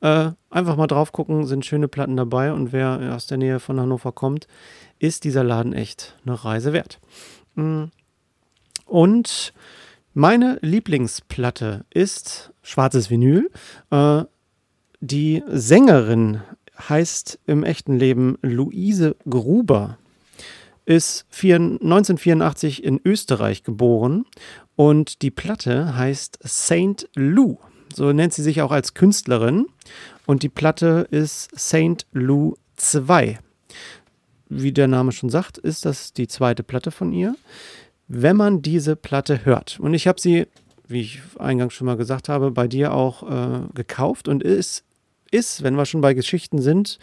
äh, 0.00 0.30
einfach 0.50 0.76
mal 0.76 0.86
drauf 0.88 1.12
gucken, 1.12 1.46
sind 1.46 1.64
schöne 1.64 1.86
Platten 1.86 2.16
dabei. 2.16 2.52
Und 2.52 2.72
wer 2.72 3.14
aus 3.14 3.26
der 3.26 3.38
Nähe 3.38 3.60
von 3.60 3.78
Hannover 3.78 4.12
kommt, 4.12 4.48
ist 5.00 5.24
dieser 5.24 5.42
Laden 5.42 5.72
echt 5.72 6.16
eine 6.24 6.44
Reise 6.44 6.72
wert. 6.72 7.00
Mm. 7.56 7.84
Und 8.84 9.52
meine 10.14 10.58
Lieblingsplatte 10.62 11.84
ist 11.90 12.52
schwarzes 12.62 13.10
Vinyl. 13.10 13.50
Äh, 13.90 14.24
die 15.00 15.42
Sängerin 15.48 16.42
heißt 16.88 17.38
im 17.46 17.64
echten 17.64 17.98
Leben 17.98 18.36
Luise 18.42 19.16
Gruber, 19.28 19.98
ist 20.84 21.26
1984 21.32 22.82
in 22.82 23.00
Österreich 23.04 23.62
geboren 23.62 24.24
und 24.76 25.22
die 25.22 25.30
Platte 25.30 25.96
heißt 25.96 26.38
Saint 26.42 27.08
Lou. 27.14 27.58
So 27.94 28.12
nennt 28.12 28.32
sie 28.32 28.42
sich 28.42 28.60
auch 28.60 28.72
als 28.72 28.94
Künstlerin 28.94 29.66
und 30.26 30.42
die 30.42 30.48
Platte 30.48 31.06
ist 31.10 31.50
Saint 31.58 32.06
Lou 32.12 32.54
2 32.76 33.38
wie 34.50 34.72
der 34.72 34.88
Name 34.88 35.12
schon 35.12 35.30
sagt, 35.30 35.56
ist 35.56 35.86
das 35.86 36.12
die 36.12 36.28
zweite 36.28 36.62
Platte 36.62 36.90
von 36.90 37.12
ihr. 37.12 37.36
Wenn 38.08 38.36
man 38.36 38.60
diese 38.60 38.96
Platte 38.96 39.44
hört, 39.44 39.78
und 39.80 39.94
ich 39.94 40.06
habe 40.06 40.20
sie, 40.20 40.46
wie 40.88 41.00
ich 41.00 41.20
eingangs 41.38 41.72
schon 41.72 41.86
mal 41.86 41.96
gesagt 41.96 42.28
habe, 42.28 42.50
bei 42.50 42.66
dir 42.66 42.92
auch 42.92 43.22
äh, 43.22 43.60
gekauft 43.74 44.28
und 44.28 44.42
ist, 44.42 44.84
ist, 45.30 45.62
wenn 45.62 45.76
wir 45.76 45.86
schon 45.86 46.00
bei 46.00 46.12
Geschichten 46.12 46.60
sind, 46.60 46.98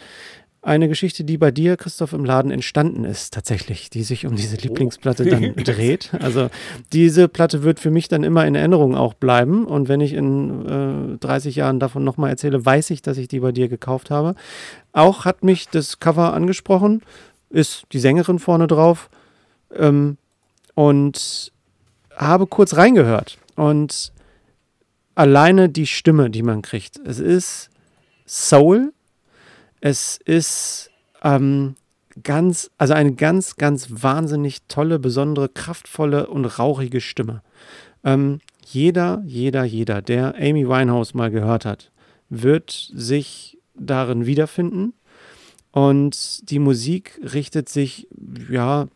eine 0.60 0.88
Geschichte, 0.88 1.24
die 1.24 1.38
bei 1.38 1.50
dir, 1.50 1.76
Christoph, 1.76 2.12
im 2.12 2.24
Laden 2.24 2.50
entstanden 2.50 3.04
ist, 3.04 3.32
tatsächlich, 3.32 3.90
die 3.90 4.02
sich 4.02 4.26
um 4.26 4.34
diese 4.34 4.56
oh. 4.56 4.60
Lieblingsplatte 4.62 5.24
dann 5.24 5.54
dreht. 5.56 6.10
Also 6.20 6.48
diese 6.92 7.28
Platte 7.28 7.62
wird 7.62 7.78
für 7.78 7.90
mich 7.90 8.08
dann 8.08 8.24
immer 8.24 8.44
in 8.46 8.54
Erinnerung 8.54 8.96
auch 8.96 9.14
bleiben. 9.14 9.66
Und 9.66 9.88
wenn 9.88 10.00
ich 10.00 10.14
in 10.14 11.14
äh, 11.14 11.18
30 11.18 11.56
Jahren 11.56 11.78
davon 11.78 12.02
nochmal 12.02 12.30
erzähle, 12.30 12.64
weiß 12.64 12.90
ich, 12.90 13.02
dass 13.02 13.18
ich 13.18 13.28
die 13.28 13.40
bei 13.40 13.52
dir 13.52 13.68
gekauft 13.68 14.10
habe. 14.10 14.34
Auch 14.92 15.24
hat 15.24 15.44
mich 15.44 15.68
das 15.68 16.00
Cover 16.00 16.34
angesprochen, 16.34 17.02
ist 17.50 17.84
die 17.92 17.98
Sängerin 17.98 18.38
vorne 18.38 18.66
drauf. 18.66 19.10
Ähm, 19.74 20.16
und 20.74 21.52
habe 22.16 22.46
kurz 22.46 22.76
reingehört. 22.76 23.38
Und 23.56 24.12
alleine 25.14 25.68
die 25.68 25.86
Stimme, 25.86 26.30
die 26.30 26.42
man 26.42 26.62
kriegt. 26.62 26.98
Es 27.04 27.18
ist 27.18 27.70
Soul 28.26 28.92
es 29.80 30.18
ist 30.24 30.90
ähm, 31.22 31.76
ganz, 32.22 32.70
also 32.78 32.94
eine 32.94 33.14
ganz, 33.14 33.56
ganz 33.56 33.88
wahnsinnig 33.90 34.62
tolle, 34.68 34.98
besondere, 34.98 35.48
kraftvolle 35.48 36.26
und 36.26 36.44
rauchige 36.44 37.00
Stimme. 37.00 37.42
Ähm, 38.04 38.40
jeder, 38.64 39.22
jeder, 39.24 39.64
jeder, 39.64 40.02
der 40.02 40.34
Amy 40.36 40.68
Winehouse 40.68 41.14
mal 41.14 41.30
gehört 41.30 41.64
hat, 41.64 41.90
wird 42.28 42.90
sich 42.92 43.58
darin 43.74 44.26
wiederfinden. 44.26 44.94
Und 45.78 46.50
die 46.50 46.58
Musik 46.58 47.20
richtet 47.22 47.68
sich, 47.68 48.08
ja, 48.50 48.88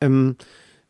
ähm, 0.00 0.36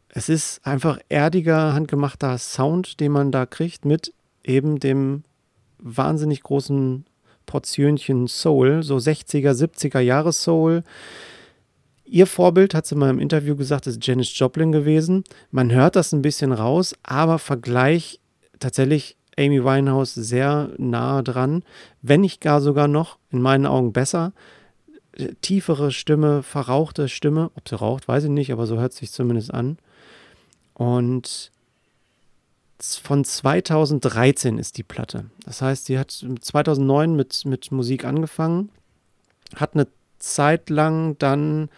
es 0.09 0.29
ist 0.29 0.65
einfach 0.65 1.01
erdiger, 1.09 1.75
handgemachter 1.75 2.39
Sound, 2.39 3.01
den 3.01 3.11
man 3.11 3.33
da 3.33 3.45
kriegt, 3.45 3.85
mit 3.85 4.13
eben 4.45 4.79
dem 4.79 5.25
wahnsinnig 5.81 6.45
großen 6.45 7.07
Portionchen 7.45 8.29
Soul, 8.29 8.85
so 8.85 8.99
60er, 8.99 9.51
70er 9.51 9.99
Jahre 9.99 10.33
Soul. 10.33 10.85
Ihr 12.05 12.29
Vorbild, 12.29 12.73
hat 12.73 12.87
sie 12.87 12.95
mal 12.95 13.11
im 13.11 13.19
Interview 13.19 13.57
gesagt, 13.57 13.89
ist 13.89 14.07
Janis 14.07 14.39
Joplin 14.39 14.71
gewesen. 14.71 15.25
Man 15.51 15.73
hört 15.73 15.97
das 15.97 16.13
ein 16.13 16.23
bisschen 16.23 16.53
raus, 16.53 16.95
aber 17.03 17.41
Vergleich 17.41 18.21
tatsächlich 18.61 19.17
Amy 19.37 19.65
Winehouse 19.65 20.15
sehr 20.15 20.71
nahe 20.79 21.25
dran, 21.25 21.65
wenn 22.01 22.21
nicht 22.21 22.41
gar 22.41 22.61
sogar 22.61 22.87
noch, 22.87 23.19
in 23.33 23.43
meinen 23.43 23.67
Augen 23.67 23.93
besser. 23.93 24.33
Tiefere 25.41 25.93
Stimme, 25.93 26.43
verrauchte 26.43 27.09
Stimme. 27.09 27.51
Ob 27.55 27.69
sie 27.69 27.77
raucht, 27.77 28.09
weiß 28.09 28.25
ich 28.25 28.31
nicht, 28.31 28.53
aber 28.53 28.67
so 28.67 28.79
hört 28.79 28.93
es 28.93 28.99
sich 28.99 29.13
zumindest 29.13 29.53
an. 29.53 29.79
Und 30.75 31.51
von 32.83 33.25
2013 33.25 34.59
ist 34.59 34.79
die 34.79 34.83
Platte. 34.83 35.27
Das 35.45 35.61
heißt, 35.61 35.87
sie 35.87 35.99
hat 35.99 36.11
2009 36.11 37.15
mit, 37.15 37.45
mit 37.45 37.71
Musik 37.73 38.05
angefangen, 38.05 38.71
hat 39.57 39.75
eine 39.75 39.87
Zeit 40.19 40.71
lang 40.71 41.17
dann 41.19 41.69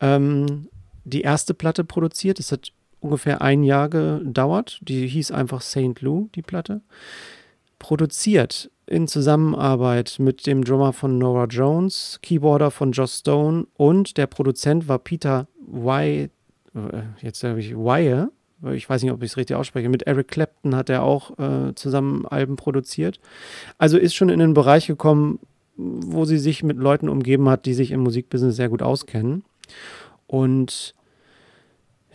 ähm, 0.00 0.68
die 1.04 1.22
erste 1.22 1.54
Platte 1.54 1.84
produziert. 1.84 2.38
Das 2.38 2.52
hat 2.52 2.72
ungefähr 3.00 3.42
ein 3.42 3.62
Jahr 3.62 3.88
gedauert. 3.88 4.80
Die 4.82 5.06
hieß 5.06 5.30
einfach 5.30 5.62
St. 5.62 6.00
Lou, 6.00 6.28
die 6.34 6.42
Platte. 6.42 6.80
Produziert 7.78 8.70
in 8.90 9.08
Zusammenarbeit 9.08 10.16
mit 10.18 10.46
dem 10.46 10.64
Drummer 10.64 10.92
von 10.92 11.16
Nora 11.16 11.46
Jones, 11.46 12.18
Keyboarder 12.22 12.70
von 12.70 12.92
Joss 12.92 13.20
Stone 13.20 13.66
und 13.76 14.16
der 14.18 14.26
Produzent 14.26 14.88
war 14.88 14.98
Peter 14.98 15.48
Y. 15.72 16.28
Äh, 16.74 17.02
jetzt 17.22 17.42
habe 17.42 17.60
ich 17.60 17.74
Wire 17.74 18.30
ich 18.74 18.88
weiß 18.88 19.02
nicht, 19.02 19.12
ob 19.12 19.22
ich 19.22 19.30
es 19.30 19.36
richtig 19.36 19.56
ausspreche, 19.56 19.88
mit 19.88 20.02
Eric 20.02 20.28
Clapton 20.28 20.76
hat 20.76 20.90
er 20.90 21.02
auch 21.02 21.38
äh, 21.38 21.74
zusammen 21.74 22.26
Alben 22.26 22.56
produziert. 22.56 23.20
Also 23.78 23.96
ist 23.96 24.14
schon 24.14 24.28
in 24.28 24.38
den 24.38 24.54
Bereich 24.54 24.86
gekommen, 24.86 25.38
wo 25.76 26.26
sie 26.26 26.38
sich 26.38 26.62
mit 26.62 26.76
Leuten 26.76 27.08
umgeben 27.08 27.48
hat, 27.48 27.64
die 27.64 27.72
sich 27.72 27.90
im 27.90 28.00
Musikbusiness 28.00 28.56
sehr 28.56 28.68
gut 28.68 28.82
auskennen. 28.82 29.44
Und 30.26 30.94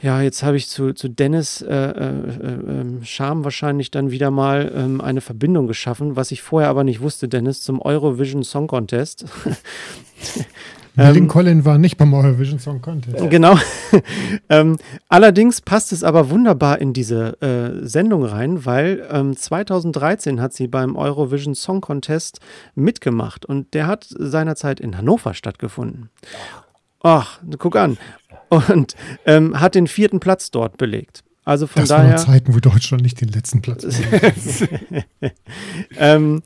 ja, 0.02 0.22
jetzt 0.22 0.44
habe 0.44 0.58
ich 0.58 0.68
zu, 0.68 0.94
zu 0.94 1.08
Dennis 1.08 1.62
äh, 1.62 1.74
äh, 1.74 2.10
äh, 2.10 3.04
Charme 3.04 3.44
wahrscheinlich 3.44 3.92
dann 3.92 4.12
wieder 4.12 4.30
mal 4.30 4.72
ähm, 4.76 5.02
eine 5.02 5.22
Verbindung 5.22 5.68
geschaffen, 5.68 6.16
was 6.16 6.32
ich 6.32 6.42
vorher 6.42 6.70
aber 6.70 6.84
nicht 6.84 7.02
wusste, 7.02 7.28
Dennis, 7.28 7.62
zum 7.62 7.82
Eurovision 7.82 8.44
Song 8.44 8.68
Contest. 8.68 9.26
Milling 10.96 11.24
ähm, 11.24 11.28
Collin 11.28 11.66
war 11.66 11.78
nicht 11.78 11.98
beim 11.98 12.14
Eurovision 12.14 12.60
Song 12.60 12.82
Contest. 12.82 13.30
Genau. 13.30 13.58
ähm, 14.50 14.78
allerdings 15.10 15.62
passt 15.62 15.92
es 15.92 16.04
aber 16.04 16.30
wunderbar 16.30 16.80
in 16.80 16.94
diese 16.94 17.42
äh, 17.42 17.86
Sendung 17.86 18.24
rein, 18.24 18.66
weil 18.66 19.06
ähm, 19.12 19.36
2013 19.36 20.42
hat 20.42 20.54
sie 20.54 20.68
beim 20.68 20.96
Eurovision 20.96 21.56
Song 21.56 21.82
Contest 21.82 22.40
mitgemacht 22.76 23.46
und 23.46 23.74
der 23.74 23.88
hat 23.88 24.06
seinerzeit 24.10 24.80
in 24.80 24.98
Hannover 24.98 25.34
stattgefunden. 25.34 26.10
Ach, 27.02 27.40
guck 27.60 27.76
an. 27.76 27.98
Und 28.70 28.96
ähm, 29.26 29.60
hat 29.60 29.76
den 29.76 29.88
vierten 29.88 30.20
Platz 30.20 30.52
dort 30.52 30.78
belegt. 30.78 31.24
Also 31.44 31.68
von 31.68 31.84
das 31.84 31.90
daher. 31.90 32.12
Waren 32.12 32.18
Zeiten, 32.18 32.56
wo 32.56 32.60
Deutschland 32.60 33.04
nicht 33.04 33.22
den 33.22 33.30
letzten 33.30 33.62
Platz 33.62 33.86
ähm, 35.98 36.42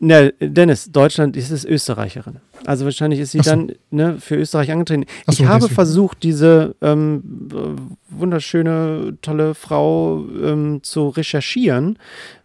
Ne, 0.00 0.32
Dennis, 0.40 0.92
Deutschland 0.92 1.36
ist 1.36 1.50
es 1.50 1.64
Österreicherin. 1.64 2.36
Also 2.64 2.84
wahrscheinlich 2.84 3.18
ist 3.18 3.32
sie 3.32 3.38
so. 3.38 3.50
dann 3.50 3.72
ne, 3.90 4.18
für 4.20 4.36
Österreich 4.36 4.70
angetreten. 4.70 5.06
So, 5.26 5.32
ich 5.32 5.48
habe 5.48 5.62
deswegen. 5.62 5.74
versucht, 5.74 6.22
diese 6.22 6.76
ähm, 6.80 7.98
wunderschöne, 8.08 9.18
tolle 9.22 9.54
Frau 9.54 10.24
ähm, 10.40 10.84
zu 10.84 11.08
recherchieren 11.08 11.98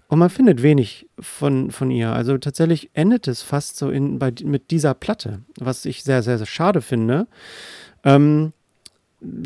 und 0.08 0.20
man 0.20 0.32
findet 0.32 0.64
wenig 0.64 1.08
von, 1.20 1.70
von 1.70 1.92
ihr. 1.92 2.12
Also 2.12 2.38
tatsächlich 2.40 2.90
endet 2.94 3.28
es 3.28 3.44
fast 3.44 3.78
so 3.78 3.92
in, 3.92 4.18
bei, 4.18 4.34
mit 4.44 4.72
dieser 4.72 4.96
Platte, 4.96 5.42
was 5.60 5.86
ich 5.86 6.04
sehr, 6.04 6.24
sehr, 6.24 6.40
sehr 6.40 6.48
schade 6.48 6.82
finde. 6.82 7.28
Ähm, 8.04 8.54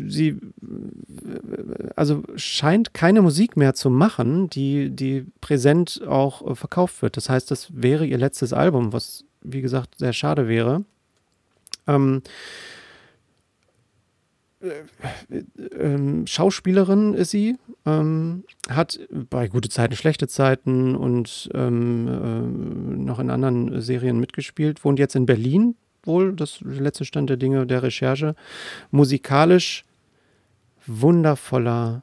sie 0.06 0.36
also 1.96 2.22
scheint 2.36 2.94
keine 2.94 3.22
Musik 3.22 3.56
mehr 3.56 3.74
zu 3.74 3.90
machen, 3.90 4.50
die, 4.50 4.90
die 4.90 5.26
präsent 5.40 6.02
auch 6.06 6.46
äh, 6.46 6.54
verkauft 6.54 7.02
wird. 7.02 7.16
Das 7.16 7.28
heißt, 7.28 7.50
das 7.50 7.68
wäre 7.74 8.06
ihr 8.06 8.18
letztes 8.18 8.52
Album, 8.52 8.92
was 8.92 9.24
wie 9.42 9.60
gesagt 9.60 9.96
sehr 9.98 10.12
schade 10.12 10.48
wäre. 10.48 10.84
Ähm, 11.86 12.22
äh, 14.60 15.36
äh, 15.36 16.26
Schauspielerin 16.26 17.14
ist 17.14 17.30
sie, 17.30 17.56
ähm, 17.86 18.44
hat 18.68 18.98
bei 19.30 19.48
gute 19.48 19.68
Zeiten, 19.68 19.94
schlechte 19.94 20.26
Zeiten 20.26 20.96
und 20.96 21.48
ähm, 21.54 22.08
äh, 22.08 23.02
noch 23.04 23.20
in 23.20 23.30
anderen 23.30 23.80
Serien 23.80 24.18
mitgespielt, 24.18 24.84
wohnt 24.84 24.98
jetzt 24.98 25.14
in 25.14 25.26
Berlin, 25.26 25.76
wohl, 26.02 26.34
das 26.34 26.60
letzte 26.60 27.04
Stand 27.04 27.30
der 27.30 27.36
Dinge 27.36 27.66
der 27.66 27.82
Recherche. 27.82 28.34
Musikalisch 28.90 29.84
wundervoller 30.86 32.02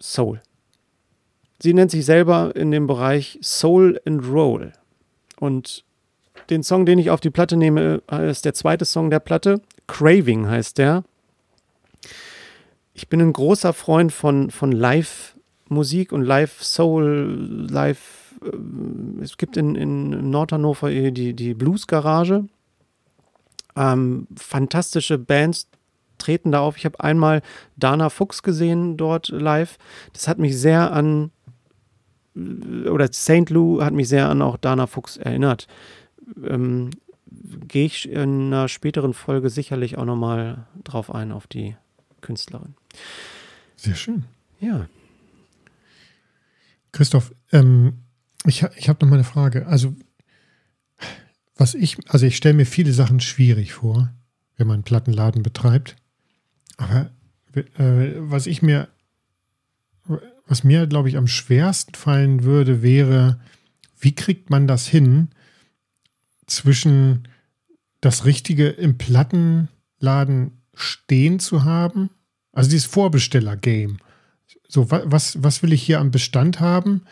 Soul. 0.00 0.40
Sie 1.62 1.74
nennt 1.74 1.90
sich 1.90 2.06
selber 2.06 2.52
in 2.54 2.70
dem 2.70 2.86
Bereich 2.86 3.38
Soul 3.42 4.00
and 4.06 4.24
Roll. 4.26 4.72
Und 5.38 5.84
den 6.48 6.62
Song, 6.62 6.86
den 6.86 6.98
ich 6.98 7.10
auf 7.10 7.20
die 7.20 7.30
Platte 7.30 7.56
nehme, 7.56 8.02
ist 8.28 8.44
der 8.44 8.54
zweite 8.54 8.84
Song 8.84 9.10
der 9.10 9.20
Platte. 9.20 9.60
Craving 9.86 10.48
heißt 10.48 10.78
der. 10.78 11.04
Ich 12.94 13.08
bin 13.08 13.20
ein 13.20 13.32
großer 13.32 13.72
Freund 13.72 14.12
von, 14.12 14.50
von 14.50 14.72
Live-Musik 14.72 16.12
und 16.12 16.22
Live-Soul, 16.22 17.66
Live. 17.70 18.19
Äh, 18.42 19.22
es 19.22 19.36
gibt 19.36 19.56
in, 19.56 19.74
in 19.74 20.30
Nordhannover 20.30 20.90
die, 20.90 21.34
die 21.34 21.54
Blues-Garage 21.54 22.44
ähm, 23.76 24.26
fantastische 24.36 25.18
Bands 25.18 25.68
treten 26.18 26.52
da 26.52 26.60
auf. 26.60 26.76
Ich 26.76 26.84
habe 26.84 27.00
einmal 27.00 27.42
Dana 27.76 28.10
Fuchs 28.10 28.42
gesehen 28.42 28.96
dort 28.96 29.28
live. 29.28 29.78
Das 30.12 30.28
hat 30.28 30.38
mich 30.38 30.58
sehr 30.58 30.92
an, 30.92 31.30
oder 32.34 33.12
St. 33.12 33.50
Lou 33.50 33.82
hat 33.82 33.94
mich 33.94 34.08
sehr 34.08 34.28
an 34.28 34.42
auch 34.42 34.56
Dana 34.56 34.86
Fuchs 34.86 35.16
erinnert. 35.16 35.66
Ähm, 36.44 36.90
Gehe 37.68 37.86
ich 37.86 38.08
in 38.08 38.46
einer 38.46 38.68
späteren 38.68 39.14
Folge 39.14 39.50
sicherlich 39.50 39.96
auch 39.96 40.04
nochmal 40.04 40.66
drauf 40.82 41.14
ein, 41.14 41.30
auf 41.30 41.46
die 41.46 41.76
Künstlerin. 42.20 42.74
Sehr 43.76 43.94
schön. 43.94 44.24
Ja. 44.58 44.88
Christoph, 46.90 47.32
ähm, 47.52 48.00
ich, 48.46 48.64
ich 48.76 48.88
habe 48.88 49.04
noch 49.04 49.10
mal 49.10 49.16
eine 49.16 49.24
Frage. 49.24 49.66
Also 49.66 49.94
was 51.60 51.74
ich, 51.74 51.98
also 52.08 52.24
ich 52.24 52.36
stelle 52.36 52.54
mir 52.54 52.64
viele 52.64 52.94
Sachen 52.94 53.20
schwierig 53.20 53.74
vor, 53.74 54.10
wenn 54.56 54.66
man 54.66 54.76
einen 54.76 54.82
Plattenladen 54.82 55.42
betreibt. 55.42 55.94
Aber 56.78 57.10
äh, 57.54 58.14
was 58.16 58.46
ich 58.46 58.62
mir, 58.62 58.88
was 60.46 60.64
mir, 60.64 60.86
glaube 60.86 61.10
ich, 61.10 61.18
am 61.18 61.26
schwersten 61.26 61.94
fallen 61.94 62.44
würde, 62.44 62.82
wäre, 62.82 63.40
wie 63.98 64.14
kriegt 64.14 64.48
man 64.48 64.66
das 64.66 64.86
hin, 64.86 65.28
zwischen 66.46 67.28
das 68.00 68.24
Richtige 68.24 68.68
im 68.68 68.96
Plattenladen 68.96 70.62
stehen 70.72 71.40
zu 71.40 71.64
haben? 71.64 72.08
Also 72.52 72.70
dieses 72.70 72.86
Vorbesteller-Game. 72.86 73.98
So, 74.66 74.90
was, 74.90 75.42
was 75.42 75.62
will 75.62 75.74
ich 75.74 75.82
hier 75.82 76.00
am 76.00 76.10
Bestand 76.10 76.58
haben? 76.58 77.02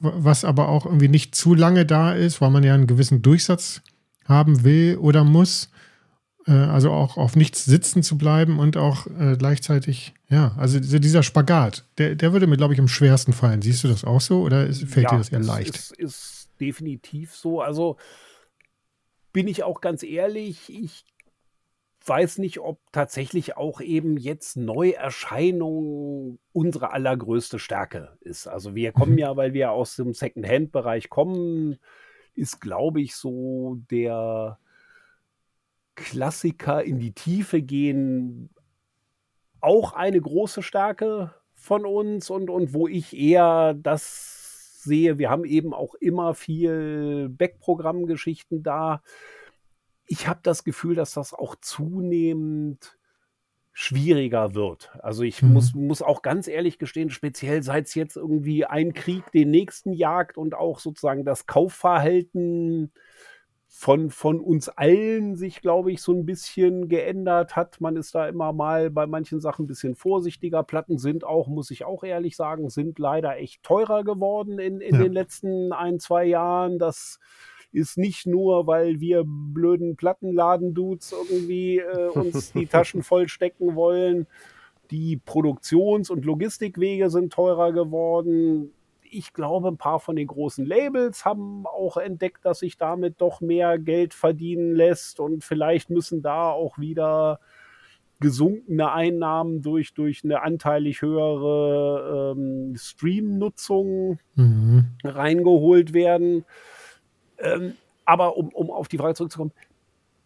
Was 0.00 0.44
aber 0.44 0.68
auch 0.68 0.86
irgendwie 0.86 1.08
nicht 1.08 1.34
zu 1.34 1.54
lange 1.54 1.84
da 1.86 2.12
ist, 2.12 2.40
weil 2.40 2.50
man 2.50 2.64
ja 2.64 2.74
einen 2.74 2.86
gewissen 2.86 3.22
Durchsatz 3.22 3.82
haben 4.26 4.64
will 4.64 4.96
oder 4.98 5.24
muss. 5.24 5.70
Äh, 6.46 6.52
also 6.52 6.90
auch 6.90 7.16
auf 7.16 7.36
nichts 7.36 7.64
sitzen 7.64 8.02
zu 8.02 8.18
bleiben 8.18 8.58
und 8.58 8.76
auch 8.76 9.06
äh, 9.06 9.36
gleichzeitig, 9.36 10.14
ja, 10.28 10.54
also 10.56 10.80
dieser 10.80 11.22
Spagat, 11.22 11.84
der, 11.98 12.14
der 12.14 12.32
würde 12.32 12.46
mir, 12.46 12.56
glaube 12.56 12.74
ich, 12.74 12.80
am 12.80 12.88
schwersten 12.88 13.32
fallen. 13.32 13.62
Siehst 13.62 13.84
du 13.84 13.88
das 13.88 14.04
auch 14.04 14.20
so 14.20 14.42
oder 14.42 14.66
ist, 14.66 14.84
fällt 14.84 15.04
ja, 15.04 15.10
dir 15.10 15.18
das 15.18 15.28
eher 15.30 15.40
leicht? 15.40 15.76
Ist, 15.76 15.92
ist 15.92 16.48
definitiv 16.60 17.34
so. 17.34 17.60
Also 17.60 17.96
bin 19.32 19.46
ich 19.46 19.62
auch 19.62 19.80
ganz 19.80 20.02
ehrlich, 20.02 20.68
ich 20.68 21.04
weiß 22.08 22.38
nicht, 22.38 22.60
ob 22.60 22.80
tatsächlich 22.92 23.56
auch 23.56 23.80
eben 23.80 24.16
jetzt 24.16 24.56
Neuerscheinung 24.56 26.38
unsere 26.52 26.92
allergrößte 26.92 27.58
Stärke 27.58 28.16
ist. 28.20 28.46
Also 28.46 28.74
wir 28.74 28.92
kommen 28.92 29.12
mhm. 29.12 29.18
ja, 29.18 29.36
weil 29.36 29.52
wir 29.52 29.72
aus 29.72 29.96
dem 29.96 30.14
Second-Hand-Bereich 30.14 31.10
kommen, 31.10 31.78
ist, 32.34 32.60
glaube 32.60 33.00
ich, 33.00 33.16
so 33.16 33.78
der 33.90 34.58
Klassiker 35.94 36.82
in 36.84 36.98
die 36.98 37.12
Tiefe 37.12 37.60
gehen 37.60 38.50
auch 39.60 39.92
eine 39.92 40.20
große 40.20 40.62
Stärke 40.62 41.34
von 41.54 41.84
uns 41.84 42.30
und, 42.30 42.50
und 42.50 42.72
wo 42.72 42.86
ich 42.86 43.16
eher 43.16 43.74
das 43.74 44.82
sehe, 44.82 45.18
wir 45.18 45.30
haben 45.30 45.44
eben 45.44 45.74
auch 45.74 45.94
immer 45.94 46.34
viel 46.34 47.28
Backprogrammgeschichten 47.30 48.62
da 48.62 49.02
ich 50.08 50.26
habe 50.26 50.40
das 50.42 50.64
Gefühl, 50.64 50.94
dass 50.94 51.12
das 51.12 51.32
auch 51.32 51.54
zunehmend 51.60 52.98
schwieriger 53.72 54.54
wird. 54.54 54.90
Also 55.02 55.22
ich 55.22 55.40
mhm. 55.40 55.52
muss, 55.52 55.74
muss 55.74 56.02
auch 56.02 56.22
ganz 56.22 56.48
ehrlich 56.48 56.80
gestehen, 56.80 57.10
speziell 57.10 57.62
seit 57.62 57.86
es 57.86 57.94
jetzt 57.94 58.16
irgendwie 58.16 58.64
ein 58.64 58.92
Krieg 58.92 59.30
den 59.30 59.52
nächsten 59.52 59.92
jagt 59.92 60.36
und 60.36 60.56
auch 60.56 60.80
sozusagen 60.80 61.24
das 61.24 61.46
Kaufverhalten 61.46 62.90
von, 63.68 64.10
von 64.10 64.40
uns 64.40 64.68
allen 64.70 65.36
sich, 65.36 65.60
glaube 65.60 65.92
ich, 65.92 66.02
so 66.02 66.12
ein 66.12 66.24
bisschen 66.24 66.88
geändert 66.88 67.54
hat. 67.54 67.80
Man 67.80 67.96
ist 67.96 68.14
da 68.14 68.26
immer 68.26 68.52
mal 68.52 68.90
bei 68.90 69.06
manchen 69.06 69.40
Sachen 69.40 69.64
ein 69.64 69.68
bisschen 69.68 69.94
vorsichtiger. 69.94 70.64
Platten 70.64 70.98
sind 70.98 71.22
auch, 71.22 71.46
muss 71.46 71.70
ich 71.70 71.84
auch 71.84 72.02
ehrlich 72.02 72.34
sagen, 72.34 72.70
sind 72.70 72.98
leider 72.98 73.36
echt 73.36 73.62
teurer 73.62 74.02
geworden 74.02 74.58
in, 74.58 74.80
in 74.80 74.96
ja. 74.96 75.02
den 75.02 75.12
letzten 75.12 75.72
ein, 75.72 76.00
zwei 76.00 76.24
Jahren. 76.24 76.78
Das 76.78 77.20
ist 77.72 77.98
nicht 77.98 78.26
nur, 78.26 78.66
weil 78.66 79.00
wir 79.00 79.24
blöden 79.26 79.96
Plattenladen-Dudes 79.96 81.12
irgendwie 81.12 81.78
äh, 81.78 82.08
uns 82.08 82.52
die 82.52 82.66
Taschen 82.66 83.02
voll 83.02 83.28
stecken 83.28 83.74
wollen. 83.74 84.26
Die 84.90 85.16
Produktions- 85.18 86.10
und 86.10 86.24
Logistikwege 86.24 87.10
sind 87.10 87.32
teurer 87.32 87.72
geworden. 87.72 88.72
Ich 89.10 89.32
glaube, 89.32 89.68
ein 89.68 89.76
paar 89.76 90.00
von 90.00 90.16
den 90.16 90.26
großen 90.26 90.64
Labels 90.66 91.24
haben 91.24 91.66
auch 91.66 91.96
entdeckt, 91.96 92.44
dass 92.44 92.60
sich 92.60 92.76
damit 92.76 93.20
doch 93.20 93.40
mehr 93.40 93.78
Geld 93.78 94.14
verdienen 94.14 94.74
lässt 94.74 95.20
und 95.20 95.44
vielleicht 95.44 95.90
müssen 95.90 96.22
da 96.22 96.50
auch 96.50 96.78
wieder 96.78 97.40
gesunkene 98.20 98.90
Einnahmen 98.90 99.62
durch, 99.62 99.94
durch 99.94 100.24
eine 100.24 100.42
anteilig 100.42 101.02
höhere 101.02 102.34
ähm, 102.36 102.74
Stream-Nutzung 102.76 104.18
mhm. 104.34 104.86
reingeholt 105.04 105.92
werden. 105.92 106.44
Ähm, 107.38 107.74
aber 108.04 108.36
um, 108.36 108.48
um 108.48 108.70
auf 108.70 108.88
die 108.88 108.98
Frage 108.98 109.14
zurückzukommen, 109.14 109.52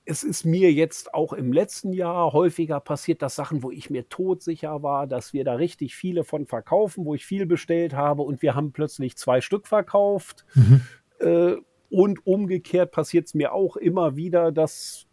es 0.05 0.25
ist 0.25 0.45
mir 0.45 0.73
jetzt 0.73 1.15
auch 1.15 1.33
im 1.33 1.53
letzten 1.53 1.93
Jahr 1.93 2.33
häufiger 2.33 2.81
passiert, 2.81 3.23
dass 3.23 3.37
Sachen, 3.37 3.63
wo 3.63 3.71
ich 3.71 3.89
mir 3.89 4.09
todsicher 4.09 4.83
war, 4.83 5.07
dass 5.07 5.33
wir 5.33 5.45
da 5.45 5.55
richtig 5.55 5.95
viele 5.95 6.25
von 6.25 6.47
verkaufen, 6.47 7.05
wo 7.05 7.15
ich 7.15 7.25
viel 7.25 7.47
bestellt 7.47 7.95
habe 7.95 8.23
und 8.23 8.43
wir 8.43 8.55
haben 8.55 8.73
plötzlich 8.73 9.17
zwei 9.17 9.41
Stück 9.41 9.69
verkauft. 9.69 10.45
Mhm. 10.55 10.81
Äh, 11.21 11.57
und 11.89 12.27
umgekehrt 12.27 12.91
passiert 12.91 13.27
es 13.27 13.35
mir 13.35 13.53
auch 13.53 13.77
immer 13.77 14.17
wieder, 14.17 14.51
dass 14.51 15.07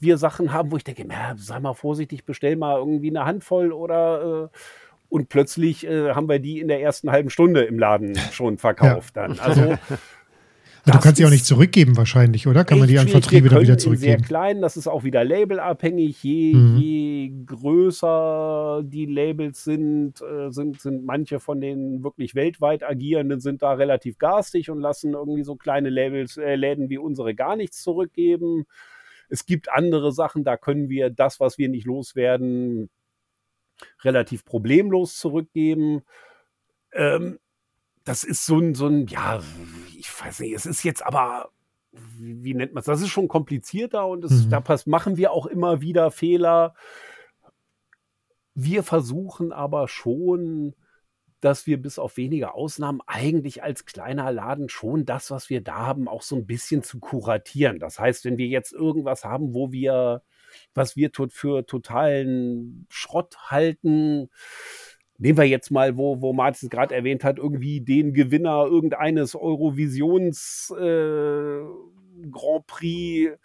wir 0.00 0.18
Sachen 0.18 0.52
haben, 0.52 0.72
wo 0.72 0.76
ich 0.76 0.84
denke, 0.84 1.04
na, 1.06 1.36
sei 1.36 1.60
mal 1.60 1.74
vorsichtig, 1.74 2.24
bestell 2.24 2.56
mal 2.56 2.78
irgendwie 2.78 3.10
eine 3.10 3.24
Handvoll 3.24 3.72
oder 3.72 4.50
äh, 4.52 4.58
und 5.10 5.28
plötzlich 5.28 5.86
äh, 5.86 6.10
haben 6.10 6.28
wir 6.28 6.38
die 6.38 6.60
in 6.60 6.68
der 6.68 6.82
ersten 6.82 7.10
halben 7.10 7.30
Stunde 7.30 7.64
im 7.64 7.78
Laden 7.78 8.16
schon 8.32 8.58
verkauft 8.58 9.16
ja. 9.16 9.26
dann. 9.28 9.38
Also 9.38 9.78
du 10.92 10.98
kannst 10.98 11.16
sie 11.16 11.26
auch 11.26 11.30
nicht 11.30 11.46
zurückgeben 11.46 11.96
wahrscheinlich, 11.96 12.46
oder? 12.46 12.64
Kann 12.64 12.78
man 12.78 12.88
die 12.88 12.98
an 12.98 13.08
Vertriebe 13.08 13.48
dann 13.48 13.62
wieder 13.62 13.78
zurückgeben? 13.78 14.18
Sehr 14.18 14.26
klein, 14.26 14.60
das 14.60 14.76
ist 14.76 14.86
auch 14.86 15.04
wieder 15.04 15.24
labelabhängig. 15.24 16.22
Je, 16.22 16.54
mhm. 16.54 16.76
je 16.76 17.32
größer 17.46 18.82
die 18.84 19.06
Labels 19.06 19.64
sind, 19.64 20.20
äh, 20.22 20.50
sind, 20.50 20.80
sind 20.80 21.04
manche 21.04 21.40
von 21.40 21.60
den 21.60 22.02
wirklich 22.02 22.34
weltweit 22.34 22.82
agierenden 22.82 23.40
sind 23.40 23.62
da 23.62 23.72
relativ 23.72 24.18
garstig 24.18 24.70
und 24.70 24.80
lassen 24.80 25.14
irgendwie 25.14 25.44
so 25.44 25.56
kleine 25.56 25.90
Labels, 25.90 26.36
äh, 26.36 26.54
Läden 26.54 26.88
wie 26.90 26.98
unsere 26.98 27.34
gar 27.34 27.56
nichts 27.56 27.82
zurückgeben. 27.82 28.66
Es 29.28 29.46
gibt 29.46 29.70
andere 29.70 30.12
Sachen, 30.12 30.44
da 30.44 30.56
können 30.56 30.88
wir 30.88 31.10
das, 31.10 31.40
was 31.40 31.58
wir 31.58 31.68
nicht 31.68 31.86
loswerden, 31.86 32.90
relativ 34.02 34.44
problemlos 34.44 35.16
zurückgeben. 35.16 36.02
Ähm, 36.92 37.38
das 38.08 38.24
ist 38.24 38.46
so 38.46 38.58
ein, 38.58 38.74
so 38.74 38.86
ein, 38.86 39.06
ja, 39.06 39.40
ich 39.98 40.08
weiß 40.24 40.40
nicht, 40.40 40.54
es 40.54 40.64
ist 40.64 40.82
jetzt 40.82 41.04
aber, 41.04 41.50
wie, 41.92 42.42
wie 42.42 42.54
nennt 42.54 42.72
man 42.72 42.80
es? 42.80 42.86
Das 42.86 43.02
ist 43.02 43.10
schon 43.10 43.28
komplizierter 43.28 44.06
und 44.06 44.24
es, 44.24 44.46
mhm. 44.46 44.50
da 44.50 44.60
pass, 44.60 44.86
machen 44.86 45.18
wir 45.18 45.30
auch 45.30 45.44
immer 45.44 45.82
wieder 45.82 46.10
Fehler. 46.10 46.74
Wir 48.54 48.82
versuchen 48.82 49.52
aber 49.52 49.88
schon, 49.88 50.74
dass 51.40 51.66
wir 51.66 51.80
bis 51.80 51.98
auf 51.98 52.16
wenige 52.16 52.54
Ausnahmen 52.54 53.02
eigentlich 53.06 53.62
als 53.62 53.84
kleiner 53.84 54.32
Laden 54.32 54.70
schon 54.70 55.04
das, 55.04 55.30
was 55.30 55.50
wir 55.50 55.62
da 55.62 55.76
haben, 55.76 56.08
auch 56.08 56.22
so 56.22 56.34
ein 56.34 56.46
bisschen 56.46 56.82
zu 56.82 57.00
kuratieren. 57.00 57.78
Das 57.78 57.98
heißt, 57.98 58.24
wenn 58.24 58.38
wir 58.38 58.46
jetzt 58.46 58.72
irgendwas 58.72 59.24
haben, 59.24 59.52
wo 59.52 59.70
wir, 59.70 60.22
was 60.72 60.96
wir 60.96 61.10
für 61.28 61.66
totalen 61.66 62.86
Schrott 62.88 63.36
halten, 63.50 64.30
nehmen 65.18 65.38
wir 65.38 65.44
jetzt 65.44 65.70
mal, 65.70 65.96
wo, 65.96 66.22
wo 66.22 66.32
Martin 66.32 66.68
gerade 66.68 66.94
erwähnt 66.94 67.24
hat, 67.24 67.38
irgendwie 67.38 67.80
den 67.80 68.14
Gewinner 68.14 68.64
irgendeines 68.64 69.34
Eurovisions 69.34 70.72
äh, 70.78 71.60
Grand 72.30 72.66
Prix, 72.66 73.36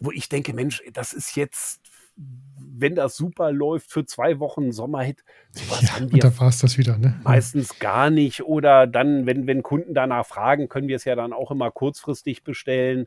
wo 0.00 0.10
ich 0.12 0.28
denke, 0.28 0.52
Mensch, 0.52 0.82
das 0.92 1.12
ist 1.12 1.34
jetzt, 1.36 1.80
wenn 2.16 2.94
das 2.94 3.16
super 3.16 3.52
läuft, 3.52 3.90
für 3.90 4.04
zwei 4.04 4.38
Wochen 4.38 4.72
Sommerhit. 4.72 5.24
Sowas 5.52 5.82
ja, 5.82 5.94
haben 5.94 6.08
wir 6.08 6.14
und 6.14 6.24
da 6.24 6.38
war 6.38 6.48
es 6.48 6.58
das 6.58 6.76
wieder, 6.76 6.98
ne? 6.98 7.20
Meistens 7.24 7.78
gar 7.78 8.10
nicht. 8.10 8.42
Oder 8.42 8.86
dann, 8.86 9.26
wenn, 9.26 9.46
wenn 9.46 9.62
Kunden 9.62 9.94
danach 9.94 10.26
fragen, 10.26 10.68
können 10.68 10.88
wir 10.88 10.96
es 10.96 11.04
ja 11.04 11.14
dann 11.14 11.32
auch 11.32 11.50
immer 11.50 11.70
kurzfristig 11.70 12.44
bestellen. 12.44 13.06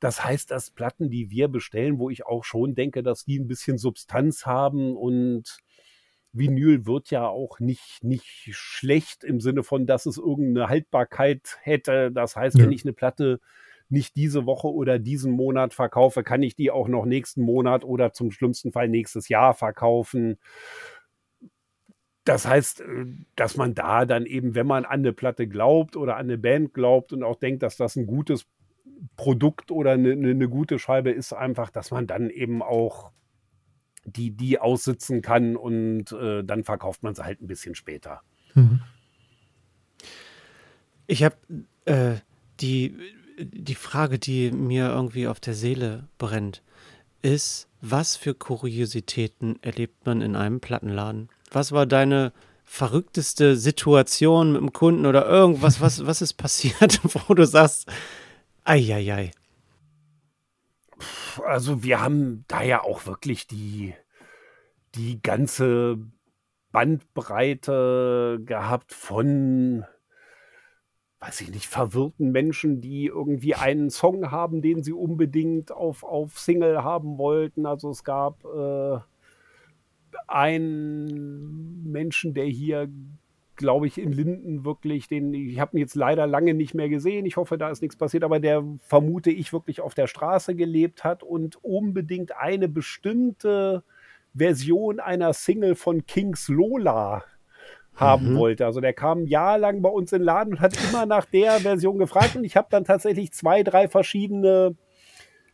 Das 0.00 0.24
heißt, 0.24 0.50
dass 0.50 0.70
Platten, 0.70 1.10
die 1.10 1.30
wir 1.30 1.46
bestellen, 1.46 1.98
wo 1.98 2.10
ich 2.10 2.26
auch 2.26 2.42
schon 2.42 2.74
denke, 2.74 3.04
dass 3.04 3.24
die 3.24 3.38
ein 3.38 3.46
bisschen 3.46 3.78
Substanz 3.78 4.46
haben 4.46 4.96
und 4.96 5.58
Vinyl 6.32 6.86
wird 6.86 7.10
ja 7.10 7.28
auch 7.28 7.60
nicht, 7.60 8.02
nicht 8.02 8.48
schlecht 8.52 9.24
im 9.24 9.40
Sinne 9.40 9.62
von, 9.62 9.86
dass 9.86 10.06
es 10.06 10.16
irgendeine 10.16 10.68
Haltbarkeit 10.68 11.58
hätte. 11.62 12.10
Das 12.10 12.36
heißt, 12.36 12.56
ja. 12.56 12.64
wenn 12.64 12.72
ich 12.72 12.84
eine 12.84 12.92
Platte 12.92 13.40
nicht 13.88 14.16
diese 14.16 14.46
Woche 14.46 14.68
oder 14.68 14.98
diesen 14.98 15.32
Monat 15.32 15.74
verkaufe, 15.74 16.22
kann 16.22 16.42
ich 16.42 16.56
die 16.56 16.70
auch 16.70 16.88
noch 16.88 17.04
nächsten 17.04 17.42
Monat 17.42 17.84
oder 17.84 18.12
zum 18.12 18.30
schlimmsten 18.30 18.72
Fall 18.72 18.88
nächstes 18.88 19.28
Jahr 19.28 19.52
verkaufen. 19.52 20.38
Das 22.24 22.46
heißt, 22.46 22.80
äh, 22.80 23.04
dass 23.36 23.56
man 23.56 23.74
da 23.74 24.06
dann 24.06 24.24
eben, 24.24 24.54
wenn 24.54 24.66
man 24.66 24.84
an 24.84 25.00
eine 25.00 25.12
Platte 25.12 25.46
glaubt 25.46 25.96
oder 25.96 26.16
an 26.16 26.26
eine 26.26 26.38
Band 26.38 26.72
glaubt 26.72 27.12
und 27.12 27.22
auch 27.22 27.36
denkt, 27.36 27.62
dass 27.62 27.76
das 27.76 27.96
ein 27.96 28.06
gutes 28.06 28.46
Produkt 29.16 29.70
oder 29.70 29.92
eine, 29.92 30.12
eine 30.12 30.48
gute 30.48 30.78
Scheibe 30.78 31.10
ist, 31.10 31.32
einfach, 31.32 31.70
dass 31.70 31.90
man 31.90 32.06
dann 32.06 32.30
eben 32.30 32.62
auch 32.62 33.10
die 34.04 34.30
die 34.30 34.58
aussitzen 34.58 35.22
kann 35.22 35.56
und 35.56 36.12
äh, 36.12 36.42
dann 36.42 36.64
verkauft 36.64 37.02
man 37.02 37.14
sie 37.14 37.24
halt 37.24 37.40
ein 37.40 37.46
bisschen 37.46 37.74
später. 37.74 38.22
Mhm. 38.54 38.80
Ich 41.06 41.22
habe 41.22 41.36
äh, 41.84 42.14
die, 42.60 42.96
die 43.38 43.74
Frage, 43.74 44.18
die 44.18 44.50
mir 44.50 44.88
irgendwie 44.88 45.26
auf 45.26 45.40
der 45.40 45.54
Seele 45.54 46.08
brennt, 46.18 46.62
ist, 47.22 47.68
was 47.80 48.16
für 48.16 48.34
Kuriositäten 48.34 49.58
erlebt 49.62 50.06
man 50.06 50.20
in 50.20 50.36
einem 50.36 50.60
Plattenladen? 50.60 51.28
Was 51.50 51.72
war 51.72 51.86
deine 51.86 52.32
verrückteste 52.64 53.56
Situation 53.56 54.52
mit 54.52 54.60
dem 54.60 54.72
Kunden 54.72 55.06
oder 55.06 55.26
irgendwas, 55.26 55.80
was, 55.80 56.06
was 56.06 56.22
ist 56.22 56.34
passiert, 56.34 57.00
wo 57.28 57.34
du 57.34 57.44
sagst, 57.44 57.88
ei, 58.64 58.94
ei, 58.94 59.12
ei 59.12 59.30
also 61.40 61.82
wir 61.82 62.00
haben 62.00 62.44
da 62.48 62.62
ja 62.62 62.82
auch 62.82 63.06
wirklich 63.06 63.46
die, 63.46 63.94
die 64.94 65.20
ganze 65.22 65.98
Bandbreite 66.72 68.40
gehabt 68.44 68.92
von, 68.92 69.84
weiß 71.20 71.42
ich 71.42 71.50
nicht, 71.50 71.66
verwirrten 71.66 72.32
Menschen, 72.32 72.80
die 72.80 73.06
irgendwie 73.06 73.54
einen 73.54 73.90
Song 73.90 74.30
haben, 74.30 74.62
den 74.62 74.82
sie 74.82 74.92
unbedingt 74.92 75.70
auf, 75.70 76.02
auf 76.02 76.38
Single 76.38 76.82
haben 76.82 77.18
wollten. 77.18 77.66
Also 77.66 77.90
es 77.90 78.04
gab 78.04 78.44
äh, 78.44 78.98
einen 80.26 81.84
Menschen, 81.90 82.34
der 82.34 82.46
hier 82.46 82.88
glaube 83.62 83.86
ich, 83.86 83.96
in 83.96 84.12
Linden 84.12 84.64
wirklich 84.64 85.08
den, 85.08 85.32
ich 85.32 85.58
habe 85.58 85.76
ihn 85.76 85.80
jetzt 85.80 85.94
leider 85.94 86.26
lange 86.26 86.52
nicht 86.52 86.74
mehr 86.74 86.88
gesehen. 86.90 87.24
Ich 87.24 87.36
hoffe, 87.36 87.56
da 87.56 87.70
ist 87.70 87.80
nichts 87.80 87.96
passiert, 87.96 88.24
aber 88.24 88.40
der 88.40 88.62
vermute 88.80 89.30
ich 89.30 89.52
wirklich 89.52 89.80
auf 89.80 89.94
der 89.94 90.06
Straße 90.06 90.54
gelebt 90.54 91.04
hat 91.04 91.22
und 91.22 91.64
unbedingt 91.64 92.36
eine 92.36 92.68
bestimmte 92.68 93.82
Version 94.34 95.00
einer 95.00 95.32
Single 95.32 95.74
von 95.74 96.04
Kings 96.06 96.48
Lola 96.48 97.24
haben 97.94 98.32
mhm. 98.32 98.38
wollte. 98.38 98.66
Also 98.66 98.80
der 98.80 98.92
kam 98.92 99.26
jahrelang 99.26 99.82
bei 99.82 99.88
uns 99.88 100.12
in 100.12 100.20
den 100.20 100.26
Laden 100.26 100.54
und 100.54 100.60
hat 100.60 100.76
immer 100.88 101.06
nach 101.06 101.24
der 101.24 101.60
Version 101.60 101.98
gefragt 101.98 102.36
und 102.36 102.44
ich 102.44 102.56
habe 102.56 102.68
dann 102.70 102.84
tatsächlich 102.84 103.32
zwei, 103.32 103.62
drei 103.62 103.88
verschiedene 103.88 104.76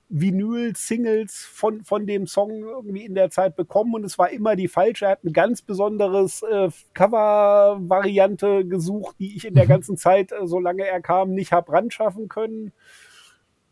Vinyl-Singles 0.08 1.44
von, 1.52 1.84
von 1.84 2.06
dem 2.06 2.26
Song 2.26 2.62
irgendwie 2.62 3.04
in 3.04 3.14
der 3.14 3.30
Zeit 3.30 3.56
bekommen 3.56 3.94
und 3.94 4.04
es 4.04 4.18
war 4.18 4.30
immer 4.30 4.56
die 4.56 4.68
falsche. 4.68 5.04
Er 5.04 5.12
hat 5.12 5.24
ein 5.24 5.32
ganz 5.32 5.62
besonderes 5.62 6.42
äh, 6.42 6.70
Cover-Variante 6.94 8.64
gesucht, 8.64 9.16
die 9.18 9.36
ich 9.36 9.46
in 9.46 9.54
der 9.54 9.64
mhm. 9.64 9.68
ganzen 9.68 9.96
Zeit, 9.96 10.32
äh, 10.32 10.46
solange 10.46 10.86
er 10.86 11.00
kam, 11.02 11.32
nicht 11.32 11.52
habe 11.52 11.72
ran 11.72 11.90
schaffen 11.90 12.28
können. 12.28 12.72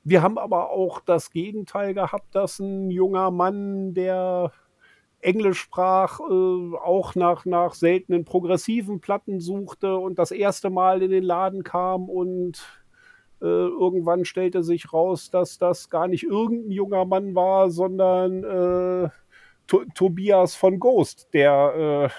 Wir 0.04 0.22
haben 0.22 0.38
aber 0.38 0.70
auch 0.70 1.00
das 1.00 1.30
Gegenteil 1.30 1.94
gehabt, 1.94 2.34
dass 2.34 2.60
ein 2.60 2.90
junger 2.90 3.30
Mann, 3.30 3.94
der 3.94 4.52
Englisch 5.20 5.58
sprach, 5.58 6.20
äh, 6.20 6.76
auch 6.76 7.14
nach, 7.14 7.44
nach 7.46 7.74
seltenen 7.74 8.24
progressiven 8.24 9.00
Platten 9.00 9.40
suchte 9.40 9.96
und 9.96 10.18
das 10.18 10.30
erste 10.30 10.70
Mal 10.70 11.02
in 11.02 11.10
den 11.10 11.24
Laden 11.24 11.64
kam 11.64 12.08
und 12.08 12.84
irgendwann 13.46 14.24
stellte 14.24 14.62
sich 14.62 14.92
raus, 14.92 15.30
dass 15.30 15.58
das 15.58 15.90
gar 15.90 16.08
nicht 16.08 16.24
irgendein 16.24 16.70
junger 16.70 17.04
Mann 17.04 17.34
war, 17.34 17.70
sondern 17.70 18.44
äh, 18.44 19.08
to 19.66 19.84
Tobias 19.94 20.54
von 20.54 20.78
Ghost, 20.78 21.28
der 21.32 22.10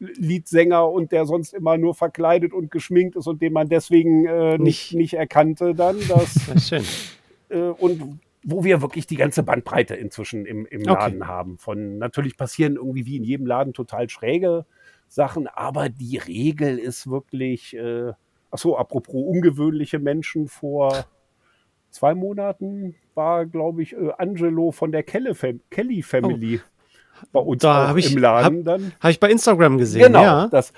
äh, 0.00 0.06
Liedsänger 0.18 0.90
und 0.90 1.12
der 1.12 1.26
sonst 1.26 1.54
immer 1.54 1.78
nur 1.78 1.94
verkleidet 1.94 2.52
und 2.52 2.70
geschminkt 2.70 3.16
ist 3.16 3.26
und 3.26 3.40
den 3.40 3.52
man 3.52 3.68
deswegen 3.68 4.26
äh, 4.26 4.58
nicht, 4.58 4.94
nicht 4.94 5.14
erkannte 5.14 5.74
dann. 5.74 5.96
Dass, 6.08 6.34
das 6.52 6.68
schön. 6.68 6.84
Äh, 7.48 7.70
und 7.70 8.20
wo 8.44 8.64
wir 8.64 8.82
wirklich 8.82 9.06
die 9.06 9.16
ganze 9.16 9.42
Bandbreite 9.42 9.94
inzwischen 9.94 10.46
im, 10.46 10.66
im 10.66 10.82
Laden 10.82 11.22
okay. 11.22 11.30
haben. 11.30 11.58
Von 11.58 11.98
natürlich 11.98 12.36
passieren 12.36 12.76
irgendwie 12.76 13.06
wie 13.06 13.16
in 13.16 13.24
jedem 13.24 13.46
Laden 13.46 13.72
total 13.72 14.08
schräge 14.08 14.66
Sachen, 15.08 15.46
aber 15.46 15.88
die 15.88 16.16
Regel 16.16 16.78
ist 16.78 17.08
wirklich, 17.08 17.76
äh, 17.76 18.12
Achso, 18.52 18.76
apropos 18.76 19.14
ungewöhnliche 19.14 19.98
Menschen, 19.98 20.46
vor 20.46 21.06
zwei 21.90 22.14
Monaten 22.14 22.94
war, 23.14 23.46
glaube 23.46 23.82
ich, 23.82 23.94
äh, 23.94 24.10
Angelo 24.18 24.70
von 24.70 24.92
der 24.92 25.02
Kelly, 25.02 25.34
Fam 25.34 25.60
Kelly 25.70 26.02
Family 26.02 26.60
oh. 26.60 27.26
bei 27.32 27.40
uns 27.40 27.62
da 27.62 27.96
ich, 27.96 28.12
im 28.14 28.20
Laden. 28.20 28.66
Habe 28.66 28.92
hab 29.00 29.10
ich 29.10 29.18
bei 29.18 29.30
Instagram 29.30 29.78
gesehen. 29.78 30.02
Genau, 30.02 30.22
ja. 30.22 30.48
das, 30.48 30.72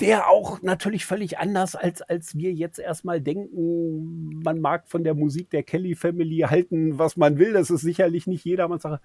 der 0.00 0.28
auch 0.28 0.62
natürlich 0.62 1.04
völlig 1.04 1.38
anders, 1.38 1.74
als, 1.74 2.02
als 2.02 2.36
wir 2.36 2.52
jetzt 2.52 2.78
erstmal 2.78 3.20
denken. 3.20 4.40
Man 4.42 4.60
mag 4.60 4.88
von 4.88 5.02
der 5.04 5.14
Musik 5.14 5.50
der 5.50 5.64
Kelly 5.64 5.96
Family 5.96 6.46
halten, 6.48 6.98
was 6.98 7.16
man 7.16 7.38
will. 7.38 7.52
Das 7.52 7.70
ist 7.70 7.80
sicherlich 7.80 8.26
nicht 8.26 8.44
jedermanns 8.44 8.84
Sache. 8.84 9.00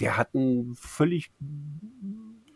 Der 0.00 0.16
hat 0.16 0.34
einen 0.34 0.74
völlig 0.74 1.30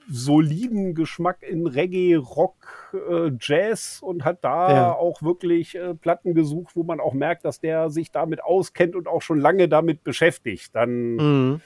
soliden 0.08 0.94
Geschmack 0.94 1.42
in 1.42 1.66
Reggae, 1.66 2.16
Rock, 2.16 2.92
äh, 2.92 3.30
Jazz 3.40 4.00
und 4.02 4.24
hat 4.24 4.44
da 4.44 4.72
ja. 4.72 4.92
auch 4.92 5.22
wirklich 5.22 5.74
äh, 5.74 5.94
Platten 5.94 6.34
gesucht, 6.34 6.76
wo 6.76 6.84
man 6.84 7.00
auch 7.00 7.12
merkt, 7.12 7.44
dass 7.44 7.60
der 7.60 7.90
sich 7.90 8.12
damit 8.12 8.42
auskennt 8.42 8.94
und 8.94 9.08
auch 9.08 9.22
schon 9.22 9.40
lange 9.40 9.68
damit 9.68 10.04
beschäftigt. 10.04 10.74
Dann. 10.74 11.16
Mhm. 11.16 11.60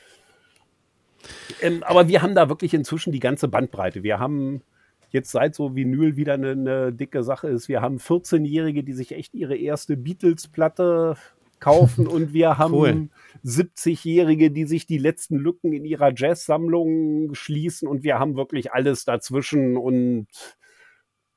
Ähm, 1.60 1.82
aber 1.82 2.08
wir 2.08 2.22
haben 2.22 2.34
da 2.34 2.48
wirklich 2.48 2.72
inzwischen 2.72 3.12
die 3.12 3.20
ganze 3.20 3.48
Bandbreite. 3.48 4.02
Wir 4.02 4.18
haben 4.18 4.62
jetzt 5.10 5.32
seit 5.32 5.54
so 5.54 5.74
Vinyl 5.74 6.16
wieder 6.16 6.34
eine, 6.34 6.52
eine 6.52 6.92
dicke 6.92 7.22
Sache 7.22 7.48
ist, 7.48 7.68
wir 7.68 7.82
haben 7.82 7.98
14-Jährige, 7.98 8.84
die 8.84 8.92
sich 8.92 9.12
echt 9.12 9.34
ihre 9.34 9.56
erste 9.56 9.96
Beatles-Platte 9.96 11.16
kaufen 11.60 12.06
und 12.06 12.32
wir 12.32 12.58
haben 12.58 12.74
cool. 12.74 13.08
70-Jährige, 13.44 14.50
die 14.50 14.66
sich 14.66 14.86
die 14.86 14.98
letzten 14.98 15.36
Lücken 15.36 15.72
in 15.72 15.84
ihrer 15.84 16.12
Jazz-Sammlung 16.14 17.34
schließen 17.34 17.86
und 17.88 18.02
wir 18.02 18.18
haben 18.18 18.36
wirklich 18.36 18.72
alles 18.72 19.04
dazwischen 19.04 19.76
und 19.76 20.26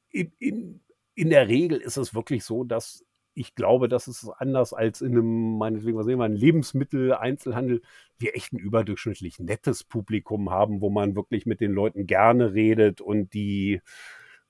in, 0.09 0.31
in, 0.39 0.81
in 1.15 1.29
der 1.29 1.47
Regel 1.47 1.79
ist 1.79 1.97
es 1.97 2.13
wirklich 2.13 2.43
so, 2.43 2.63
dass 2.63 3.05
ich 3.35 3.55
glaube, 3.55 3.89
das 3.89 4.07
ist 4.07 4.29
anders 4.37 4.73
als 4.73 5.01
in 5.01 5.13
einem, 5.13 5.57
meinetwegen, 5.57 5.97
was 5.97 6.05
sehen 6.05 6.19
wir, 6.19 6.29
Lebensmittel-Einzelhandel, 6.29 7.81
wir 8.19 8.35
echt 8.35 8.53
ein 8.53 8.59
überdurchschnittlich 8.59 9.39
nettes 9.39 9.83
Publikum 9.83 10.51
haben, 10.51 10.81
wo 10.81 10.89
man 10.89 11.15
wirklich 11.15 11.45
mit 11.45 11.59
den 11.59 11.71
Leuten 11.71 12.05
gerne 12.05 12.53
redet 12.53 13.01
und 13.01 13.33
die 13.33 13.81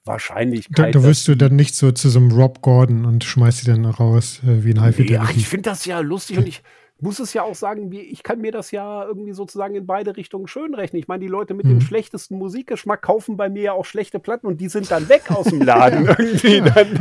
Wahrscheinlichkeit. 0.06 0.94
Da, 0.94 1.00
da 1.00 1.06
wirst 1.06 1.28
du 1.28 1.36
dann 1.36 1.56
nicht 1.56 1.76
so 1.76 1.92
zu 1.92 2.10
so 2.10 2.20
einem 2.20 2.32
Rob 2.32 2.62
Gordon 2.62 3.06
und 3.06 3.24
schmeißt 3.24 3.60
sie 3.60 3.66
dann 3.66 3.86
raus 3.86 4.42
äh, 4.44 4.64
wie 4.64 4.74
ein 4.74 4.94
Fidelity. 4.94 5.14
Ja, 5.14 5.30
ich 5.36 5.48
finde 5.48 5.70
das 5.70 5.86
ja 5.86 6.00
lustig 6.00 6.38
und 6.38 6.48
ich, 6.48 6.62
muss 7.00 7.20
es 7.20 7.34
ja 7.34 7.44
auch 7.44 7.56
sagen, 7.56 7.92
ich 7.92 8.24
kann 8.24 8.40
mir 8.40 8.52
das 8.52 8.72
ja 8.72 9.06
irgendwie 9.06 9.34
sozusagen 9.34 9.76
in 9.76 9.86
beide 9.86 10.16
Richtungen 10.16 10.48
schön 10.48 10.74
rechnen. 10.74 11.00
Ich 11.02 11.08
meine, 11.08 11.20
die 11.20 11.28
Leute 11.28 11.54
mit 11.54 11.66
mhm. 11.66 11.72
dem 11.72 11.82
schlechtesten 11.82 12.38
Musikgeschmack 12.38 13.02
kaufen 13.02 13.36
bei 13.36 13.50
mir 13.50 13.64
ja 13.64 13.74
auch 13.74 13.86
schlechte 13.86 14.20
Platten 14.20 14.48
und 14.48 14.62
die 14.62 14.70
sind 14.70 14.90
dann 14.90 15.10
weg 15.10 15.24
aus 15.30 15.48
dem 15.48 15.62
Laden. 15.66 16.08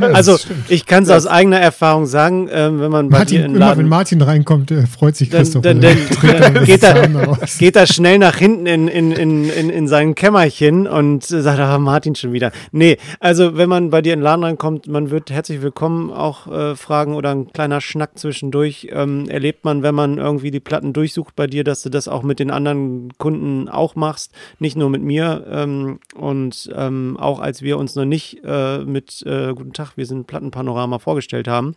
also 0.01 0.37
ich 0.67 0.85
kann 0.85 1.03
es 1.03 1.09
aus 1.09 1.25
eigener 1.25 1.59
Erfahrung 1.59 2.05
sagen, 2.05 2.49
äh, 2.49 2.77
wenn 2.79 2.91
man 2.91 3.09
bei 3.09 3.19
Martin, 3.19 3.37
dir 3.37 3.45
in 3.45 3.55
Laden, 3.55 3.61
immer 3.61 3.77
wenn 3.77 3.87
Martin 3.87 4.21
reinkommt, 4.21 4.71
äh, 4.71 4.85
freut 4.87 5.15
sich 5.15 5.29
Christoph. 5.29 5.61
Dann, 5.61 5.79
dann, 5.79 5.97
dann 6.21 6.65
geht, 6.65 6.83
er, 6.83 7.37
geht 7.57 7.75
er 7.75 7.87
schnell 7.87 8.17
nach 8.17 8.35
hinten 8.35 8.65
in, 8.65 8.87
in, 8.87 9.11
in, 9.11 9.49
in, 9.49 9.69
in 9.69 9.87
sein 9.87 10.15
Kämmerchen 10.15 10.87
und 10.87 11.23
sagt, 11.23 11.59
ah, 11.59 11.77
Martin 11.77 12.15
schon 12.15 12.33
wieder. 12.33 12.51
Nee, 12.71 12.97
also 13.19 13.55
wenn 13.55 13.69
man 13.69 13.89
bei 13.89 14.01
dir 14.01 14.13
in 14.13 14.19
den 14.19 14.23
Laden 14.23 14.43
reinkommt, 14.43 14.87
man 14.87 15.11
wird 15.11 15.31
herzlich 15.31 15.61
willkommen 15.61 16.11
auch 16.11 16.47
äh, 16.47 16.75
fragen 16.75 17.15
oder 17.15 17.31
ein 17.31 17.53
kleiner 17.53 17.79
Schnack 17.79 18.17
zwischendurch 18.17 18.89
ähm, 18.91 19.29
erlebt 19.29 19.63
man, 19.63 19.82
wenn 19.83 19.93
wenn 19.93 20.17
man 20.17 20.17
irgendwie 20.17 20.49
die 20.49 20.59
Platten 20.59 20.91
durchsucht 20.91 21.35
bei 21.35 21.45
dir, 21.45 21.63
dass 21.63 21.83
du 21.83 21.89
das 21.89 22.07
auch 22.07 22.23
mit 22.23 22.39
den 22.39 22.49
anderen 22.49 23.13
Kunden 23.19 23.69
auch 23.69 23.95
machst, 23.95 24.33
nicht 24.57 24.75
nur 24.75 24.89
mit 24.89 25.03
mir. 25.03 25.45
Ähm, 25.47 25.99
und 26.15 26.71
ähm, 26.75 27.15
auch 27.19 27.39
als 27.39 27.61
wir 27.61 27.77
uns 27.77 27.95
noch 27.95 28.05
nicht 28.05 28.41
äh, 28.43 28.79
mit 28.79 29.21
äh, 29.27 29.53
Guten 29.53 29.73
Tag, 29.73 29.95
wir 29.95 30.07
sind 30.07 30.25
Plattenpanorama 30.25 30.97
vorgestellt 30.97 31.47
haben, 31.47 31.75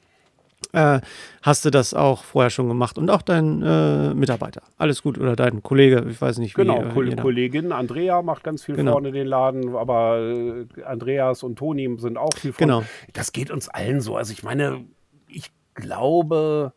äh, 0.73 1.01
hast 1.43 1.66
du 1.66 1.70
das 1.70 1.93
auch 1.93 2.24
vorher 2.24 2.49
schon 2.49 2.69
gemacht 2.69 2.97
und 2.97 3.11
auch 3.11 3.20
dein 3.20 3.62
äh, 3.62 4.15
Mitarbeiter. 4.15 4.62
Alles 4.78 5.03
gut 5.03 5.19
oder 5.19 5.37
dein 5.37 5.62
Kollege, 5.62 6.07
ich 6.09 6.19
weiß 6.19 6.39
nicht. 6.39 6.55
Genau, 6.55 6.83
wie, 6.95 7.11
äh, 7.11 7.16
Kollegin 7.16 7.70
Andrea 7.70 8.23
macht 8.23 8.45
ganz 8.45 8.65
viel 8.65 8.77
genau. 8.77 8.93
vorne 8.93 9.12
den 9.12 9.27
Laden, 9.27 9.77
aber 9.77 10.20
äh, 10.20 10.83
Andreas 10.85 11.43
und 11.43 11.57
Toni 11.57 11.95
sind 11.99 12.16
auch 12.16 12.33
viel 12.35 12.55
vorne. 12.55 12.73
Genau. 12.73 12.85
Das 13.12 13.33
geht 13.33 13.51
uns 13.51 13.69
allen 13.69 14.01
so. 14.01 14.16
Also 14.16 14.33
ich 14.33 14.43
meine, 14.43 14.87
ich 15.28 15.51
glaube, 15.74 16.73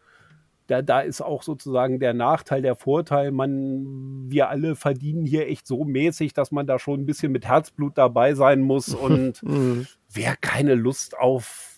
da, 0.69 0.83
da 0.83 0.99
ist 0.99 1.21
auch 1.21 1.41
sozusagen 1.41 1.99
der 1.99 2.13
Nachteil, 2.13 2.61
der 2.61 2.75
Vorteil, 2.75 3.31
man, 3.31 4.29
wir 4.29 4.49
alle 4.49 4.75
verdienen 4.75 5.25
hier 5.25 5.47
echt 5.47 5.65
so 5.65 5.83
mäßig, 5.83 6.33
dass 6.33 6.51
man 6.51 6.67
da 6.67 6.77
schon 6.77 7.01
ein 7.01 7.05
bisschen 7.07 7.31
mit 7.31 7.47
Herzblut 7.47 7.97
dabei 7.97 8.35
sein 8.35 8.61
muss. 8.61 8.93
Und 8.93 9.41
mhm. 9.41 9.87
wer 10.13 10.35
keine 10.35 10.75
Lust 10.75 11.17
auf 11.17 11.69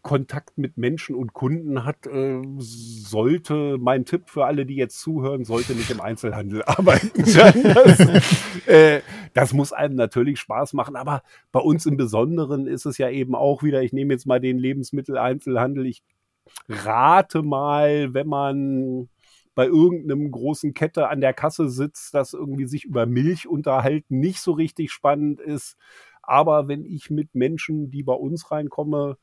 Kontakt 0.00 0.58
mit 0.58 0.78
Menschen 0.78 1.14
und 1.14 1.32
Kunden 1.32 1.84
hat, 1.84 2.08
äh, 2.08 2.40
sollte, 2.58 3.76
mein 3.78 4.04
Tipp 4.04 4.22
für 4.26 4.46
alle, 4.46 4.66
die 4.66 4.74
jetzt 4.74 4.98
zuhören, 4.98 5.44
sollte 5.44 5.74
nicht 5.74 5.92
im 5.92 6.00
Einzelhandel 6.00 6.62
arbeiten. 6.66 7.22
das, 7.22 8.66
äh, 8.66 9.00
das 9.32 9.52
muss 9.52 9.72
einem 9.72 9.94
natürlich 9.94 10.40
Spaß 10.40 10.72
machen, 10.72 10.96
aber 10.96 11.22
bei 11.52 11.60
uns 11.60 11.86
im 11.86 11.96
Besonderen 11.96 12.66
ist 12.66 12.84
es 12.84 12.98
ja 12.98 13.10
eben 13.10 13.36
auch 13.36 13.62
wieder, 13.62 13.82
ich 13.82 13.92
nehme 13.92 14.12
jetzt 14.12 14.26
mal 14.26 14.40
den 14.40 14.58
Lebensmitteleinzelhandel, 14.58 15.86
ich 15.86 16.02
rate 16.68 17.42
mal, 17.42 18.14
wenn 18.14 18.26
man 18.26 19.08
bei 19.54 19.66
irgendeinem 19.66 20.30
großen 20.30 20.72
Kette 20.74 21.08
an 21.08 21.20
der 21.20 21.34
Kasse 21.34 21.68
sitzt, 21.68 22.14
dass 22.14 22.32
irgendwie 22.32 22.66
sich 22.66 22.84
über 22.84 23.06
Milch 23.06 23.46
unterhalten 23.46 24.18
nicht 24.18 24.40
so 24.40 24.52
richtig 24.52 24.90
spannend 24.92 25.40
ist. 25.40 25.76
Aber 26.22 26.68
wenn 26.68 26.84
ich 26.84 27.10
mit 27.10 27.34
Menschen, 27.34 27.90
die 27.90 28.02
bei 28.02 28.14
uns 28.14 28.50
reinkomme, 28.50 29.18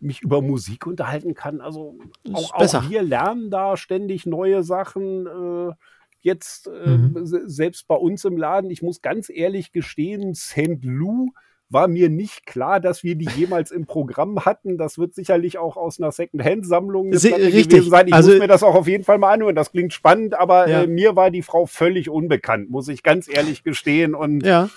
mich 0.00 0.22
über 0.22 0.40
Musik 0.40 0.86
unterhalten 0.86 1.34
kann, 1.34 1.60
also 1.60 1.98
auch, 2.32 2.54
auch, 2.54 2.88
wir 2.88 3.02
lernen 3.02 3.50
da 3.50 3.76
ständig 3.76 4.26
neue 4.26 4.62
Sachen. 4.62 5.26
Äh, 5.26 5.74
jetzt 6.20 6.68
äh, 6.68 6.96
mhm. 6.96 7.20
selbst 7.24 7.88
bei 7.88 7.96
uns 7.96 8.24
im 8.24 8.36
Laden, 8.36 8.70
ich 8.70 8.82
muss 8.82 9.02
ganz 9.02 9.28
ehrlich 9.28 9.72
gestehen, 9.72 10.34
St. 10.34 10.82
Lou 10.82 11.32
war 11.70 11.88
mir 11.88 12.08
nicht 12.08 12.46
klar, 12.46 12.80
dass 12.80 13.02
wir 13.02 13.14
die 13.14 13.28
jemals 13.36 13.70
im 13.70 13.86
Programm 13.86 14.44
hatten. 14.44 14.78
Das 14.78 14.98
wird 14.98 15.14
sicherlich 15.14 15.58
auch 15.58 15.76
aus 15.76 16.00
einer 16.00 16.12
Second-Hand-Sammlung 16.12 17.10
gewesen 17.10 17.90
sein. 17.90 18.06
Ich 18.08 18.14
also, 18.14 18.30
muss 18.30 18.38
mir 18.40 18.46
das 18.46 18.62
auch 18.62 18.74
auf 18.74 18.88
jeden 18.88 19.04
Fall 19.04 19.18
mal 19.18 19.32
anhören. 19.32 19.54
Das 19.54 19.72
klingt 19.72 19.92
spannend, 19.92 20.38
aber 20.38 20.68
ja. 20.68 20.82
äh, 20.82 20.86
mir 20.86 21.16
war 21.16 21.30
die 21.30 21.42
Frau 21.42 21.66
völlig 21.66 22.08
unbekannt, 22.08 22.70
muss 22.70 22.88
ich 22.88 23.02
ganz 23.02 23.28
ehrlich 23.28 23.64
gestehen. 23.64 24.14
Und 24.14 24.44
ja. 24.44 24.70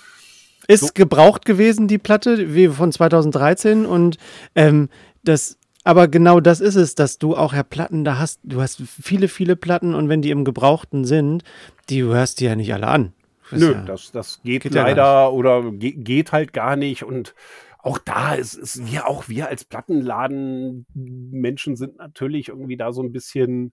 Ist 0.68 0.80
so. 0.80 0.92
gebraucht 0.94 1.44
gewesen, 1.44 1.88
die 1.88 1.98
Platte, 1.98 2.54
wie 2.54 2.68
von 2.68 2.92
2013. 2.92 3.86
Und 3.86 4.18
ähm, 4.54 4.88
das 5.24 5.58
aber 5.84 6.06
genau 6.06 6.38
das 6.38 6.60
ist 6.60 6.76
es, 6.76 6.94
dass 6.94 7.18
du 7.18 7.36
auch 7.36 7.54
ja 7.54 7.64
Platten 7.64 8.04
da 8.04 8.18
hast. 8.18 8.38
Du 8.44 8.60
hast 8.60 8.80
viele, 8.82 9.26
viele 9.26 9.56
Platten 9.56 9.94
und 9.94 10.08
wenn 10.08 10.22
die 10.22 10.30
im 10.30 10.44
Gebrauchten 10.44 11.04
sind, 11.04 11.42
die 11.88 12.04
hörst 12.04 12.40
du 12.40 12.44
ja 12.44 12.54
nicht 12.54 12.72
alle 12.72 12.86
an 12.86 13.12
Nö, 13.52 13.72
ja, 13.72 13.82
das, 13.82 14.12
das 14.12 14.40
geht, 14.42 14.62
geht 14.62 14.74
leider 14.74 15.02
ja 15.02 15.28
oder 15.28 15.72
ge 15.72 15.92
geht 15.92 16.32
halt 16.32 16.52
gar 16.52 16.76
nicht. 16.76 17.04
Und 17.04 17.34
auch 17.78 17.98
da 17.98 18.34
ist, 18.34 18.54
ist 18.54 18.86
wir 18.86 19.06
auch 19.06 19.28
wir 19.28 19.48
als 19.48 19.64
Plattenladen 19.64 20.86
Menschen 20.94 21.76
sind 21.76 21.96
natürlich 21.96 22.48
irgendwie 22.48 22.76
da 22.76 22.92
so 22.92 23.02
ein 23.02 23.12
bisschen 23.12 23.72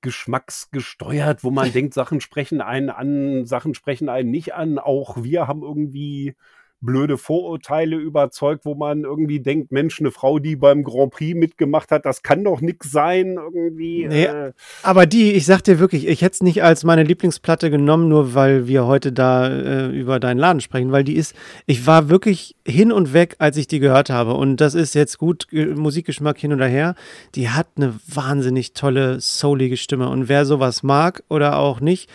geschmacksgesteuert, 0.00 1.44
wo 1.44 1.50
man 1.50 1.72
denkt, 1.72 1.94
Sachen 1.94 2.20
sprechen 2.20 2.60
einen 2.60 2.90
an, 2.90 3.44
Sachen 3.46 3.74
sprechen 3.74 4.08
einen 4.08 4.30
nicht 4.30 4.54
an. 4.54 4.78
Auch 4.78 5.22
wir 5.22 5.46
haben 5.46 5.62
irgendwie 5.62 6.34
blöde 6.80 7.18
Vorurteile 7.18 7.96
überzeugt, 7.96 8.64
wo 8.64 8.74
man 8.74 9.04
irgendwie 9.04 9.40
denkt, 9.40 9.70
Mensch, 9.70 10.00
eine 10.00 10.10
Frau, 10.10 10.38
die 10.38 10.56
beim 10.56 10.82
Grand 10.82 11.12
Prix 11.12 11.38
mitgemacht 11.38 11.90
hat, 11.90 12.06
das 12.06 12.22
kann 12.22 12.44
doch 12.44 12.60
nix 12.60 12.90
sein, 12.90 13.36
irgendwie. 13.36 14.06
Nee, 14.08 14.24
äh. 14.24 14.52
Aber 14.82 15.06
die, 15.06 15.32
ich 15.32 15.46
sag 15.46 15.62
dir 15.62 15.78
wirklich, 15.78 16.06
ich 16.08 16.22
hätte 16.22 16.34
es 16.34 16.42
nicht 16.42 16.62
als 16.62 16.84
meine 16.84 17.02
Lieblingsplatte 17.02 17.70
genommen, 17.70 18.08
nur 18.08 18.34
weil 18.34 18.66
wir 18.66 18.86
heute 18.86 19.12
da 19.12 19.48
äh, 19.48 19.86
über 19.88 20.20
deinen 20.20 20.38
Laden 20.38 20.60
sprechen, 20.60 20.92
weil 20.92 21.04
die 21.04 21.16
ist, 21.16 21.34
ich 21.66 21.86
war 21.86 22.08
wirklich 22.08 22.56
hin 22.66 22.92
und 22.92 23.12
weg, 23.12 23.36
als 23.38 23.56
ich 23.56 23.66
die 23.66 23.80
gehört 23.80 24.10
habe. 24.10 24.34
Und 24.34 24.60
das 24.60 24.74
ist 24.74 24.94
jetzt 24.94 25.18
gut, 25.18 25.46
Musikgeschmack 25.52 26.38
hin 26.38 26.52
und 26.52 26.60
her. 26.60 26.94
Die 27.34 27.50
hat 27.50 27.68
eine 27.76 27.94
wahnsinnig 28.06 28.72
tolle, 28.72 29.20
soulige 29.20 29.76
Stimme. 29.76 30.08
Und 30.08 30.28
wer 30.28 30.46
sowas 30.46 30.82
mag 30.82 31.22
oder 31.28 31.58
auch 31.58 31.80
nicht, 31.80 32.08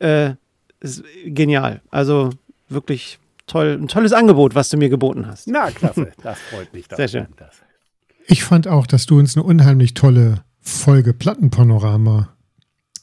äh, 0.00 0.32
ist 0.80 1.04
genial. 1.24 1.80
Also 1.90 2.30
wirklich 2.68 3.18
toll, 3.46 3.78
ein 3.80 3.88
tolles 3.88 4.12
Angebot, 4.12 4.54
was 4.54 4.68
du 4.70 4.76
mir 4.76 4.88
geboten 4.88 5.26
hast. 5.26 5.48
Na, 5.48 5.70
klasse. 5.70 6.12
Das 6.22 6.38
freut 6.38 6.72
mich. 6.72 6.88
Das 6.88 6.96
Sehr 6.96 7.08
schön. 7.08 7.26
Das. 7.36 7.62
Ich 8.26 8.44
fand 8.44 8.68
auch, 8.68 8.86
dass 8.86 9.06
du 9.06 9.18
uns 9.18 9.36
eine 9.36 9.44
unheimlich 9.44 9.94
tolle 9.94 10.44
Folge 10.60 11.12
Plattenpanorama 11.12 12.30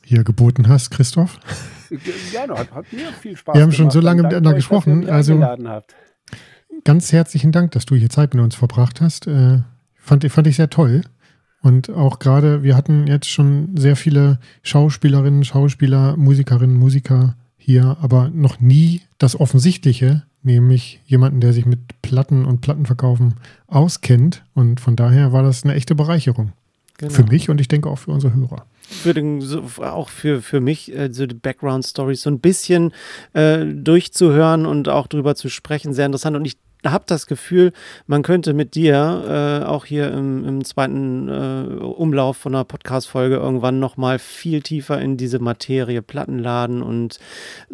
hier 0.03 0.23
geboten 0.23 0.67
hast, 0.67 0.89
Christoph. 0.89 1.39
Gerne, 2.31 2.55
hat, 2.55 2.71
hat 2.71 2.91
mir 2.91 3.11
viel 3.13 3.37
Spaß 3.37 3.55
Wir 3.55 3.61
haben 3.61 3.71
schon 3.71 3.91
so 3.91 3.99
lange 3.99 4.23
miteinander 4.23 4.53
gesprochen. 4.53 5.09
Also 5.09 5.43
ganz 6.83 7.11
herzlichen 7.11 7.51
Dank, 7.51 7.71
dass 7.71 7.85
du 7.85 7.95
hier 7.95 8.09
Zeit 8.09 8.33
mit 8.33 8.43
uns 8.43 8.55
verbracht 8.55 9.01
hast. 9.01 9.27
Äh, 9.27 9.59
fand, 9.95 10.29
fand 10.31 10.47
ich 10.47 10.55
sehr 10.55 10.69
toll. 10.69 11.01
Und 11.61 11.91
auch 11.91 12.19
gerade, 12.19 12.63
wir 12.63 12.75
hatten 12.75 13.05
jetzt 13.05 13.29
schon 13.29 13.77
sehr 13.77 13.95
viele 13.95 14.39
Schauspielerinnen, 14.63 15.43
Schauspieler, 15.43 16.17
Musikerinnen, 16.17 16.75
Musiker 16.75 17.35
hier, 17.55 17.97
aber 18.01 18.29
noch 18.33 18.59
nie 18.59 19.01
das 19.19 19.39
Offensichtliche, 19.39 20.23
nämlich 20.43 21.01
jemanden, 21.05 21.41
der 21.41 21.53
sich 21.53 21.65
mit 21.65 21.79
Platten 22.01 22.45
und 22.45 22.61
Plattenverkaufen 22.61 23.35
auskennt. 23.67 24.43
Und 24.53 24.79
von 24.79 24.95
daher 24.95 25.31
war 25.33 25.43
das 25.43 25.63
eine 25.63 25.73
echte 25.73 25.95
Bereicherung. 25.95 26.53
Genau. 26.97 27.13
Für 27.13 27.23
mich 27.23 27.49
und 27.49 27.59
ich 27.59 27.67
denke 27.67 27.89
auch 27.89 27.97
für 27.97 28.11
unsere 28.11 28.35
Hörer. 28.35 28.65
Für 28.81 29.13
den, 29.13 29.41
so, 29.41 29.63
auch 29.79 30.09
für, 30.09 30.41
für 30.41 30.59
mich, 30.59 30.93
äh, 30.95 31.09
so 31.11 31.25
die 31.25 31.35
Background-Stories 31.35 32.21
so 32.21 32.29
ein 32.29 32.39
bisschen 32.39 32.91
äh, 33.33 33.65
durchzuhören 33.65 34.65
und 34.65 34.89
auch 34.89 35.07
drüber 35.07 35.35
zu 35.35 35.49
sprechen, 35.49 35.93
sehr 35.93 36.05
interessant. 36.05 36.35
Und 36.35 36.45
ich 36.45 36.57
habe 36.85 37.03
das 37.07 37.27
Gefühl, 37.27 37.73
man 38.07 38.23
könnte 38.23 38.53
mit 38.53 38.75
dir 38.75 39.61
äh, 39.63 39.65
auch 39.65 39.85
hier 39.85 40.11
im, 40.11 40.45
im 40.45 40.63
zweiten 40.63 41.27
äh, 41.29 41.83
Umlauf 41.83 42.37
von 42.37 42.55
einer 42.55 42.63
Podcast-Folge 42.63 43.35
irgendwann 43.35 43.79
nochmal 43.79 44.19
viel 44.19 44.61
tiefer 44.61 44.99
in 44.99 45.17
diese 45.17 45.39
Materie 45.39 46.01
Plattenladen 46.01 46.81
und 46.81 47.19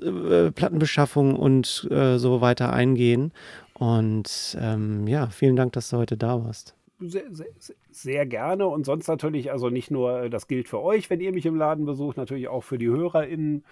äh, 0.02 0.52
Plattenbeschaffung 0.52 1.36
und 1.36 1.88
äh, 1.90 2.18
so 2.18 2.42
weiter 2.42 2.74
eingehen. 2.74 3.32
Und 3.74 4.58
ähm, 4.60 5.08
ja, 5.08 5.28
vielen 5.28 5.56
Dank, 5.56 5.74
dass 5.74 5.90
du 5.90 5.98
heute 5.98 6.18
da 6.18 6.44
warst. 6.44 6.76
Sehr, 7.00 7.26
sehr, 7.30 7.46
sehr, 7.92 8.26
gerne 8.26 8.66
und 8.66 8.88
sonst 8.88 9.08
natürlich, 9.08 9.52
also 9.52 9.70
nicht 9.70 9.92
nur 9.92 10.24
äh, 10.24 10.30
das 10.32 10.48
gilt 10.48 10.68
für 10.68 10.82
euch, 10.82 11.12
wenn 11.12 11.20
ihr 11.20 11.32
mich 11.32 11.46
im 11.46 11.56
Laden 11.56 11.86
besucht, 11.86 12.18
natürlich 12.18 12.48
auch 12.48 12.64
für 12.64 12.80
die 12.80 12.88
HörerInnen. 12.88 13.64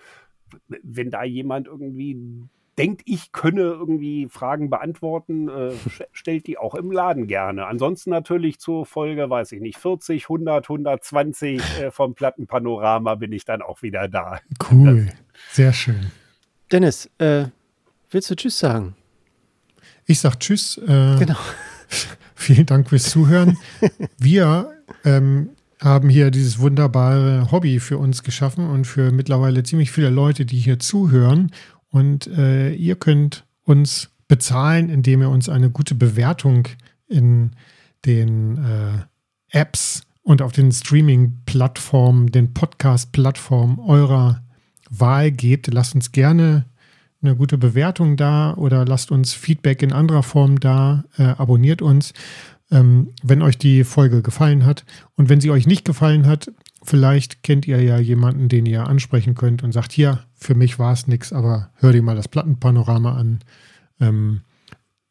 Wenn 0.83 1.09
da 1.09 1.23
jemand 1.23 1.65
irgendwie 1.65 2.47
denkt, 2.77 3.03
ich 3.05 3.31
könne 3.31 3.61
irgendwie 3.61 4.27
Fragen 4.29 4.69
beantworten, 4.69 5.47
äh, 5.49 5.71
stellt 6.11 6.47
die 6.47 6.57
auch 6.57 6.75
im 6.75 6.91
Laden 6.91 7.27
gerne. 7.27 7.65
Ansonsten 7.67 8.09
natürlich 8.09 8.59
zur 8.59 8.85
Folge, 8.85 9.29
weiß 9.29 9.51
ich 9.53 9.61
nicht, 9.61 9.77
40, 9.77 10.23
100, 10.23 10.65
120 10.65 11.61
äh, 11.61 11.91
vom 11.91 12.15
Plattenpanorama 12.15 13.15
bin 13.15 13.31
ich 13.31 13.45
dann 13.45 13.61
auch 13.61 13.81
wieder 13.81 14.07
da. 14.07 14.39
Cool, 14.69 15.07
sehr 15.51 15.73
schön. 15.73 16.11
Dennis, 16.71 17.09
äh, 17.19 17.45
willst 18.09 18.29
du 18.29 18.35
Tschüss 18.35 18.59
sagen? 18.59 18.95
Ich 20.05 20.19
sag 20.19 20.39
Tschüss. 20.39 20.77
Äh, 20.77 21.17
genau. 21.17 21.37
Vielen 22.35 22.65
Dank 22.65 22.89
fürs 22.89 23.09
Zuhören. 23.09 23.57
Wir 24.17 24.71
ähm, 25.03 25.49
haben 25.81 26.09
hier 26.09 26.31
dieses 26.31 26.59
wunderbare 26.59 27.51
Hobby 27.51 27.79
für 27.79 27.97
uns 27.97 28.23
geschaffen 28.23 28.69
und 28.69 28.85
für 28.85 29.11
mittlerweile 29.11 29.63
ziemlich 29.63 29.91
viele 29.91 30.09
Leute, 30.09 30.45
die 30.45 30.57
hier 30.57 30.79
zuhören. 30.79 31.51
Und 31.95 32.27
äh, 32.27 32.73
ihr 32.73 32.97
könnt 32.97 33.45
uns 33.63 34.09
bezahlen, 34.27 34.89
indem 34.89 35.21
ihr 35.21 35.29
uns 35.29 35.47
eine 35.47 35.69
gute 35.69 35.95
Bewertung 35.95 36.67
in 37.07 37.51
den 38.05 38.57
äh, 38.57 39.57
Apps 39.57 40.01
und 40.21 40.41
auf 40.41 40.51
den 40.51 40.73
Streaming-Plattformen, 40.73 42.33
den 42.33 42.53
Podcast-Plattformen 42.53 43.79
eurer 43.79 44.43
Wahl 44.89 45.31
gebt. 45.31 45.73
Lasst 45.73 45.95
uns 45.95 46.11
gerne 46.11 46.65
eine 47.21 47.37
gute 47.37 47.57
Bewertung 47.57 48.17
da 48.17 48.55
oder 48.55 48.83
lasst 48.83 49.09
uns 49.09 49.31
Feedback 49.31 49.81
in 49.81 49.93
anderer 49.93 50.23
Form 50.23 50.59
da. 50.59 51.05
Äh, 51.17 51.23
abonniert 51.23 51.81
uns, 51.81 52.11
ähm, 52.71 53.13
wenn 53.23 53.41
euch 53.41 53.57
die 53.57 53.85
Folge 53.85 54.21
gefallen 54.21 54.65
hat. 54.65 54.83
Und 55.15 55.29
wenn 55.29 55.39
sie 55.39 55.49
euch 55.49 55.65
nicht 55.65 55.85
gefallen 55.85 56.25
hat, 56.25 56.51
Vielleicht 56.85 57.43
kennt 57.43 57.67
ihr 57.67 57.81
ja 57.81 57.97
jemanden, 57.97 58.47
den 58.47 58.65
ihr 58.65 58.87
ansprechen 58.87 59.35
könnt 59.35 59.63
und 59.63 59.71
sagt, 59.71 59.91
hier, 59.91 60.19
für 60.35 60.55
mich 60.55 60.77
war 60.79 60.93
es 60.93 61.07
nichts, 61.07 61.33
aber 61.33 61.71
hör 61.75 61.91
dir 61.91 62.03
mal 62.03 62.15
das 62.15 62.27
Plattenpanorama 62.27 63.15
an. 63.15 63.39
Ähm, 63.99 64.41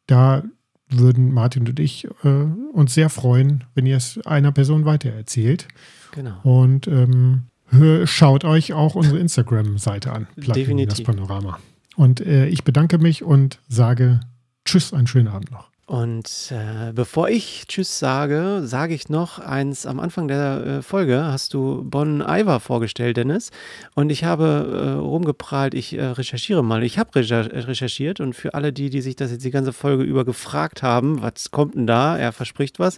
da 0.07 0.43
würden 0.89 1.33
Martin 1.33 1.67
und 1.67 1.79
ich 1.79 2.07
äh, 2.23 2.29
uns 2.73 2.93
sehr 2.93 3.09
freuen, 3.09 3.63
wenn 3.73 3.85
ihr 3.85 3.97
es 3.97 4.19
einer 4.25 4.51
Person 4.51 4.85
weitererzählt. 4.85 5.67
Genau. 6.11 6.39
Und 6.43 6.87
ähm, 6.87 7.47
hör, 7.67 8.07
schaut 8.07 8.45
euch 8.45 8.73
auch 8.73 8.95
unsere 8.95 9.19
Instagram-Seite 9.19 10.11
an, 10.13 10.27
Platten 10.35 10.87
das 10.87 11.03
Panorama. 11.03 11.59
Und 11.95 12.21
äh, 12.21 12.47
ich 12.47 12.63
bedanke 12.63 12.97
mich 12.97 13.23
und 13.23 13.59
sage 13.67 14.19
Tschüss, 14.65 14.93
einen 14.93 15.07
schönen 15.07 15.27
Abend 15.27 15.51
noch. 15.51 15.69
Und 15.87 16.51
äh, 16.51 16.93
bevor 16.93 17.29
ich 17.29 17.65
Tschüss 17.67 17.99
sage, 17.99 18.61
sage 18.63 18.95
ich 18.95 19.07
noch 19.09 19.37
eins. 19.37 19.85
Am 19.85 19.99
Anfang 19.99 20.27
der 20.27 20.65
äh, 20.65 20.81
Folge 20.81 21.23
hast 21.25 21.53
du 21.53 21.83
Bon 21.83 22.21
Iver 22.21 22.59
vorgestellt, 22.59 23.17
Dennis. 23.17 23.51
Und 23.93 24.09
ich 24.09 24.23
habe 24.23 24.95
äh, 24.95 24.99
rumgeprahlt, 24.99 25.75
ich 25.75 25.93
äh, 25.93 26.03
recherchiere 26.03 26.63
mal. 26.63 26.83
Ich 26.83 26.97
habe 26.97 27.11
recherchiert 27.13 28.19
und 28.19 28.33
für 28.33 28.55
alle 28.55 28.73
die, 28.73 28.89
die 28.89 29.01
sich 29.01 29.15
das 29.15 29.29
jetzt 29.29 29.45
die 29.45 29.51
ganze 29.51 29.73
Folge 29.73 30.03
über 30.03 30.25
gefragt 30.25 30.81
haben, 30.81 31.21
was 31.21 31.51
kommt 31.51 31.75
denn 31.75 31.85
da? 31.85 32.17
Er 32.17 32.31
verspricht 32.31 32.79
was. 32.79 32.97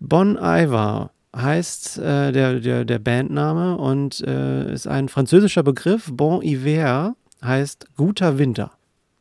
Bon 0.00 0.38
Iver 0.40 1.10
heißt 1.36 1.98
äh, 1.98 2.32
der, 2.32 2.60
der, 2.60 2.86
der 2.86 2.98
Bandname 3.00 3.76
und 3.76 4.22
äh, 4.22 4.72
ist 4.72 4.86
ein 4.86 5.10
französischer 5.10 5.62
Begriff. 5.62 6.08
Bon 6.10 6.40
Hiver 6.40 7.16
heißt 7.42 7.86
guter 7.96 8.38
Winter. 8.38 8.77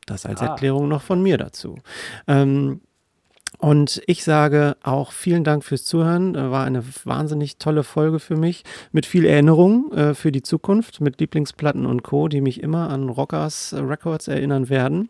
Das 0.08 0.26
als 0.26 0.42
ah. 0.42 0.48
Erklärung 0.48 0.88
noch 0.88 1.04
von 1.04 1.22
mir 1.22 1.38
dazu. 1.38 1.78
Ähm, 2.28 2.82
und 3.60 4.02
ich 4.06 4.24
sage 4.24 4.78
auch 4.84 5.12
vielen 5.12 5.44
Dank 5.44 5.64
fürs 5.64 5.84
Zuhören. 5.84 6.36
War 6.36 6.66
eine 6.66 6.84
wahnsinnig 7.06 7.58
tolle 7.58 7.84
Folge 7.84 8.20
für 8.20 8.36
mich 8.36 8.64
mit 8.92 9.06
viel 9.06 9.26
Erinnerung 9.26 9.92
äh, 9.94 10.14
für 10.14 10.32
die 10.32 10.44
Zukunft, 10.44 11.02
mit 11.02 11.20
Lieblingsplatten 11.20 11.86
und 11.86 12.04
Co., 12.04 12.28
die 12.28 12.42
mich 12.42 12.62
immer 12.62 12.90
an 12.90 13.10
Rockers 13.10 13.76
Records 13.78 14.28
erinnern 14.28 14.70
werden. 14.70 15.10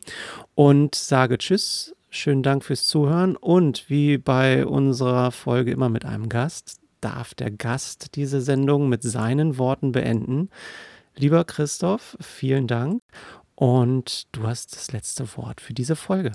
Und 0.55 0.95
sage 0.95 1.37
Tschüss, 1.37 1.93
schönen 2.09 2.41
Dank 2.41 2.63
fürs 2.63 2.87
Zuhören. 2.87 3.35
Und 3.35 3.89
wie 3.89 4.17
bei 4.17 4.65
unserer 4.65 5.31
Folge 5.31 5.71
immer 5.71 5.89
mit 5.89 6.05
einem 6.05 6.29
Gast, 6.29 6.79
darf 7.01 7.33
der 7.33 7.51
Gast 7.51 8.15
diese 8.15 8.41
Sendung 8.41 8.87
mit 8.87 9.03
seinen 9.03 9.57
Worten 9.57 9.91
beenden. 9.91 10.49
Lieber 11.15 11.43
Christoph, 11.43 12.17
vielen 12.21 12.67
Dank. 12.67 13.01
Und 13.57 14.33
du 14.35 14.43
hast 14.43 14.75
das 14.75 14.91
letzte 14.91 15.35
Wort 15.35 15.61
für 15.61 15.73
diese 15.73 15.95
Folge. 15.95 16.31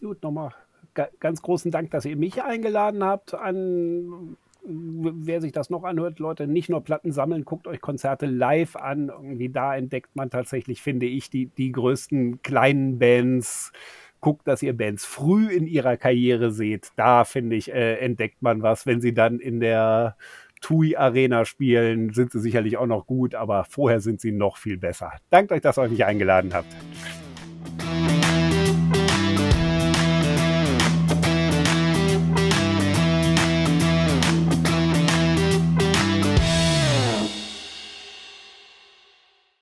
Gut, 0.00 0.22
nochmal 0.22 0.52
ganz 0.94 1.42
großen 1.42 1.70
Dank, 1.70 1.90
dass 1.90 2.04
ihr 2.04 2.16
mich 2.16 2.42
eingeladen 2.42 3.04
habt. 3.04 3.34
An 3.34 4.36
wer 4.64 5.40
sich 5.40 5.50
das 5.50 5.70
noch 5.70 5.82
anhört, 5.82 6.20
Leute, 6.20 6.46
nicht 6.46 6.68
nur 6.68 6.84
Platten 6.84 7.10
sammeln, 7.10 7.44
guckt 7.44 7.66
euch 7.66 7.80
Konzerte 7.80 8.26
live 8.26 8.76
an. 8.76 9.08
Irgendwie 9.08 9.48
da 9.48 9.76
entdeckt 9.76 10.14
man 10.14 10.30
tatsächlich, 10.30 10.82
finde 10.82 11.06
ich, 11.06 11.30
die, 11.30 11.46
die 11.46 11.72
größten 11.72 12.42
kleinen 12.42 12.98
Bands. 12.98 13.72
Guckt, 14.20 14.46
dass 14.46 14.62
ihr 14.62 14.76
Bands 14.76 15.04
früh 15.04 15.48
in 15.48 15.66
ihrer 15.66 15.96
Karriere 15.96 16.52
seht. 16.52 16.92
Da, 16.94 17.24
finde 17.24 17.56
ich, 17.56 17.72
äh, 17.72 17.96
entdeckt 17.96 18.40
man 18.40 18.62
was. 18.62 18.86
Wenn 18.86 19.00
sie 19.00 19.14
dann 19.14 19.40
in 19.40 19.58
der 19.58 20.16
TUI 20.62 20.96
Arena 20.96 21.44
spielen, 21.44 22.12
sind 22.14 22.32
sie 22.32 22.40
sicherlich 22.40 22.78
auch 22.78 22.86
noch 22.86 23.06
gut, 23.06 23.34
aber 23.34 23.64
vorher 23.68 24.00
sind 24.00 24.20
sie 24.20 24.32
noch 24.32 24.56
viel 24.56 24.78
besser. 24.78 25.12
Dankt 25.28 25.52
euch, 25.52 25.60
dass 25.60 25.76
ihr 25.78 25.82
euch 25.82 25.90
nicht 25.90 26.06
eingeladen 26.06 26.54
habt. 26.54 26.74